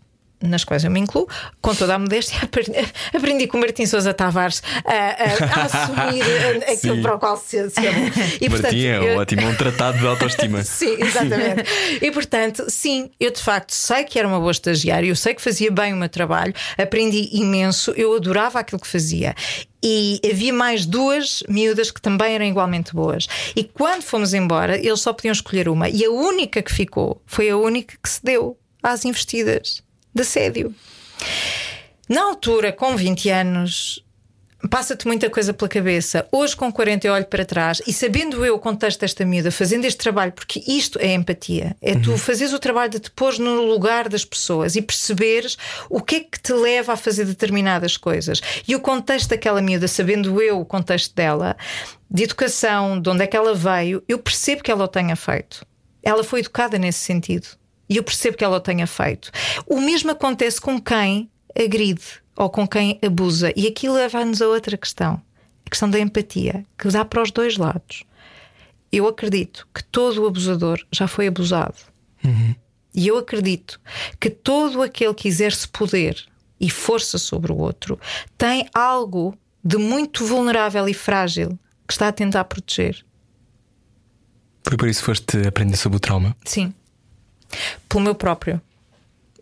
Nas 0.45 0.65
quais 0.65 0.83
eu 0.83 0.91
me 0.91 0.99
incluo, 0.99 1.29
com 1.61 1.73
toda 1.73 1.95
a 1.95 1.99
modéstia, 2.01 2.37
aprendi, 3.15 3.47
com 3.47 3.59
o 3.59 3.61
Martim 3.61 3.87
Sousa 3.87 4.13
Tavares 4.13 4.61
a, 4.85 4.91
a- 4.93 5.61
a 5.61 5.65
assumir 5.67 6.23
aquilo 6.69 6.97
Sim. 6.97 7.03
para 7.03 7.15
o 7.15 7.19
qual 7.21 7.37
se, 7.37 7.71
se 7.71 7.79
amou. 7.79 8.11
E, 8.41 8.49
Martim 8.49 8.85
é 8.87 9.15
eu- 9.15 9.19
ótimo, 9.21 9.43
é 9.43 9.47
um 9.47 9.55
tratado 9.55 9.99
de 9.99 10.05
autoestima. 10.09 10.61
Sim, 10.67 10.97
exatamente. 10.99 11.63
e 12.03 12.11
portanto, 12.11 12.65
sim, 12.69 13.09
eu 13.21 13.31
de 13.31 13.41
facto 13.41 13.71
sei 13.71 14.03
que 14.03 14.19
era 14.19 14.27
uma 14.27 14.41
boa 14.41 14.51
estagiária, 14.51 15.07
eu 15.07 15.15
sei 15.15 15.33
que 15.33 15.41
fazia 15.41 15.71
bem 15.71 15.93
o 15.93 15.97
meu 15.97 16.09
trabalho, 16.09 16.53
aprendi 16.77 17.29
imenso, 17.33 17.93
eu 17.93 18.13
adorava 18.17 18.59
aquilo 18.59 18.81
que 18.81 18.89
fazia. 18.89 19.37
E 19.83 20.21
havia 20.25 20.53
mais 20.53 20.87
duas 20.87 21.43
miúdas 21.49 21.91
que 21.91 22.01
também 22.01 22.35
eram 22.35 22.45
igualmente 22.45 22.95
boas. 22.95 23.27
E 23.57 23.65
quando 23.65 24.03
fomos 24.03 24.33
embora, 24.33 24.77
eles 24.79 25.01
só 25.01 25.13
podiam 25.13 25.33
escolher 25.33 25.69
uma. 25.69 25.89
E 25.89 26.05
a 26.05 26.11
única 26.11 26.63
que 26.63 26.73
ficou 26.73 27.21
foi 27.27 27.51
a 27.51 27.57
única 27.57 27.97
que 28.01 28.09
se 28.09 28.23
deu 28.23 28.57
às 28.83 29.05
investidas 29.05 29.83
de 30.15 30.23
assédio. 30.23 30.75
Na 32.09 32.23
altura, 32.25 32.73
com 32.73 32.97
20 32.97 33.31
anos, 33.31 34.05
passa-te 34.71 35.07
muita 35.07 35.29
coisa 35.29 35.53
pela 35.53 35.69
cabeça. 35.69 36.27
Hoje, 36.31 36.57
com 36.57 36.73
40, 36.73 37.07
eu 37.07 37.13
olho 37.13 37.27
para 37.27 37.45
trás 37.45 37.83
e 37.87 37.93
sabendo 37.93 38.45
eu 38.45 38.55
o 38.55 38.59
contexto 38.59 39.01
desta 39.01 39.25
miúda, 39.25 39.51
fazendo 39.51 39.85
este 39.85 39.99
trabalho, 39.99 40.33
porque 40.33 40.63
isto 40.67 40.99
é 41.01 41.13
empatia, 41.13 41.77
é 41.81 41.95
tu 41.95 42.17
fazeres 42.17 42.53
o 42.53 42.59
trabalho 42.59 42.91
de 42.91 43.01
te 43.01 43.11
pôr 43.11 43.39
no 43.39 43.63
lugar 43.63 44.09
das 44.09 44.25
pessoas 44.25 44.77
e 44.77 44.83
perceberes 44.83 45.57
o 45.91 46.01
que 46.01 46.17
é 46.17 46.21
que 46.21 46.41
te 46.41 46.53
leva 46.53 46.93
a 46.93 46.97
fazer 46.97 47.25
determinadas 47.25 47.97
coisas. 47.97 48.41
E 48.67 48.75
o 48.75 48.81
contexto 48.81 49.31
daquela 49.31 49.61
miúda, 49.61 49.89
sabendo 49.89 50.41
eu 50.41 50.61
o 50.61 50.65
contexto 50.65 51.15
dela, 51.15 51.57
de 52.11 52.25
educação, 52.25 53.01
de 53.01 53.09
onde 53.11 53.25
é 53.25 53.27
que 53.27 53.37
ela 53.37 53.55
veio, 53.55 54.03
eu 54.09 54.19
percebo 54.19 54.63
que 54.63 54.71
ela 54.71 54.85
o 54.85 54.89
tenha 54.89 55.17
feito. 55.17 55.67
Ela 56.03 56.25
foi 56.25 56.41
educada 56.41 56.79
nesse 56.79 57.01
sentido. 57.01 57.49
E 57.89 57.97
eu 57.97 58.03
percebo 58.03 58.37
que 58.37 58.45
ela 58.45 58.57
o 58.57 58.61
tenha 58.61 58.87
feito. 58.87 59.31
O 59.67 59.81
mesmo 59.81 60.11
acontece 60.11 60.61
com 60.61 60.81
quem 60.81 61.31
agride 61.59 62.22
ou 62.37 62.51
com 62.51 62.67
quem 62.67 62.99
abusa. 63.05 63.53
E 63.57 63.67
aqui 63.67 63.89
leva-nos 63.89 64.41
a 64.41 64.49
outra 64.49 64.77
questão, 64.77 65.21
a 65.67 65.71
questão 65.71 65.89
da 65.89 66.01
empatia, 66.01 66.65
que 66.79 66.89
dá 66.89 67.05
para 67.05 67.23
os 67.23 67.31
dois 67.31 67.57
lados. 67.57 68.05
Eu 68.91 69.07
acredito 69.07 69.67
que 69.75 69.83
todo 69.85 70.23
o 70.23 70.27
abusador 70.27 70.85
já 70.93 71.09
foi 71.09 71.27
abusado. 71.27 71.77
E 72.95 73.09
eu 73.09 73.17
acredito 73.17 73.81
que 74.21 74.29
todo 74.29 74.83
aquele 74.83 75.15
que 75.15 75.29
exerce 75.29 75.67
poder 75.67 76.25
e 76.61 76.71
força 76.71 77.19
sobre 77.19 77.51
o 77.51 77.57
outro 77.57 77.99
tem 78.37 78.69
algo 78.75 79.37
de 79.65 79.79
muito 79.79 80.25
vulnerável 80.25 80.89
e 80.89 80.95
frágil 80.95 81.59
que 81.87 81.93
está 81.93 82.09
a 82.09 82.13
tentar 82.13 82.45
proteger. 82.45 83.05
Foi 84.63 84.77
por 84.77 84.89
isso 84.89 85.03
foste 85.03 85.39
aprender 85.47 85.77
sobre 85.77 85.97
o 85.97 86.01
trauma. 86.01 86.37
Sim. 86.45 86.73
Pelo 87.89 88.05
meu 88.05 88.15
próprio. 88.15 88.61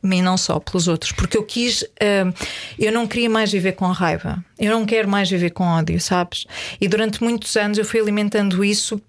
E 0.03 0.22
não 0.22 0.36
só, 0.36 0.59
pelos 0.59 0.88
outros. 0.88 1.12
Porque 1.12 1.36
eu 1.36 1.42
quis. 1.44 1.82
hum, 1.82 2.32
eu 2.78 2.90
não 2.92 3.07
queria 3.07 3.28
mais 3.28 3.53
viver 3.53 3.72
com 3.72 3.86
raiva. 3.86 4.42
Eu 4.59 4.70
não 4.72 4.86
quero 4.86 5.09
mais 5.09 5.28
viver 5.28 5.51
com 5.51 5.64
ódio, 5.64 6.01
sabes? 6.01 6.46
E 6.80 6.88
durante 6.88 7.22
muitos 7.22 7.55
anos 7.57 7.76
eu 7.76 7.84
fui 7.84 8.01
alimentando 8.01 8.64
isso 8.64 9.01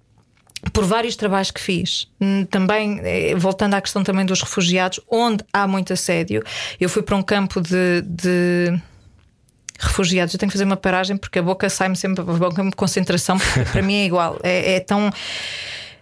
por 0.73 0.85
vários 0.85 1.15
trabalhos 1.15 1.49
que 1.49 1.61
fiz. 1.61 2.07
Hum, 2.19 2.45
Também, 2.45 2.99
eh, 3.03 3.33
voltando 3.35 3.73
à 3.73 3.81
questão 3.81 4.03
também 4.03 4.25
dos 4.25 4.41
refugiados, 4.41 4.99
onde 5.09 5.43
há 5.51 5.65
muito 5.67 5.93
assédio, 5.93 6.43
eu 6.79 6.89
fui 6.89 7.01
para 7.01 7.15
um 7.15 7.23
campo 7.23 7.61
de. 7.61 8.01
de 8.05 8.79
refugiados. 9.79 10.33
Eu 10.33 10.39
tenho 10.39 10.49
que 10.49 10.53
fazer 10.53 10.65
uma 10.65 10.77
paragem 10.77 11.17
porque 11.17 11.39
a 11.39 11.41
boca 11.43 11.67
sai-me 11.69 11.95
sempre 11.95 12.21
a 12.21 12.25
boca 12.25 12.63
de 12.63 12.71
concentração, 12.75 13.37
porque 13.39 13.61
para 13.71 13.81
mim 13.81 13.95
é 13.95 14.05
igual. 14.05 14.39
É, 14.43 14.75
é 14.75 14.79
tão, 14.79 15.09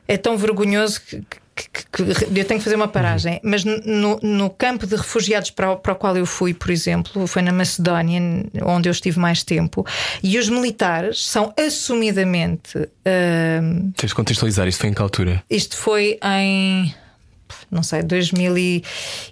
é 0.07 0.17
tão 0.17 0.37
vergonhoso 0.37 0.99
que, 1.01 1.21
que- 1.67 1.85
que- 1.91 2.39
eu 2.39 2.45
tenho 2.45 2.59
que 2.59 2.63
fazer 2.63 2.75
uma 2.75 2.87
paragem. 2.87 3.39
Mas 3.43 3.63
no, 3.65 4.19
no 4.21 4.49
campo 4.49 4.87
de 4.87 4.95
refugiados 4.95 5.51
para 5.51 5.71
o, 5.71 5.77
para 5.77 5.93
o 5.93 5.95
qual 5.95 6.15
eu 6.15 6.25
fui, 6.25 6.53
por 6.53 6.69
exemplo, 6.71 7.27
foi 7.27 7.41
na 7.41 7.51
Macedónia, 7.51 8.21
onde 8.63 8.87
eu 8.87 8.91
estive 8.91 9.19
mais 9.19 9.43
tempo, 9.43 9.85
e 10.23 10.37
os 10.37 10.47
militares 10.49 11.25
são 11.25 11.53
assumidamente. 11.57 12.77
hum, 12.77 13.91
Tens 13.95 14.09
de 14.09 14.15
contextualizar 14.15 14.67
isto 14.67 14.79
foi 14.79 14.89
em 14.89 14.93
que 14.93 15.01
altura? 15.01 15.43
isto 15.49 15.75
foi 15.77 16.17
em. 16.23 16.93
não 17.71 17.83
sei, 17.83 18.03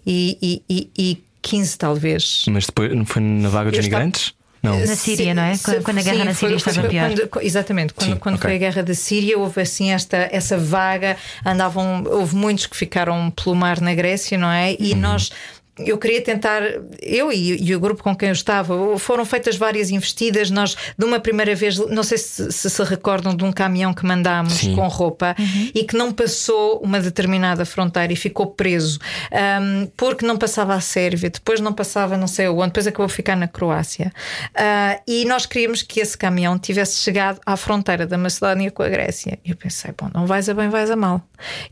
2015, 0.06 1.78
talvez. 1.78 2.46
Mas 2.50 2.66
depois 2.66 2.94
não 2.96 3.06
foi 3.06 3.22
na 3.22 3.50
vaga 3.50 3.70
dos 3.70 3.78
Eu 3.80 3.84
estava- 3.84 4.04
migrantes? 4.04 4.34
Não. 4.72 4.80
Na 4.86 4.96
Síria, 4.96 5.34
não 5.34 5.44
é? 5.44 5.56
Sim, 5.56 5.82
Quando- 5.82 5.98
a 6.00 6.02
guerra 6.02 6.18
sim, 6.18 6.24
na 6.24 6.34
Síria 6.34 6.60
foi- 6.60 6.72
estava 6.72 6.88
pior. 6.88 7.10
quando- 7.30 7.46
exatamente, 7.46 7.94
quando, 7.94 8.10
Sim, 8.14 8.16
quando 8.18 8.36
ok. 8.36 8.48
foi 8.48 8.56
a 8.56 8.60
guerra 8.60 8.84
da 8.84 8.94
Síria, 8.94 9.38
houve 9.38 9.62
assim 9.62 9.92
esta, 9.92 10.30
essa 10.32 10.58
vaga, 10.58 11.18
andavam, 11.46 12.04
houve 12.06 12.36
muitos 12.36 12.66
que 12.68 12.76
ficaram 12.78 13.30
pelo 13.32 13.56
mar 13.56 13.80
na 13.82 13.94
Grécia, 13.94 14.38
não 14.38 14.52
é? 14.52 14.70
Uhum. 14.72 14.76
E 14.80 14.96
nós. 14.96 15.32
Eu 15.80 15.98
queria 15.98 16.22
tentar, 16.22 16.62
eu 17.02 17.32
e, 17.32 17.62
e 17.64 17.76
o 17.76 17.80
grupo 17.80 18.04
com 18.04 18.16
quem 18.16 18.30
eu 18.30 18.34
estava, 18.34 18.98
foram 18.98 19.26
feitas 19.26 19.56
várias 19.56 19.90
investidas. 19.90 20.50
Nós, 20.50 20.76
de 20.98 21.06
uma 21.06 21.20
primeira 21.20 21.54
vez, 21.56 21.78
não 21.78 22.04
sei 22.04 22.18
se 22.18 22.38
se, 22.52 22.70
se 22.70 22.84
recordam 22.84 23.36
de 23.36 23.44
um 23.44 23.52
caminhão 23.52 23.94
que 23.94 24.06
mandámos 24.06 24.54
Sim. 24.54 24.76
com 24.76 24.88
roupa 24.88 25.36
e 25.74 25.84
que 25.84 25.96
não 25.96 26.12
passou 26.12 26.80
uma 26.80 27.00
determinada 27.00 27.66
fronteira 27.66 28.12
e 28.12 28.16
ficou 28.16 28.48
preso 28.48 29.00
ahm, 29.32 29.88
porque 29.96 30.26
não 30.26 30.38
passava 30.38 30.74
a 30.74 30.82
Sérvia, 30.82 31.30
depois 31.30 31.60
não 31.60 31.74
passava 31.74 32.18
não 32.18 32.28
sei 32.28 32.48
onde, 32.48 32.68
depois 32.68 32.88
acabou 32.88 33.06
a 33.06 33.10
ficar 33.10 33.36
na 33.36 33.48
Croácia. 33.48 34.14
Ah, 34.56 35.00
e 35.08 35.26
nós 35.26 35.46
queríamos 35.46 35.82
que 35.82 36.00
esse 36.00 36.18
caminhão 36.18 36.58
tivesse 36.58 37.00
chegado 37.00 37.40
à 37.46 37.56
fronteira 37.56 38.06
da 38.06 38.18
Macedónia 38.18 38.72
com 38.72 38.84
a 38.84 38.90
Grécia. 38.90 39.40
E 39.44 39.52
eu 39.52 39.56
pensei, 39.56 39.94
bom, 39.98 40.10
não 40.14 40.26
vais 40.26 40.50
a 40.50 40.54
bem, 40.54 40.70
vais 40.70 40.90
a 40.90 40.96
mal. 40.96 41.22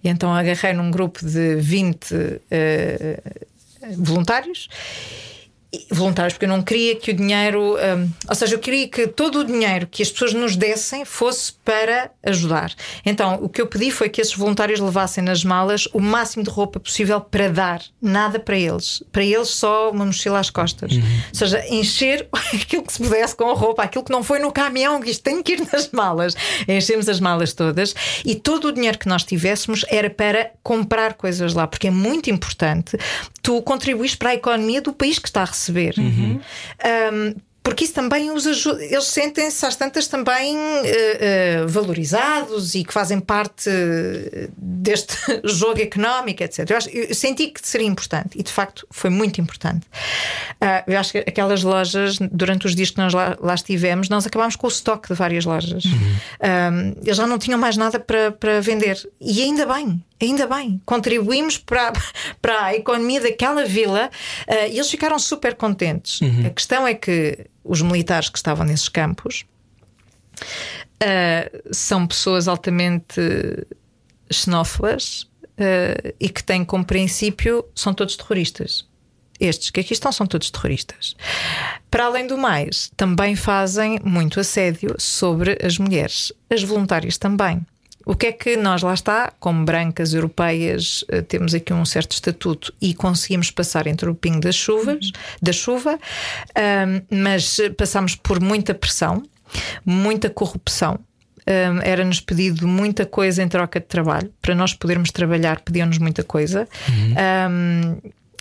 E 0.04 0.10
então 0.10 0.34
agarrei 0.34 0.74
num 0.74 0.92
grupo 0.92 1.26
de 1.26 1.56
20 1.56 2.42
eh, 2.52 3.20
voluntários. 3.98 4.70
Voluntários, 5.92 6.34
porque 6.34 6.46
eu 6.46 6.50
não 6.50 6.62
queria 6.62 6.96
que 6.96 7.12
o 7.12 7.14
dinheiro, 7.14 7.76
hum, 7.76 8.10
ou 8.28 8.36
seja, 8.36 8.56
eu 8.56 8.60
queria 8.60 8.88
que 8.88 9.08
todo 9.08 9.40
o 9.40 9.44
dinheiro 9.44 9.88
que 9.88 10.02
as 10.04 10.12
pessoas 10.12 10.34
nos 10.34 10.56
dessem 10.56 11.06
fosse 11.06 11.54
para 11.64 12.12
ajudar. 12.24 12.74
Então, 13.06 13.40
o 13.42 13.50
que 13.50 13.62
eu 13.62 13.68
pedi 13.68 13.92
foi 13.92 14.10
que 14.10 14.22
esses 14.22 14.36
voluntários 14.36 14.80
levassem 14.80 15.24
nas 15.24 15.44
malas 15.44 15.88
o 15.94 16.00
máximo 16.00 16.44
de 16.44 16.50
roupa 16.50 16.80
possível 16.80 17.20
para 17.22 17.50
dar, 17.50 17.82
nada 18.02 18.40
para 18.40 18.58
eles. 18.58 19.04
Para 19.12 19.24
eles, 19.24 19.50
só 19.50 19.92
uma 19.92 20.06
mochila 20.06 20.40
às 20.40 20.50
costas. 20.50 20.94
Ou 20.94 21.02
seja, 21.34 21.66
encher 21.70 22.28
aquilo 22.54 22.84
que 22.84 22.94
se 22.94 23.02
pudesse 23.02 23.36
com 23.36 23.50
a 23.50 23.54
roupa, 23.54 23.84
aquilo 23.84 24.04
que 24.04 24.12
não 24.12 24.24
foi 24.24 24.40
no 24.40 24.52
caminhão, 24.52 25.02
que 25.02 25.10
isto 25.10 25.24
tem 25.24 25.42
que 25.42 25.54
ir 25.54 25.68
nas 25.72 25.90
malas. 25.92 26.36
Enchemos 26.68 27.10
as 27.10 27.20
malas 27.20 27.54
todas 27.54 27.96
e 28.24 28.36
todo 28.36 28.70
o 28.70 28.72
dinheiro 28.72 28.98
que 28.98 29.08
nós 29.08 29.24
tivéssemos 29.24 29.86
era 29.90 30.10
para 30.10 30.52
comprar 30.64 31.14
coisas 31.14 31.54
lá, 31.54 31.68
porque 31.68 31.88
é 31.88 31.92
muito 31.92 32.30
importante 32.30 32.98
tu 33.42 33.62
contribuís 33.62 34.16
para 34.16 34.32
a 34.32 34.36
economia 34.36 34.82
do 34.82 34.92
país 34.92 35.20
que 35.20 35.28
está 35.28 35.44
a 35.44 35.46
receber. 35.46 35.65
Um, 37.12 37.36
porque 37.64 37.84
isso 37.84 37.94
também 37.96 38.30
os 38.30 38.46
ajuda, 38.46 38.84
eles 38.86 39.06
sentem-se 39.08 39.66
às 39.66 39.76
tantas 39.76 40.06
também 40.08 40.56
eh, 40.84 41.18
eh, 41.20 41.66
valorizados 41.66 42.76
e 42.76 42.84
que 42.84 42.94
fazem 42.94 43.20
parte 43.20 43.68
eh, 43.72 44.50
deste 44.56 45.16
jogo 45.44 45.82
económico, 45.82 46.44
etc. 46.44 46.70
Eu, 46.70 46.78
acho- 46.78 46.90
eu 46.90 47.16
senti 47.16 47.48
que 47.48 47.68
seria 47.68 47.88
importante 47.88 48.38
e 48.38 48.44
de 48.44 48.52
facto 48.52 48.86
foi 48.92 49.10
muito 49.10 49.42
importante. 49.42 49.88
Ah, 50.62 50.84
eu 50.86 51.00
acho 51.00 51.14
que 51.14 51.18
aquelas 51.18 51.64
lojas, 51.64 52.20
durante 52.32 52.68
os 52.68 52.76
dias 52.76 52.92
que 52.92 53.00
nós 53.00 53.16
lá, 53.16 53.36
lá 53.42 53.56
estivemos, 53.56 54.10
nós 54.10 54.28
acabámos 54.28 54.56
com 54.56 54.68
o 54.68 54.70
estoque 54.70 55.08
de 55.08 55.16
várias 55.16 55.44
lojas. 55.44 55.86
Um, 55.86 56.94
eles 57.04 57.18
já 57.18 57.26
não 57.26 57.40
tinham 57.40 57.60
mais 57.60 57.76
nada 57.78 58.00
para, 58.00 58.32
para 58.32 58.62
vender. 58.62 58.98
E 59.20 59.42
ainda 59.42 59.66
bem, 59.66 60.04
ainda 60.22 60.48
bem. 60.48 60.82
Contribuímos 60.86 61.58
para, 61.58 61.94
para 62.42 62.66
a 62.66 62.76
economia 62.76 63.22
daquela 63.22 63.66
vila 63.66 64.10
ah, 64.48 64.68
e 64.68 64.76
eles 64.76 64.90
ficaram 64.90 65.20
super 65.20 65.56
contentes. 65.56 66.20
A 66.46 66.50
questão 66.50 66.88
é 66.88 66.94
que 66.94 67.48
os 67.64 67.82
militares 67.82 68.30
que 68.30 68.38
estavam 68.38 68.66
nesses 68.66 68.90
campos 68.90 69.46
ah, 71.00 71.50
são 71.72 72.08
pessoas 72.08 72.48
altamente 72.48 73.22
xenófobas 74.32 75.28
ah, 75.58 76.14
e 76.20 76.30
que 76.30 76.44
têm 76.44 76.64
como 76.64 76.86
princípio 76.86 77.66
são 77.76 77.94
todos 77.94 78.16
terroristas. 78.16 78.88
Estes 79.38 79.70
que 79.70 79.82
aqui 79.82 79.92
estão 79.92 80.14
são 80.14 80.26
todos 80.26 80.50
terroristas. 80.50 81.16
Para 81.92 82.06
além 82.06 82.26
do 82.26 82.38
mais, 82.38 82.90
também 82.96 83.36
fazem 83.36 84.00
muito 84.04 84.40
assédio 84.40 84.96
sobre 84.98 85.58
as 85.62 85.78
mulheres. 85.78 86.32
As 86.50 86.64
voluntárias 86.64 87.18
também. 87.18 87.66
O 88.06 88.16
que 88.16 88.28
é 88.28 88.32
que 88.32 88.56
nós 88.56 88.82
lá 88.82 88.94
está, 88.94 89.34
como 89.40 89.66
brancas 89.66 90.14
europeias, 90.14 91.04
eh, 91.10 91.22
temos 91.22 91.54
aqui 91.54 91.74
um 91.74 91.86
certo 91.86 92.12
estatuto 92.12 92.74
e 92.82 92.94
conseguimos 92.94 93.50
passar 93.52 93.88
entre 93.88 94.10
o 94.10 94.16
pingo 94.16 94.40
das 94.40 94.56
chuvas, 94.56 95.12
da 95.42 95.52
chuva, 95.52 96.00
ahm, 96.56 97.02
mas 97.10 97.60
eh, 97.60 97.70
passamos 97.70 98.16
por 98.16 98.40
muita 98.40 98.74
pressão, 98.74 99.24
muita 99.86 100.30
corrupção. 100.30 101.00
Um, 101.48 101.80
Era-nos 101.84 102.20
pedido 102.20 102.68
muita 102.68 103.06
coisa 103.06 103.44
em 103.44 103.48
troca 103.48 103.80
de 103.80 103.86
trabalho. 103.86 104.34
Para 104.42 104.56
nós 104.56 104.74
podermos 104.74 105.12
trabalhar, 105.12 105.62
pediam-nos 105.62 106.00
muita 106.00 106.24
coisa. 106.24 106.68
Um, 106.90 107.98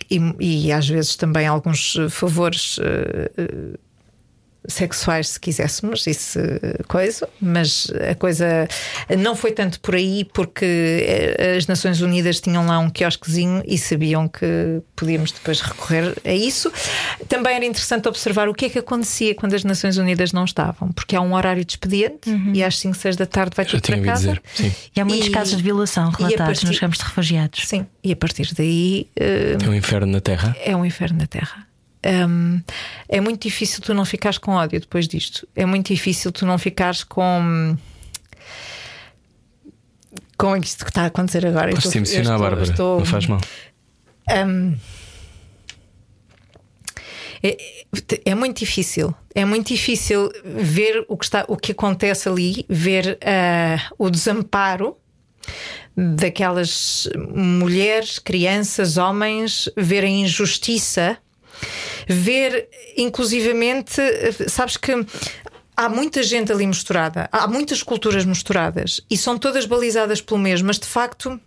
e, 0.09 0.65
e 0.65 0.71
às 0.71 0.87
vezes 0.87 1.15
também 1.15 1.47
alguns 1.47 1.97
favores 2.09 2.77
eh, 2.81 3.31
eh, 3.37 3.77
sexuais, 4.67 5.29
se 5.29 5.39
quiséssemos, 5.39 6.05
isso 6.07 6.39
coisa, 6.87 7.27
mas 7.41 7.91
a 8.09 8.15
coisa 8.15 8.67
não 9.17 9.35
foi 9.35 9.51
tanto 9.51 9.79
por 9.79 9.95
aí, 9.95 10.25
porque 10.33 10.65
eh, 11.37 11.55
as 11.57 11.67
Nações 11.67 12.01
Unidas 12.01 12.39
tinham 12.39 12.65
lá 12.65 12.79
um 12.79 12.89
quiosquezinho 12.89 13.63
e 13.65 13.77
sabiam 13.77 14.27
que 14.27 14.81
podíamos 14.95 15.31
depois 15.31 15.61
recorrer 15.61 16.15
a 16.25 16.33
isso. 16.33 16.71
Também 17.27 17.55
era 17.55 17.65
interessante 17.65 18.07
observar 18.07 18.47
o 18.49 18.53
que 18.53 18.65
é 18.65 18.69
que 18.69 18.79
acontecia 18.79 19.33
quando 19.35 19.53
as 19.53 19.63
Nações 19.63 19.97
Unidas 19.97 20.31
não 20.33 20.45
estavam, 20.45 20.91
porque 20.91 21.15
há 21.15 21.21
um 21.21 21.33
horário 21.33 21.63
de 21.65 21.71
expediente 21.73 22.29
e 22.53 22.63
às 22.63 22.77
5, 22.79 22.95
6 22.95 23.15
da 23.15 23.25
tarde 23.25 23.55
vai 23.55 23.65
tudo 23.65 23.81
para 23.81 24.01
casa. 24.01 24.27
dizer. 24.27 24.41
Sim. 24.53 24.71
E 24.95 24.99
há 25.01 25.05
muitos 25.05 25.27
E- 25.27 25.31
casos 25.31 25.57
de 25.57 25.63
violação 25.63 26.09
relatados 26.09 26.37
partir- 26.37 26.65
nos 26.67 26.79
campos 26.79 26.97
de 26.99 27.03
refugiados. 27.05 27.67
Sim, 27.67 27.85
e 28.03 28.11
a 28.11 28.15
partir 28.15 28.53
daí 28.55 29.07
eh, 29.15 29.57
É 29.63 29.69
um 29.69 29.73
inferno 29.73 30.11
na 30.11 30.21
Terra. 30.21 30.55
é 30.63 30.75
um 30.75 30.85
inferno 30.85 31.19
na 31.19 31.27
Terra. 31.27 31.67
Hum, 32.05 32.61
é 33.09 33.19
muito 33.21 33.41
difícil 33.41 33.81
tu 33.81 33.93
não 33.93 34.05
ficares 34.05 34.37
com 34.37 34.51
ódio 34.51 34.79
depois 34.79 35.07
disto. 35.07 35.47
É 35.55 35.65
muito 35.65 35.93
difícil 35.93 36.31
tu 36.31 36.45
não 36.45 36.57
ficares 36.57 37.03
com. 37.03 37.77
Com 40.37 40.55
isto 40.57 40.83
que 40.83 40.91
está 40.91 41.03
a 41.03 41.05
acontecer 41.07 41.45
agora. 41.45 41.71
Podes 41.71 41.89
te 41.91 41.97
emocionar, 41.97 42.37
Bárbara. 42.37 42.69
estou- 42.71 42.99
Não 42.99 43.05
faz 43.05 43.25
mal. 43.27 43.39
Hum, 44.47 44.75
é, 47.43 47.57
é 48.25 48.35
muito 48.35 48.57
difícil. 48.59 49.13
É 49.33 49.45
muito 49.45 49.67
difícil 49.67 50.31
ver 50.43 51.05
o 51.07 51.15
que, 51.17 51.25
está, 51.25 51.45
o 51.47 51.55
que 51.57 51.71
acontece 51.71 52.27
ali, 52.27 52.65
ver 52.69 53.17
ah, 53.23 53.79
o 53.97 54.09
desamparo 54.09 54.97
daquelas 55.95 57.07
mulheres, 57.33 58.19
crianças, 58.19 58.97
homens, 58.97 59.69
ver 59.77 60.03
a 60.03 60.07
injustiça, 60.09 61.17
ver 62.07 62.67
inclusivamente, 62.97 64.01
sabes 64.47 64.77
que 64.77 64.91
há 65.75 65.89
muita 65.89 66.23
gente 66.23 66.51
ali 66.51 66.65
misturada, 66.65 67.27
há 67.31 67.47
muitas 67.47 67.83
culturas 67.83 68.25
misturadas 68.25 69.01
e 69.09 69.17
são 69.17 69.37
todas 69.37 69.65
balizadas 69.65 70.21
pelo 70.21 70.39
mesmo, 70.39 70.67
mas 70.67 70.79
de 70.79 70.87
facto 70.87 71.39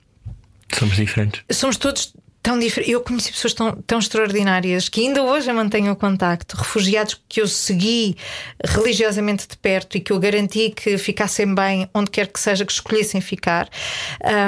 Somos 0.73 0.97
diferentes. 0.97 1.43
somos 1.51 1.77
todos 1.77 2.13
tão 2.43 2.59
diferentes. 2.59 2.93
Eu 2.93 3.01
conheci 3.01 3.33
pessoas 3.33 3.53
tão, 3.53 3.73
tão 3.87 3.99
extraordinárias 3.99 4.89
que 4.89 5.01
ainda 5.01 5.23
hoje 5.23 5.51
eu 5.51 5.55
mantenho 5.55 5.93
o 5.93 5.97
contacto. 5.97 6.57
Refugiados 6.57 7.21
que 7.29 7.41
eu 7.41 7.49
segui 7.49 8.17
religiosamente 8.65 9.47
de 9.49 9.57
perto 9.57 9.97
e 9.97 10.01
que 10.01 10.13
eu 10.13 10.19
garanti 10.19 10.71
que 10.71 10.97
ficassem 10.99 11.55
bem 11.55 11.89
onde 11.93 12.11
quer 12.11 12.29
que 12.29 12.39
seja 12.41 12.65
que 12.65 12.73
escolhessem 12.73 13.21
ficar. 13.21 13.69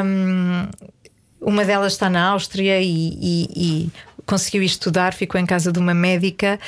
Um, 0.05 0.69
uma 1.41 1.65
delas 1.65 1.93
está 1.93 2.09
na 2.11 2.29
Áustria 2.31 2.81
e, 2.81 2.87
e- 3.21 3.49
e 3.57 3.91
conseguiu 4.27 4.63
estudar, 4.63 5.13
ficou 5.13 5.41
em 5.41 5.47
casa 5.47 5.73
de 5.73 5.79
uma 5.79 5.95
médica. 5.95 6.59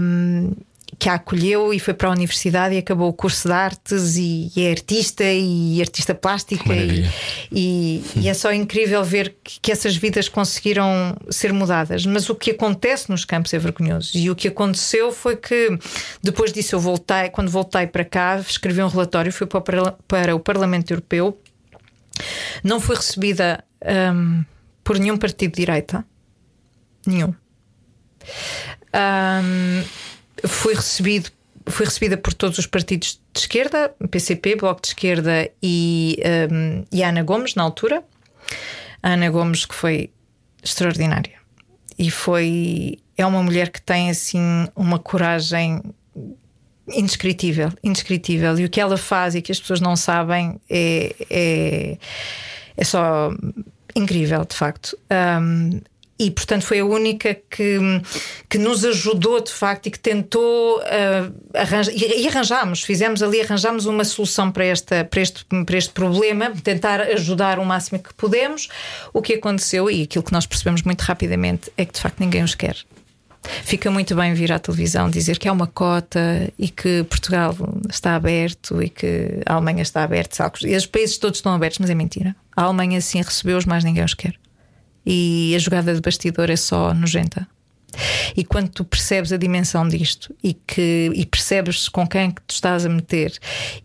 um, 0.00 0.52
que 0.98 1.10
a 1.10 1.14
acolheu 1.14 1.74
e 1.74 1.78
foi 1.78 1.92
para 1.92 2.08
a 2.08 2.10
universidade 2.10 2.74
e 2.74 2.78
acabou 2.78 3.08
o 3.10 3.12
curso 3.12 3.48
de 3.48 3.52
artes 3.52 4.16
e, 4.16 4.50
é 4.56 4.70
artista 4.70 5.24
e 5.24 5.78
artista 5.78 6.14
plástica 6.14 6.72
e, 6.74 7.04
e, 7.52 8.02
e 8.16 8.28
é 8.28 8.32
só 8.32 8.50
incrível 8.50 9.04
ver 9.04 9.36
que, 9.44 9.60
que 9.60 9.70
essas 9.70 9.94
vidas 9.94 10.26
conseguiram 10.26 11.14
ser 11.28 11.52
mudadas. 11.52 12.06
Mas 12.06 12.30
o 12.30 12.34
que 12.34 12.52
acontece 12.52 13.10
nos 13.10 13.26
campos 13.26 13.52
é 13.52 13.58
vergonhoso. 13.58 14.12
E 14.16 14.30
o 14.30 14.34
que 14.34 14.48
aconteceu 14.48 15.12
foi 15.12 15.36
que 15.36 15.78
depois 16.22 16.50
disso 16.50 16.74
eu 16.74 16.80
voltei, 16.80 17.28
quando 17.28 17.50
voltei 17.50 17.86
para 17.86 18.04
cá, 18.04 18.38
escrevi 18.38 18.82
um 18.82 18.88
relatório, 18.88 19.30
fui 19.30 19.46
para 19.46 19.82
o, 19.82 19.92
para 20.08 20.34
o 20.34 20.40
Parlamento 20.40 20.90
Europeu. 20.92 21.38
Não 22.62 22.80
fui 22.80 22.96
recebida 22.96 23.64
hum, 24.14 24.44
por 24.82 24.98
nenhum 24.98 25.16
partido 25.16 25.52
de 25.52 25.56
direita. 25.56 26.04
Nenhum. 27.06 27.34
Hum, 28.94 29.84
fui 30.44 30.74
recebido 30.74 31.30
fui 31.68 31.84
recebida 31.84 32.16
por 32.16 32.32
todos 32.32 32.58
os 32.58 32.66
partidos 32.66 33.20
de 33.32 33.40
esquerda, 33.40 33.94
PCP, 34.10 34.56
Bloco 34.56 34.80
de 34.80 34.88
Esquerda 34.88 35.50
e, 35.62 36.18
hum, 36.50 36.84
e 36.92 37.02
Ana 37.02 37.22
Gomes, 37.22 37.54
na 37.54 37.62
altura. 37.62 38.04
A 39.02 39.10
Ana 39.10 39.28
Gomes, 39.30 39.66
que 39.66 39.74
foi 39.74 40.10
extraordinária. 40.62 41.36
E 41.98 42.10
foi. 42.10 42.98
É 43.16 43.24
uma 43.24 43.42
mulher 43.42 43.70
que 43.70 43.80
tem, 43.80 44.10
assim, 44.10 44.68
uma 44.76 44.98
coragem 44.98 45.82
indescritível, 46.88 47.70
indescritível. 47.82 48.58
E 48.58 48.64
o 48.64 48.70
que 48.70 48.80
ela 48.80 48.96
faz 48.96 49.34
e 49.34 49.42
que 49.42 49.52
as 49.52 49.60
pessoas 49.60 49.80
não 49.80 49.96
sabem 49.96 50.60
é, 50.68 51.14
é, 51.30 51.98
é 52.76 52.84
só 52.84 53.30
incrível, 53.94 54.44
de 54.44 54.54
facto. 54.54 54.96
Um, 55.10 55.80
e 56.18 56.30
portanto 56.30 56.64
foi 56.64 56.80
a 56.80 56.84
única 56.84 57.34
que, 57.34 57.78
que 58.48 58.56
nos 58.56 58.84
ajudou 58.84 59.40
de 59.40 59.52
facto 59.52 59.86
e 59.86 59.90
que 59.90 59.98
tentou 59.98 60.78
uh, 60.78 61.34
arranjar 61.54 61.92
e, 61.92 62.22
e 62.22 62.28
arranjámos, 62.28 62.82
fizemos 62.82 63.22
ali, 63.22 63.42
arranjámos 63.42 63.84
uma 63.84 64.02
solução 64.04 64.50
para, 64.50 64.64
esta, 64.64 65.04
para, 65.04 65.20
este, 65.20 65.44
para 65.44 65.76
este 65.76 65.92
problema, 65.92 66.50
tentar 66.62 67.02
ajudar 67.02 67.58
o 67.58 67.66
máximo 67.66 67.98
que 67.98 68.14
pudemos. 68.14 68.68
O 69.12 69.20
que 69.20 69.34
aconteceu 69.34 69.90
e 69.90 70.04
aquilo 70.04 70.24
que 70.24 70.32
nós 70.32 70.46
percebemos 70.46 70.82
muito 70.82 71.02
rapidamente 71.02 71.70
é 71.76 71.84
que 71.84 71.92
de 71.92 72.00
facto 72.00 72.18
ninguém 72.18 72.42
os 72.42 72.54
quer. 72.54 72.76
Fica 73.64 73.90
muito 73.90 74.14
bem 74.14 74.34
vir 74.34 74.52
à 74.52 74.58
televisão 74.58 75.10
dizer 75.10 75.38
que 75.38 75.48
há 75.48 75.52
uma 75.52 75.66
cota 75.66 76.52
e 76.58 76.68
que 76.68 77.04
Portugal 77.04 77.54
está 77.88 78.14
aberto 78.14 78.82
e 78.82 78.88
que 78.88 79.40
a 79.46 79.54
Alemanha 79.54 79.82
está 79.82 80.02
aberta. 80.02 80.52
E 80.62 80.74
os 80.74 80.86
países 80.86 81.18
todos 81.18 81.38
estão 81.38 81.52
abertos, 81.52 81.78
mas 81.78 81.90
é 81.90 81.94
mentira. 81.94 82.34
A 82.56 82.62
Alemanha 82.62 83.00
sim 83.00 83.20
recebeu-os, 83.20 83.64
mas 83.64 83.84
ninguém 83.84 84.04
os 84.04 84.14
quer. 84.14 84.34
E 85.04 85.54
a 85.54 85.58
jogada 85.58 85.94
de 85.94 86.00
bastidor 86.00 86.50
é 86.50 86.56
só 86.56 86.92
nojenta. 86.92 87.46
E 88.36 88.44
quando 88.44 88.68
tu 88.68 88.84
percebes 88.84 89.32
a 89.32 89.36
dimensão 89.36 89.88
disto 89.88 90.34
e 90.42 90.54
que 90.54 91.10
e 91.14 91.24
percebes 91.24 91.88
com 91.88 92.06
quem 92.06 92.30
que 92.30 92.42
tu 92.42 92.52
estás 92.52 92.84
a 92.84 92.88
meter 92.88 93.32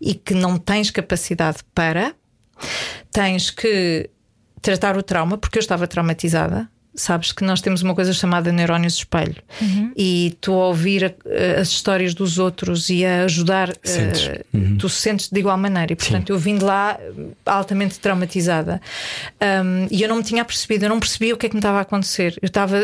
e 0.00 0.14
que 0.14 0.34
não 0.34 0.58
tens 0.58 0.90
capacidade 0.90 1.58
para, 1.74 2.14
tens 3.10 3.50
que 3.50 4.10
tratar 4.60 4.96
o 4.96 5.02
trauma, 5.02 5.38
porque 5.38 5.58
eu 5.58 5.60
estava 5.60 5.86
traumatizada. 5.86 6.68
Sabes 6.94 7.32
que 7.32 7.42
nós 7.42 7.60
temos 7.62 7.80
uma 7.82 7.94
coisa 7.94 8.12
chamada 8.12 8.52
neurónios 8.52 8.92
de 8.94 8.98
espelho 9.00 9.36
e 9.96 10.36
tu 10.42 10.52
a 10.52 10.66
ouvir 10.68 11.04
a- 11.06 11.60
as 11.60 11.68
histórias 11.68 12.12
dos 12.12 12.38
outros 12.38 12.90
e 12.90 13.02
a 13.04 13.24
ajudar, 13.24 13.72
Sentes. 13.82 14.26
eh, 14.28 14.44
tu 14.78 14.88
sentes 14.90 15.30
de 15.30 15.40
igual 15.40 15.56
maneira. 15.56 15.92
E 15.92 15.96
portanto, 15.96 16.30
eu 16.30 16.38
vim 16.38 16.58
de 16.58 16.64
lá 16.64 16.98
eh, 17.00 17.12
altamente 17.46 17.98
traumatizada 17.98 18.80
Um, 19.40 19.86
e 19.90 20.02
eu 20.02 20.08
não 20.08 20.16
me 20.16 20.22
tinha 20.22 20.44
percebido, 20.44 20.84
eu 20.84 20.88
não 20.88 21.00
percebia 21.00 21.34
o 21.34 21.36
que 21.38 21.46
é 21.46 21.48
que 21.48 21.54
me 21.54 21.60
estava 21.60 21.78
a 21.78 21.82
acontecer. 21.82 22.38
Eu 22.42 22.46
estava 22.46 22.76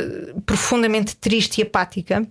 profundamente 0.46 1.14
triste 1.16 1.58
e 1.58 1.62
apática. 1.62 2.26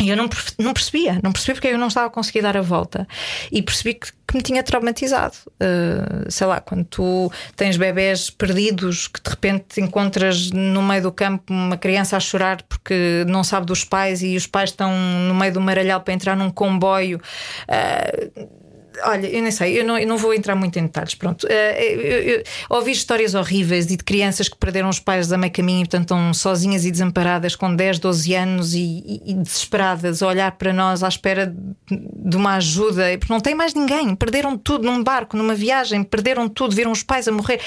E 0.00 0.08
eu 0.08 0.16
não, 0.16 0.28
não 0.58 0.72
percebia, 0.72 1.20
não 1.22 1.30
percebia 1.30 1.54
porque 1.54 1.68
eu 1.68 1.78
não 1.78 1.88
estava 1.88 2.06
a 2.06 2.10
conseguir 2.10 2.40
dar 2.40 2.56
a 2.56 2.62
volta. 2.62 3.06
E 3.52 3.60
percebi 3.60 3.94
que, 3.94 4.10
que 4.26 4.34
me 4.34 4.42
tinha 4.42 4.62
traumatizado. 4.62 5.36
Uh, 5.46 6.30
sei 6.30 6.46
lá, 6.46 6.60
quando 6.60 6.84
tu 6.84 7.30
tens 7.54 7.76
bebés 7.76 8.30
perdidos, 8.30 9.08
que 9.08 9.22
de 9.22 9.28
repente 9.28 9.80
encontras 9.80 10.50
no 10.50 10.82
meio 10.82 11.02
do 11.02 11.12
campo 11.12 11.52
uma 11.52 11.76
criança 11.76 12.16
a 12.16 12.20
chorar 12.20 12.62
porque 12.62 13.24
não 13.28 13.44
sabe 13.44 13.66
dos 13.66 13.84
pais 13.84 14.22
e 14.22 14.36
os 14.36 14.46
pais 14.46 14.70
estão 14.70 14.90
no 15.28 15.34
meio 15.34 15.52
do 15.52 15.60
maralhau 15.60 16.00
para 16.00 16.14
entrar 16.14 16.34
num 16.34 16.50
comboio. 16.50 17.20
uh, 17.68 18.59
Olha, 19.04 19.26
eu 19.26 19.42
nem 19.42 19.50
sei, 19.50 19.78
eu 19.80 19.84
não, 19.84 19.98
eu 19.98 20.06
não 20.06 20.16
vou 20.18 20.32
entrar 20.34 20.54
muito 20.54 20.78
em 20.78 20.82
detalhes. 20.82 21.14
Pronto, 21.14 21.46
Eh, 21.48 21.94
eu, 21.94 22.00
eu- 22.38 22.42
ouvi 22.68 22.92
histórias 22.92 23.34
horríveis 23.34 23.86
de 23.86 23.96
crianças 23.96 24.48
que 24.48 24.56
perderam 24.56 24.88
os 24.88 24.98
pais 24.98 25.32
a 25.32 25.38
meio 25.38 25.52
caminho 25.52 25.80
e, 25.80 25.84
portanto, 25.84 26.02
estão 26.02 26.34
sozinhas 26.34 26.84
e 26.84 26.90
desamparadas 26.90 27.54
com 27.56 27.74
10, 27.74 27.98
12 27.98 28.34
anos 28.34 28.74
e, 28.74 28.78
e- 28.80 29.22
e 29.32 29.34
desesperadas 29.34 30.22
a 30.22 30.26
olhar 30.26 30.52
para 30.52 30.72
nós 30.72 31.02
à 31.02 31.08
espera 31.08 31.46
de, 31.90 32.36
uma 32.36 32.54
ajuda, 32.56 33.04
porque 33.18 33.32
não 33.32 33.40
tem 33.40 33.54
mais 33.54 33.74
ninguém. 33.74 34.14
Perderam 34.14 34.56
tudo 34.56 34.84
num 34.84 35.02
barco, 35.02 35.36
numa 35.36 35.54
viagem, 35.54 36.02
perderam 36.02 36.48
tudo, 36.48 36.74
viram 36.74 36.90
os 36.92 37.02
pais 37.02 37.26
a 37.28 37.32
morrer. 37.32 37.60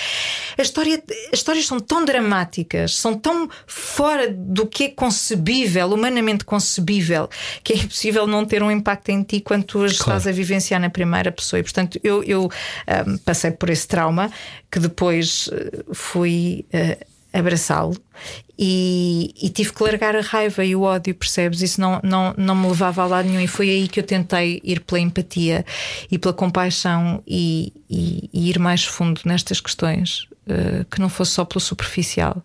A 0.58 0.62
história, 0.62 1.02
as 1.32 1.40
histórias 1.40 1.66
são 1.66 1.80
tão 1.80 2.06
dramáticas, 2.06 2.96
são 2.96 3.14
tão 3.14 3.50
fora 3.68 4.28
do 4.30 4.66
que 4.66 4.86
é 4.86 4.90
concebível, 4.90 5.88
humanamente 5.92 6.44
concebível, 6.46 7.30
que 7.64 7.74
é 7.74 7.76
impossível 7.78 8.28
não 8.28 8.46
ter 8.46 8.62
um 8.64 8.72
impacto 8.72 9.10
em 9.10 9.24
ti 9.24 9.40
quando 9.40 9.64
tu 9.64 9.84
as 9.84 9.92
estás 9.94 10.28
a 10.28 10.32
vivenciar 10.32 10.80
na 10.80 10.90
primeira 10.90 11.23
pessoa. 11.32 11.60
E 11.60 11.64
portanto, 11.64 12.00
eu, 12.04 12.24
eu 12.24 12.50
ahm, 12.88 13.18
passei 13.26 13.52
por 13.52 13.70
esse 13.70 13.88
trauma 13.88 14.30
que 14.72 14.80
depois 14.80 15.50
eh, 15.52 15.84
fui 15.94 16.66
eh, 16.72 16.98
abraçá-lo. 17.32 17.96
E, 18.58 19.34
e 19.42 19.50
tive 19.50 19.74
que 19.74 19.82
largar 19.84 20.16
a 20.16 20.22
raiva 20.22 20.64
e 20.64 20.76
o 20.76 20.82
ódio, 20.84 21.16
percebes? 21.16 21.62
Isso 21.62 21.82
não, 21.82 22.00
não, 22.04 22.34
não 22.38 22.56
me 22.56 22.68
levava 22.68 23.02
a 23.02 23.08
lado 23.08 23.28
nenhum, 23.28 23.42
e 23.42 23.48
foi 23.48 23.68
aí 23.70 23.88
que 23.88 24.00
eu 24.00 24.04
tentei 24.04 24.62
ir 24.64 24.82
pela 24.82 25.00
empatia 25.00 25.66
e 26.12 26.20
pela 26.20 26.34
compaixão 26.34 27.24
e, 27.28 27.74
e- 27.90 28.30
e 28.32 28.50
ir 28.52 28.60
mais 28.60 28.84
fundo 28.86 29.20
nestas 29.26 29.60
questões, 29.60 30.28
eh, 30.48 30.86
que 30.90 31.02
não 31.02 31.10
fosse 31.10 31.32
só 31.32 31.44
pelo 31.44 31.60
superficial. 31.62 32.44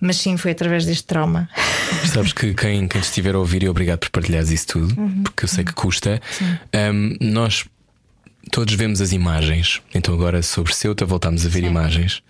Mas 0.00 0.16
sim, 0.16 0.36
foi 0.36 0.52
através 0.52 0.84
deste 0.86 1.04
trauma. 1.04 1.48
Sabes 2.12 2.32
que 2.32 2.54
quem, 2.54 2.86
quem 2.86 3.00
estiver 3.00 3.34
a 3.34 3.38
ouvir, 3.38 3.62
e 3.62 3.68
obrigado 3.68 3.98
por 4.00 4.10
partilhares 4.10 4.50
isso 4.50 4.66
tudo, 4.68 4.94
porque 5.24 5.44
eu 5.44 5.48
sei 5.48 5.64
que 5.64 5.72
custa. 5.72 6.20
Um, 6.92 7.16
nós 7.20 7.64
todos 8.50 8.74
vemos 8.74 9.00
as 9.00 9.12
imagens, 9.12 9.80
então 9.94 10.14
agora 10.14 10.42
sobre 10.42 10.74
Ceuta 10.74 11.04
voltámos 11.04 11.44
a 11.44 11.48
ver 11.48 11.64
imagens 11.64 12.22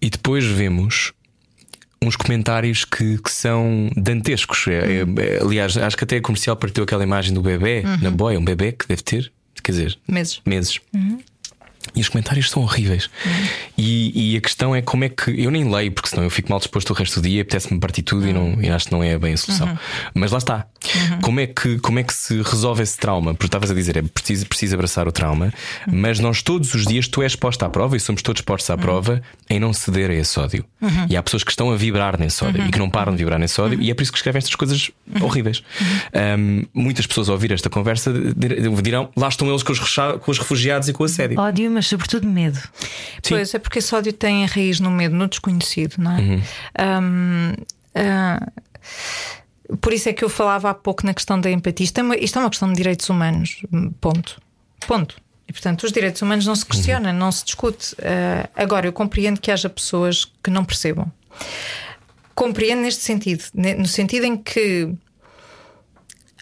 e 0.00 0.08
depois 0.08 0.44
vemos 0.44 1.12
uns 2.00 2.14
comentários 2.14 2.84
que, 2.84 3.18
que 3.18 3.30
são 3.30 3.90
dantescos. 3.96 4.66
É- 4.68 5.02
é- 5.02 5.42
aliás, 5.42 5.76
acho 5.76 5.96
que 5.96 6.04
até 6.04 6.16
a 6.16 6.20
comercial 6.22 6.56
partiu 6.56 6.84
aquela 6.84 7.02
imagem 7.02 7.34
do 7.34 7.42
bebê 7.42 7.82
na 8.00 8.10
boia, 8.10 8.38
um 8.38 8.44
bebê 8.44 8.70
que 8.72 8.86
deve 8.86 9.02
ter, 9.02 9.32
quer 9.62 9.72
dizer, 9.72 9.98
Meses. 10.08 10.40
meses. 10.46 10.80
E 11.94 12.00
os 12.00 12.08
comentários 12.08 12.50
são 12.50 12.62
horríveis. 12.62 13.08
E, 13.76 14.32
e 14.32 14.36
a 14.36 14.40
questão 14.40 14.74
é 14.74 14.82
como 14.82 15.04
é 15.04 15.08
que. 15.08 15.30
Eu 15.40 15.50
nem 15.50 15.64
leio, 15.70 15.92
porque 15.92 16.08
senão 16.08 16.24
eu 16.24 16.30
fico 16.30 16.50
mal 16.50 16.58
disposto 16.58 16.90
o 16.90 16.92
resto 16.94 17.20
do 17.20 17.28
dia, 17.28 17.42
apetece-me 17.42 17.78
partir 17.80 18.02
tudo 18.02 18.26
e, 18.28 18.32
não, 18.32 18.60
e 18.60 18.68
acho 18.68 18.86
que 18.86 18.92
não 18.92 19.02
é 19.02 19.18
bem 19.18 19.34
a 19.34 19.36
solução. 19.36 19.78
Mas 20.14 20.30
lá 20.32 20.38
está. 20.38 20.66
Como, 21.22 21.40
é 21.40 21.46
que, 21.46 21.78
como 21.78 21.98
é 21.98 22.02
que 22.02 22.14
se 22.14 22.40
resolve 22.42 22.82
esse 22.82 22.96
trauma? 22.96 23.32
Porque 23.34 23.46
estavas 23.46 23.70
a 23.70 23.74
dizer, 23.74 23.96
é 23.96 24.02
preciso, 24.02 24.46
preciso 24.46 24.74
abraçar 24.74 25.06
o 25.08 25.12
trauma, 25.12 25.52
mas 25.90 26.18
nós 26.20 26.40
todos 26.42 26.72
os 26.74 26.86
dias 26.86 27.08
tu 27.08 27.22
és 27.22 27.34
posta 27.36 27.66
à 27.66 27.68
prova 27.68 27.96
e 27.96 28.00
somos 28.00 28.22
todos 28.22 28.42
postos 28.42 28.70
à 28.70 28.76
prova 28.78 29.20
em 29.50 29.58
não 29.58 29.72
ceder 29.72 30.10
a 30.10 30.14
esse 30.14 30.38
ódio. 30.38 30.64
E 31.08 31.16
há 31.16 31.22
pessoas 31.22 31.42
que 31.44 31.50
estão 31.50 31.70
a 31.70 31.76
vibrar 31.76 32.18
nesse 32.18 32.42
ódio 32.44 32.64
e 32.64 32.70
que 32.70 32.78
não 32.78 32.88
param 32.88 33.12
de 33.12 33.18
vibrar 33.18 33.38
nesse 33.38 33.60
ódio, 33.60 33.80
e 33.80 33.90
é 33.90 33.94
por 33.94 34.02
isso 34.02 34.12
que 34.12 34.18
escrevem 34.18 34.38
estas 34.38 34.54
coisas 34.54 34.90
horríveis. 35.20 35.62
Um, 36.38 36.64
muitas 36.72 37.06
pessoas 37.06 37.28
ao 37.28 37.34
ouvir 37.34 37.52
esta 37.52 37.68
conversa 37.68 38.12
dir- 38.12 38.70
dirão: 38.82 39.10
lá 39.16 39.28
estão 39.28 39.48
eles 39.48 39.62
com 39.62 39.72
os, 39.72 39.80
com 40.20 40.30
os 40.30 40.38
refugiados 40.38 40.88
e 40.88 40.92
com 40.92 41.02
o 41.02 41.06
assédio. 41.06 41.38
Ódio, 41.40 41.70
mas 41.78 41.86
sobretudo 41.86 42.26
medo. 42.26 42.60
Pois 43.28 43.54
é 43.54 43.58
porque 43.60 43.78
esse 43.78 43.94
ódio 43.94 44.12
tem 44.12 44.44
a 44.44 44.48
raiz 44.48 44.80
no 44.80 44.90
medo, 44.90 45.14
no 45.14 45.28
desconhecido, 45.28 45.94
não 45.98 46.16
é? 46.16 46.20
Uhum. 46.20 46.42
Hum, 46.80 47.52
ah, 47.94 48.48
por 49.80 49.92
isso 49.92 50.08
é 50.08 50.12
que 50.12 50.24
eu 50.24 50.28
falava 50.28 50.70
há 50.70 50.74
pouco 50.74 51.06
na 51.06 51.14
questão 51.14 51.40
da 51.40 51.48
empatia. 51.48 51.84
Isto 51.84 51.98
é 51.98 52.02
uma, 52.02 52.16
isto 52.16 52.36
é 52.36 52.42
uma 52.42 52.50
questão 52.50 52.68
de 52.68 52.74
direitos 52.74 53.08
humanos. 53.08 53.62
Ponto. 54.00 54.42
Ponto. 54.88 55.16
E 55.46 55.52
portanto, 55.52 55.84
os 55.84 55.92
direitos 55.92 56.20
humanos 56.20 56.44
não 56.46 56.56
se 56.56 56.66
questiona, 56.66 57.12
não 57.12 57.30
se 57.30 57.44
discute. 57.44 57.94
Ah, 58.02 58.50
agora, 58.56 58.88
eu 58.88 58.92
compreendo 58.92 59.40
que 59.40 59.52
haja 59.52 59.70
pessoas 59.70 60.24
que 60.42 60.50
não 60.50 60.64
percebam. 60.64 61.12
Compreendo 62.34 62.82
neste 62.82 63.04
sentido, 63.04 63.44
no 63.54 63.86
sentido 63.86 64.24
em 64.24 64.36
que 64.36 64.92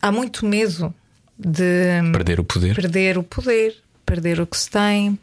há 0.00 0.10
muito 0.10 0.46
medo 0.46 0.94
de 1.38 2.00
Perder 2.10 2.40
o 2.40 2.44
poder. 2.44 2.74
perder 2.74 3.18
o 3.18 3.22
poder, 3.22 3.76
perder 4.06 4.40
o 4.40 4.46
que 4.46 4.56
se 4.56 4.70
tem, 4.70 5.18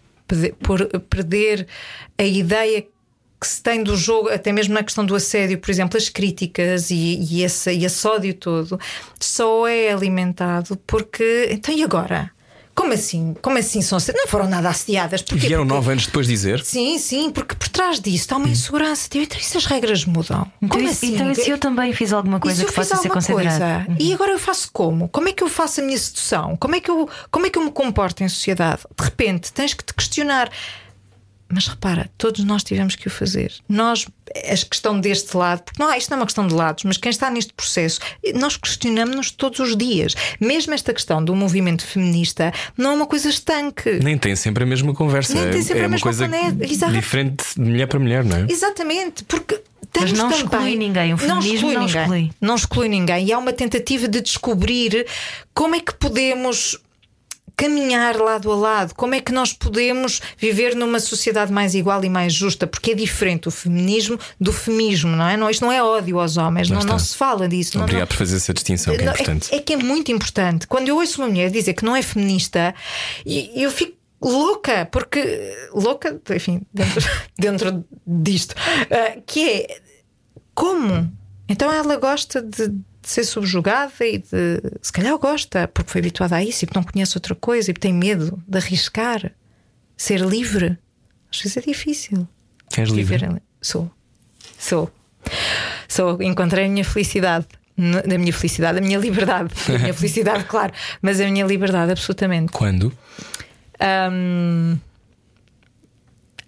por- 0.59 0.87
perder 1.09 1.67
a 2.17 2.23
ideia 2.23 2.81
que 3.39 3.47
se 3.47 3.61
tem 3.61 3.83
do 3.83 3.97
jogo, 3.97 4.29
até 4.29 4.53
mesmo 4.53 4.73
na 4.73 4.81
questão 4.83 5.05
do 5.05 5.13
assédio, 5.15 5.59
por 5.59 5.69
exemplo, 5.69 5.97
as 5.97 6.07
críticas 6.07 6.89
e, 6.89 7.19
e, 7.29 7.43
esse, 7.43 7.73
e 7.73 7.83
esse 7.83 8.07
ódio 8.07 8.33
todo 8.33 8.79
só 9.19 9.67
é 9.67 9.91
alimentado 9.91 10.77
porque. 10.87 11.49
Então 11.51 11.75
e 11.75 11.83
agora? 11.83 12.31
Como 12.75 12.91
assim? 12.91 13.35
Como 13.41 13.57
assim 13.57 13.81
são 13.83 13.97
assediadas? 13.97 14.23
Não 14.25 14.31
foram 14.31 14.49
nada 14.49 14.67
assediadas. 14.69 15.21
Porquê? 15.21 15.47
Vieram 15.47 15.63
Porque- 15.63 15.73
nove 15.75 15.91
anos 15.91 16.05
depois 16.07 16.25
dizer. 16.27 16.63
Sim, 16.63 16.97
sim, 16.97 17.29
porque 17.29 17.53
por 17.55 17.67
trás 17.69 17.99
disso 17.99 18.17
está 18.17 18.37
uma 18.37 18.49
insegurança. 18.49 19.07
Tipo, 19.07 19.23
Então, 19.25 19.37
e 19.39 19.43
se 19.43 19.57
as 19.57 19.65
regras 19.65 20.05
mudam? 20.05 20.51
Então, 20.61 20.77
Como 20.77 20.89
e- 20.89 20.91
assim? 20.91 21.13
então, 21.13 21.31
e 21.31 21.35
se 21.35 21.49
eu 21.49 21.57
também 21.59 21.93
fiz 21.93 22.11
alguma 22.11 22.39
coisa 22.39 22.61
que 22.63 22.67
fiz 22.71 22.75
possa 22.75 22.89
ser 22.89 23.07
alguma 23.09 23.13
considerada? 23.15 23.85
coisa? 23.85 24.01
E 24.03 24.13
agora 24.13 24.31
eu 24.31 24.39
faço 24.39 24.69
como? 24.73 25.07
Como 25.09 25.29
é 25.29 25.33
que 25.33 25.43
eu 25.43 25.49
faço 25.49 25.81
a 25.81 25.83
minha 25.83 25.97
sedução? 25.97 26.57
Como 26.57 26.75
é 26.75 26.79
que 26.79 26.89
eu, 26.89 27.07
como 27.29 27.45
é 27.45 27.49
que 27.49 27.59
eu 27.59 27.63
me 27.63 27.71
comporto 27.71 28.23
em 28.23 28.27
sociedade? 28.27 28.81
De 28.97 29.03
repente 29.05 29.53
tens 29.53 29.73
que 29.75 29.83
te 29.83 29.93
questionar. 29.93 30.49
Mas 31.53 31.67
repara, 31.67 32.09
todos 32.17 32.43
nós 32.43 32.63
tivemos 32.63 32.95
que 32.95 33.07
o 33.07 33.11
fazer. 33.11 33.53
Nós, 33.69 34.05
a 34.35 34.65
questão 34.65 34.99
deste 34.99 35.35
lado, 35.37 35.63
porque 35.63 35.81
não, 35.81 35.93
isto 35.95 36.09
não 36.09 36.17
é 36.17 36.19
uma 36.21 36.25
questão 36.25 36.47
de 36.47 36.53
lados, 36.53 36.83
mas 36.83 36.97
quem 36.97 37.09
está 37.09 37.29
neste 37.29 37.53
processo, 37.53 37.99
nós 38.35 38.57
questionamos-nos 38.57 39.31
todos 39.31 39.59
os 39.59 39.77
dias. 39.77 40.15
Mesmo 40.39 40.73
esta 40.73 40.93
questão 40.93 41.23
do 41.23 41.35
movimento 41.35 41.85
feminista 41.85 42.51
não 42.77 42.91
é 42.91 42.93
uma 42.95 43.05
coisa 43.05 43.29
estanque. 43.29 43.99
Nem 44.03 44.17
tem 44.17 44.35
sempre 44.35 44.63
a 44.63 44.65
mesma 44.67 44.93
conversa. 44.93 45.33
Nem 45.33 45.51
tem 45.51 45.59
É- 45.59 45.63
sempre 45.63 45.81
é 45.81 45.85
a 45.85 45.89
mesma 45.89 46.03
coisa 46.03 46.25
conversa. 46.27 46.65
Exato. 46.65 46.93
diferente 46.93 47.43
de 47.55 47.61
mulher 47.61 47.87
para 47.87 47.99
mulher, 47.99 48.23
não 48.25 48.37
é? 48.37 48.45
Exatamente, 48.49 49.23
porque 49.25 49.61
temos 49.91 50.11
Mas 50.11 50.19
não 50.19 50.29
também... 50.31 50.43
exclui 50.73 50.75
ninguém, 50.75 51.13
o 51.13 51.17
feminismo 51.17 51.71
não 51.71 51.81
ninguém. 51.85 52.01
exclui. 52.01 52.31
Não 52.41 52.55
exclui 52.55 52.89
ninguém. 52.89 53.25
E 53.27 53.31
há 53.33 53.37
uma 53.37 53.53
tentativa 53.53 54.07
de 54.07 54.21
descobrir 54.21 55.05
como 55.53 55.75
é 55.75 55.79
que 55.79 55.93
podemos 55.93 56.79
caminhar 57.55 58.17
lado 58.17 58.51
a 58.51 58.55
lado, 58.55 58.95
como 58.95 59.15
é 59.15 59.19
que 59.21 59.31
nós 59.31 59.53
podemos 59.53 60.21
viver 60.37 60.75
numa 60.75 60.99
sociedade 60.99 61.51
mais 61.51 61.75
igual 61.75 62.03
e 62.03 62.09
mais 62.09 62.33
justa, 62.33 62.65
porque 62.65 62.91
é 62.91 62.95
diferente 62.95 63.47
o 63.47 63.51
feminismo 63.51 64.19
do 64.39 64.51
femismo, 64.51 65.15
não 65.15 65.27
é? 65.27 65.37
Não, 65.37 65.49
isto 65.49 65.63
não 65.63 65.71
é 65.71 65.83
ódio 65.83 66.19
aos 66.19 66.37
homens, 66.37 66.69
não, 66.69 66.81
não 66.81 66.99
se 66.99 67.15
fala 67.15 67.47
disso. 67.47 67.79
Obrigado 67.79 68.01
não- 68.01 68.07
por 68.07 68.17
fazer 68.17 68.37
essa 68.37 68.53
distinção, 68.53 68.95
que 68.95 69.01
é 69.01 69.05
não, 69.05 69.13
importante. 69.13 69.53
é, 69.53 69.57
é 69.57 69.59
que 69.59 69.73
é 69.73 69.77
muito 69.77 70.11
importante. 70.11 70.67
Quando 70.67 70.87
eu 70.87 70.95
ouço 70.97 71.21
uma 71.21 71.27
mulher 71.27 71.49
dizer 71.51 71.73
que 71.73 71.85
não 71.85 71.95
é 71.95 72.01
feminista, 72.01 72.73
eu 73.25 73.69
fico 73.71 73.97
louca, 74.21 74.87
porque 74.91 75.51
louca, 75.73 76.19
enfim, 76.35 76.61
dentro, 76.73 77.03
dentro 77.37 77.85
disto, 78.07 78.55
ah, 78.57 79.19
que 79.25 79.49
é 79.49 79.81
como? 80.55 81.11
Então 81.47 81.71
ela 81.71 81.97
gosta 81.97 82.41
de, 82.41 82.73
de 83.03 83.09
ser 83.09 83.25
subjugada 83.25 83.91
e 84.01 84.17
de. 84.17 84.61
Se 84.81 84.91
calhar 84.91 85.15
gosta, 85.17 85.67
porque 85.67 85.91
foi 85.91 85.99
habituada 85.99 86.37
a 86.37 86.43
isso 86.43 86.63
e 86.63 86.65
porque 86.65 86.79
não 86.79 86.85
conhece 86.85 87.17
outra 87.17 87.35
coisa 87.35 87.69
e 87.69 87.73
porque 87.73 87.87
tem 87.87 87.93
medo 87.93 88.41
de 88.47 88.57
arriscar, 88.57 89.31
ser 89.97 90.21
livre. 90.21 90.77
Às 91.29 91.41
vezes 91.41 91.57
é 91.57 91.61
difícil. 91.61 92.27
És 92.75 92.89
livre. 92.89 93.17
Viver 93.17 93.41
Sou. 93.61 93.91
Sou. 94.57 94.91
Sou. 95.87 96.21
Encontrei 96.21 96.65
a 96.65 96.69
minha 96.69 96.85
felicidade. 96.85 97.45
Da 98.07 98.17
minha 98.17 98.31
felicidade, 98.31 98.77
a 98.77 98.81
minha 98.81 98.99
liberdade. 98.99 99.51
A 99.67 99.79
minha 99.79 99.93
felicidade, 99.95 100.43
claro, 100.43 100.71
mas 101.01 101.19
a 101.19 101.25
minha 101.25 101.43
liberdade, 101.43 101.91
absolutamente. 101.91 102.51
Quando? 102.51 102.95
Hum, 104.11 104.77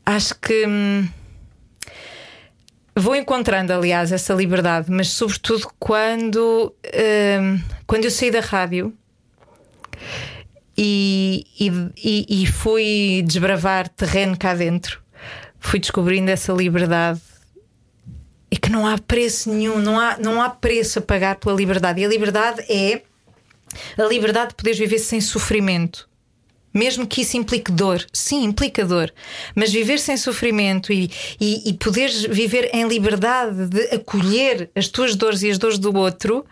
acho 0.05 0.35
que 0.35 0.67
hum, 0.67 1.07
vou 2.95 3.15
encontrando, 3.15 3.73
aliás, 3.73 4.11
essa 4.11 4.33
liberdade, 4.33 4.89
mas 4.91 5.09
sobretudo 5.09 5.67
quando, 5.79 6.73
hum, 7.41 7.59
quando 7.85 8.05
eu 8.05 8.11
saí 8.11 8.31
da 8.31 8.39
rádio 8.39 8.93
e, 10.77 11.45
e- 11.59 12.43
e 12.43 12.45
fui 12.47 13.23
desbravar 13.25 13.87
terreno 13.89 14.37
cá 14.37 14.53
dentro, 14.53 15.01
fui 15.59 15.79
descobrindo 15.79 16.29
essa 16.31 16.51
liberdade. 16.53 17.21
E 18.51 18.57
que 18.57 18.69
não 18.69 18.87
há 18.87 18.97
preço 18.97 19.51
nenhum, 19.51 19.79
não 19.79 19.99
há, 19.99 20.17
não 20.17 20.41
há 20.41 20.49
preço 20.49 20.99
a 20.99 21.01
pagar 21.01 21.35
pela 21.37 21.55
liberdade. 21.55 21.99
E 22.01 22.05
a 22.05 22.07
liberdade 22.07 22.61
é 22.71 23.01
a 23.97 24.03
liberdade 24.07 24.49
de 24.49 24.55
poderes 24.55 24.79
viver 24.79 24.99
sem 24.99 25.19
sofrimento. 25.19 26.07
Mesmo 26.75 27.07
que 27.07 27.21
isso 27.21 27.37
implique 27.37 27.71
dor, 27.71 28.05
sim, 28.11 28.43
implica 28.43 28.83
dor, 28.85 29.13
mas 29.55 29.71
viver 29.71 29.97
sem 29.97 30.17
sofrimento 30.17 30.91
e, 30.91 31.09
e, 31.39 31.69
e 31.69 31.73
poderes 31.73 32.23
viver 32.25 32.69
em 32.73 32.85
liberdade 32.85 33.67
de 33.67 33.81
acolher 33.95 34.69
as 34.75 34.89
tuas 34.89 35.15
dores 35.15 35.41
e 35.41 35.49
as 35.49 35.57
dores 35.57 35.79
do 35.79 35.95
outro, 35.95 36.45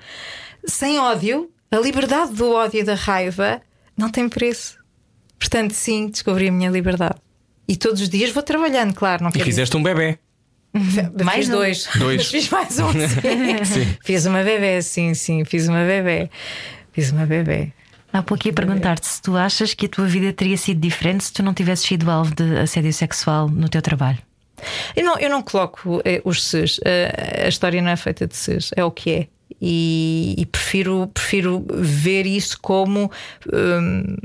sem 0.65 0.97
ódio, 0.97 1.51
a 1.69 1.77
liberdade 1.77 2.31
do 2.33 2.51
ódio 2.51 2.79
e 2.79 2.83
da 2.83 2.95
raiva 2.95 3.61
não 3.97 4.09
tem 4.09 4.29
preço. 4.29 4.77
Portanto, 5.37 5.73
sim, 5.73 6.07
descobri 6.07 6.47
a 6.47 6.51
minha 6.51 6.69
liberdade. 6.69 7.15
E 7.67 7.75
todos 7.75 7.99
os 7.99 8.07
dias 8.07 8.29
vou 8.31 8.43
trabalhando, 8.43 8.93
claro. 8.93 9.23
Não 9.23 9.29
E 9.29 9.33
quero 9.33 9.45
fizeste 9.45 9.75
um 9.75 9.83
bebê. 9.83 10.17
Mais 11.23 11.45
fiz 11.45 11.49
um. 11.49 11.51
dois. 11.51 11.89
Dois. 11.97 12.25
Fiz 12.31 12.49
mais 12.49 12.79
um. 12.79 12.91
Sim. 13.63 13.97
Fiz 14.03 14.25
uma 14.25 14.41
bebê, 14.41 14.81
sim, 14.81 15.13
sim. 15.13 15.45
Fiz 15.45 15.67
uma 15.67 15.85
bebê. 15.85 16.29
Fiz 16.91 17.11
uma 17.11 17.25
bebê. 17.25 17.71
Há 18.13 18.21
pouco 18.21 18.47
ia 18.47 18.53
perguntar-te 18.53 19.07
se 19.07 19.19
tu 19.19 19.35
achas 19.35 19.73
que 19.73 19.87
a 19.87 19.89
tua 19.89 20.05
vida 20.05 20.31
teria 20.31 20.55
sido 20.55 20.79
diferente 20.79 21.23
se 21.23 21.33
tu 21.33 21.41
não 21.41 21.51
tivesses 21.51 21.87
sido 21.87 22.11
alvo 22.11 22.35
de 22.35 22.59
assédio 22.59 22.93
sexual 22.93 23.49
no 23.49 23.67
teu 23.67 23.81
trabalho. 23.81 24.19
Eu 24.95 25.03
não, 25.03 25.17
eu 25.17 25.29
não 25.31 25.41
coloco 25.41 25.99
eh, 26.05 26.21
os 26.23 26.43
ses. 26.43 26.79
Eh, 26.85 27.43
a 27.45 27.47
história 27.47 27.81
não 27.81 27.89
é 27.89 27.95
feita 27.95 28.27
de 28.27 28.35
ses, 28.35 28.69
é 28.75 28.85
o 28.85 28.91
que 28.91 29.11
é. 29.11 29.27
E, 29.59 30.35
e 30.37 30.45
prefiro, 30.45 31.07
prefiro 31.07 31.65
ver 31.71 32.27
isso 32.27 32.59
como 32.61 33.11
hum, 33.51 34.15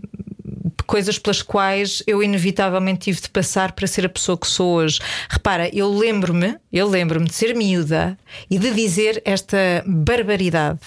coisas 0.86 1.18
pelas 1.18 1.42
quais 1.42 2.02
eu 2.06 2.22
inevitavelmente 2.22 3.00
tive 3.00 3.22
de 3.22 3.30
passar 3.30 3.72
para 3.72 3.86
ser 3.86 4.04
a 4.04 4.08
pessoa 4.08 4.36
que 4.36 4.46
sou 4.46 4.74
hoje. 4.74 5.00
Repara, 5.30 5.74
eu 5.74 5.90
lembro-me, 5.90 6.56
eu 6.72 6.86
lembro-me 6.88 7.26
de 7.26 7.34
ser 7.34 7.54
miúda 7.54 8.18
e 8.50 8.58
de 8.58 8.70
dizer 8.72 9.22
esta 9.24 9.82
barbaridade. 9.86 10.80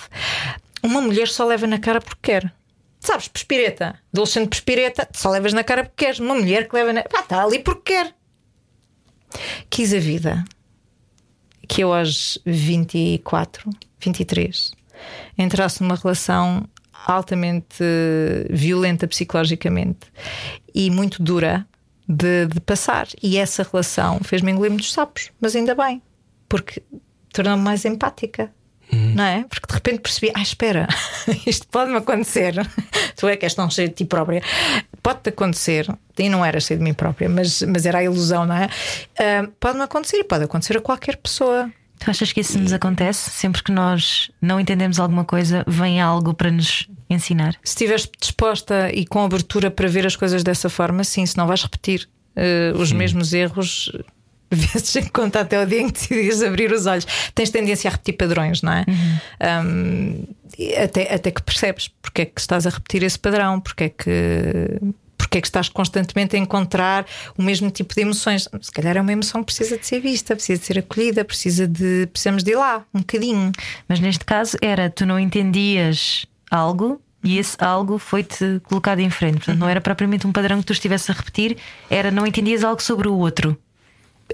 Uma 0.84 1.02
mulher 1.02 1.28
só 1.28 1.46
leva 1.46 1.66
na 1.66 1.80
cara 1.80 2.00
porque 2.00 2.20
quer. 2.22 2.54
Sabes, 3.02 3.28
pespireta, 3.28 4.00
adolescente 4.14 4.48
pespireta, 4.50 5.10
só 5.12 5.30
levas 5.30 5.52
na 5.52 5.64
cara 5.64 5.84
porque 5.84 6.06
queres. 6.06 6.20
Uma 6.20 6.36
mulher 6.36 6.70
que 6.70 6.76
leva 6.76 6.94
na. 6.94 7.04
Pá, 7.04 7.20
está 7.20 7.44
ali 7.44 7.60
porque 7.60 7.94
quer 7.94 8.16
quis 9.70 9.94
a 9.94 10.00
vida 10.00 10.44
que 11.68 11.84
eu 11.84 11.94
aos 11.94 12.38
24, 12.46 13.70
23 14.00 14.74
entrasse 15.38 15.82
numa 15.82 15.96
relação 15.96 16.68
altamente 17.08 17.84
violenta 18.50 19.08
psicologicamente 19.08 20.12
e 20.74 20.92
muito 20.92 21.24
dura 21.24 21.66
de, 22.08 22.46
de 22.48 22.60
passar. 22.60 23.08
E 23.24 23.38
essa 23.38 23.64
relação 23.64 24.20
fez-me 24.22 24.52
engolir 24.52 24.72
muitos 24.72 24.92
sapos, 24.92 25.32
mas 25.40 25.56
ainda 25.56 25.74
bem, 25.74 26.02
porque 26.48 26.84
tornou-me 27.34 27.64
mais 27.64 27.86
empática. 27.86 28.54
Não 28.92 29.24
é? 29.24 29.46
Porque 29.50 29.68
de 29.68 29.74
repente 29.74 30.00
percebi, 30.00 30.32
ah, 30.36 30.42
espera, 30.42 30.88
isto 31.46 31.68
pode-me 31.68 31.98
acontecer. 31.98 32.56
tu 33.16 33.28
é 33.28 33.38
que 33.38 33.46
és 33.46 33.54
tão 33.54 33.70
cheio 33.70 33.90
de 33.90 33.96
ti 33.96 34.06
própria. 34.06 34.42
Pode-te 35.02 35.30
acontecer, 35.30 35.88
e 36.18 36.30
não 36.30 36.46
era 36.46 36.60
cheio 36.60 36.78
de 36.78 36.84
mim 36.84 36.94
própria, 36.94 37.28
mas, 37.28 37.62
mas 37.64 37.86
era 37.86 38.00
a 38.00 38.04
ilusão, 38.04 38.46
não 38.46 38.56
é? 38.56 38.70
Ah, 39.20 39.48
pode-me 39.60 39.84
acontecer 39.84 40.18
e 40.18 40.24
pode 40.24 40.44
acontecer 40.44 40.78
a 40.78 40.82
qualquer 40.82 41.18
pessoa. 41.18 41.72
Tu 42.00 42.10
achas 42.10 42.34
que 42.34 42.40
isso 42.40 42.58
nos 42.58 42.74
acontece? 42.74 43.30
Sempre 43.30 43.62
que 43.62 43.72
nós 43.72 44.32
não 44.42 44.60
entendemos 44.60 45.00
alguma 45.00 45.24
coisa, 45.24 45.64
vem 45.68 46.02
algo 46.02 46.34
para 46.34 46.50
nos 46.50 46.90
ensinar? 47.08 47.54
Se 47.64 47.74
estiveres 47.74 48.10
disposta 48.20 48.92
e 48.92 49.06
com 49.06 49.24
abertura 49.24 49.70
para 49.70 49.88
ver 49.88 50.08
as 50.08 50.16
coisas 50.16 50.42
dessa 50.42 50.68
forma, 50.68 51.04
sim, 51.04 51.24
se 51.28 51.38
não 51.38 51.46
vais 51.46 51.62
repetir 51.62 52.10
eh, 52.36 52.74
os 52.76 52.92
mesmos 52.92 53.34
erros 53.34 53.92
vezes 54.56 54.96
em 54.98 55.08
conta 55.08 55.40
até 55.40 55.62
o 55.62 55.66
dia 55.66 55.82
em 55.82 55.90
que 55.90 55.94
decides 55.94 56.44
abrir 56.44 56.72
os 56.72 56.86
olhos. 56.86 57.08
Tens 57.34 57.50
tendência 57.50 57.88
a 57.90 57.92
repetir 57.92 58.18
padrões, 58.18 58.62
não 58.62 58.74
é? 58.74 58.86
Um, 59.66 60.26
até, 60.84 61.14
até 61.14 61.32
que 61.32 61.42
percebes 61.42 61.90
porque 62.02 62.24
é 62.24 62.26
que 62.26 62.42
estás 62.42 62.68
a 62.68 62.70
repetir 62.70 63.04
esse 63.04 63.18
padrão, 63.18 63.60
porque 63.60 63.86
é 63.86 63.90
que. 63.90 64.80
Porque 65.18 65.38
é 65.38 65.42
que 65.42 65.48
estás 65.48 65.70
constantemente 65.70 66.36
a 66.36 66.40
encontrar 66.40 67.06
o 67.38 67.44
mesmo 67.44 67.72
tipo 67.72 67.94
de 67.96 68.02
emoções? 68.02 68.50
Se 68.62 68.72
calhar 68.72 68.98
é 68.98 69.02
uma 69.02 69.14
emoção 69.14 69.42
que 69.42 69.46
precisa 69.46 69.78
de 69.78 69.88
ser 69.88 70.02
vista, 70.02 70.36
precisa 70.36 70.60
de 70.60 70.66
ser 70.66 70.80
acolhida, 70.80 71.24
precisa 71.24 71.68
de, 71.68 72.08
precisamos 72.12 72.44
de 72.44 72.52
ir 72.52 72.56
lá 72.56 72.84
um 72.94 73.00
bocadinho. 73.00 73.52
Mas 73.88 74.02
neste 74.02 74.26
caso 74.26 74.58
era 74.62 74.90
tu 74.90 75.06
não 75.06 75.18
entendias 75.18 76.26
algo 76.50 77.00
e 77.24 77.38
esse 77.38 77.56
algo 77.64 77.98
foi-te 77.98 78.60
colocado 78.64 79.00
em 79.00 79.10
frente. 79.10 79.38
Portanto, 79.38 79.60
não 79.60 79.70
era 79.70 79.80
propriamente 79.80 80.28
um 80.28 80.34
padrão 80.34 80.60
que 80.60 80.66
tu 80.66 80.74
estivesse 80.74 81.12
a 81.12 81.14
repetir, 81.14 81.56
era 81.90 82.12
não 82.12 82.28
entendias 82.28 82.64
algo 82.64 82.82
sobre 82.82 83.08
o 83.08 83.14
outro. 83.14 83.58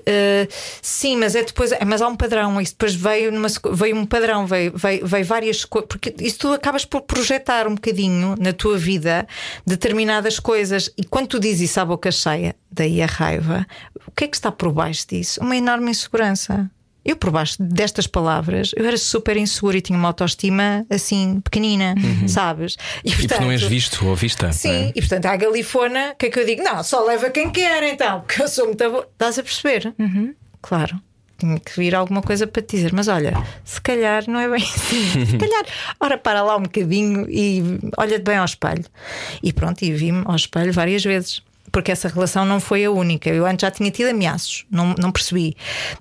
Uh, 0.07 0.47
sim, 0.81 1.17
mas 1.17 1.35
é 1.35 1.43
depois, 1.43 1.73
é, 1.73 1.83
mas 1.83 2.01
há 2.01 2.07
um 2.07 2.15
padrão, 2.15 2.61
isso 2.61 2.71
depois 2.71 2.95
veio, 2.95 3.29
numa, 3.29 3.49
veio 3.73 3.97
um 3.97 4.05
padrão, 4.05 4.47
veio, 4.47 4.71
veio, 4.73 5.05
veio 5.05 5.25
várias 5.25 5.65
coisas, 5.65 5.89
porque 5.89 6.15
isso 6.21 6.39
tu 6.39 6.53
acabas 6.53 6.85
por 6.85 7.01
projetar 7.01 7.67
um 7.67 7.75
bocadinho 7.75 8.33
na 8.39 8.53
tua 8.53 8.77
vida 8.77 9.27
determinadas 9.65 10.39
coisas, 10.39 10.89
e 10.97 11.03
quando 11.03 11.27
tu 11.27 11.39
dizes 11.41 11.71
isso 11.71 11.81
à 11.81 11.85
boca 11.85 12.09
cheia, 12.09 12.55
daí 12.71 13.01
a 13.01 13.05
raiva, 13.05 13.67
o 14.07 14.11
que 14.11 14.23
é 14.23 14.27
que 14.29 14.37
está 14.37 14.49
por 14.49 14.71
baixo 14.71 15.05
disso? 15.09 15.41
Uma 15.41 15.57
enorme 15.57 15.91
insegurança. 15.91 16.71
Eu, 17.07 17.15
por 17.15 17.31
baixo 17.31 17.55
destas 17.57 18.05
palavras, 18.05 18.71
eu 18.75 18.85
era 18.85 18.97
super 18.97 19.37
insegura 19.37 19.77
e 19.77 19.81
tinha 19.81 19.97
uma 19.97 20.09
autoestima 20.09 20.85
assim, 20.89 21.39
pequenina, 21.39 21.95
sabes? 22.27 22.75
E, 23.01 23.15
porque 23.15 23.33
não 23.39 23.49
és 23.49 23.63
visto 23.63 24.05
ou 24.05 24.13
vista. 24.13 24.51
Sim, 24.51 24.87
é? 24.87 24.91
e 24.93 24.99
portanto, 24.99 25.25
à 25.25 25.37
galifona, 25.37 26.11
o 26.11 26.15
que 26.17 26.25
é 26.25 26.29
que 26.29 26.37
eu 26.37 26.45
digo? 26.45 26.61
Não, 26.61 26.83
só 26.83 27.05
leva 27.05 27.29
quem 27.29 27.49
quer 27.49 27.81
então, 27.83 28.19
porque 28.19 28.43
eu 28.43 28.49
sou 28.49 28.65
muito 28.65 28.91
boa. 28.91 29.07
Estás 29.09 29.39
a 29.39 29.43
perceber? 29.43 29.95
Claro. 30.61 30.99
Tinha 31.37 31.59
que 31.59 31.71
vir 31.79 31.95
alguma 31.95 32.21
coisa 32.21 32.45
para 32.45 32.63
te 32.63 32.75
dizer, 32.75 32.91
mas 32.91 33.07
olha, 33.07 33.31
se 33.63 33.79
calhar 33.79 34.23
não 34.27 34.39
é 34.39 34.49
bem 34.49 34.63
assim. 34.63 35.25
se 35.31 35.37
calhar, 35.37 35.65
ora, 35.99 36.17
para 36.17 36.41
lá 36.41 36.57
um 36.57 36.63
bocadinho 36.63 37.25
e 37.29 37.61
olha-te 37.95 38.23
bem 38.23 38.37
ao 38.37 38.45
espelho. 38.45 38.83
E 39.41 39.53
pronto, 39.53 39.81
e 39.83 39.93
vi-me 39.93 40.23
ao 40.25 40.35
espelho 40.35 40.73
várias 40.73 41.03
vezes. 41.05 41.41
Porque 41.77 41.91
essa 41.91 42.07
relação 42.07 42.43
não 42.43 42.59
foi 42.59 42.83
a 42.85 42.89
única. 42.89 43.29
Eu 43.29 43.45
antes 43.45 43.61
já 43.61 43.69
tinha 43.69 43.91
tido 43.91 44.07
ameaços, 44.09 44.65
não, 44.71 44.95
não 44.97 45.11
percebi. 45.11 45.55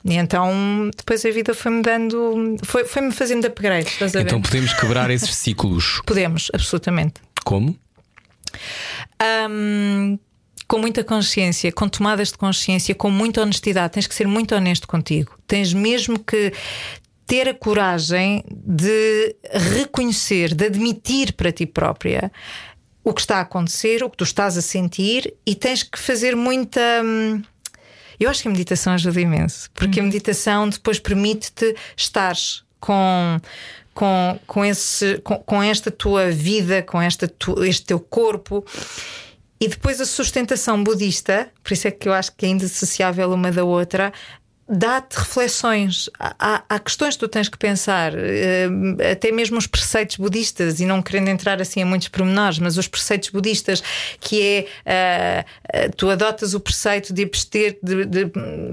E 0.06 0.14
então 0.14 0.88
depois 0.96 1.22
a 1.22 1.30
vida 1.30 1.52
foi-me 1.52 1.82
dando, 1.82 2.56
foi- 2.64 2.86
foi-me 2.86 3.12
fazendo 3.12 3.44
upgrades. 3.46 3.92
Estás 3.92 4.16
a 4.16 4.20
ver? 4.20 4.24
Então 4.24 4.40
podemos 4.40 4.72
quebrar 4.72 5.10
esses 5.10 5.34
ciclos. 5.36 6.00
Podemos, 6.06 6.50
absolutamente. 6.54 7.20
Como? 7.44 7.76
Hum, 9.50 10.18
com 10.66 10.78
muita 10.78 11.04
consciência, 11.04 11.70
com 11.70 11.90
tomadas 11.90 12.28
de 12.32 12.38
consciência, 12.38 12.94
com 12.94 13.10
muita 13.10 13.42
honestidade. 13.42 13.92
Tens 13.92 14.06
que 14.06 14.14
ser 14.14 14.26
muito 14.26 14.54
honesto 14.54 14.88
contigo. 14.88 15.38
Tens 15.46 15.74
mesmo 15.74 16.18
que 16.18 16.54
ter 17.26 17.50
a 17.50 17.54
coragem 17.54 18.42
de 18.50 19.36
reconhecer, 19.74 20.54
de 20.54 20.64
admitir 20.64 21.34
para 21.34 21.52
ti 21.52 21.66
própria 21.66 22.32
o 23.08 23.14
que 23.14 23.20
está 23.20 23.36
a 23.38 23.42
acontecer, 23.42 24.02
o 24.02 24.10
que 24.10 24.16
tu 24.16 24.24
estás 24.24 24.58
a 24.58 24.60
sentir 24.62 25.32
e 25.46 25.54
tens 25.54 25.84
que 25.84 25.96
fazer 25.98 26.34
muita. 26.34 26.80
hum, 27.04 27.40
Eu 28.18 28.28
acho 28.28 28.42
que 28.42 28.48
a 28.48 28.50
meditação 28.50 28.92
ajuda 28.94 29.20
imenso, 29.20 29.70
porque 29.74 30.00
a 30.00 30.02
meditação 30.02 30.68
depois 30.68 30.98
permite-te 30.98 31.74
estares 31.96 32.64
com. 32.80 33.40
Com, 33.94 34.38
com, 34.46 34.62
esse, 34.62 35.16
com, 35.24 35.36
com 35.38 35.62
esta 35.62 35.90
tua 35.90 36.30
vida, 36.30 36.82
com 36.82 37.00
esta 37.00 37.26
tu- 37.26 37.64
este 37.64 37.86
teu 37.86 37.98
corpo, 37.98 38.62
e 39.58 39.68
depois 39.68 39.98
a 40.02 40.04
sustentação 40.04 40.84
budista, 40.84 41.50
por 41.64 41.72
isso 41.72 41.88
é 41.88 41.90
que 41.90 42.06
eu 42.06 42.12
acho 42.12 42.30
que 42.36 42.44
é 42.44 42.50
indissociável 42.50 43.32
uma 43.32 43.50
da 43.50 43.64
outra, 43.64 44.12
dá-te 44.68 45.16
reflexões. 45.18 46.10
Há, 46.18 46.62
há- 46.68 46.78
questões 46.78 47.14
que 47.14 47.20
tu 47.20 47.28
tens 47.28 47.48
que 47.48 47.56
pensar, 47.56 48.12
eh, 48.16 48.68
até 49.12 49.30
mesmo 49.30 49.58
os 49.58 49.66
preceitos 49.66 50.16
budistas, 50.16 50.80
e 50.80 50.86
não 50.86 51.00
querendo 51.00 51.28
entrar 51.28 51.60
assim 51.60 51.80
em 51.80 51.84
muitos 51.84 52.08
pormenores, 52.08 52.58
mas 52.58 52.76
os 52.76 52.88
preceitos 52.88 53.30
budistas, 53.30 53.82
que 54.20 54.42
é 54.42 54.66
eh, 54.84 55.44
eh, 55.72 55.88
tu 55.90 56.10
adotas 56.10 56.54
o 56.54 56.60
preceito 56.60 57.12
de 57.12 57.22
abster, 57.22 57.78
de, 57.82 58.04
de 58.06 58.26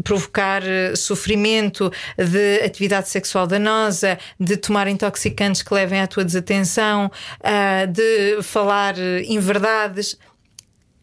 provocar 0.04 0.64
sofrimento, 0.96 1.92
de 2.18 2.64
atividade 2.64 3.10
sexual 3.10 3.46
danosa, 3.46 4.18
de 4.40 4.58
tomar 4.58 4.88
intoxicantes 4.88 5.62
que 5.62 5.74
levem 5.74 6.02
à 6.02 6.08
tua 6.08 6.24
desatenção, 6.26 7.12
de 7.90 8.42
falar 8.42 8.96
inverdades. 9.26 10.18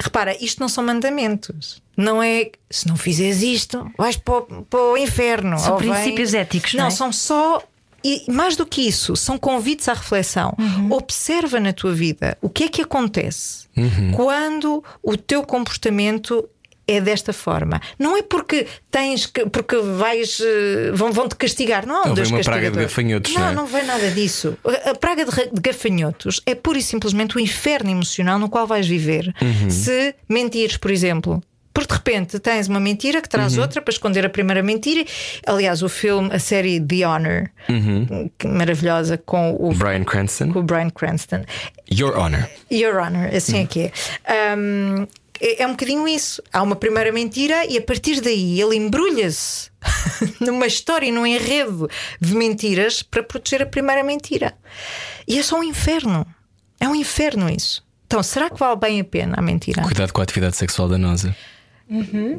Repara, 0.03 0.37
isto 0.43 0.61
não 0.61 0.69
são 0.69 0.83
mandamentos. 0.83 1.83
Não 2.01 2.23
é 2.23 2.51
se 2.71 2.87
não 2.89 2.97
fizeres 2.97 3.43
isto, 3.43 3.91
vais 3.99 4.17
para 4.17 4.35
o, 4.39 4.43
para 4.65 4.81
o 4.81 4.97
inferno. 4.97 5.59
São 5.59 5.75
ou 5.75 5.79
vem- 5.79 5.91
princípios 5.93 6.35
éticos, 6.35 6.75
não 6.75 6.87
é? 6.87 6.91
são 6.91 7.13
só. 7.13 7.63
E 8.03 8.25
mais 8.33 8.57
do 8.57 8.65
que 8.65 8.81
isso, 8.89 9.15
são 9.15 9.37
convites 9.37 9.87
à 9.87 9.93
reflexão. 9.93 10.55
Uhum. 10.59 10.91
Observa 10.93 11.61
na 11.61 11.71
tua 11.73 11.93
vida 11.93 12.37
o 12.41 12.49
que 12.49 12.65
é 12.65 12.69
que 12.69 12.81
acontece 12.83 13.69
Uhum. 13.77 14.13
quando 14.17 14.83
o 15.03 15.17
teu 15.19 15.43
comportamento 15.45 16.49
é 16.89 17.01
desta 17.01 17.33
forma. 17.33 17.81
Não 17.99 18.17
é 18.17 18.23
porque 18.23 18.67
tens 18.91 19.25
que, 19.27 19.45
porque 19.47 19.77
vais 19.77 20.41
eh, 20.41 20.91
vão, 20.93 21.13
vão 21.13 21.29
te 21.29 21.37
castigar, 21.37 21.87
não 21.87 21.95
há 21.97 22.01
um 22.01 22.07
Não, 22.09 22.15
vem 22.15 22.25
Deus 22.25 22.31
uma 22.31 22.41
praga 22.41 22.71
de 22.71 22.79
gafanhotos, 22.79 23.33
Não, 23.35 23.41
não 23.43 23.49
é? 23.49 23.55
não 23.55 23.67
vem 23.67 23.85
nada 23.85 24.11
disso. 24.11 24.57
A 24.87 24.95
praga 24.97 25.25
de, 25.25 25.31
ra- 25.31 25.45
de 25.53 25.61
gafanhotos 25.61 26.41
é 26.47 26.55
pura 26.55 26.79
e 26.79 26.83
simplesmente 26.83 27.37
o 27.37 27.41
inferno 27.41 27.91
emocional 27.91 28.39
no 28.41 28.49
qual 28.49 28.67
vais 28.67 28.89
viver. 28.89 29.33
Uhum. 29.41 29.71
Se 29.71 30.15
mentires, 30.29 30.77
por 30.79 30.91
exemplo. 30.91 31.41
De 31.91 31.95
repente 31.97 32.39
tens 32.39 32.69
uma 32.69 32.79
mentira 32.79 33.21
que 33.21 33.29
traz 33.29 33.57
Uhum. 33.57 33.63
outra 33.63 33.83
para 33.83 33.91
esconder 33.93 34.25
a 34.25 34.31
primeira 34.31 34.63
mentira. 34.63 35.05
Aliás, 35.45 35.83
o 35.83 35.89
filme, 35.89 36.31
a 36.33 36.39
série 36.39 36.81
The 36.81 37.07
Honor, 37.07 37.51
que- 38.39 38.47
maravilhosa 38.47 39.19
com 39.19 39.53
o, 39.55 39.67
Uhum. 39.69 39.75
Brian 39.75 40.05
Cranston. 40.05 40.53
com 40.53 40.61
o 40.61 40.63
Brian 40.63 40.91
Cranston. 40.91 41.43
Your 41.93 42.17
Honor. 42.17 42.49
Your 42.71 42.97
Honor, 42.97 43.35
assim 43.35 43.59
é 43.63 43.67
que 43.67 43.81
é. 44.27 44.55
Um, 44.57 45.07
é. 45.41 45.63
é 45.63 45.67
um 45.67 45.71
bocadinho 45.71 46.07
isso. 46.07 46.41
Há 46.53 46.63
uma 46.63 46.77
primeira 46.77 47.11
mentira 47.11 47.67
e 47.67 47.77
a 47.77 47.83
partir 47.83 48.21
daí 48.21 48.61
ele 48.61 48.77
embrulha-se 48.77 49.71
numa 50.41 50.67
história 50.67 51.07
e 51.07 51.11
num 51.13 51.27
enredo 51.27 51.89
de 52.21 52.35
mentiras 52.35 53.03
para 53.03 53.23
proteger 53.23 53.63
a 53.63 53.67
primeira 53.67 54.05
mentira. 54.05 54.55
E 55.27 55.39
é 55.39 55.43
só 55.43 55.59
um 55.59 55.65
inferno. 55.65 56.25
É 56.79 56.89
um 56.89 56.95
inferno 56.95 57.51
isso. 57.51 57.83
Então, 58.07 58.23
será 58.23 58.51
que 58.51 58.59
vale 58.59 58.77
bem 58.77 59.01
a 59.01 59.05
pena 59.05 59.35
a 59.39 59.43
mentira? 59.43 59.83
Cuidado 59.83 60.13
com 60.13 60.21
a 60.21 60.25
atividade 60.25 60.57
sexual 60.57 60.89
danosa. 60.89 61.35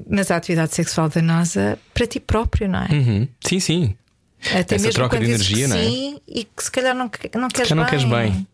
Mas 0.10 0.32
a 0.32 0.38
atividade 0.38 0.74
sexual 0.74 1.10
danosa 1.10 1.78
para 1.94 2.08
ti 2.08 2.20
próprio, 2.20 2.70
não 2.70 2.80
é? 2.84 2.88
Uhum. 2.92 3.28
Sim, 3.46 3.60
sim. 3.60 3.96
Até 4.48 4.76
Essa 4.76 4.86
mesmo 4.86 4.94
troca 4.94 5.20
de 5.20 5.26
energia, 5.26 5.68
não 5.68 5.76
é? 5.76 5.84
sim 5.84 6.20
e 6.28 6.44
que 6.46 6.64
se 6.64 6.72
calhar 6.72 6.96
não, 6.96 7.12
não 7.36 7.48
queres 7.50 7.70
Já 7.70 7.76
não 7.76 7.84
bem. 7.84 7.90
queres 7.92 8.06
bem. 8.06 8.48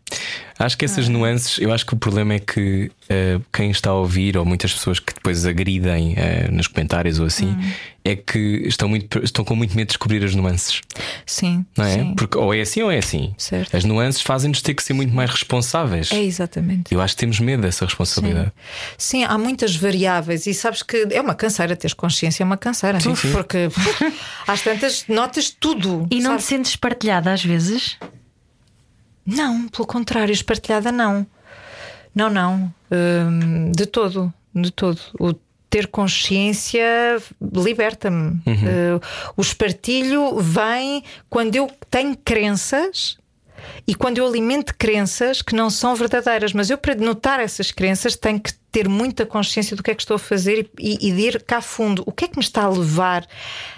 Acho 0.58 0.76
que 0.76 0.84
essas 0.84 1.08
nuances, 1.08 1.58
eu 1.60 1.72
acho 1.72 1.86
que 1.86 1.94
o 1.94 1.96
problema 1.96 2.34
é 2.34 2.38
que 2.40 2.90
eh, 3.08 3.38
quem 3.52 3.70
está 3.70 3.90
a 3.90 3.94
ouvir, 3.94 4.36
ou 4.36 4.44
muitas 4.44 4.72
pessoas 4.72 4.98
que 4.98 5.14
depois 5.14 5.46
agridem 5.46 6.14
eh, 6.16 6.48
nos 6.50 6.66
comentários 6.66 7.20
ou 7.20 7.26
assim, 7.26 7.46
Hum. 7.46 7.70
é 8.04 8.16
que 8.16 8.38
estão, 8.66 8.88
muito, 8.88 9.22
estão 9.22 9.44
com 9.44 9.54
muito 9.54 9.70
medo 9.76 9.86
de 9.86 9.92
descobrir 9.92 10.24
as 10.24 10.34
nuances. 10.34 10.80
Sim, 11.24 11.64
Não 11.76 11.84
é? 11.84 11.94
sim. 11.94 12.14
Porque 12.16 12.36
ou 12.36 12.52
é 12.52 12.60
assim 12.60 12.82
ou 12.82 12.90
é 12.90 12.98
assim. 12.98 13.32
Certo. 13.38 13.76
As 13.76 13.84
nuances 13.84 14.20
fazem-nos 14.20 14.60
ter 14.60 14.74
que 14.74 14.82
ser 14.82 14.94
muito 14.94 15.14
mais 15.14 15.30
responsáveis. 15.30 16.10
É 16.10 16.20
exatamente. 16.24 16.92
Eu 16.92 17.00
acho 17.00 17.14
que 17.14 17.20
temos 17.20 17.38
medo 17.38 17.62
dessa 17.62 17.84
responsabilidade. 17.84 18.52
Sim, 18.96 19.22
há 19.24 19.38
muitas 19.38 19.76
variáveis 19.76 20.44
e 20.48 20.54
sabes 20.54 20.82
que 20.82 21.06
é 21.12 21.20
uma 21.20 21.36
canseira 21.36 21.76
teres 21.76 21.94
consciência, 21.94 22.42
é 22.42 22.44
uma 22.46 22.56
canseira. 22.56 22.98
Sim, 22.98 23.14
sim. 23.14 23.30
Porque 23.30 23.68
às 24.44 24.60
tantas 24.60 25.04
notas 25.08 25.50
tudo. 25.50 26.04
E 26.10 26.16
não 26.16 26.32
sabes? 26.32 26.44
te 26.44 26.48
sentes 26.48 26.74
partilhada 26.76 27.32
às 27.32 27.44
vezes? 27.44 27.96
Não, 29.36 29.68
pelo 29.68 29.86
contrário, 29.86 30.32
espartilhada 30.32 30.90
não. 30.90 31.26
Não, 32.14 32.30
não. 32.30 32.74
Hum, 32.90 33.70
de 33.72 33.86
todo, 33.86 34.32
de 34.54 34.70
todo. 34.70 35.00
O 35.20 35.34
ter 35.70 35.86
consciência 35.88 37.20
liberta-me. 37.40 38.40
Uh, 38.46 39.00
o 39.36 39.42
espartilho 39.42 40.40
vem 40.40 41.04
quando 41.28 41.56
eu 41.56 41.70
tenho 41.90 42.16
crenças. 42.16 43.18
E 43.86 43.94
quando 43.94 44.18
eu 44.18 44.26
alimento 44.26 44.74
crenças 44.78 45.42
que 45.42 45.54
não 45.54 45.68
são 45.68 45.94
verdadeiras, 45.94 46.52
mas 46.52 46.70
eu, 46.70 46.78
para 46.78 46.94
notar 46.94 47.40
essas 47.40 47.72
crenças, 47.72 48.14
tenho 48.14 48.40
que 48.40 48.54
ter 48.70 48.88
muita 48.88 49.26
consciência 49.26 49.76
do 49.76 49.82
que 49.82 49.90
é 49.90 49.94
que 49.94 50.02
estou 50.02 50.14
a 50.14 50.18
fazer 50.18 50.70
e, 50.78 51.08
e 51.08 51.12
de 51.12 51.20
ir 51.20 51.42
cá 51.42 51.60
fundo. 51.60 52.02
O 52.06 52.12
que 52.12 52.26
é 52.26 52.28
que 52.28 52.38
me 52.38 52.44
está 52.44 52.62
a 52.62 52.70
levar 52.70 53.26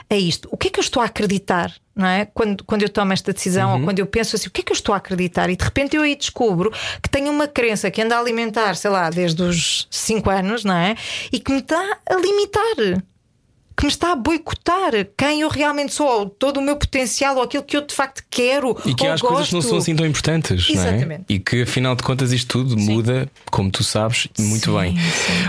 a 0.09 0.15
isto? 0.15 0.49
O 0.53 0.57
que 0.57 0.69
é 0.69 0.71
que 0.71 0.79
eu 0.79 0.83
estou 0.83 1.03
a 1.03 1.07
acreditar? 1.07 1.73
Não 2.01 2.07
é? 2.07 2.25
quando, 2.25 2.65
quando 2.65 2.83
eu 2.83 2.89
tomo 2.89 3.13
esta 3.13 3.31
decisão 3.31 3.75
ou 3.75 3.85
quando 3.85 3.99
eu 3.99 4.07
penso 4.07 4.35
assim, 4.35 4.49
o 4.49 4.51
que 4.51 4.63
é 4.63 4.65
que 4.65 4.73
eu 4.73 4.75
estou 4.75 4.95
a 4.95 4.97
acreditar? 4.97 5.51
E 5.51 5.57
de 5.57 5.63
repente 5.63 5.95
eu 5.95 6.03
aí 6.03 6.17
descubro 6.17 6.73
que 7.03 7.11
tenho 7.11 7.31
uma 7.31 7.47
crença 7.47 7.91
que 7.91 8.01
anda 8.01 8.17
a 8.17 8.19
alimentar, 8.19 8.75
sei 8.75 8.91
lá, 8.91 9.11
desde 9.11 9.43
os 9.43 9.87
5 9.91 10.31
anos, 10.31 10.65
não 10.65 10.75
é? 10.75 10.97
E 11.31 11.39
que 11.39 11.53
me 11.53 11.59
está 11.59 11.99
a 12.09 12.15
limitar 12.15 13.03
que 13.81 13.87
me 13.87 13.91
está 13.91 14.13
a 14.13 14.15
boicotar 14.15 14.93
quem 15.17 15.41
eu 15.41 15.49
realmente 15.49 15.95
sou, 15.95 16.07
ou 16.07 16.27
todo 16.29 16.59
o 16.59 16.63
meu 16.63 16.77
potencial, 16.77 17.37
ou 17.37 17.43
aquilo 17.43 17.63
que 17.63 17.75
eu 17.75 17.87
de 17.87 17.95
facto 17.95 18.23
quero. 18.31 18.77
E 18.85 18.95
que 18.95 19.07
ou 19.07 19.13
as 19.13 19.23
coisas 19.23 19.49
que 19.49 19.55
não 19.55 19.61
gosto. 19.61 19.71
são 19.71 19.79
assim 19.79 19.97
tão 19.97 20.07
importantes, 20.07 20.69
não 20.69 20.83
é? 20.83 20.89
Exatamente. 20.89 21.25
E 21.31 21.39
que 21.39 21.63
afinal 21.63 21.97
de 21.97 22.03
contas 22.03 22.31
isto 22.31 22.47
tudo 22.47 22.79
muda, 22.79 23.27
como 23.51 23.71
tu 23.71 23.83
sabes, 23.83 24.29
muito 24.39 24.71
Sim, 24.71 24.79
bem. 24.79 24.99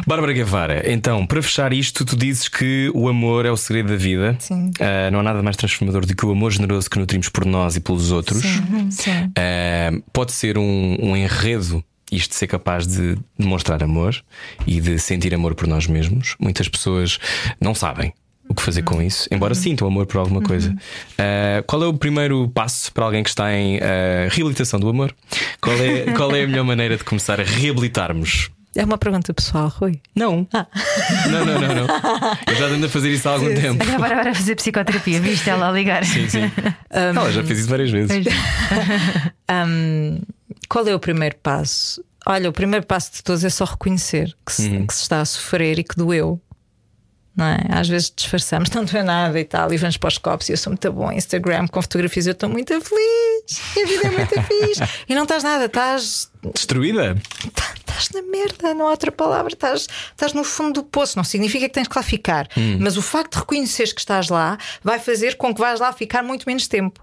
Bárbara 0.07 0.31
Guevara, 0.31 0.89
então, 0.89 1.27
para 1.27 1.41
fechar 1.41 1.73
isto, 1.73 2.05
tu 2.05 2.15
dizes 2.15 2.47
que 2.47 2.89
o 2.93 3.09
amor 3.09 3.45
é 3.45 3.51
o 3.51 3.57
segredo 3.57 3.89
da 3.89 3.97
vida. 3.97 4.37
Sim. 4.39 4.71
Ah, 4.79 5.11
não 5.11 5.19
há 5.19 5.23
nada 5.23 5.43
mais 5.43 5.57
transformador 5.57 6.05
do 6.05 6.15
que 6.15 6.25
o 6.25 6.31
amor 6.31 6.51
generoso 6.51 6.89
que 6.89 6.97
nutrimos 6.97 7.27
por 7.27 7.45
nós 7.45 7.75
e 7.75 7.81
pelos 7.81 8.11
outros. 8.11 8.43
Sim. 8.91 9.31
Ah, 9.37 9.91
pode 10.13 10.31
ser 10.31 10.57
um, 10.57 10.97
um 11.01 11.17
enredo 11.17 11.83
isto 12.11 12.31
de 12.31 12.35
ser 12.35 12.47
capaz 12.47 12.85
de 12.85 13.17
demonstrar 13.39 13.81
amor 13.81 14.21
e 14.67 14.81
de 14.81 14.99
sentir 14.99 15.33
amor 15.33 15.55
por 15.55 15.65
nós 15.65 15.87
mesmos. 15.87 16.35
Muitas 16.39 16.67
pessoas 16.67 17.17
não 17.59 17.73
sabem 17.73 18.13
o 18.51 18.55
que 18.55 18.61
fazer 18.61 18.81
com 18.83 19.01
isso, 19.01 19.27
embora 19.31 19.55
sintam 19.55 19.87
amor 19.87 20.05
por 20.05 20.17
alguma 20.19 20.41
coisa. 20.41 20.75
Ah, 21.17 21.63
qual 21.67 21.83
é 21.83 21.87
o 21.87 21.93
primeiro 21.93 22.49
passo 22.49 22.91
para 22.93 23.05
alguém 23.05 23.23
que 23.23 23.29
está 23.29 23.53
em 23.53 23.77
ah, 23.79 24.27
reabilitação 24.29 24.79
do 24.79 24.87
amor? 24.89 25.13
Qual 25.61 25.75
é, 25.77 26.11
qual 26.13 26.35
é 26.35 26.43
a 26.43 26.47
melhor 26.47 26.63
maneira 26.65 26.97
de 26.97 27.03
começar 27.03 27.39
a 27.39 27.43
reabilitarmos? 27.43 28.49
É 28.73 28.85
uma 28.85 28.97
pergunta 28.97 29.33
pessoal, 29.33 29.67
Rui. 29.67 29.99
Não. 30.15 30.47
Não, 31.29 31.45
não, 31.45 31.59
não, 31.59 31.75
não. 31.75 31.87
Eu 32.47 32.55
já 32.55 32.65
ando 32.67 32.85
a 32.85 32.89
fazer 32.89 33.09
isso 33.11 33.27
há 33.27 33.33
algum 33.33 33.53
tempo. 33.53 33.83
Olha, 33.83 33.95
agora 33.95 34.23
vai 34.23 34.33
fazer 34.33 34.55
psicoterapia, 34.55 35.19
viste 35.19 35.49
ela 35.49 35.67
a 35.67 35.71
ligar. 35.73 36.05
Sim, 36.05 36.29
sim. 36.29 36.49
Ela 36.89 37.31
já 37.33 37.43
fez 37.43 37.59
isso 37.59 37.67
várias 37.67 37.91
vezes. 37.91 38.25
Hum, 39.67 40.19
qual 40.69 40.87
é 40.87 40.95
o 40.95 40.99
primeiro 40.99 41.35
passo? 41.43 42.01
Olha, 42.25 42.49
o 42.49 42.53
primeiro 42.53 42.85
passo 42.85 43.11
de 43.13 43.23
todos 43.23 43.43
é 43.43 43.49
só 43.49 43.65
reconhecer 43.65 44.33
que 44.45 44.53
se, 44.53 44.69
Uhum. 44.69 44.87
que 44.87 44.93
se 44.93 45.01
está 45.01 45.21
a 45.21 45.25
sofrer 45.25 45.79
e 45.79 45.83
que 45.83 45.95
doeu. 45.97 46.39
Não 47.35 47.45
é? 47.45 47.59
Às 47.69 47.87
vezes 47.87 48.11
disfarçamos, 48.15 48.69
não 48.71 48.83
doeu 48.83 49.03
nada 49.03 49.39
e 49.39 49.45
tal, 49.45 49.71
e 49.73 49.77
vamos 49.77 49.97
para 49.97 50.07
os 50.09 50.17
copos 50.17 50.49
e 50.49 50.53
eu 50.53 50.57
sou 50.57 50.71
muito 50.71 50.91
bom. 50.91 51.11
Instagram 51.11 51.67
com 51.67 51.81
fotografias, 51.81 52.27
eu 52.27 52.33
estou 52.33 52.49
muito 52.49 52.79
feliz, 52.81 53.61
a 53.77 53.87
vida 53.87 54.07
é 54.07 54.11
muito 54.11 54.41
fixe. 54.43 54.81
E 55.07 55.15
não 55.15 55.23
estás 55.23 55.43
nada, 55.43 55.65
estás 55.65 56.30
Destruída? 56.53 57.15
tá- 57.53 57.73
estás 57.75 58.09
na 58.11 58.21
merda, 58.23 58.73
não 58.73 58.87
há 58.87 58.91
outra 58.91 59.11
palavra, 59.11 59.53
estás, 59.53 59.87
estás 60.11 60.33
no 60.33 60.43
fundo 60.43 60.81
do 60.81 60.83
poço. 60.83 61.17
Não 61.17 61.23
significa 61.23 61.67
que 61.67 61.73
tens 61.73 61.87
que 61.87 61.95
lá 61.97 62.01
ficar, 62.03 62.47
mas 62.79 62.97
o 62.97 63.01
facto 63.01 63.33
de 63.33 63.39
reconheceres 63.39 63.93
que 63.93 63.99
estás 63.99 64.29
lá 64.29 64.57
vai 64.83 64.97
fazer 64.99 65.35
com 65.35 65.53
que 65.53 65.59
vais 65.61 65.79
lá 65.79 65.91
ficar 65.93 66.23
muito 66.23 66.45
menos 66.47 66.67
tempo. 66.67 66.99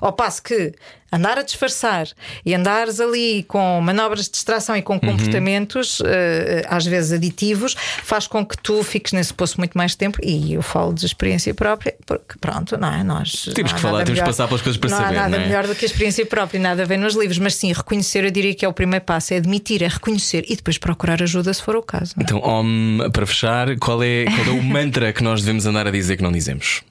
Ao 0.00 0.12
passo 0.12 0.42
que 0.42 0.72
andar 1.12 1.38
a 1.38 1.42
disfarçar 1.42 2.08
e 2.44 2.52
andares 2.56 2.98
ali 2.98 3.44
com 3.44 3.80
manobras 3.80 4.24
de 4.24 4.32
distração 4.32 4.76
e 4.76 4.82
com 4.82 4.98
comportamentos, 4.98 6.02
eh, 6.04 6.66
às 6.68 6.84
vezes 6.84 7.12
aditivos, 7.12 7.76
faz 8.02 8.26
com 8.26 8.44
que 8.44 8.58
tu 8.58 8.82
fiques 8.82 9.12
nesse 9.12 9.32
poço 9.32 9.54
muito 9.58 9.78
mais 9.78 9.94
tempo. 9.94 10.18
E 10.20 10.54
eu 10.54 10.62
falo 10.62 10.92
de 10.92 11.06
experiência 11.06 11.54
própria, 11.54 11.94
porque 12.04 12.36
pronto, 12.40 12.76
não 12.76 12.92
é? 12.92 13.04
Nós 13.04 13.48
Temos 13.54 13.72
que 13.72 13.80
falar, 13.80 14.02
temos 14.04 14.18
que 14.18 14.26
passar 14.26 14.48
pelas 14.48 14.60
coisas 14.62 14.76
para 14.76 14.90
não 14.90 14.96
saber, 14.98 15.16
Há 15.16 15.20
nada 15.22 15.28
não 15.38 15.44
é? 15.44 15.46
melhor 15.46 15.66
do 15.68 15.74
que 15.76 15.84
a 15.84 15.88
experiência 15.88 16.26
própria, 16.26 16.58
nada 16.60 16.84
vem 16.84 16.98
nos 16.98 17.14
livros, 17.14 17.38
mas 17.38 17.54
sim, 17.54 17.72
reconhecer, 17.72 18.24
eu 18.24 18.30
diria 18.32 18.52
que 18.54 18.64
é 18.64 18.68
o 18.68 18.72
primeiro 18.74 19.04
passo, 19.04 19.32
é 19.34 19.38
admitir, 19.38 19.82
é 19.82 19.88
reconhecer 19.88 20.44
e 20.48 20.56
depois 20.56 20.76
procurar 20.78 21.22
ajuda 21.22 21.52
se 21.54 21.62
for 21.62 21.76
o 21.76 21.82
caso. 21.82 22.14
é? 22.18 22.22
Então, 22.22 22.38
Om, 22.40 23.10
para 23.12 23.26
fechar, 23.26 23.76
qual 23.78 24.02
é, 24.02 24.24
qual 24.26 24.46
é 24.46 24.50
o 24.50 24.62
mantra 24.62 25.12
que 25.12 25.22
nós 25.22 25.40
devemos 25.40 25.64
andar 25.66 25.86
a 25.86 25.90
dizer 25.90 26.16
que 26.16 26.22
não 26.22 26.32
dizemos? 26.32 26.82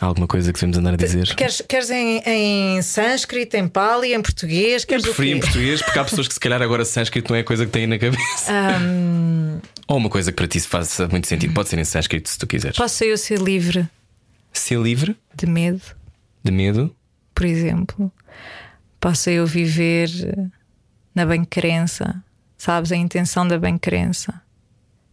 Há 0.00 0.06
alguma 0.06 0.26
coisa 0.26 0.52
que 0.52 0.58
devemos 0.58 0.76
andar 0.78 0.94
a 0.94 0.96
dizer? 0.96 1.32
Queres, 1.36 1.62
queres 1.68 1.88
em, 1.90 2.20
em 2.26 2.82
sânscrito, 2.82 3.56
em 3.56 3.68
pali, 3.68 4.12
em 4.12 4.20
português? 4.20 4.82
Eu 4.82 4.88
Queres 4.88 5.04
o 5.04 5.06
preferi 5.08 5.30
em 5.32 5.38
português 5.38 5.80
porque 5.80 5.96
há 5.98 6.02
pessoas 6.04 6.26
que 6.26 6.34
se 6.34 6.40
calhar 6.40 6.60
agora 6.60 6.84
sânscrito 6.84 7.30
não 7.32 7.36
é 7.36 7.40
a 7.42 7.44
coisa 7.44 7.64
que 7.64 7.70
têm 7.70 7.86
na 7.86 7.98
cabeça. 7.98 8.52
Ou 9.86 9.96
uma 9.98 10.08
coisa 10.08 10.32
que 10.32 10.36
para 10.36 10.48
ti 10.48 10.58
faça 10.58 11.06
muito 11.06 11.28
sentido. 11.28 11.54
Pode 11.54 11.68
ser 11.68 11.78
em 11.78 11.84
sânscrito 11.84 12.28
se 12.28 12.36
tu 12.36 12.48
quiseres. 12.48 12.76
Posso 12.76 13.04
eu 13.04 13.16
ser 13.16 13.38
livre 13.38 13.88
Ser 14.52 14.78
livre 14.80 15.16
de 15.36 15.46
medo, 15.46 15.80
de 16.44 16.50
medo. 16.50 16.94
por 17.34 17.46
exemplo? 17.46 18.12
Posso 19.00 19.30
eu 19.30 19.46
viver 19.46 20.10
na 21.14 21.24
bem-crença? 21.26 22.22
Sabes? 22.58 22.92
A 22.92 22.96
intenção 22.96 23.46
da 23.46 23.58
bem-crença. 23.58 24.40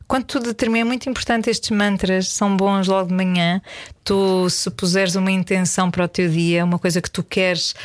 Quando 0.08 0.24
tu 0.26 0.40
determinas, 0.40 0.82
é 0.88 0.90
muito 0.90 1.08
importante 1.10 1.52
estes 1.52 1.70
mantras, 1.70 2.30
são 2.30 2.58
bons 2.58 2.88
logo 2.88 3.10
de 3.10 3.14
manhã. 3.14 3.62
Tu, 4.04 4.50
se 4.50 4.70
puseres 4.72 5.14
uma 5.16 5.30
intenção 5.32 5.92
para 5.92 6.06
o 6.06 6.08
teu 6.08 6.28
dia, 6.28 6.66
uma 6.66 6.80
coisa 6.80 7.00
que 7.00 7.12
tu 7.12 7.22
queres 7.24 7.76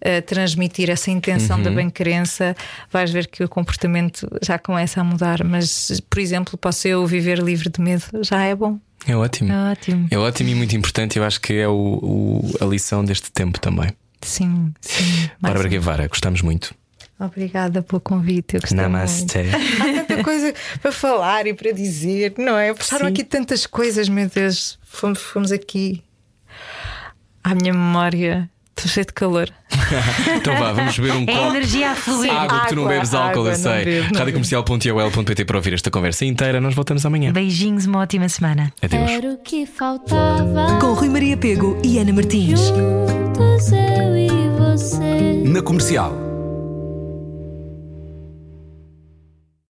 eh, 0.00 0.22
transmitir, 0.22 0.88
essa 0.88 1.10
intenção 1.10 1.60
da 1.60 1.70
bem-crença, 1.70 2.56
vais 2.90 3.10
ver 3.10 3.26
que 3.26 3.44
o 3.44 3.48
comportamento 3.50 4.26
já 4.42 4.58
começa 4.58 5.02
a 5.02 5.04
mudar. 5.04 5.44
Mas, 5.44 6.00
por 6.08 6.20
exemplo, 6.20 6.56
posso 6.56 6.88
eu 6.88 7.06
viver 7.06 7.38
livre 7.38 7.68
de 7.68 7.78
medo, 7.82 8.04
já 8.22 8.42
é 8.42 8.54
bom. 8.54 8.78
É 9.06 9.14
ótimo. 9.14 9.52
Ótimo. 9.70 10.08
É 10.10 10.16
ótimo 10.16 10.48
e 10.48 10.54
muito 10.54 10.74
importante. 10.74 11.18
Eu 11.18 11.24
acho 11.24 11.38
que 11.38 11.52
é 11.52 11.68
o, 11.68 11.72
o- 11.74 12.54
a 12.62 12.64
lição 12.64 13.04
deste 13.04 13.30
tempo 13.30 13.60
também. 13.60 13.90
Sim, 14.22 14.72
sim. 14.80 15.28
Bárbara 15.38 15.66
um. 15.66 15.70
Guevara, 15.70 16.08
gostamos 16.08 16.40
muito. 16.40 16.74
Obrigada 17.26 17.82
pelo 17.82 18.00
convite. 18.00 18.54
Eu 18.56 18.60
gostei 18.60 18.78
muito. 18.78 18.92
Namaste. 18.92 19.38
Há 19.38 20.04
tanta 20.04 20.22
coisa 20.24 20.54
para 20.80 20.92
falar 20.92 21.46
e 21.46 21.54
para 21.54 21.72
dizer, 21.72 22.34
não 22.38 22.56
é? 22.58 22.72
Passaram 22.74 23.06
Sim. 23.06 23.12
aqui 23.12 23.24
tantas 23.24 23.66
coisas, 23.66 24.08
meu 24.08 24.28
Deus. 24.28 24.78
Fomos, 24.82 25.20
fomos 25.20 25.52
aqui 25.52 26.02
à 27.42 27.54
minha 27.54 27.72
memória. 27.72 28.48
Estou 28.76 28.90
cheio 28.90 29.06
de 29.06 29.12
calor. 29.12 29.48
Então 30.36 30.56
vá, 30.58 30.72
vamos 30.72 30.98
beber 30.98 31.12
um 31.14 31.22
É 31.22 31.26
copo. 31.26 31.46
energia 31.56 31.90
a 31.92 31.94
fluir. 31.94 32.30
Água, 32.32 32.60
que 32.62 32.68
tu 32.68 32.74
não 32.76 32.82
Água, 32.84 32.94
bebes 32.94 33.14
álcool, 33.14 33.40
água, 33.40 33.50
eu 33.52 33.56
sei. 33.56 34.00
Radiocomercial.ol.pt 34.00 35.44
para 35.44 35.56
ouvir 35.56 35.74
esta 35.74 35.90
conversa 35.90 36.24
inteira. 36.24 36.60
Nós 36.60 36.74
voltamos 36.74 37.04
amanhã. 37.06 37.32
Beijinhos, 37.32 37.86
uma 37.86 38.00
ótima 38.00 38.28
semana. 38.28 38.72
Adeus. 38.82 39.10
Era 39.10 39.28
o 39.28 39.38
que 39.38 39.64
faltava. 39.66 40.78
Com 40.80 40.92
Rui 40.94 41.08
Maria 41.08 41.36
Pego 41.36 41.80
e 41.84 41.98
Ana 41.98 42.12
Martins. 42.12 42.60
Juntos 42.60 43.70
eu 43.72 44.16
e 44.16 44.28
você. 44.58 45.42
Na 45.44 45.62
comercial. 45.62 46.23